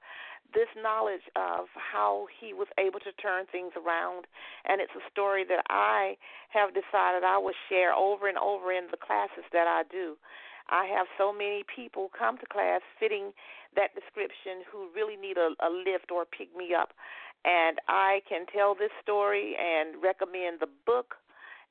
this 0.53 0.67
knowledge 0.75 1.23
of 1.35 1.71
how 1.75 2.27
he 2.27 2.51
was 2.51 2.67
able 2.77 2.99
to 2.99 3.11
turn 3.23 3.47
things 3.51 3.71
around. 3.79 4.27
And 4.67 4.81
it's 4.81 4.91
a 4.95 5.03
story 5.09 5.45
that 5.47 5.63
I 5.69 6.17
have 6.51 6.75
decided 6.75 7.23
I 7.23 7.39
will 7.39 7.55
share 7.69 7.95
over 7.95 8.27
and 8.27 8.37
over 8.37 8.71
in 8.71 8.91
the 8.91 8.99
classes 8.99 9.47
that 9.53 9.67
I 9.67 9.83
do. 9.89 10.19
I 10.69 10.85
have 10.85 11.07
so 11.17 11.33
many 11.33 11.63
people 11.63 12.11
come 12.17 12.37
to 12.37 12.45
class 12.45 12.81
fitting 12.99 13.31
that 13.75 13.95
description 13.95 14.63
who 14.69 14.89
really 14.93 15.15
need 15.15 15.37
a, 15.37 15.55
a 15.63 15.69
lift 15.69 16.11
or 16.11 16.25
pick 16.25 16.55
me 16.55 16.73
up. 16.73 16.93
And 17.43 17.79
I 17.87 18.21
can 18.29 18.45
tell 18.45 18.75
this 18.75 18.91
story 19.01 19.55
and 19.57 20.01
recommend 20.01 20.59
the 20.59 20.69
book. 20.85 21.15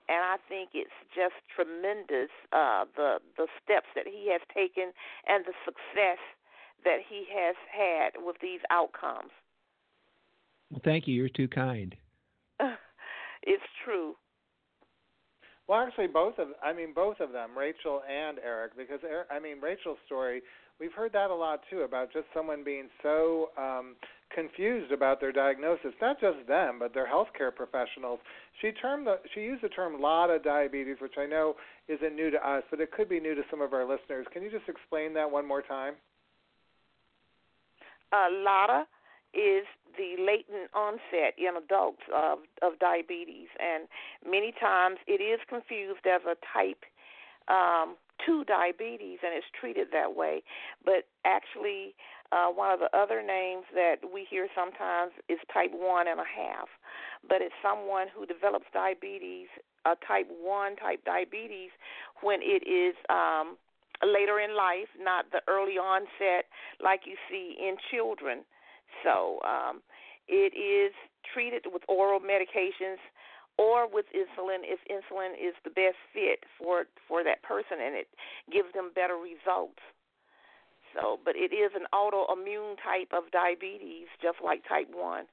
And 0.09 0.19
I 0.19 0.37
think 0.49 0.71
it's 0.75 0.91
just 1.15 1.39
tremendous 1.55 2.31
uh, 2.53 2.85
the 2.97 3.23
the 3.37 3.47
steps 3.63 3.87
that 3.95 4.07
he 4.09 4.27
has 4.33 4.41
taken 4.53 4.91
and 5.29 5.45
the 5.45 5.55
success 5.65 6.19
that 6.85 6.99
he 7.09 7.27
has 7.31 7.55
had 7.71 8.19
with 8.25 8.37
these 8.43 8.61
outcomes. 8.71 9.31
Well, 10.71 10.81
thank 10.85 11.07
you. 11.07 11.15
You're 11.15 11.29
too 11.29 11.47
kind. 11.47 11.95
it's 13.43 13.63
true. 13.85 14.17
Well, 15.71 15.87
actually, 15.87 16.09
both 16.09 16.37
of 16.41 16.49
I 16.65 16.73
mean 16.73 16.93
both 16.93 17.21
of 17.21 17.31
them, 17.31 17.57
Rachel 17.57 18.03
and 18.03 18.41
Eric, 18.45 18.77
because 18.77 18.99
I 19.31 19.39
mean 19.39 19.61
Rachel's 19.61 19.99
story, 20.05 20.43
we've 20.81 20.93
heard 20.93 21.13
that 21.13 21.31
a 21.31 21.35
lot 21.35 21.61
too 21.71 21.83
about 21.83 22.13
just 22.13 22.27
someone 22.35 22.65
being 22.65 22.89
so 23.05 23.51
um, 23.57 23.95
confused 24.35 24.91
about 24.91 25.21
their 25.21 25.31
diagnosis. 25.31 25.93
Not 26.03 26.21
just 26.21 26.39
them, 26.49 26.81
but 26.81 26.93
their 26.93 27.07
healthcare 27.07 27.55
professionals. 27.55 28.19
She 28.61 28.73
termed 28.73 29.07
the, 29.07 29.21
she 29.33 29.43
used 29.43 29.63
the 29.63 29.69
term 29.69 30.03
LADA 30.03 30.41
diabetes, 30.43 30.97
which 31.01 31.15
I 31.17 31.27
know 31.27 31.55
isn't 31.87 32.17
new 32.17 32.33
to 32.33 32.39
us, 32.39 32.65
but 32.69 32.81
it 32.81 32.91
could 32.91 33.09
be 33.09 33.21
new 33.21 33.37
to 33.37 33.43
some 33.49 33.61
of 33.63 33.73
our 33.73 33.89
listeners. 33.89 34.27
Can 34.33 34.43
you 34.43 34.51
just 34.51 34.69
explain 34.69 35.15
that 35.15 35.31
one 35.31 35.47
more 35.47 35.63
time? 35.63 35.95
Uh, 38.13 38.27
LADA 38.29 38.87
is 39.35 39.67
the 39.97 40.17
latent 40.19 40.71
onset 40.75 41.35
in 41.37 41.57
adults 41.57 42.03
of 42.15 42.41
of 42.63 42.79
diabetes, 42.79 43.49
and 43.59 43.89
many 44.25 44.53
times 44.53 44.99
it 45.07 45.21
is 45.21 45.41
confused 45.49 46.07
as 46.07 46.23
a 46.27 46.37
type 46.53 46.85
um, 47.49 47.97
two 48.25 48.45
diabetes, 48.45 49.19
and 49.25 49.35
it's 49.35 49.47
treated 49.59 49.89
that 49.93 50.15
way. 50.15 50.43
But 50.85 51.09
actually, 51.25 51.95
uh, 52.33 52.47
one 52.49 52.71
of 52.71 52.81
the 52.81 52.91
other 52.97 53.23
names 53.23 53.65
that 53.75 53.97
we 54.07 54.27
hear 54.29 54.47
sometimes 54.55 55.13
is 55.29 55.39
type 55.53 55.71
one 55.73 56.07
and 56.07 56.21
a 56.21 56.29
half. 56.29 56.69
But 57.29 57.43
it's 57.43 57.55
someone 57.63 58.07
who 58.15 58.25
develops 58.25 58.67
diabetes, 58.73 59.49
a 59.85 59.97
type 60.07 60.29
one 60.31 60.77
type 60.77 61.05
diabetes, 61.05 61.71
when 62.23 62.41
it 62.43 62.63
is 62.69 62.95
um, 63.09 63.57
later 64.05 64.39
in 64.39 64.57
life, 64.57 64.89
not 64.99 65.27
the 65.33 65.41
early 65.49 65.77
onset 65.77 66.47
like 66.83 67.01
you 67.05 67.17
see 67.29 67.57
in 67.59 67.77
children. 67.91 68.45
So 69.05 69.41
um, 69.47 69.83
it 70.29 70.53
is 70.55 70.93
treated 71.33 71.67
with 71.73 71.83
oral 71.89 72.21
medications 72.21 72.99
or 73.59 73.89
with 73.91 74.07
insulin 74.17 74.65
if 74.65 74.81
insulin 74.89 75.35
is 75.35 75.55
the 75.65 75.71
best 75.71 75.99
fit 76.15 76.45
for 76.59 76.85
for 77.07 77.25
that 77.25 77.43
person 77.43 77.77
and 77.83 77.95
it 77.95 78.09
gives 78.53 78.73
them 78.75 78.91
better 78.95 79.17
results. 79.17 79.81
So, 80.95 81.21
but 81.25 81.37
it 81.37 81.55
is 81.55 81.71
an 81.77 81.87
autoimmune 81.95 82.75
type 82.83 83.13
of 83.13 83.31
diabetes, 83.31 84.09
just 84.21 84.39
like 84.43 84.67
type 84.69 84.89
one. 84.93 85.27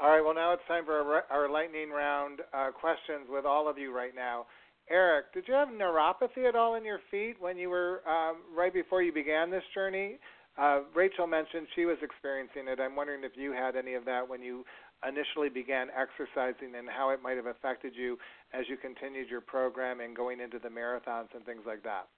All 0.00 0.10
right. 0.10 0.20
Well, 0.20 0.34
now 0.34 0.52
it's 0.52 0.66
time 0.68 0.84
for 0.84 0.98
our, 1.00 1.24
our 1.30 1.48
lightning 1.50 1.90
round 1.90 2.40
uh, 2.52 2.70
questions 2.72 3.28
with 3.30 3.46
all 3.46 3.68
of 3.68 3.78
you 3.78 3.94
right 3.94 4.14
now. 4.14 4.46
Eric, 4.90 5.32
did 5.32 5.44
you 5.48 5.54
have 5.54 5.68
neuropathy 5.68 6.48
at 6.48 6.54
all 6.54 6.74
in 6.74 6.84
your 6.84 7.00
feet 7.10 7.36
when 7.40 7.56
you 7.56 7.70
were 7.70 8.02
um, 8.06 8.36
right 8.56 8.72
before 8.72 9.02
you 9.02 9.12
began 9.12 9.50
this 9.50 9.64
journey? 9.74 10.18
Uh, 10.58 10.80
Rachel 10.94 11.26
mentioned 11.26 11.66
she 11.74 11.84
was 11.84 11.98
experiencing 12.02 12.68
it. 12.68 12.80
I'm 12.80 12.96
wondering 12.96 13.24
if 13.24 13.32
you 13.34 13.52
had 13.52 13.76
any 13.76 13.94
of 13.94 14.04
that 14.06 14.26
when 14.28 14.42
you 14.42 14.64
initially 15.06 15.50
began 15.50 15.88
exercising 15.90 16.74
and 16.76 16.88
how 16.88 17.10
it 17.10 17.22
might 17.22 17.36
have 17.36 17.46
affected 17.46 17.92
you 17.94 18.18
as 18.52 18.64
you 18.68 18.76
continued 18.76 19.28
your 19.28 19.42
program 19.42 20.00
and 20.00 20.16
going 20.16 20.40
into 20.40 20.58
the 20.58 20.68
marathons 20.68 21.28
and 21.34 21.44
things 21.44 21.62
like 21.66 21.82
that. 21.82 22.08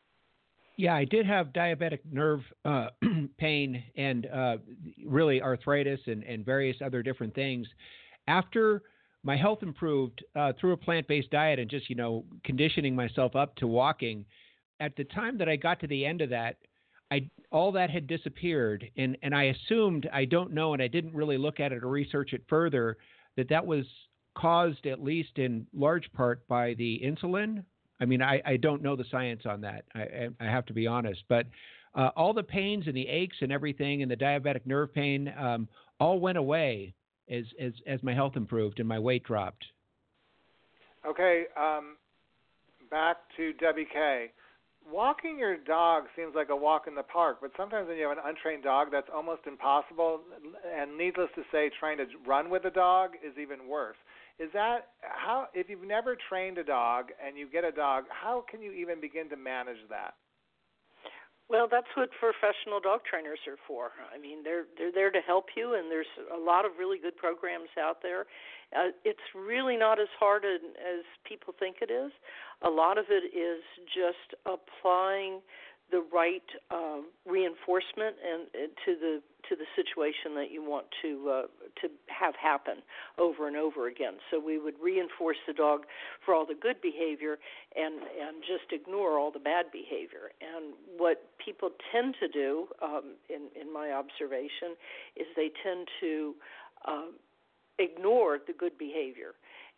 Yeah, 0.76 0.94
I 0.94 1.04
did 1.04 1.26
have 1.26 1.48
diabetic 1.48 1.98
nerve 2.10 2.40
uh, 2.64 2.88
pain 3.38 3.82
and 3.96 4.26
uh, 4.26 4.56
really 5.04 5.42
arthritis 5.42 5.98
and, 6.06 6.22
and 6.22 6.44
various 6.44 6.76
other 6.84 7.02
different 7.02 7.34
things. 7.34 7.66
After 8.28 8.82
my 9.24 9.36
health 9.36 9.62
improved 9.62 10.24
uh, 10.36 10.52
through 10.60 10.72
a 10.72 10.76
plant-based 10.76 11.30
diet 11.30 11.58
and 11.58 11.68
just 11.70 11.90
you 11.90 11.96
know 11.96 12.24
conditioning 12.44 12.94
myself 12.94 13.36
up 13.36 13.54
to 13.56 13.66
walking. 13.66 14.24
At 14.80 14.94
the 14.96 15.04
time 15.04 15.38
that 15.38 15.48
I 15.48 15.56
got 15.56 15.80
to 15.80 15.86
the 15.88 16.06
end 16.06 16.20
of 16.20 16.30
that, 16.30 16.56
I 17.10 17.28
all 17.50 17.72
that 17.72 17.90
had 17.90 18.06
disappeared, 18.06 18.90
and 18.96 19.16
and 19.22 19.34
I 19.34 19.44
assumed 19.44 20.08
I 20.12 20.24
don't 20.24 20.52
know, 20.52 20.72
and 20.74 20.82
I 20.82 20.88
didn't 20.88 21.14
really 21.14 21.38
look 21.38 21.60
at 21.60 21.72
it 21.72 21.82
or 21.82 21.88
research 21.88 22.32
it 22.32 22.42
further 22.48 22.96
that 23.36 23.48
that 23.48 23.66
was 23.66 23.86
caused 24.36 24.86
at 24.86 25.02
least 25.02 25.38
in 25.38 25.66
large 25.72 26.12
part 26.12 26.46
by 26.48 26.74
the 26.74 27.00
insulin. 27.04 27.64
I 28.00 28.04
mean, 28.04 28.22
I, 28.22 28.40
I 28.46 28.56
don't 28.56 28.82
know 28.82 28.94
the 28.94 29.04
science 29.10 29.42
on 29.44 29.60
that. 29.62 29.84
I, 29.94 30.28
I 30.38 30.44
have 30.44 30.66
to 30.66 30.72
be 30.72 30.86
honest, 30.86 31.24
but 31.28 31.46
uh, 31.94 32.10
all 32.16 32.32
the 32.32 32.42
pains 32.42 32.86
and 32.86 32.96
the 32.96 33.08
aches 33.08 33.36
and 33.40 33.50
everything 33.50 34.02
and 34.02 34.10
the 34.10 34.16
diabetic 34.16 34.64
nerve 34.66 34.94
pain 34.94 35.32
um, 35.36 35.68
all 35.98 36.20
went 36.20 36.38
away 36.38 36.94
as 37.30 37.44
as 37.60 37.72
as 37.86 38.02
my 38.02 38.14
health 38.14 38.36
improved 38.36 38.78
and 38.80 38.88
my 38.88 38.98
weight 38.98 39.24
dropped. 39.24 39.64
Okay, 41.06 41.44
um, 41.58 41.96
back 42.90 43.16
to 43.36 43.52
Debby 43.54 43.86
Kay. 43.92 44.30
Walking 44.90 45.38
your 45.38 45.56
dog 45.56 46.04
seems 46.16 46.34
like 46.34 46.48
a 46.48 46.56
walk 46.56 46.86
in 46.86 46.94
the 46.94 47.02
park, 47.02 47.38
but 47.42 47.50
sometimes 47.56 47.88
when 47.88 47.98
you 47.98 48.08
have 48.08 48.16
an 48.16 48.24
untrained 48.24 48.62
dog, 48.62 48.88
that's 48.90 49.08
almost 49.14 49.42
impossible. 49.46 50.20
And 50.74 50.96
needless 50.96 51.28
to 51.34 51.42
say, 51.52 51.70
trying 51.78 51.98
to 51.98 52.06
run 52.26 52.48
with 52.48 52.64
a 52.64 52.70
dog 52.70 53.10
is 53.24 53.36
even 53.40 53.68
worse. 53.68 53.96
Is 54.38 54.50
that 54.54 54.88
how? 55.02 55.48
If 55.52 55.68
you've 55.68 55.86
never 55.86 56.16
trained 56.28 56.58
a 56.58 56.64
dog 56.64 57.06
and 57.24 57.36
you 57.36 57.48
get 57.50 57.64
a 57.64 57.72
dog, 57.72 58.04
how 58.08 58.44
can 58.50 58.62
you 58.62 58.72
even 58.72 59.00
begin 59.00 59.28
to 59.30 59.36
manage 59.36 59.82
that? 59.90 60.14
Well, 61.48 61.66
that's 61.70 61.88
what 61.96 62.10
professional 62.20 62.78
dog 62.78 63.00
trainers 63.08 63.38
are 63.48 63.56
for. 63.66 63.92
I 64.14 64.18
mean, 64.20 64.44
they're 64.44 64.66
they're 64.76 64.92
there 64.92 65.10
to 65.10 65.20
help 65.20 65.46
you, 65.56 65.74
and 65.74 65.90
there's 65.90 66.12
a 66.28 66.38
lot 66.38 66.66
of 66.66 66.72
really 66.78 66.98
good 66.98 67.16
programs 67.16 67.70
out 67.80 68.02
there. 68.02 68.26
Uh, 68.76 68.92
it's 69.02 69.24
really 69.34 69.76
not 69.78 69.98
as 69.98 70.12
hard 70.20 70.44
as, 70.44 70.60
as 70.76 71.04
people 71.24 71.54
think 71.58 71.76
it 71.80 71.90
is. 71.90 72.12
A 72.60 72.68
lot 72.68 72.98
of 72.98 73.06
it 73.08 73.32
is 73.34 73.64
just 73.88 74.36
applying 74.44 75.40
the 75.90 76.04
right 76.12 76.44
uh, 76.70 77.00
reinforcement 77.26 78.16
and, 78.20 78.70
to 78.84 78.94
the 79.00 79.22
to 79.48 79.56
the 79.56 79.64
situation 79.74 80.34
that 80.34 80.50
you 80.50 80.62
want 80.62 80.84
to 81.00 81.30
uh, 81.30 81.42
to 81.80 81.88
have 82.08 82.34
happen 82.36 82.82
over 83.16 83.48
and 83.48 83.56
over 83.56 83.88
again. 83.88 84.14
So 84.30 84.38
we 84.38 84.58
would 84.58 84.74
reinforce 84.82 85.38
the 85.46 85.54
dog 85.54 85.86
for 86.24 86.34
all 86.34 86.44
the 86.44 86.58
good 86.60 86.80
behavior 86.82 87.38
and 87.74 87.94
and 87.94 88.42
just 88.42 88.72
ignore 88.72 89.18
all 89.18 89.30
the 89.30 89.38
bad 89.38 89.66
behavior. 89.72 90.32
And 90.40 90.74
what 90.98 91.24
people 91.42 91.70
tend 91.92 92.16
to 92.20 92.28
do, 92.28 92.68
um, 92.82 93.16
in 93.30 93.48
in 93.58 93.72
my 93.72 93.92
observation, 93.92 94.76
is 95.16 95.26
they 95.36 95.50
tend 95.62 95.88
to 96.00 96.34
uh, 96.86 97.10
ignore 97.78 98.38
the 98.46 98.52
good 98.52 98.76
behavior, 98.76 99.32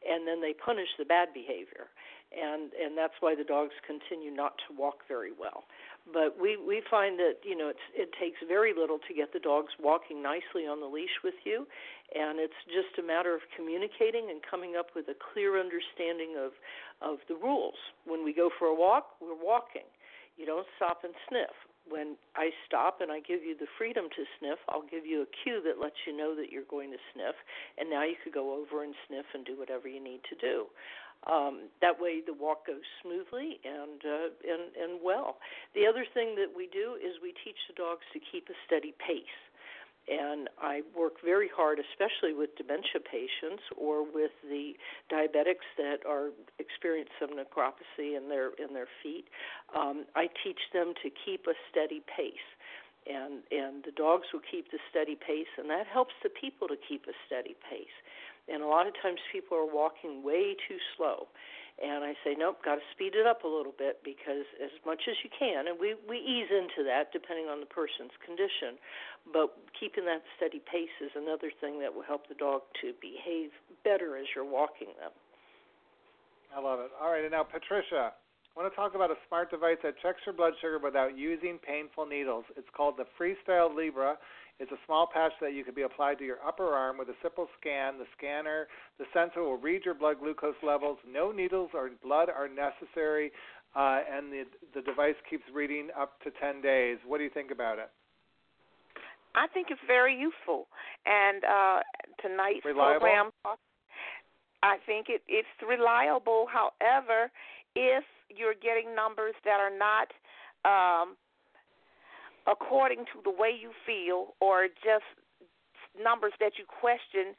and 0.08 0.26
then 0.26 0.40
they 0.40 0.54
punish 0.54 0.88
the 0.98 1.04
bad 1.04 1.28
behavior. 1.32 1.88
And 2.30 2.70
and 2.78 2.96
that's 2.96 3.14
why 3.20 3.34
the 3.34 3.42
dogs 3.42 3.74
continue 3.86 4.30
not 4.30 4.54
to 4.68 4.74
walk 4.78 5.02
very 5.08 5.32
well. 5.34 5.64
But 6.12 6.38
we 6.40 6.56
we 6.56 6.82
find 6.88 7.18
that 7.18 7.42
you 7.42 7.56
know 7.56 7.68
it's 7.68 7.86
it 7.94 8.10
takes 8.18 8.38
very 8.46 8.72
little 8.72 8.98
to 9.08 9.14
get 9.14 9.32
the 9.32 9.40
dogs 9.40 9.74
walking 9.82 10.22
nicely 10.22 10.62
on 10.62 10.80
the 10.80 10.86
leash 10.86 11.18
with 11.24 11.34
you 11.44 11.66
and 12.14 12.38
it's 12.38 12.58
just 12.66 12.98
a 12.98 13.06
matter 13.06 13.34
of 13.34 13.42
communicating 13.54 14.30
and 14.30 14.40
coming 14.42 14.74
up 14.78 14.94
with 14.94 15.06
a 15.08 15.14
clear 15.32 15.58
understanding 15.58 16.34
of 16.38 16.52
of 17.02 17.18
the 17.28 17.34
rules. 17.34 17.78
When 18.06 18.24
we 18.24 18.32
go 18.32 18.50
for 18.58 18.66
a 18.66 18.74
walk 18.74 19.18
we're 19.20 19.34
walking. 19.34 19.86
You 20.36 20.46
don't 20.46 20.66
stop 20.76 21.04
and 21.04 21.12
sniff. 21.28 21.52
When 21.88 22.16
I 22.36 22.50
stop 22.64 23.00
and 23.00 23.10
I 23.12 23.20
give 23.20 23.42
you 23.42 23.56
the 23.58 23.66
freedom 23.76 24.08
to 24.14 24.22
sniff, 24.38 24.58
I'll 24.68 24.86
give 24.88 25.04
you 25.04 25.22
a 25.22 25.28
cue 25.42 25.60
that 25.64 25.80
lets 25.80 25.96
you 26.06 26.16
know 26.16 26.34
that 26.36 26.52
you're 26.52 26.68
going 26.70 26.92
to 26.92 27.00
sniff, 27.12 27.34
and 27.76 27.90
now 27.90 28.04
you 28.04 28.14
could 28.22 28.32
go 28.32 28.54
over 28.54 28.84
and 28.84 28.94
sniff 29.08 29.26
and 29.34 29.44
do 29.44 29.58
whatever 29.58 29.88
you 29.88 30.02
need 30.02 30.20
to 30.30 30.36
do. 30.36 30.66
Um, 31.28 31.68
that 31.80 32.00
way, 32.00 32.22
the 32.24 32.32
walk 32.32 32.66
goes 32.66 32.86
smoothly 33.02 33.60
and 33.64 34.00
uh, 34.00 34.32
and 34.40 34.72
and 34.72 35.00
well. 35.04 35.36
The 35.74 35.86
other 35.86 36.04
thing 36.14 36.34
that 36.36 36.48
we 36.56 36.68
do 36.72 36.96
is 36.96 37.20
we 37.22 37.34
teach 37.44 37.60
the 37.68 37.74
dogs 37.74 38.04
to 38.12 38.20
keep 38.20 38.48
a 38.48 38.56
steady 38.66 38.94
pace. 38.96 39.40
And 40.08 40.48
I 40.58 40.80
work 40.96 41.20
very 41.22 41.48
hard, 41.54 41.78
especially 41.78 42.32
with 42.32 42.56
dementia 42.56 43.04
patients 43.04 43.62
or 43.76 44.02
with 44.02 44.32
the 44.42 44.72
diabetics 45.12 45.68
that 45.76 45.98
are 46.08 46.30
experience 46.58 47.10
some 47.20 47.36
neuropathy 47.36 48.16
in 48.16 48.28
their 48.28 48.56
in 48.56 48.72
their 48.72 48.88
feet. 49.02 49.28
Um, 49.76 50.06
I 50.16 50.28
teach 50.42 50.60
them 50.72 50.94
to 51.04 51.10
keep 51.10 51.46
a 51.46 51.54
steady 51.70 52.02
pace 52.16 52.48
and 53.06 53.44
and 53.50 53.84
the 53.84 53.92
dogs 53.92 54.26
will 54.32 54.44
keep 54.44 54.70
the 54.70 54.78
steady 54.90 55.16
pace 55.16 55.48
and 55.56 55.70
that 55.70 55.86
helps 55.86 56.14
the 56.22 56.28
people 56.28 56.68
to 56.68 56.76
keep 56.76 57.06
a 57.08 57.16
steady 57.26 57.56
pace 57.68 57.96
and 58.52 58.62
a 58.62 58.66
lot 58.66 58.86
of 58.86 58.94
times 59.02 59.18
people 59.32 59.56
are 59.56 59.66
walking 59.66 60.22
way 60.22 60.56
too 60.68 60.78
slow 60.96 61.28
and 61.80 62.04
I 62.04 62.12
say, 62.20 62.36
nope, 62.36 62.60
got 62.60 62.76
to 62.76 62.86
speed 62.92 63.16
it 63.16 63.24
up 63.24 63.44
a 63.44 63.48
little 63.48 63.72
bit 63.72 64.04
because 64.04 64.44
as 64.60 64.72
much 64.84 65.08
as 65.08 65.16
you 65.24 65.32
can, 65.32 65.64
and 65.64 65.80
we 65.80 65.96
we 66.04 66.20
ease 66.20 66.52
into 66.52 66.84
that 66.84 67.08
depending 67.08 67.48
on 67.48 67.60
the 67.60 67.70
person's 67.70 68.12
condition, 68.20 68.76
but 69.32 69.56
keeping 69.72 70.04
that 70.04 70.20
steady 70.36 70.60
pace 70.60 70.92
is 71.00 71.10
another 71.16 71.48
thing 71.48 71.80
that 71.80 71.88
will 71.88 72.04
help 72.04 72.28
the 72.28 72.36
dog 72.36 72.68
to 72.84 72.92
behave 73.00 73.56
better 73.80 74.20
as 74.20 74.28
you're 74.36 74.44
walking 74.44 74.92
them. 75.00 75.12
I 76.52 76.60
love 76.60 76.84
it. 76.84 76.92
All 77.00 77.08
right, 77.08 77.24
and 77.24 77.32
now 77.32 77.48
Patricia, 77.48 78.12
I 78.12 78.52
want 78.52 78.68
to 78.68 78.76
talk 78.76 78.92
about 78.92 79.08
a 79.08 79.16
smart 79.24 79.48
device 79.48 79.80
that 79.80 79.96
checks 80.04 80.20
your 80.28 80.36
blood 80.36 80.52
sugar 80.60 80.76
without 80.76 81.16
using 81.16 81.56
painful 81.64 82.04
needles. 82.04 82.44
It's 82.60 82.68
called 82.76 83.00
the 83.00 83.08
Freestyle 83.16 83.72
Libre. 83.72 84.20
It's 84.60 84.70
a 84.70 84.78
small 84.84 85.08
patch 85.10 85.32
that 85.40 85.54
you 85.54 85.64
can 85.64 85.74
be 85.74 85.82
applied 85.82 86.18
to 86.18 86.24
your 86.24 86.36
upper 86.46 86.74
arm 86.74 86.98
with 86.98 87.08
a 87.08 87.16
simple 87.22 87.48
scan. 87.58 87.96
The 87.96 88.04
scanner, 88.16 88.68
the 88.98 89.06
sensor 89.14 89.40
will 89.40 89.56
read 89.56 89.86
your 89.86 89.94
blood 89.94 90.16
glucose 90.20 90.60
levels. 90.62 90.98
No 91.08 91.32
needles 91.32 91.70
or 91.72 91.88
blood 92.04 92.28
are 92.28 92.46
necessary, 92.46 93.32
uh, 93.74 94.00
and 94.04 94.30
the 94.30 94.44
the 94.74 94.82
device 94.82 95.16
keeps 95.30 95.44
reading 95.52 95.88
up 95.98 96.20
to 96.24 96.30
10 96.30 96.60
days. 96.60 96.98
What 97.06 97.18
do 97.18 97.24
you 97.24 97.30
think 97.30 97.50
about 97.50 97.78
it? 97.78 97.90
I 99.34 99.46
think 99.46 99.68
it's 99.70 99.80
very 99.86 100.14
useful, 100.14 100.66
and 101.06 101.42
uh, 101.42 101.80
tonight's 102.20 102.64
Reliable? 102.64 103.00
program. 103.00 103.30
I 104.62 104.76
think 104.84 105.06
it, 105.08 105.22
it's 105.26 105.48
reliable. 105.66 106.46
However, 106.52 107.30
if 107.74 108.04
you're 108.28 108.58
getting 108.60 108.94
numbers 108.94 109.34
that 109.44 109.56
are 109.56 109.72
not 109.72 110.12
um, 110.68 111.16
according 112.46 113.04
to 113.12 113.20
the 113.24 113.30
way 113.30 113.50
you 113.50 113.70
feel 113.86 114.34
or 114.40 114.68
just 114.82 115.06
numbers 115.98 116.32
that 116.40 116.52
you 116.58 116.64
question, 116.64 117.34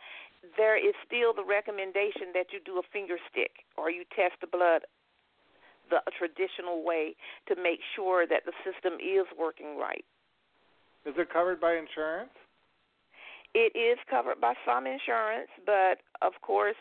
there 0.58 0.78
is 0.78 0.94
still 1.06 1.34
the 1.34 1.46
recommendation 1.46 2.34
that 2.34 2.52
you 2.52 2.60
do 2.66 2.80
a 2.80 2.86
finger 2.92 3.18
stick 3.30 3.64
or 3.78 3.90
you 3.90 4.04
test 4.16 4.36
the 4.42 4.48
blood 4.48 4.82
the 5.90 6.00
traditional 6.18 6.84
way 6.84 7.16
to 7.48 7.56
make 7.56 7.80
sure 7.96 8.26
that 8.26 8.44
the 8.46 8.54
system 8.64 8.94
is 8.96 9.28
working 9.38 9.78
right. 9.78 10.06
Is 11.06 11.14
it 11.18 11.32
covered 11.32 11.60
by 11.60 11.76
insurance? 11.76 12.32
It 13.54 13.76
is 13.76 14.00
covered 14.10 14.40
by 14.40 14.54
some 14.66 14.88
insurance, 14.88 15.50
but 15.66 16.00
of 16.22 16.34
course, 16.42 16.80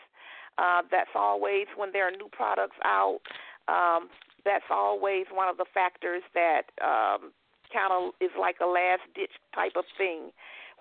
uh, 0.57 0.83
that's 0.89 1.11
always 1.15 1.67
when 1.75 1.91
there 1.91 2.07
are 2.07 2.11
new 2.11 2.29
products 2.31 2.77
out. 2.85 3.19
Um, 3.67 4.07
that's 4.45 4.65
always 4.71 5.25
one 5.31 5.49
of 5.49 5.57
the 5.57 5.65
factors 5.73 6.23
that 6.33 6.71
um, 6.81 7.31
kind 7.73 7.91
of 7.91 8.13
is 8.21 8.31
like 8.39 8.57
a 8.61 8.67
last 8.67 9.01
ditch 9.15 9.31
type 9.55 9.73
of 9.75 9.85
thing 9.97 10.31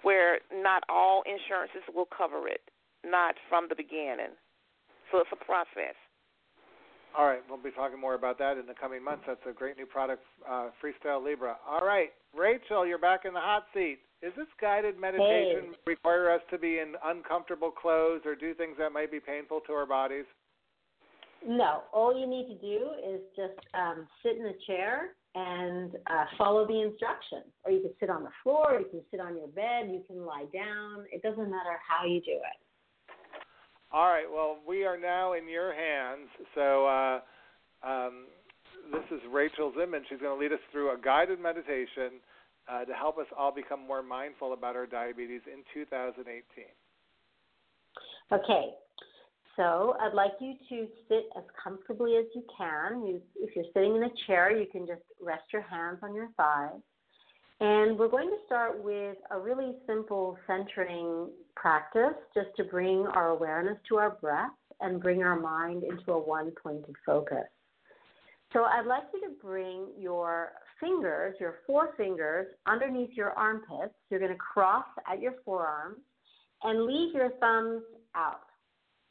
where 0.03 0.39
not 0.53 0.83
all 0.89 1.23
insurances 1.27 1.83
will 1.95 2.09
cover 2.09 2.49
it, 2.49 2.63
not 3.05 3.35
from 3.49 3.67
the 3.69 3.75
beginning. 3.75 4.35
So 5.11 5.19
it's 5.19 5.31
a 5.33 5.45
process. 5.45 5.97
All 7.17 7.27
right, 7.27 7.41
we'll 7.49 7.59
be 7.59 7.73
talking 7.73 8.01
more 8.01 8.15
about 8.15 8.39
that 8.39 8.57
in 8.57 8.67
the 8.67 8.75
coming 8.75 9.03
months. 9.03 9.25
That's 9.27 9.41
a 9.49 9.53
great 9.53 9.77
new 9.77 9.87
product, 9.87 10.23
uh, 10.49 10.71
Freestyle 10.79 11.23
Libre. 11.25 11.57
All 11.69 11.81
right, 11.81 12.11
Rachel, 12.37 12.87
you're 12.87 12.99
back 12.99 13.25
in 13.25 13.35
the 13.35 13.41
hot 13.41 13.67
seat. 13.75 13.99
Is 14.23 14.33
this 14.37 14.47
guided 14.61 14.99
meditation 14.99 15.73
Hey. 15.73 15.79
require 15.87 16.31
us 16.31 16.43
to 16.51 16.59
be 16.59 16.79
in 16.79 16.95
uncomfortable 17.05 17.71
clothes 17.71 18.21
or 18.25 18.37
do 18.37 18.55
things 18.55 18.77
that 18.79 18.93
might 18.93 19.11
be 19.11 19.19
painful 19.19 19.61
to 19.63 19.73
our 19.73 19.87
bodies? 19.87 20.27
No, 21.45 21.83
all 21.93 22.17
you 22.17 22.27
need 22.27 22.47
to 22.49 22.55
do 22.61 22.91
is 23.03 23.21
just 23.35 23.59
um, 23.75 24.07
sit 24.23 24.37
in 24.37 24.47
a 24.47 24.55
chair 24.67 25.17
and 25.35 25.93
uh, 26.11 26.25
follow 26.37 26.67
the 26.67 26.81
instructions. 26.81 27.47
Or 27.65 27.73
you 27.73 27.81
can 27.81 27.93
sit 28.01 28.11
on 28.11 28.25
the 28.25 28.31
floor, 28.43 28.81
you 28.81 28.87
can 28.91 29.03
sit 29.11 29.21
on 29.21 29.37
your 29.37 29.49
bed, 29.49 29.91
you 29.91 30.03
can 30.07 30.25
lie 30.25 30.47
down. 30.53 31.05
It 31.13 31.23
doesn't 31.23 31.51
matter 31.51 31.79
how 31.87 32.07
you 32.07 32.21
do 32.21 32.33
it. 32.33 32.59
All 33.93 34.09
right. 34.09 34.27
Well, 34.33 34.59
we 34.67 34.85
are 34.85 34.99
now 34.99 35.33
in 35.33 35.49
your 35.49 35.75
hands. 35.75 36.29
So 36.55 36.87
uh, 36.87 37.21
um, 37.87 38.27
this 38.93 39.05
is 39.11 39.21
Rachel 39.31 39.73
Zinman. 39.77 40.03
She's 40.09 40.21
going 40.21 40.37
to 40.37 40.41
lead 40.41 40.53
us 40.53 40.63
through 40.71 40.95
a 40.95 40.99
guided 40.99 41.41
meditation 41.41 42.21
uh, 42.71 42.85
to 42.85 42.93
help 42.93 43.19
us 43.19 43.27
all 43.37 43.53
become 43.53 43.87
more 43.87 44.03
mindful 44.03 44.53
about 44.53 44.77
our 44.77 44.87
diabetes 44.87 45.41
in 45.47 45.63
2018. 45.75 46.65
Okay, 48.33 48.71
so 49.57 49.97
I'd 50.01 50.15
like 50.15 50.33
you 50.41 50.55
to 50.69 50.87
sit 51.09 51.25
as 51.37 51.45
comfortably 51.63 52.17
as 52.17 52.25
you 52.35 52.45
can. 52.57 53.07
You, 53.07 53.21
if 53.37 53.55
you're 53.57 53.65
sitting 53.75 53.97
in 53.97 54.05
a 54.05 54.11
chair, 54.27 54.57
you 54.57 54.67
can 54.71 54.87
just 54.87 55.03
rest 55.21 55.45
your 55.53 55.63
hands 55.63 55.99
on 56.03 56.15
your 56.15 56.29
thighs. 56.37 56.81
And 57.61 57.99
we're 57.99 58.09
going 58.09 58.29
to 58.29 58.39
start 58.47 58.83
with 58.83 59.19
a 59.31 59.39
really 59.39 59.75
simple 59.87 60.39
centering 60.47 61.29
practice 61.57 62.17
just 62.35 62.49
to 62.57 62.65
bring 62.65 63.07
our 63.09 63.29
awareness 63.31 63.77
to 63.91 63.97
our 63.97 64.11
breath 64.13 64.51
and 64.81 65.03
bring 65.03 65.23
our 65.23 65.39
mind 65.39 65.85
into 65.85 66.13
a 66.13 66.19
one 66.19 66.53
pointed 66.63 66.95
focus. 67.05 67.45
So 68.53 68.65
I'd 68.65 68.87
like 68.87 69.05
you 69.13 69.21
to 69.29 69.35
bring 69.43 69.89
your 69.99 70.53
fingers, 70.81 71.37
your 71.39 71.57
four 71.67 71.91
fingers, 71.97 72.47
underneath 72.67 73.11
your 73.13 73.33
armpits. 73.33 73.95
You're 74.09 74.21
going 74.21 74.33
to 74.33 74.39
cross 74.39 74.87
at 75.11 75.21
your 75.21 75.35
forearms 75.45 75.99
and 76.63 76.85
leave 76.85 77.15
your 77.15 77.31
thumbs 77.41 77.83
out. 78.17 78.41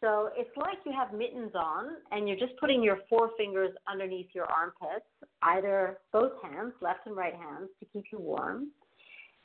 So 0.01 0.29
it's 0.35 0.55
like 0.55 0.77
you 0.85 0.93
have 0.93 1.13
mittens 1.13 1.51
on 1.55 1.97
and 2.11 2.27
you're 2.27 2.37
just 2.37 2.57
putting 2.59 2.81
your 2.81 2.99
four 3.09 3.31
fingers 3.37 3.71
underneath 3.91 4.27
your 4.33 4.45
armpits, 4.45 5.05
either 5.41 5.99
both 6.13 6.31
hands, 6.41 6.73
left 6.81 7.05
and 7.05 7.15
right 7.15 7.33
hands, 7.33 7.69
to 7.79 7.85
keep 7.91 8.05
you 8.11 8.19
warm. 8.19 8.69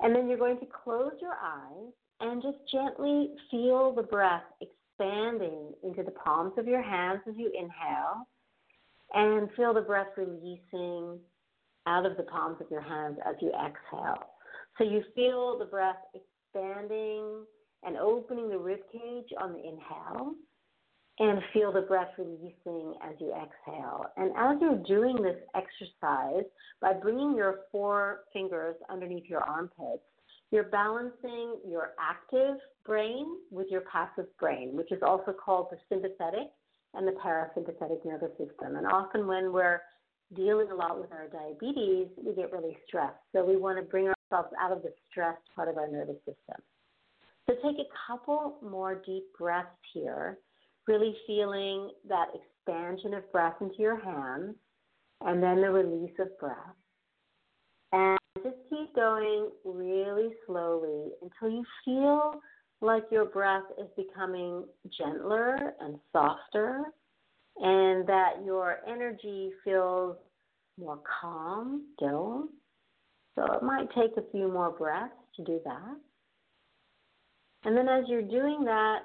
And 0.01 0.14
then 0.14 0.28
you're 0.28 0.39
going 0.39 0.60
to 0.60 0.66
close 0.66 1.12
your 1.20 1.35
eyes 1.43 1.93
and 2.20 2.43
just 2.43 2.59
gently 2.70 3.31
feel 3.51 3.93
the 3.94 4.02
breath 4.02 4.44
expanding 4.60 5.72
into 5.82 6.05
the 6.05 6.12
palms 6.12 6.52
of 6.56 6.66
your 6.66 6.82
hands 6.82 7.20
as 7.28 7.35
you 7.36 7.51
inhale 7.52 8.28
and 9.12 9.48
feel 9.56 9.74
the 9.74 9.81
breath 9.81 10.09
releasing 10.16 11.18
out 11.86 12.06
of 12.06 12.16
the 12.16 12.22
palms 12.22 12.56
of 12.60 12.70
your 12.70 12.81
hands 12.81 13.18
as 13.28 13.35
you 13.40 13.51
exhale. 13.51 14.24
So 14.78 14.85
you 14.85 15.02
feel 15.14 15.59
the 15.59 15.64
breath 15.64 15.97
expanding 16.14 17.44
and 17.86 17.97
opening 17.97 18.48
the 18.48 18.59
rib 18.59 18.81
cage 18.93 19.28
on 19.40 19.52
the 19.52 19.59
inhale 19.59 20.35
and 21.19 21.40
feel 21.52 21.73
the 21.73 21.82
breath 21.82 22.11
releasing 22.19 22.94
as 23.02 23.15
you 23.20 23.32
exhale. 23.32 24.06
And 24.16 24.32
as 24.36 24.56
you're 24.61 24.82
doing 24.85 25.23
this 25.23 25.36
exercise, 25.55 26.44
by 26.81 26.93
bringing 26.93 27.36
your 27.36 27.61
four 27.70 28.20
fingers 28.32 28.74
underneath 28.90 29.24
your 29.28 29.43
armpits, 29.43 30.02
you're 30.51 30.65
balancing 30.65 31.56
your 31.66 31.90
active 32.01 32.56
brain 32.85 33.27
with 33.51 33.69
your 33.70 33.82
passive 33.82 34.27
brain, 34.39 34.77
which 34.77 34.90
is 34.90 35.02
also 35.02 35.32
called 35.32 35.69
the 35.70 35.78
sympathetic 35.89 36.48
and 36.94 37.06
the 37.06 37.12
parasympathetic 37.12 38.05
nervous 38.05 38.31
system. 38.31 38.77
And 38.77 38.86
often 38.86 39.27
when 39.27 39.52
we're 39.52 39.81
dealing 40.35 40.70
a 40.70 40.74
lot 40.74 41.01
with 41.01 41.12
our 41.12 41.28
diabetes, 41.28 42.09
we 42.16 42.35
get 42.35 42.52
really 42.52 42.77
stressed. 42.86 43.19
So 43.32 43.44
we 43.44 43.56
want 43.56 43.78
to 43.78 43.82
bring 43.82 44.06
ourselves 44.06 44.52
out 44.61 44.73
of 44.73 44.82
the 44.82 44.93
stressed 45.11 45.43
part 45.55 45.69
of 45.69 45.77
our 45.77 45.89
nervous 45.89 46.19
system. 46.19 46.62
So 47.49 47.55
take 47.57 47.79
a 47.79 47.91
couple 48.07 48.59
more 48.62 49.03
deep 49.07 49.25
breaths 49.39 49.69
here, 49.93 50.39
really 50.87 51.15
feeling 51.27 51.91
that 52.09 52.29
expansion 52.35 53.15
of 53.15 53.31
breath 53.33 53.57
into 53.61 53.77
your 53.79 54.01
hands 54.01 54.55
and 55.21 55.43
then 55.43 55.61
the 55.61 55.71
release 55.71 56.15
of 56.19 56.39
breath. 56.39 56.57
And 57.93 58.19
just 58.43 58.57
keep 58.71 58.95
going 58.95 59.51
really 59.65 60.31
slowly 60.47 61.11
until 61.23 61.57
you 61.57 61.65
feel 61.85 62.41
like 62.81 63.05
your 63.11 63.27
breath 63.27 63.65
is 63.79 63.89
becoming 63.97 64.65
gentler 64.99 65.75
and 65.81 65.99
softer 66.12 66.83
and 67.57 68.07
that 68.07 68.43
your 68.45 68.79
energy 68.89 69.53
feels 69.65 70.16
more 70.79 70.99
calm 71.21 71.85
still. 71.97 72.49
So 73.35 73.45
it 73.53 73.62
might 73.62 73.89
take 73.95 74.16
a 74.16 74.31
few 74.31 74.49
more 74.49 74.71
breaths 74.71 75.12
to 75.37 75.45
do 75.45 75.61
that. 75.65 75.97
And 77.65 77.77
then 77.77 77.89
as 77.89 78.05
you're 78.09 78.23
doing 78.23 78.65
that 78.65 79.01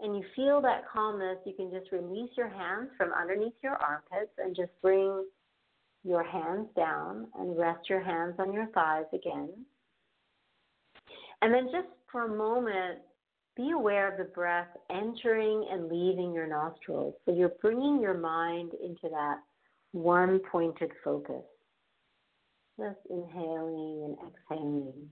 and 0.00 0.16
you 0.16 0.24
feel 0.36 0.60
that 0.60 0.84
calmness, 0.92 1.38
you 1.46 1.54
can 1.54 1.70
just 1.70 1.90
release 1.92 2.30
your 2.36 2.48
hands 2.48 2.90
from 2.96 3.12
underneath 3.12 3.54
your 3.62 3.76
armpits 3.76 4.32
and 4.38 4.54
just 4.54 4.70
bring 4.82 5.24
your 6.04 6.22
hands 6.22 6.68
down 6.76 7.28
and 7.38 7.58
rest 7.58 7.88
your 7.88 8.02
hands 8.02 8.34
on 8.38 8.52
your 8.52 8.66
thighs 8.74 9.06
again. 9.14 9.48
And 11.40 11.52
then 11.52 11.68
just 11.72 11.88
for 12.12 12.26
a 12.26 12.36
moment, 12.36 13.00
be 13.56 13.70
aware 13.70 14.10
of 14.10 14.18
the 14.18 14.32
breath 14.32 14.68
entering 14.90 15.66
and 15.70 15.88
leaving 15.88 16.32
your 16.32 16.46
nostrils. 16.46 17.14
So 17.24 17.34
you're 17.34 17.52
bringing 17.60 18.00
your 18.00 18.18
mind 18.18 18.72
into 18.82 19.08
that 19.10 19.38
one 19.92 20.40
pointed 20.50 20.90
focus. 21.04 21.44
Just 22.78 22.98
inhaling 23.08 24.16
and 24.18 24.32
exhaling. 24.32 25.08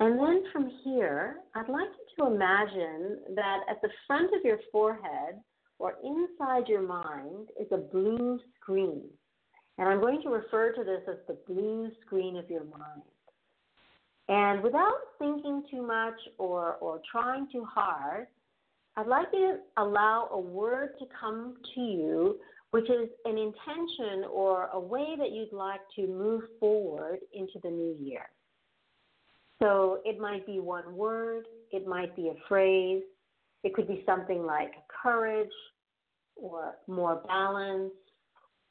And 0.00 0.18
then 0.18 0.44
from 0.50 0.70
here, 0.82 1.36
I'd 1.54 1.68
like 1.68 1.88
you 1.88 2.24
to 2.24 2.32
imagine 2.32 3.18
that 3.34 3.58
at 3.68 3.82
the 3.82 3.90
front 4.06 4.34
of 4.34 4.42
your 4.42 4.58
forehead 4.72 5.38
or 5.78 5.96
inside 6.02 6.68
your 6.68 6.80
mind 6.80 7.48
is 7.60 7.66
a 7.70 7.76
blue 7.76 8.40
screen. 8.58 9.02
And 9.76 9.88
I'm 9.88 10.00
going 10.00 10.22
to 10.22 10.30
refer 10.30 10.72
to 10.72 10.84
this 10.84 11.02
as 11.06 11.16
the 11.28 11.36
blue 11.46 11.90
screen 12.00 12.36
of 12.36 12.48
your 12.48 12.64
mind. 12.64 13.02
And 14.28 14.62
without 14.62 15.00
thinking 15.18 15.64
too 15.70 15.86
much 15.86 16.18
or, 16.38 16.76
or 16.76 17.02
trying 17.10 17.48
too 17.52 17.66
hard, 17.66 18.26
I'd 18.96 19.06
like 19.06 19.26
you 19.34 19.58
to 19.76 19.82
allow 19.82 20.28
a 20.32 20.40
word 20.40 20.94
to 20.98 21.06
come 21.18 21.56
to 21.74 21.80
you, 21.80 22.38
which 22.70 22.88
is 22.88 23.10
an 23.26 23.36
intention 23.36 24.24
or 24.32 24.70
a 24.72 24.80
way 24.80 25.14
that 25.18 25.32
you'd 25.32 25.52
like 25.52 25.80
to 25.96 26.06
move 26.06 26.42
forward 26.58 27.18
into 27.34 27.58
the 27.62 27.70
new 27.70 27.96
year. 28.00 28.26
So 29.62 30.00
it 30.04 30.18
might 30.18 30.46
be 30.46 30.58
one 30.58 30.94
word, 30.94 31.44
it 31.70 31.86
might 31.86 32.16
be 32.16 32.28
a 32.28 32.48
phrase, 32.48 33.02
it 33.62 33.74
could 33.74 33.86
be 33.86 34.02
something 34.06 34.44
like 34.44 34.72
courage 35.02 35.50
or 36.34 36.76
more 36.88 37.22
balance 37.26 37.92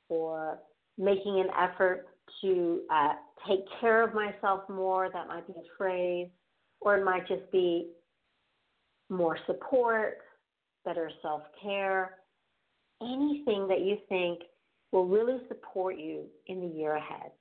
or 0.09 0.59
making 0.97 1.39
an 1.39 1.47
effort 1.57 2.07
to 2.41 2.81
uh, 2.91 3.13
take 3.47 3.59
care 3.79 4.03
of 4.03 4.13
myself 4.13 4.61
more. 4.69 5.09
That 5.11 5.27
might 5.27 5.47
be 5.47 5.53
a 5.53 5.77
phrase. 5.77 6.27
Or 6.81 6.97
it 6.97 7.03
might 7.03 7.27
just 7.27 7.51
be 7.51 7.91
more 9.09 9.37
support, 9.47 10.19
better 10.85 11.11
self 11.21 11.41
care, 11.61 12.15
anything 13.01 13.67
that 13.67 13.81
you 13.81 13.97
think 14.07 14.39
will 14.91 15.05
really 15.05 15.39
support 15.49 15.97
you 15.97 16.25
in 16.47 16.61
the 16.61 16.67
year 16.67 16.95
ahead. 16.95 17.31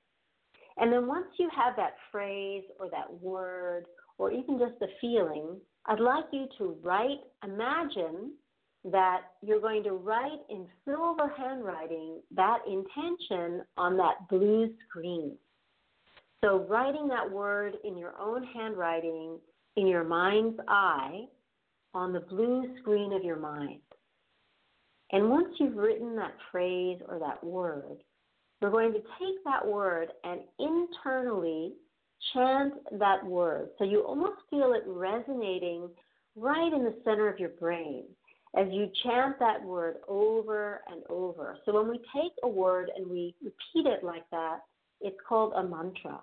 And 0.79 0.93
then 0.93 1.07
once 1.07 1.27
you 1.37 1.49
have 1.55 1.75
that 1.75 1.95
phrase 2.11 2.63
or 2.79 2.89
that 2.89 3.21
word 3.21 3.85
or 4.17 4.31
even 4.31 4.57
just 4.57 4.79
the 4.79 4.87
feeling, 5.01 5.57
I'd 5.85 5.99
like 5.99 6.25
you 6.31 6.47
to 6.57 6.77
write, 6.81 7.19
imagine 7.43 8.33
that 8.85 9.21
you're 9.41 9.59
going 9.59 9.83
to 9.83 9.91
write 9.91 10.39
in 10.49 10.65
silver 10.85 11.31
handwriting 11.37 12.21
that 12.33 12.59
intention 12.65 13.63
on 13.77 13.97
that 13.97 14.29
blue 14.29 14.73
screen. 14.87 15.35
So, 16.43 16.65
writing 16.69 17.09
that 17.09 17.29
word 17.29 17.75
in 17.83 17.97
your 17.97 18.13
own 18.17 18.45
handwriting 18.55 19.37
in 19.75 19.87
your 19.87 20.05
mind's 20.05 20.57
eye 20.69 21.25
on 21.93 22.13
the 22.13 22.21
blue 22.21 22.73
screen 22.79 23.11
of 23.11 23.23
your 23.23 23.39
mind. 23.39 23.81
And 25.11 25.29
once 25.29 25.49
you've 25.59 25.75
written 25.75 26.15
that 26.15 26.35
phrase 26.51 26.99
or 27.09 27.19
that 27.19 27.43
word, 27.43 27.97
we're 28.61 28.69
going 28.69 28.93
to 28.93 28.99
take 28.99 29.43
that 29.45 29.65
word 29.65 30.09
and 30.23 30.41
internally 30.59 31.73
chant 32.33 32.73
that 32.99 33.25
word. 33.25 33.69
So 33.77 33.85
you 33.85 34.01
almost 34.01 34.41
feel 34.49 34.73
it 34.73 34.83
resonating 34.85 35.89
right 36.35 36.73
in 36.73 36.83
the 36.83 36.95
center 37.03 37.29
of 37.29 37.39
your 37.39 37.49
brain 37.49 38.03
as 38.57 38.67
you 38.71 38.89
chant 39.03 39.37
that 39.39 39.63
word 39.63 39.97
over 40.07 40.81
and 40.91 41.03
over. 41.09 41.57
So 41.65 41.73
when 41.73 41.89
we 41.89 41.97
take 42.13 42.33
a 42.43 42.47
word 42.47 42.91
and 42.95 43.07
we 43.07 43.35
repeat 43.41 43.89
it 43.89 44.03
like 44.03 44.29
that, 44.31 44.59
it's 45.01 45.17
called 45.27 45.53
a 45.53 45.63
mantra. 45.63 46.19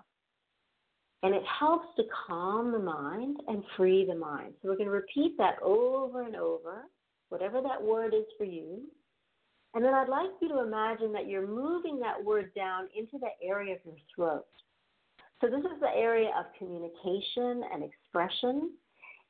And 1.23 1.33
it 1.33 1.43
helps 1.59 1.87
to 1.95 2.03
calm 2.27 2.71
the 2.71 2.79
mind 2.79 3.37
and 3.47 3.63
free 3.75 4.05
the 4.05 4.15
mind. 4.15 4.53
So 4.61 4.69
we're 4.69 4.75
going 4.75 4.89
to 4.89 4.91
repeat 4.91 5.35
that 5.39 5.55
over 5.63 6.23
and 6.23 6.35
over, 6.35 6.83
whatever 7.29 7.61
that 7.61 7.81
word 7.81 8.13
is 8.13 8.25
for 8.37 8.43
you. 8.43 8.81
And 9.77 9.85
then 9.85 9.93
I'd 9.93 10.09
like 10.09 10.31
you 10.41 10.49
to 10.49 10.61
imagine 10.61 11.13
that 11.13 11.27
you're 11.27 11.47
moving 11.47 11.99
that 11.99 12.25
word 12.25 12.51
down 12.55 12.87
into 12.97 13.19
the 13.19 13.29
area 13.47 13.75
of 13.75 13.79
your 13.85 13.93
throat. 14.15 14.47
So 15.39 15.51
this 15.51 15.59
is 15.59 15.79
the 15.79 15.95
area 15.95 16.31
of 16.35 16.45
communication 16.57 17.61
and 17.71 17.83
expression. 17.83 18.71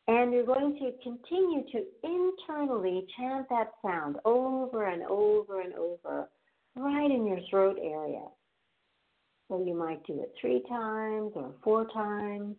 And 0.07 0.31
you're 0.31 0.45
going 0.45 0.79
to 0.79 0.93
continue 1.03 1.63
to 1.69 1.83
internally 2.01 3.05
chant 3.17 3.49
that 3.49 3.73
sound 3.81 4.19
over 4.23 4.85
and 4.85 5.03
over 5.03 5.59
and 5.59 5.73
over, 5.73 6.29
right 6.77 7.11
in 7.11 7.25
your 7.25 7.41
throat 7.49 7.75
area. 7.83 8.23
So 9.49 9.61
you 9.67 9.73
might 9.73 10.01
do 10.07 10.21
it 10.21 10.33
three 10.39 10.63
times 10.69 11.33
or 11.35 11.51
four 11.61 11.87
times. 11.87 12.55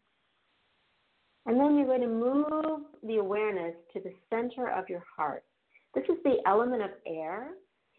And 1.46 1.58
then 1.58 1.78
you're 1.78 1.86
going 1.86 2.02
to 2.02 2.06
move 2.06 2.82
the 3.02 3.16
awareness 3.16 3.76
to 3.94 4.00
the 4.00 4.12
center 4.28 4.68
of 4.68 4.90
your 4.90 5.04
heart. 5.16 5.42
This 5.94 6.04
is 6.10 6.22
the 6.22 6.36
element 6.46 6.82
of 6.82 6.90
air. 7.06 7.52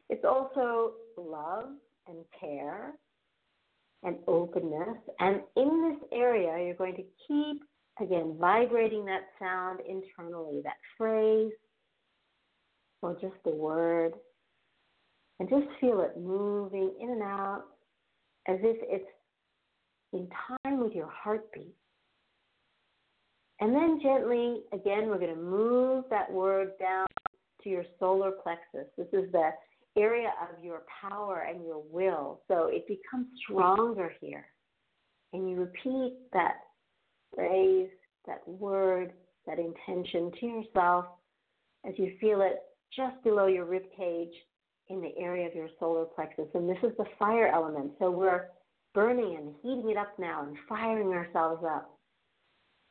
It's 0.10 0.26
also 0.26 0.94
love 1.18 1.70
and 2.08 2.18
care 2.40 2.94
and 4.04 4.18
openness. 4.28 4.98
And 5.20 5.42
in 5.56 5.92
this 5.92 6.10
area, 6.12 6.66
you're 6.66 6.76
going 6.76 6.96
to 6.96 7.04
keep, 7.28 7.62
again, 8.02 8.38
vibrating 8.40 9.06
that 9.06 9.28
sound 9.40 9.80
internally, 9.88 10.62
that 10.64 10.78
phrase, 10.98 11.52
or 13.02 13.14
just 13.22 13.36
the 13.46 13.52
word, 13.52 14.14
and 15.40 15.50
just 15.50 15.68
feel 15.80 16.02
it 16.02 16.20
moving 16.20 16.94
in 17.00 17.12
and 17.12 17.22
out 17.24 17.64
as 18.48 18.58
if 18.62 18.78
it's 18.82 19.10
in 20.12 20.28
time 20.64 20.80
with 20.80 20.94
your 20.94 21.10
heartbeat. 21.10 21.76
And 23.62 23.76
then 23.76 24.00
gently, 24.02 24.62
again, 24.74 25.08
we're 25.08 25.20
going 25.20 25.36
to 25.36 25.42
move 25.42 26.06
that 26.10 26.32
word 26.32 26.72
down 26.80 27.06
to 27.64 27.70
your 27.70 27.84
solar 28.00 28.32
plexus. 28.32 28.88
This 28.98 29.08
is 29.12 29.32
the 29.32 29.52
area 30.00 30.34
of 30.42 30.64
your 30.64 30.84
power 31.02 31.48
and 31.50 31.64
your 31.64 31.84
will. 31.92 32.42
So 32.48 32.70
it 32.72 32.88
becomes 32.88 33.28
stronger 33.44 34.14
here. 34.22 34.46
And 35.34 35.50
you 35.50 35.58
repeat 35.58 36.18
that 36.34 36.56
phrase, 37.36 37.90
that 38.26 38.48
word, 38.48 39.14
that 39.46 39.60
intention 39.60 40.32
to 40.40 40.46
yourself 40.46 41.06
as 41.88 41.94
you 41.98 42.14
feel 42.20 42.42
it 42.42 42.60
just 42.96 43.24
below 43.24 43.48
your 43.48 43.66
rib 43.66 43.84
cage 43.96 44.34
in 44.90 45.02
the 45.02 45.12
area 45.20 45.48
of 45.48 45.54
your 45.54 45.70
solar 45.80 46.06
plexus. 46.06 46.48
And 46.54 46.68
this 46.68 46.78
is 46.84 46.92
the 46.98 47.06
fire 47.18 47.48
element. 47.48 47.92
So 48.00 48.10
we're 48.10 48.48
burning 48.94 49.38
and 49.38 49.54
heating 49.62 49.92
it 49.92 49.98
up 49.98 50.18
now 50.18 50.46
and 50.48 50.58
firing 50.68 51.10
ourselves 51.10 51.64
up. 51.64 51.96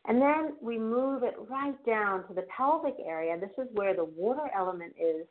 And 0.07 0.23
then 0.23 0.55
we 0.63 0.79
move 0.79 1.23
it 1.23 1.35
right 1.51 1.75
down 1.85 2.27
to 2.29 2.35
the 2.35 2.47
pelvic 2.57 2.95
area. 3.05 3.39
This 3.39 3.51
is 3.59 3.69
where 3.73 3.95
the 3.95 4.05
water 4.05 4.49
element 4.57 4.95
is 4.99 5.27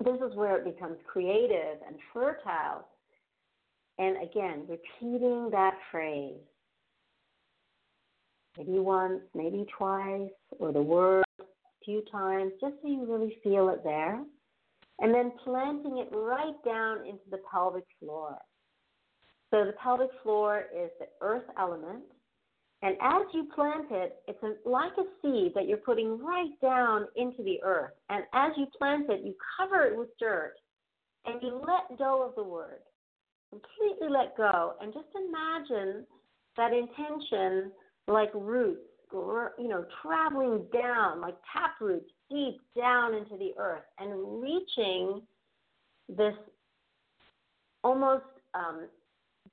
this 0.00 0.16
is 0.16 0.36
where 0.36 0.56
it 0.58 0.64
becomes 0.64 0.98
creative 1.06 1.78
and 1.86 1.96
fertile. 2.12 2.88
And 3.98 4.16
again, 4.22 4.66
repeating 4.68 5.50
that 5.50 5.74
phrase, 5.90 6.40
maybe 8.56 8.78
once, 8.78 9.20
maybe 9.34 9.66
twice, 9.76 10.30
or 10.58 10.72
the 10.72 10.82
word 10.82 11.24
a 11.40 11.44
few 11.84 12.02
times, 12.10 12.52
just 12.60 12.74
so 12.82 12.88
you 12.88 13.06
really 13.06 13.36
feel 13.44 13.68
it 13.68 13.84
there. 13.84 14.22
And 14.98 15.14
then 15.14 15.32
planting 15.44 15.98
it 15.98 16.08
right 16.12 16.54
down 16.64 17.06
into 17.06 17.24
the 17.30 17.38
pelvic 17.50 17.84
floor. 18.00 18.36
So 19.50 19.64
the 19.64 19.72
pelvic 19.82 20.10
floor 20.22 20.64
is 20.74 20.90
the 20.98 21.06
earth 21.20 21.44
element. 21.58 22.04
And 22.82 22.96
as 23.00 23.22
you 23.32 23.48
plant 23.54 23.86
it, 23.90 24.16
it's 24.26 24.42
a, 24.42 24.68
like 24.68 24.92
a 24.98 25.04
seed 25.22 25.52
that 25.54 25.68
you're 25.68 25.78
putting 25.78 26.18
right 26.18 26.50
down 26.60 27.06
into 27.16 27.42
the 27.44 27.62
earth. 27.62 27.92
And 28.08 28.24
as 28.34 28.52
you 28.56 28.66
plant 28.76 29.08
it, 29.08 29.24
you 29.24 29.34
cover 29.56 29.84
it 29.84 29.96
with 29.96 30.08
dirt 30.18 30.54
and 31.24 31.40
you 31.40 31.62
let 31.64 31.96
go 31.96 32.26
of 32.26 32.34
the 32.34 32.42
word. 32.42 32.80
Completely 33.50 34.08
let 34.08 34.36
go. 34.36 34.74
And 34.80 34.92
just 34.92 35.06
imagine 35.14 36.04
that 36.56 36.72
intention 36.72 37.70
like 38.08 38.30
roots, 38.34 38.80
you 39.12 39.68
know, 39.68 39.84
traveling 40.02 40.64
down 40.72 41.20
like 41.20 41.36
tap 41.52 41.74
roots 41.80 42.10
deep 42.28 42.60
down 42.76 43.14
into 43.14 43.36
the 43.36 43.52
earth 43.58 43.84
and 44.00 44.42
reaching 44.42 45.22
this 46.08 46.34
almost 47.84 48.24
um, 48.54 48.88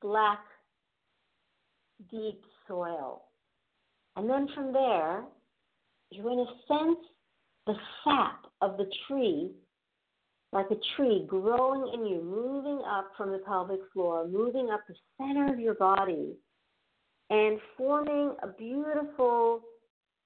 black, 0.01 0.39
deep 2.09 2.41
soil. 2.69 3.23
And 4.15 4.29
then 4.29 4.47
from 4.55 4.71
there, 4.71 5.23
you're 6.11 6.23
going 6.23 6.45
to 6.45 6.73
sense 6.73 6.99
the 7.67 7.73
sap 8.03 8.45
of 8.61 8.77
the 8.77 8.89
tree, 9.07 9.51
like 10.53 10.67
a 10.71 10.79
tree 10.95 11.25
growing 11.27 11.93
in 11.93 12.05
you, 12.05 12.23
moving 12.23 12.81
up 12.87 13.11
from 13.17 13.31
the 13.31 13.39
pelvic 13.39 13.81
floor, 13.93 14.27
moving 14.27 14.69
up 14.71 14.81
the 14.87 14.95
center 15.17 15.53
of 15.53 15.59
your 15.59 15.75
body, 15.75 16.33
and 17.29 17.59
forming 17.77 18.35
a 18.41 18.47
beautiful 18.57 19.61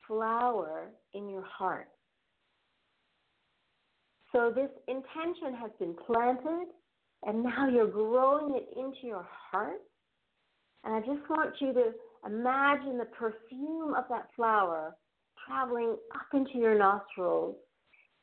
flower 0.07 0.89
in 1.13 1.29
your 1.29 1.43
heart. 1.43 1.89
So 4.31 4.51
this 4.55 4.69
intention 4.87 5.53
has 5.59 5.71
been 5.79 5.95
planted, 6.07 6.67
and 7.23 7.43
now 7.43 7.69
you're 7.69 7.87
growing 7.87 8.55
it 8.55 8.69
into 8.77 9.05
your 9.05 9.27
heart. 9.51 9.81
And 10.83 10.95
I 10.95 10.99
just 10.99 11.29
want 11.29 11.53
you 11.59 11.73
to 11.73 11.91
imagine 12.25 12.97
the 12.97 13.05
perfume 13.05 13.93
of 13.97 14.05
that 14.09 14.27
flower 14.35 14.95
traveling 15.47 15.95
up 16.15 16.27
into 16.33 16.57
your 16.57 16.77
nostrils 16.77 17.55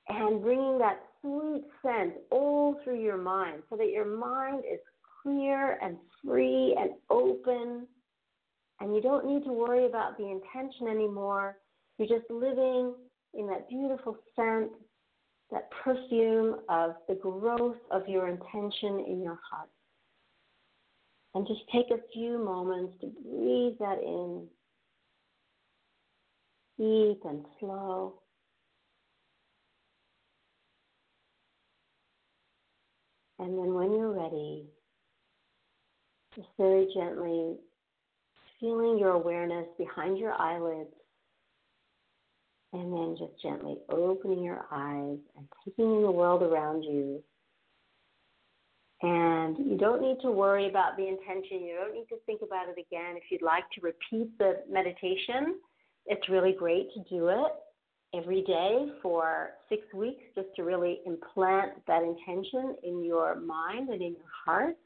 and 0.08 0.42
bringing 0.42 0.78
that 0.78 1.00
sweet 1.20 1.64
scent 1.82 2.14
all 2.30 2.80
through 2.82 3.00
your 3.00 3.18
mind 3.18 3.62
so 3.68 3.76
that 3.76 3.90
your 3.90 4.06
mind 4.06 4.64
is 4.70 4.80
clear 5.22 5.78
and 5.82 5.96
free 6.24 6.76
and 6.78 6.90
open. 7.10 7.86
And 8.80 8.94
you 8.94 9.02
don't 9.02 9.26
need 9.26 9.44
to 9.44 9.52
worry 9.52 9.86
about 9.86 10.16
the 10.16 10.26
intention 10.26 10.88
anymore. 10.88 11.58
You're 11.98 12.08
just 12.08 12.30
living 12.30 12.94
in 13.34 13.46
that 13.48 13.68
beautiful 13.68 14.16
scent, 14.34 14.70
that 15.50 15.70
perfume 15.70 16.60
of 16.68 16.94
the 17.06 17.14
growth 17.16 17.76
of 17.90 18.08
your 18.08 18.28
intention 18.28 19.04
in 19.06 19.22
your 19.22 19.38
heart. 19.48 19.68
And 21.34 21.46
just 21.46 21.60
take 21.72 21.90
a 21.90 22.02
few 22.12 22.44
moments 22.44 22.94
to 23.00 23.06
breathe 23.06 23.78
that 23.78 24.02
in, 24.02 24.46
deep 26.76 27.20
and 27.24 27.44
slow. 27.60 28.14
And 33.38 33.56
then 33.56 33.74
when 33.74 33.92
you're 33.92 34.12
ready, 34.12 34.66
just 36.34 36.48
very 36.58 36.88
gently 36.94 37.56
feeling 38.58 38.98
your 38.98 39.10
awareness 39.10 39.66
behind 39.78 40.18
your 40.18 40.32
eyelids. 40.32 40.90
And 42.72 42.92
then 42.92 43.16
just 43.18 43.40
gently 43.42 43.76
opening 43.88 44.44
your 44.44 44.66
eyes 44.70 45.18
and 45.36 45.48
taking 45.64 45.96
in 45.96 46.02
the 46.02 46.10
world 46.10 46.42
around 46.42 46.82
you 46.82 47.22
and 49.02 49.56
you 49.58 49.76
don't 49.78 50.02
need 50.02 50.18
to 50.22 50.30
worry 50.30 50.68
about 50.68 50.96
the 50.96 51.06
intention. 51.06 51.62
You 51.62 51.76
don't 51.76 51.94
need 51.94 52.08
to 52.10 52.16
think 52.26 52.42
about 52.42 52.68
it 52.68 52.78
again. 52.78 53.16
If 53.16 53.24
you'd 53.30 53.42
like 53.42 53.64
to 53.74 53.80
repeat 53.80 54.36
the 54.38 54.62
meditation, 54.70 55.56
it's 56.06 56.28
really 56.28 56.52
great 56.52 56.92
to 56.94 57.00
do 57.08 57.28
it 57.28 57.52
every 58.14 58.42
day 58.42 58.88
for 59.02 59.50
six 59.68 59.82
weeks 59.94 60.22
just 60.34 60.48
to 60.56 60.64
really 60.64 61.00
implant 61.06 61.72
that 61.86 62.02
intention 62.02 62.76
in 62.82 63.04
your 63.04 63.40
mind 63.40 63.88
and 63.88 64.02
in 64.02 64.12
your 64.12 64.32
heart. 64.44 64.76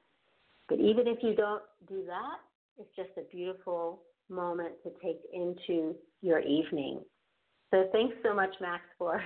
But 0.69 0.78
even 0.78 1.09
if 1.09 1.19
you 1.23 1.35
don't 1.35 1.62
do 1.89 2.05
that, 2.07 2.39
it's 2.78 2.95
just 2.97 3.11
a 3.19 3.28
beautiful 3.35 4.03
moment 4.28 4.74
to 4.82 4.91
take 5.03 5.20
into 5.32 5.95
your 6.23 6.41
evening. 6.41 7.01
So 7.70 7.89
thanks 7.93 8.15
so 8.23 8.35
much, 8.35 8.55
Max, 8.61 8.82
for 8.99 9.23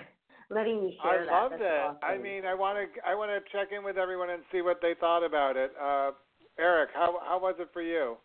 letting 0.50 0.84
me 0.84 0.98
share 1.02 1.22
I 1.22 1.24
that. 1.24 1.32
loved 1.32 1.52
That's 1.54 1.62
it. 1.62 1.80
Awesome. 1.80 1.98
I 2.02 2.18
mean, 2.18 2.44
I 2.44 2.54
want 2.54 2.78
to 2.78 3.08
I 3.08 3.14
want 3.14 3.30
to 3.30 3.40
check 3.52 3.68
in 3.76 3.84
with 3.84 3.96
everyone 3.98 4.30
and 4.30 4.42
see 4.52 4.62
what 4.62 4.78
they 4.80 4.94
thought 4.98 5.24
about 5.24 5.56
it. 5.56 5.72
Uh, 5.80 6.10
Eric, 6.58 6.90
how 6.94 7.18
how 7.26 7.38
was 7.40 7.54
it 7.58 7.68
for 7.72 7.82
you? 7.82 8.16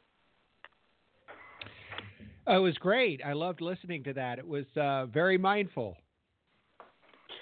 Oh, 2.45 2.57
it 2.57 2.59
was 2.59 2.77
great. 2.77 3.21
I 3.25 3.33
loved 3.33 3.61
listening 3.61 4.03
to 4.03 4.13
that. 4.13 4.37
It 4.37 4.47
was 4.47 4.65
uh, 4.75 5.05
very 5.05 5.37
mindful. 5.37 5.95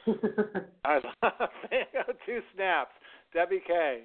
I 0.85 0.95
love 1.23 1.49
two 2.25 2.39
snaps. 2.53 2.91
Debby 3.33 3.61
Kay. 3.65 4.03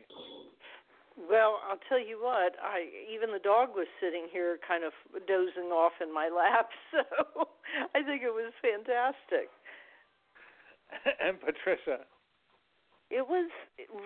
Well, 1.16 1.58
I'll 1.68 1.80
tell 1.88 1.98
you 1.98 2.20
what. 2.22 2.54
I 2.62 2.88
even 3.12 3.32
the 3.32 3.40
dog 3.40 3.70
was 3.74 3.86
sitting 4.00 4.28
here, 4.32 4.58
kind 4.66 4.84
of 4.84 4.92
dozing 5.26 5.72
off 5.72 5.92
in 6.02 6.12
my 6.12 6.28
lap. 6.28 6.68
So 7.36 7.48
I 7.94 8.02
think 8.02 8.22
it 8.22 8.32
was 8.32 8.52
fantastic. 8.62 9.50
and 11.24 11.40
Patricia. 11.40 12.04
It 13.10 13.26
was 13.26 13.50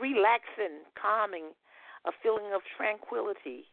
relaxing, 0.01 0.85
calming, 1.01 1.52
a 2.07 2.11
feeling 2.23 2.52
of 2.55 2.61
tranquility. 2.77 3.65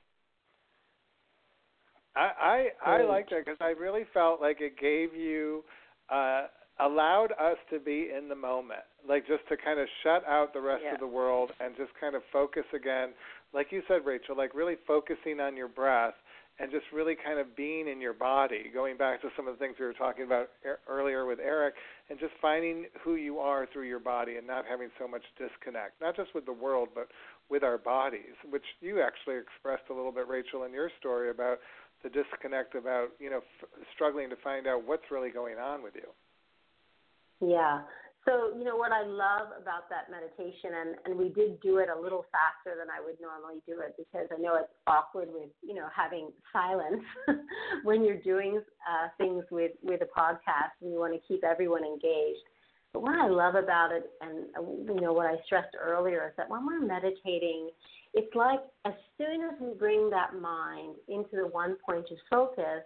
I 2.15 2.69
I, 2.85 2.99
I 2.99 3.03
liked 3.03 3.31
it 3.31 3.45
because 3.45 3.59
I 3.61 3.69
really 3.69 4.05
felt 4.13 4.41
like 4.41 4.61
it 4.61 4.79
gave 4.79 5.13
you 5.13 5.63
uh, 6.09 6.47
allowed 6.79 7.31
us 7.33 7.57
to 7.71 7.79
be 7.79 8.09
in 8.15 8.29
the 8.29 8.35
moment, 8.35 8.81
like 9.07 9.27
just 9.27 9.47
to 9.49 9.57
kind 9.57 9.79
of 9.79 9.87
shut 10.03 10.23
out 10.27 10.53
the 10.53 10.61
rest 10.61 10.83
Yeah. 10.83 10.93
of 10.93 10.99
the 10.99 11.07
world 11.07 11.51
and 11.59 11.75
just 11.75 11.91
kind 11.99 12.15
of 12.15 12.21
focus 12.31 12.65
again, 12.73 13.09
like 13.53 13.71
you 13.71 13.81
said, 13.87 14.05
Rachel, 14.05 14.35
like 14.35 14.53
really 14.53 14.75
focusing 14.87 15.39
on 15.39 15.55
your 15.57 15.67
breath 15.67 16.13
and 16.59 16.71
just 16.71 16.85
really 16.91 17.15
kind 17.15 17.39
of 17.39 17.55
being 17.55 17.87
in 17.87 18.01
your 18.01 18.13
body, 18.13 18.71
going 18.73 18.97
back 18.97 19.21
to 19.21 19.29
some 19.35 19.47
of 19.47 19.53
the 19.53 19.59
things 19.59 19.75
we 19.79 19.85
were 19.85 19.93
talking 19.93 20.25
about 20.25 20.49
er- 20.65 20.79
earlier 20.89 21.25
with 21.25 21.39
Eric, 21.39 21.75
and 22.09 22.19
just 22.19 22.33
finding 22.41 22.85
who 23.03 23.15
you 23.15 23.37
are 23.37 23.67
through 23.71 23.87
your 23.87 23.99
body 23.99 24.37
and 24.37 24.47
not 24.47 24.65
having 24.69 24.89
so 24.99 25.07
much 25.07 25.23
disconnect, 25.37 26.01
not 26.01 26.15
just 26.15 26.33
with 26.33 26.45
the 26.45 26.53
world, 26.53 26.89
but 26.95 27.09
with 27.49 27.63
our 27.63 27.77
bodies, 27.77 28.35
which 28.49 28.65
you 28.81 29.01
actually 29.01 29.37
expressed 29.37 29.89
a 29.89 29.93
little 29.93 30.11
bit, 30.11 30.27
Rachel, 30.27 30.63
in 30.63 30.73
your 30.73 30.89
story 30.99 31.29
about 31.29 31.59
the 32.03 32.09
disconnect 32.09 32.75
about 32.75 33.09
you 33.19 33.29
know 33.29 33.37
f- 33.37 33.69
struggling 33.93 34.29
to 34.29 34.35
find 34.43 34.67
out 34.67 34.85
what's 34.85 35.09
really 35.11 35.31
going 35.31 35.57
on 35.57 35.81
with 35.83 35.93
you. 35.95 37.49
Yeah. 37.49 37.81
So, 38.27 38.51
you 38.57 38.65
know, 38.65 38.75
what 38.75 38.91
I 38.91 39.03
love 39.05 39.55
about 39.55 39.87
that 39.89 40.11
meditation, 40.11 40.71
and, 40.75 40.95
and 41.05 41.17
we 41.17 41.29
did 41.29 41.61
do 41.61 41.77
it 41.77 41.87
a 41.87 41.97
little 41.97 42.25
faster 42.27 42.77
than 42.77 42.87
I 42.91 42.99
would 42.99 43.15
normally 43.21 43.61
do 43.65 43.79
it 43.79 43.95
because 43.95 44.27
I 44.37 44.41
know 44.41 44.55
it's 44.55 44.73
awkward 44.85 45.29
with, 45.31 45.47
you 45.63 45.73
know, 45.73 45.87
having 45.95 46.31
silence 46.51 47.03
when 47.83 48.03
you're 48.03 48.19
doing 48.19 48.59
uh, 48.83 49.07
things 49.17 49.45
with, 49.49 49.71
with 49.81 50.01
a 50.01 50.19
podcast 50.19 50.75
and 50.81 50.91
you 50.91 50.99
want 50.99 51.13
to 51.13 51.21
keep 51.25 51.45
everyone 51.45 51.85
engaged. 51.85 52.43
But 52.91 53.03
what 53.03 53.15
I 53.15 53.29
love 53.29 53.55
about 53.55 53.93
it, 53.93 54.11
and, 54.19 54.47
uh, 54.57 54.93
you 54.93 54.99
know, 54.99 55.13
what 55.13 55.27
I 55.27 55.35
stressed 55.45 55.77
earlier 55.81 56.27
is 56.27 56.33
that 56.35 56.49
when 56.49 56.65
we're 56.65 56.81
meditating, 56.81 57.69
it's 58.13 58.35
like 58.35 58.59
as 58.83 58.93
soon 59.17 59.41
as 59.43 59.55
we 59.61 59.73
bring 59.73 60.09
that 60.09 60.35
mind 60.35 60.95
into 61.07 61.37
the 61.37 61.47
one 61.47 61.77
point 61.85 62.07
of 62.11 62.17
focus, 62.29 62.83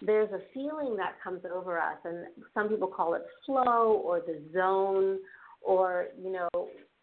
there's 0.00 0.30
a 0.32 0.40
feeling 0.54 0.96
that 0.96 1.14
comes 1.22 1.42
over 1.54 1.78
us, 1.78 1.98
and 2.04 2.26
some 2.54 2.68
people 2.68 2.88
call 2.88 3.14
it 3.14 3.22
flow 3.44 4.00
or 4.04 4.20
the 4.20 4.40
zone 4.52 5.18
or, 5.60 6.06
you 6.22 6.32
know, 6.32 6.48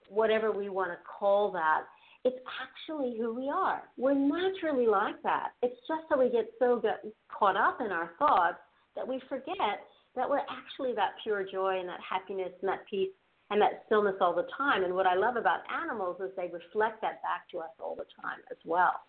whatever 0.09 0.51
we 0.51 0.69
want 0.69 0.91
to 0.91 0.97
call 1.19 1.51
that. 1.51 1.83
It's 2.25 2.39
actually 2.61 3.17
who 3.17 3.33
we 3.33 3.49
are. 3.49 3.83
We're 3.97 4.13
naturally 4.13 4.87
like 4.87 5.21
that. 5.23 5.49
It's 5.61 5.79
just 5.87 6.01
that 6.09 6.19
we 6.19 6.29
get 6.29 6.49
so 6.59 6.79
get 6.81 7.03
caught 7.29 7.55
up 7.55 7.79
in 7.79 7.91
our 7.91 8.11
thoughts 8.19 8.57
that 8.95 9.07
we 9.07 9.21
forget 9.29 9.85
that 10.15 10.29
we're 10.29 10.41
actually 10.49 10.93
that 10.95 11.11
pure 11.23 11.45
joy 11.49 11.79
and 11.79 11.87
that 11.87 11.99
happiness 12.07 12.51
and 12.61 12.69
that 12.69 12.81
peace 12.89 13.11
and 13.49 13.61
that 13.61 13.83
stillness 13.85 14.15
all 14.19 14.35
the 14.35 14.47
time. 14.57 14.83
And 14.83 14.93
what 14.93 15.05
I 15.05 15.15
love 15.15 15.35
about 15.37 15.59
animals 15.71 16.17
is 16.19 16.31
they 16.35 16.49
reflect 16.51 17.01
that 17.01 17.21
back 17.21 17.47
to 17.51 17.59
us 17.59 17.69
all 17.79 17.95
the 17.95 18.05
time 18.21 18.39
as 18.51 18.57
well. 18.65 18.99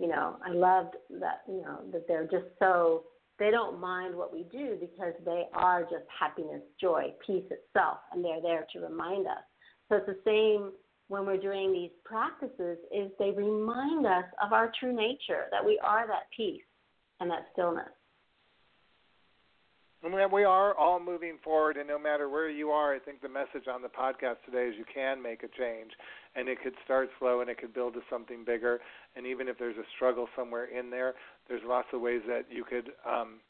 You 0.00 0.08
know, 0.08 0.36
I 0.44 0.50
loved 0.50 0.96
that, 1.20 1.42
you 1.46 1.62
know, 1.62 1.80
that 1.92 2.08
they're 2.08 2.26
just 2.26 2.46
so 2.58 3.04
they 3.38 3.50
don't 3.50 3.80
mind 3.80 4.14
what 4.14 4.32
we 4.32 4.44
do 4.44 4.76
because 4.80 5.14
they 5.24 5.44
are 5.54 5.82
just 5.82 6.04
happiness, 6.18 6.62
joy, 6.80 7.12
peace 7.26 7.44
itself, 7.50 7.98
and 8.12 8.24
they're 8.24 8.42
there 8.42 8.66
to 8.72 8.80
remind 8.80 9.26
us. 9.26 9.42
So 9.88 9.96
it's 9.96 10.06
the 10.06 10.20
same 10.24 10.72
when 11.08 11.26
we're 11.26 11.36
doing 11.36 11.72
these 11.72 11.90
practices 12.04 12.78
is 12.92 13.10
they 13.18 13.30
remind 13.30 14.06
us 14.06 14.24
of 14.42 14.52
our 14.52 14.72
true 14.80 14.94
nature, 14.94 15.48
that 15.50 15.64
we 15.64 15.78
are 15.82 16.06
that 16.06 16.30
peace 16.36 16.62
and 17.20 17.30
that 17.30 17.46
stillness. 17.52 17.90
And 20.02 20.12
we- 20.12 20.26
we 20.26 20.44
are 20.44 20.74
all 20.74 21.00
moving 21.00 21.38
forward, 21.38 21.78
and 21.78 21.88
no 21.88 21.98
matter 21.98 22.28
where 22.28 22.48
you 22.48 22.70
are, 22.70 22.92
I 22.92 22.98
think 22.98 23.22
the 23.22 23.28
message 23.28 23.68
on 23.68 23.80
the 23.80 23.88
podcast 23.88 24.36
today 24.44 24.68
is 24.68 24.76
you 24.76 24.84
can 24.84 25.22
make 25.22 25.42
a 25.42 25.48
change, 25.48 25.96
and 26.34 26.46
it 26.46 26.60
could 26.60 26.74
start 26.84 27.10
slow 27.18 27.40
and 27.40 27.48
it 27.48 27.56
could 27.56 27.72
build 27.72 27.94
to 27.94 28.02
something 28.10 28.44
bigger. 28.44 28.80
And 29.16 29.26
even 29.26 29.48
if 29.48 29.56
there's 29.56 29.78
a 29.78 29.84
struggle 29.94 30.28
somewhere 30.36 30.66
in 30.66 30.90
there, 30.90 31.14
there's 31.48 31.62
lots 31.66 31.88
of 31.92 32.00
ways 32.00 32.22
that 32.26 32.44
you 32.50 32.64
could, 32.64 32.90
um, 33.08 33.40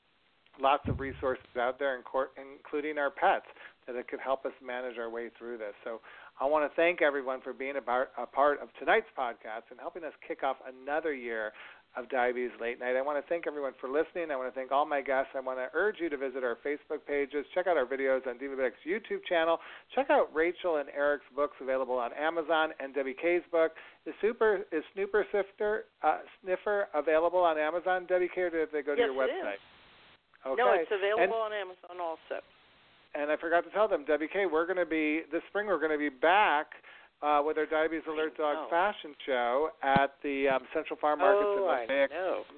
lots 0.60 0.82
of 0.88 1.00
resources 1.00 1.44
out 1.58 1.78
there, 1.78 1.96
including 1.98 2.98
our 2.98 3.10
pets, 3.10 3.46
that 3.86 3.96
it 3.96 4.08
could 4.08 4.20
help 4.20 4.46
us 4.46 4.52
manage 4.64 4.98
our 4.98 5.10
way 5.10 5.30
through 5.38 5.58
this. 5.58 5.74
So 5.84 6.00
I 6.40 6.46
want 6.46 6.70
to 6.70 6.74
thank 6.74 7.02
everyone 7.02 7.40
for 7.42 7.52
being 7.52 7.76
a 7.76 7.82
part, 7.82 8.10
a 8.18 8.26
part 8.26 8.60
of 8.60 8.68
tonight's 8.78 9.06
podcast 9.18 9.70
and 9.70 9.78
helping 9.78 10.04
us 10.04 10.12
kick 10.26 10.42
off 10.42 10.56
another 10.66 11.12
year 11.12 11.52
of 11.96 12.08
Diabetes 12.10 12.50
Late 12.60 12.80
Nite. 12.80 12.96
I 12.96 13.02
want 13.02 13.22
to 13.22 13.28
thank 13.28 13.46
everyone 13.46 13.72
for 13.80 13.88
listening. 13.88 14.30
I 14.32 14.36
want 14.36 14.52
to 14.52 14.58
thank 14.58 14.72
all 14.72 14.84
my 14.84 15.00
guests. 15.00 15.30
I 15.34 15.40
want 15.40 15.58
to 15.58 15.68
urge 15.74 15.96
you 16.00 16.08
to 16.10 16.16
visit 16.16 16.42
our 16.42 16.58
Facebook 16.66 17.06
pages, 17.06 17.46
check 17.54 17.66
out 17.66 17.76
our 17.76 17.86
videos 17.86 18.26
on 18.26 18.38
Divabetic's 18.38 18.82
YouTube 18.86 19.24
channel, 19.28 19.58
check 19.94 20.10
out 20.10 20.28
Rachel 20.34 20.78
and 20.78 20.88
Eric's 20.90 21.24
books 21.36 21.54
available 21.60 21.94
on 21.94 22.10
Amazon, 22.18 22.70
and 22.80 22.94
Debby 22.94 23.14
Kay's 23.20 23.42
book. 23.52 23.72
Is 24.06 24.14
Super 24.20 24.66
is 24.72 24.82
Snooper 24.94 25.24
Sifter 25.30 25.84
uh, 26.02 26.18
Sniffer 26.42 26.88
available 26.94 27.40
on 27.40 27.58
Amazon, 27.58 28.06
Debby 28.06 28.28
Kay, 28.34 28.42
or 28.42 28.50
did 28.50 28.68
they 28.72 28.82
go 28.82 28.94
to 28.94 29.00
Yes, 29.00 29.10
your 29.14 29.24
it 29.24 29.30
website? 29.30 29.54
is. 29.54 29.60
Okay. 30.46 30.62
No, 30.62 30.72
it's 30.72 30.90
available 30.92 31.22
And- 31.22 31.32
on 31.32 31.52
Amazon 31.52 32.00
also. 32.02 32.42
and 33.14 33.30
I 33.30 33.36
forgot 33.36 33.62
to 33.64 33.70
tell 33.70 33.86
them, 33.88 34.04
Debby 34.04 34.26
Kay, 34.32 34.46
we're 34.50 34.66
going 34.66 34.82
to 34.82 34.84
be 34.84 35.22
this 35.30 35.42
spring. 35.48 35.68
We're 35.68 35.78
going 35.78 35.92
to 35.92 35.98
be 35.98 36.10
back 36.10 36.66
uh, 37.24 37.40
with 37.44 37.56
our 37.56 37.66
Diabetes 37.66 38.04
Alert 38.08 38.36
Dog. 38.36 38.68
Fashion 38.68 39.14
Show 39.24 39.70
at 39.82 40.12
the 40.22 40.48
um, 40.48 40.62
Central 40.74 40.98
Farm 41.00 41.20
Markets 41.20 41.46
oh, 41.48 41.56
in 41.56 41.88
Mosaic. 41.88 42.10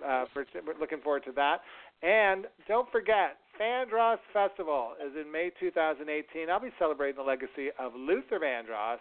Uh, 0.04 0.24
for, 0.32 0.44
we're 0.66 0.78
looking 0.80 1.00
forward 1.00 1.24
to 1.24 1.32
that. 1.32 1.60
And 2.02 2.46
don't 2.66 2.90
forget, 2.90 3.38
Vandross 3.60 4.18
Festival 4.32 4.92
is 5.00 5.12
in 5.14 5.30
May 5.30 5.50
2018. 5.60 6.50
I'll 6.50 6.60
be 6.60 6.70
celebrating 6.78 7.16
the 7.16 7.22
legacy 7.22 7.70
of 7.78 7.92
Luther 7.94 8.40
Vandross 8.40 8.98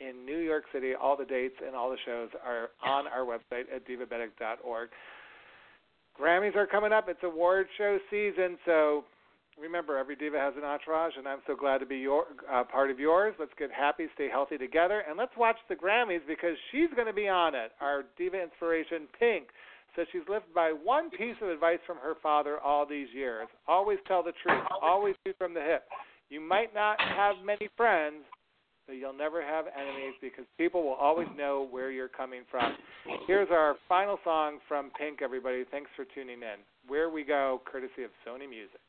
in 0.00 0.24
New 0.24 0.38
York 0.38 0.64
City. 0.72 0.92
All 0.94 1.16
the 1.16 1.26
dates 1.26 1.56
and 1.66 1.74
all 1.74 1.90
the 1.90 1.98
shows 2.06 2.28
are 2.46 2.70
on 2.84 3.06
our 3.08 3.26
website 3.26 3.64
at 3.74 3.86
divabetic.org. 3.86 4.88
Grammys 6.18 6.56
are 6.56 6.66
coming 6.66 6.92
up. 6.92 7.08
It's 7.08 7.22
award 7.22 7.66
show 7.76 7.98
season, 8.10 8.56
so 8.64 9.04
remember, 9.60 9.98
every 9.98 10.16
diva 10.16 10.38
has 10.38 10.54
an 10.56 10.64
entourage, 10.64 11.12
and 11.16 11.26
I'm 11.26 11.40
so 11.46 11.56
glad 11.56 11.78
to 11.78 11.86
be 11.86 11.96
your 11.98 12.24
uh, 12.50 12.64
part 12.64 12.90
of 12.90 12.98
yours. 12.98 13.34
Let's 13.38 13.52
get 13.58 13.70
happy, 13.70 14.06
stay 14.14 14.28
healthy 14.30 14.58
together, 14.58 15.02
and 15.08 15.18
let's 15.18 15.36
watch 15.36 15.56
the 15.68 15.74
Grammys 15.74 16.20
because 16.26 16.56
she's 16.70 16.90
going 16.94 17.06
to 17.06 17.12
be 17.12 17.28
on 17.28 17.54
it. 17.54 17.72
Our 17.80 18.04
diva 18.16 18.42
inspiration, 18.42 19.08
Pink, 19.18 19.48
says 19.96 20.06
she's 20.12 20.28
lived 20.28 20.52
by 20.54 20.72
one 20.72 21.10
piece 21.10 21.36
of 21.42 21.48
advice 21.48 21.78
from 21.86 21.96
her 21.98 22.14
father 22.22 22.58
all 22.58 22.86
these 22.86 23.08
years: 23.14 23.48
always 23.66 23.98
tell 24.06 24.22
the 24.22 24.32
truth, 24.42 24.62
always 24.82 25.14
shoot 25.26 25.36
from 25.38 25.54
the 25.54 25.62
hip. 25.62 25.84
You 26.30 26.40
might 26.40 26.74
not 26.74 27.00
have 27.00 27.36
many 27.44 27.68
friends, 27.76 28.24
but 28.86 28.94
you'll 28.94 29.16
never 29.16 29.42
have 29.42 29.66
enemies 29.66 30.14
because 30.20 30.44
people 30.56 30.82
will 30.82 30.94
always 30.94 31.28
know 31.36 31.66
where 31.70 31.90
you're 31.90 32.08
coming 32.08 32.42
from. 32.50 32.74
Here's 33.26 33.48
our 33.50 33.76
final 33.88 34.18
song 34.24 34.58
from 34.66 34.90
Pink, 34.98 35.20
everybody. 35.22 35.64
Thanks 35.70 35.90
for 35.96 36.04
tuning 36.14 36.42
in. 36.42 36.60
Where 36.86 37.10
We 37.10 37.24
Go, 37.24 37.60
courtesy 37.70 38.04
of 38.04 38.10
Sony 38.26 38.48
Music. 38.48 38.80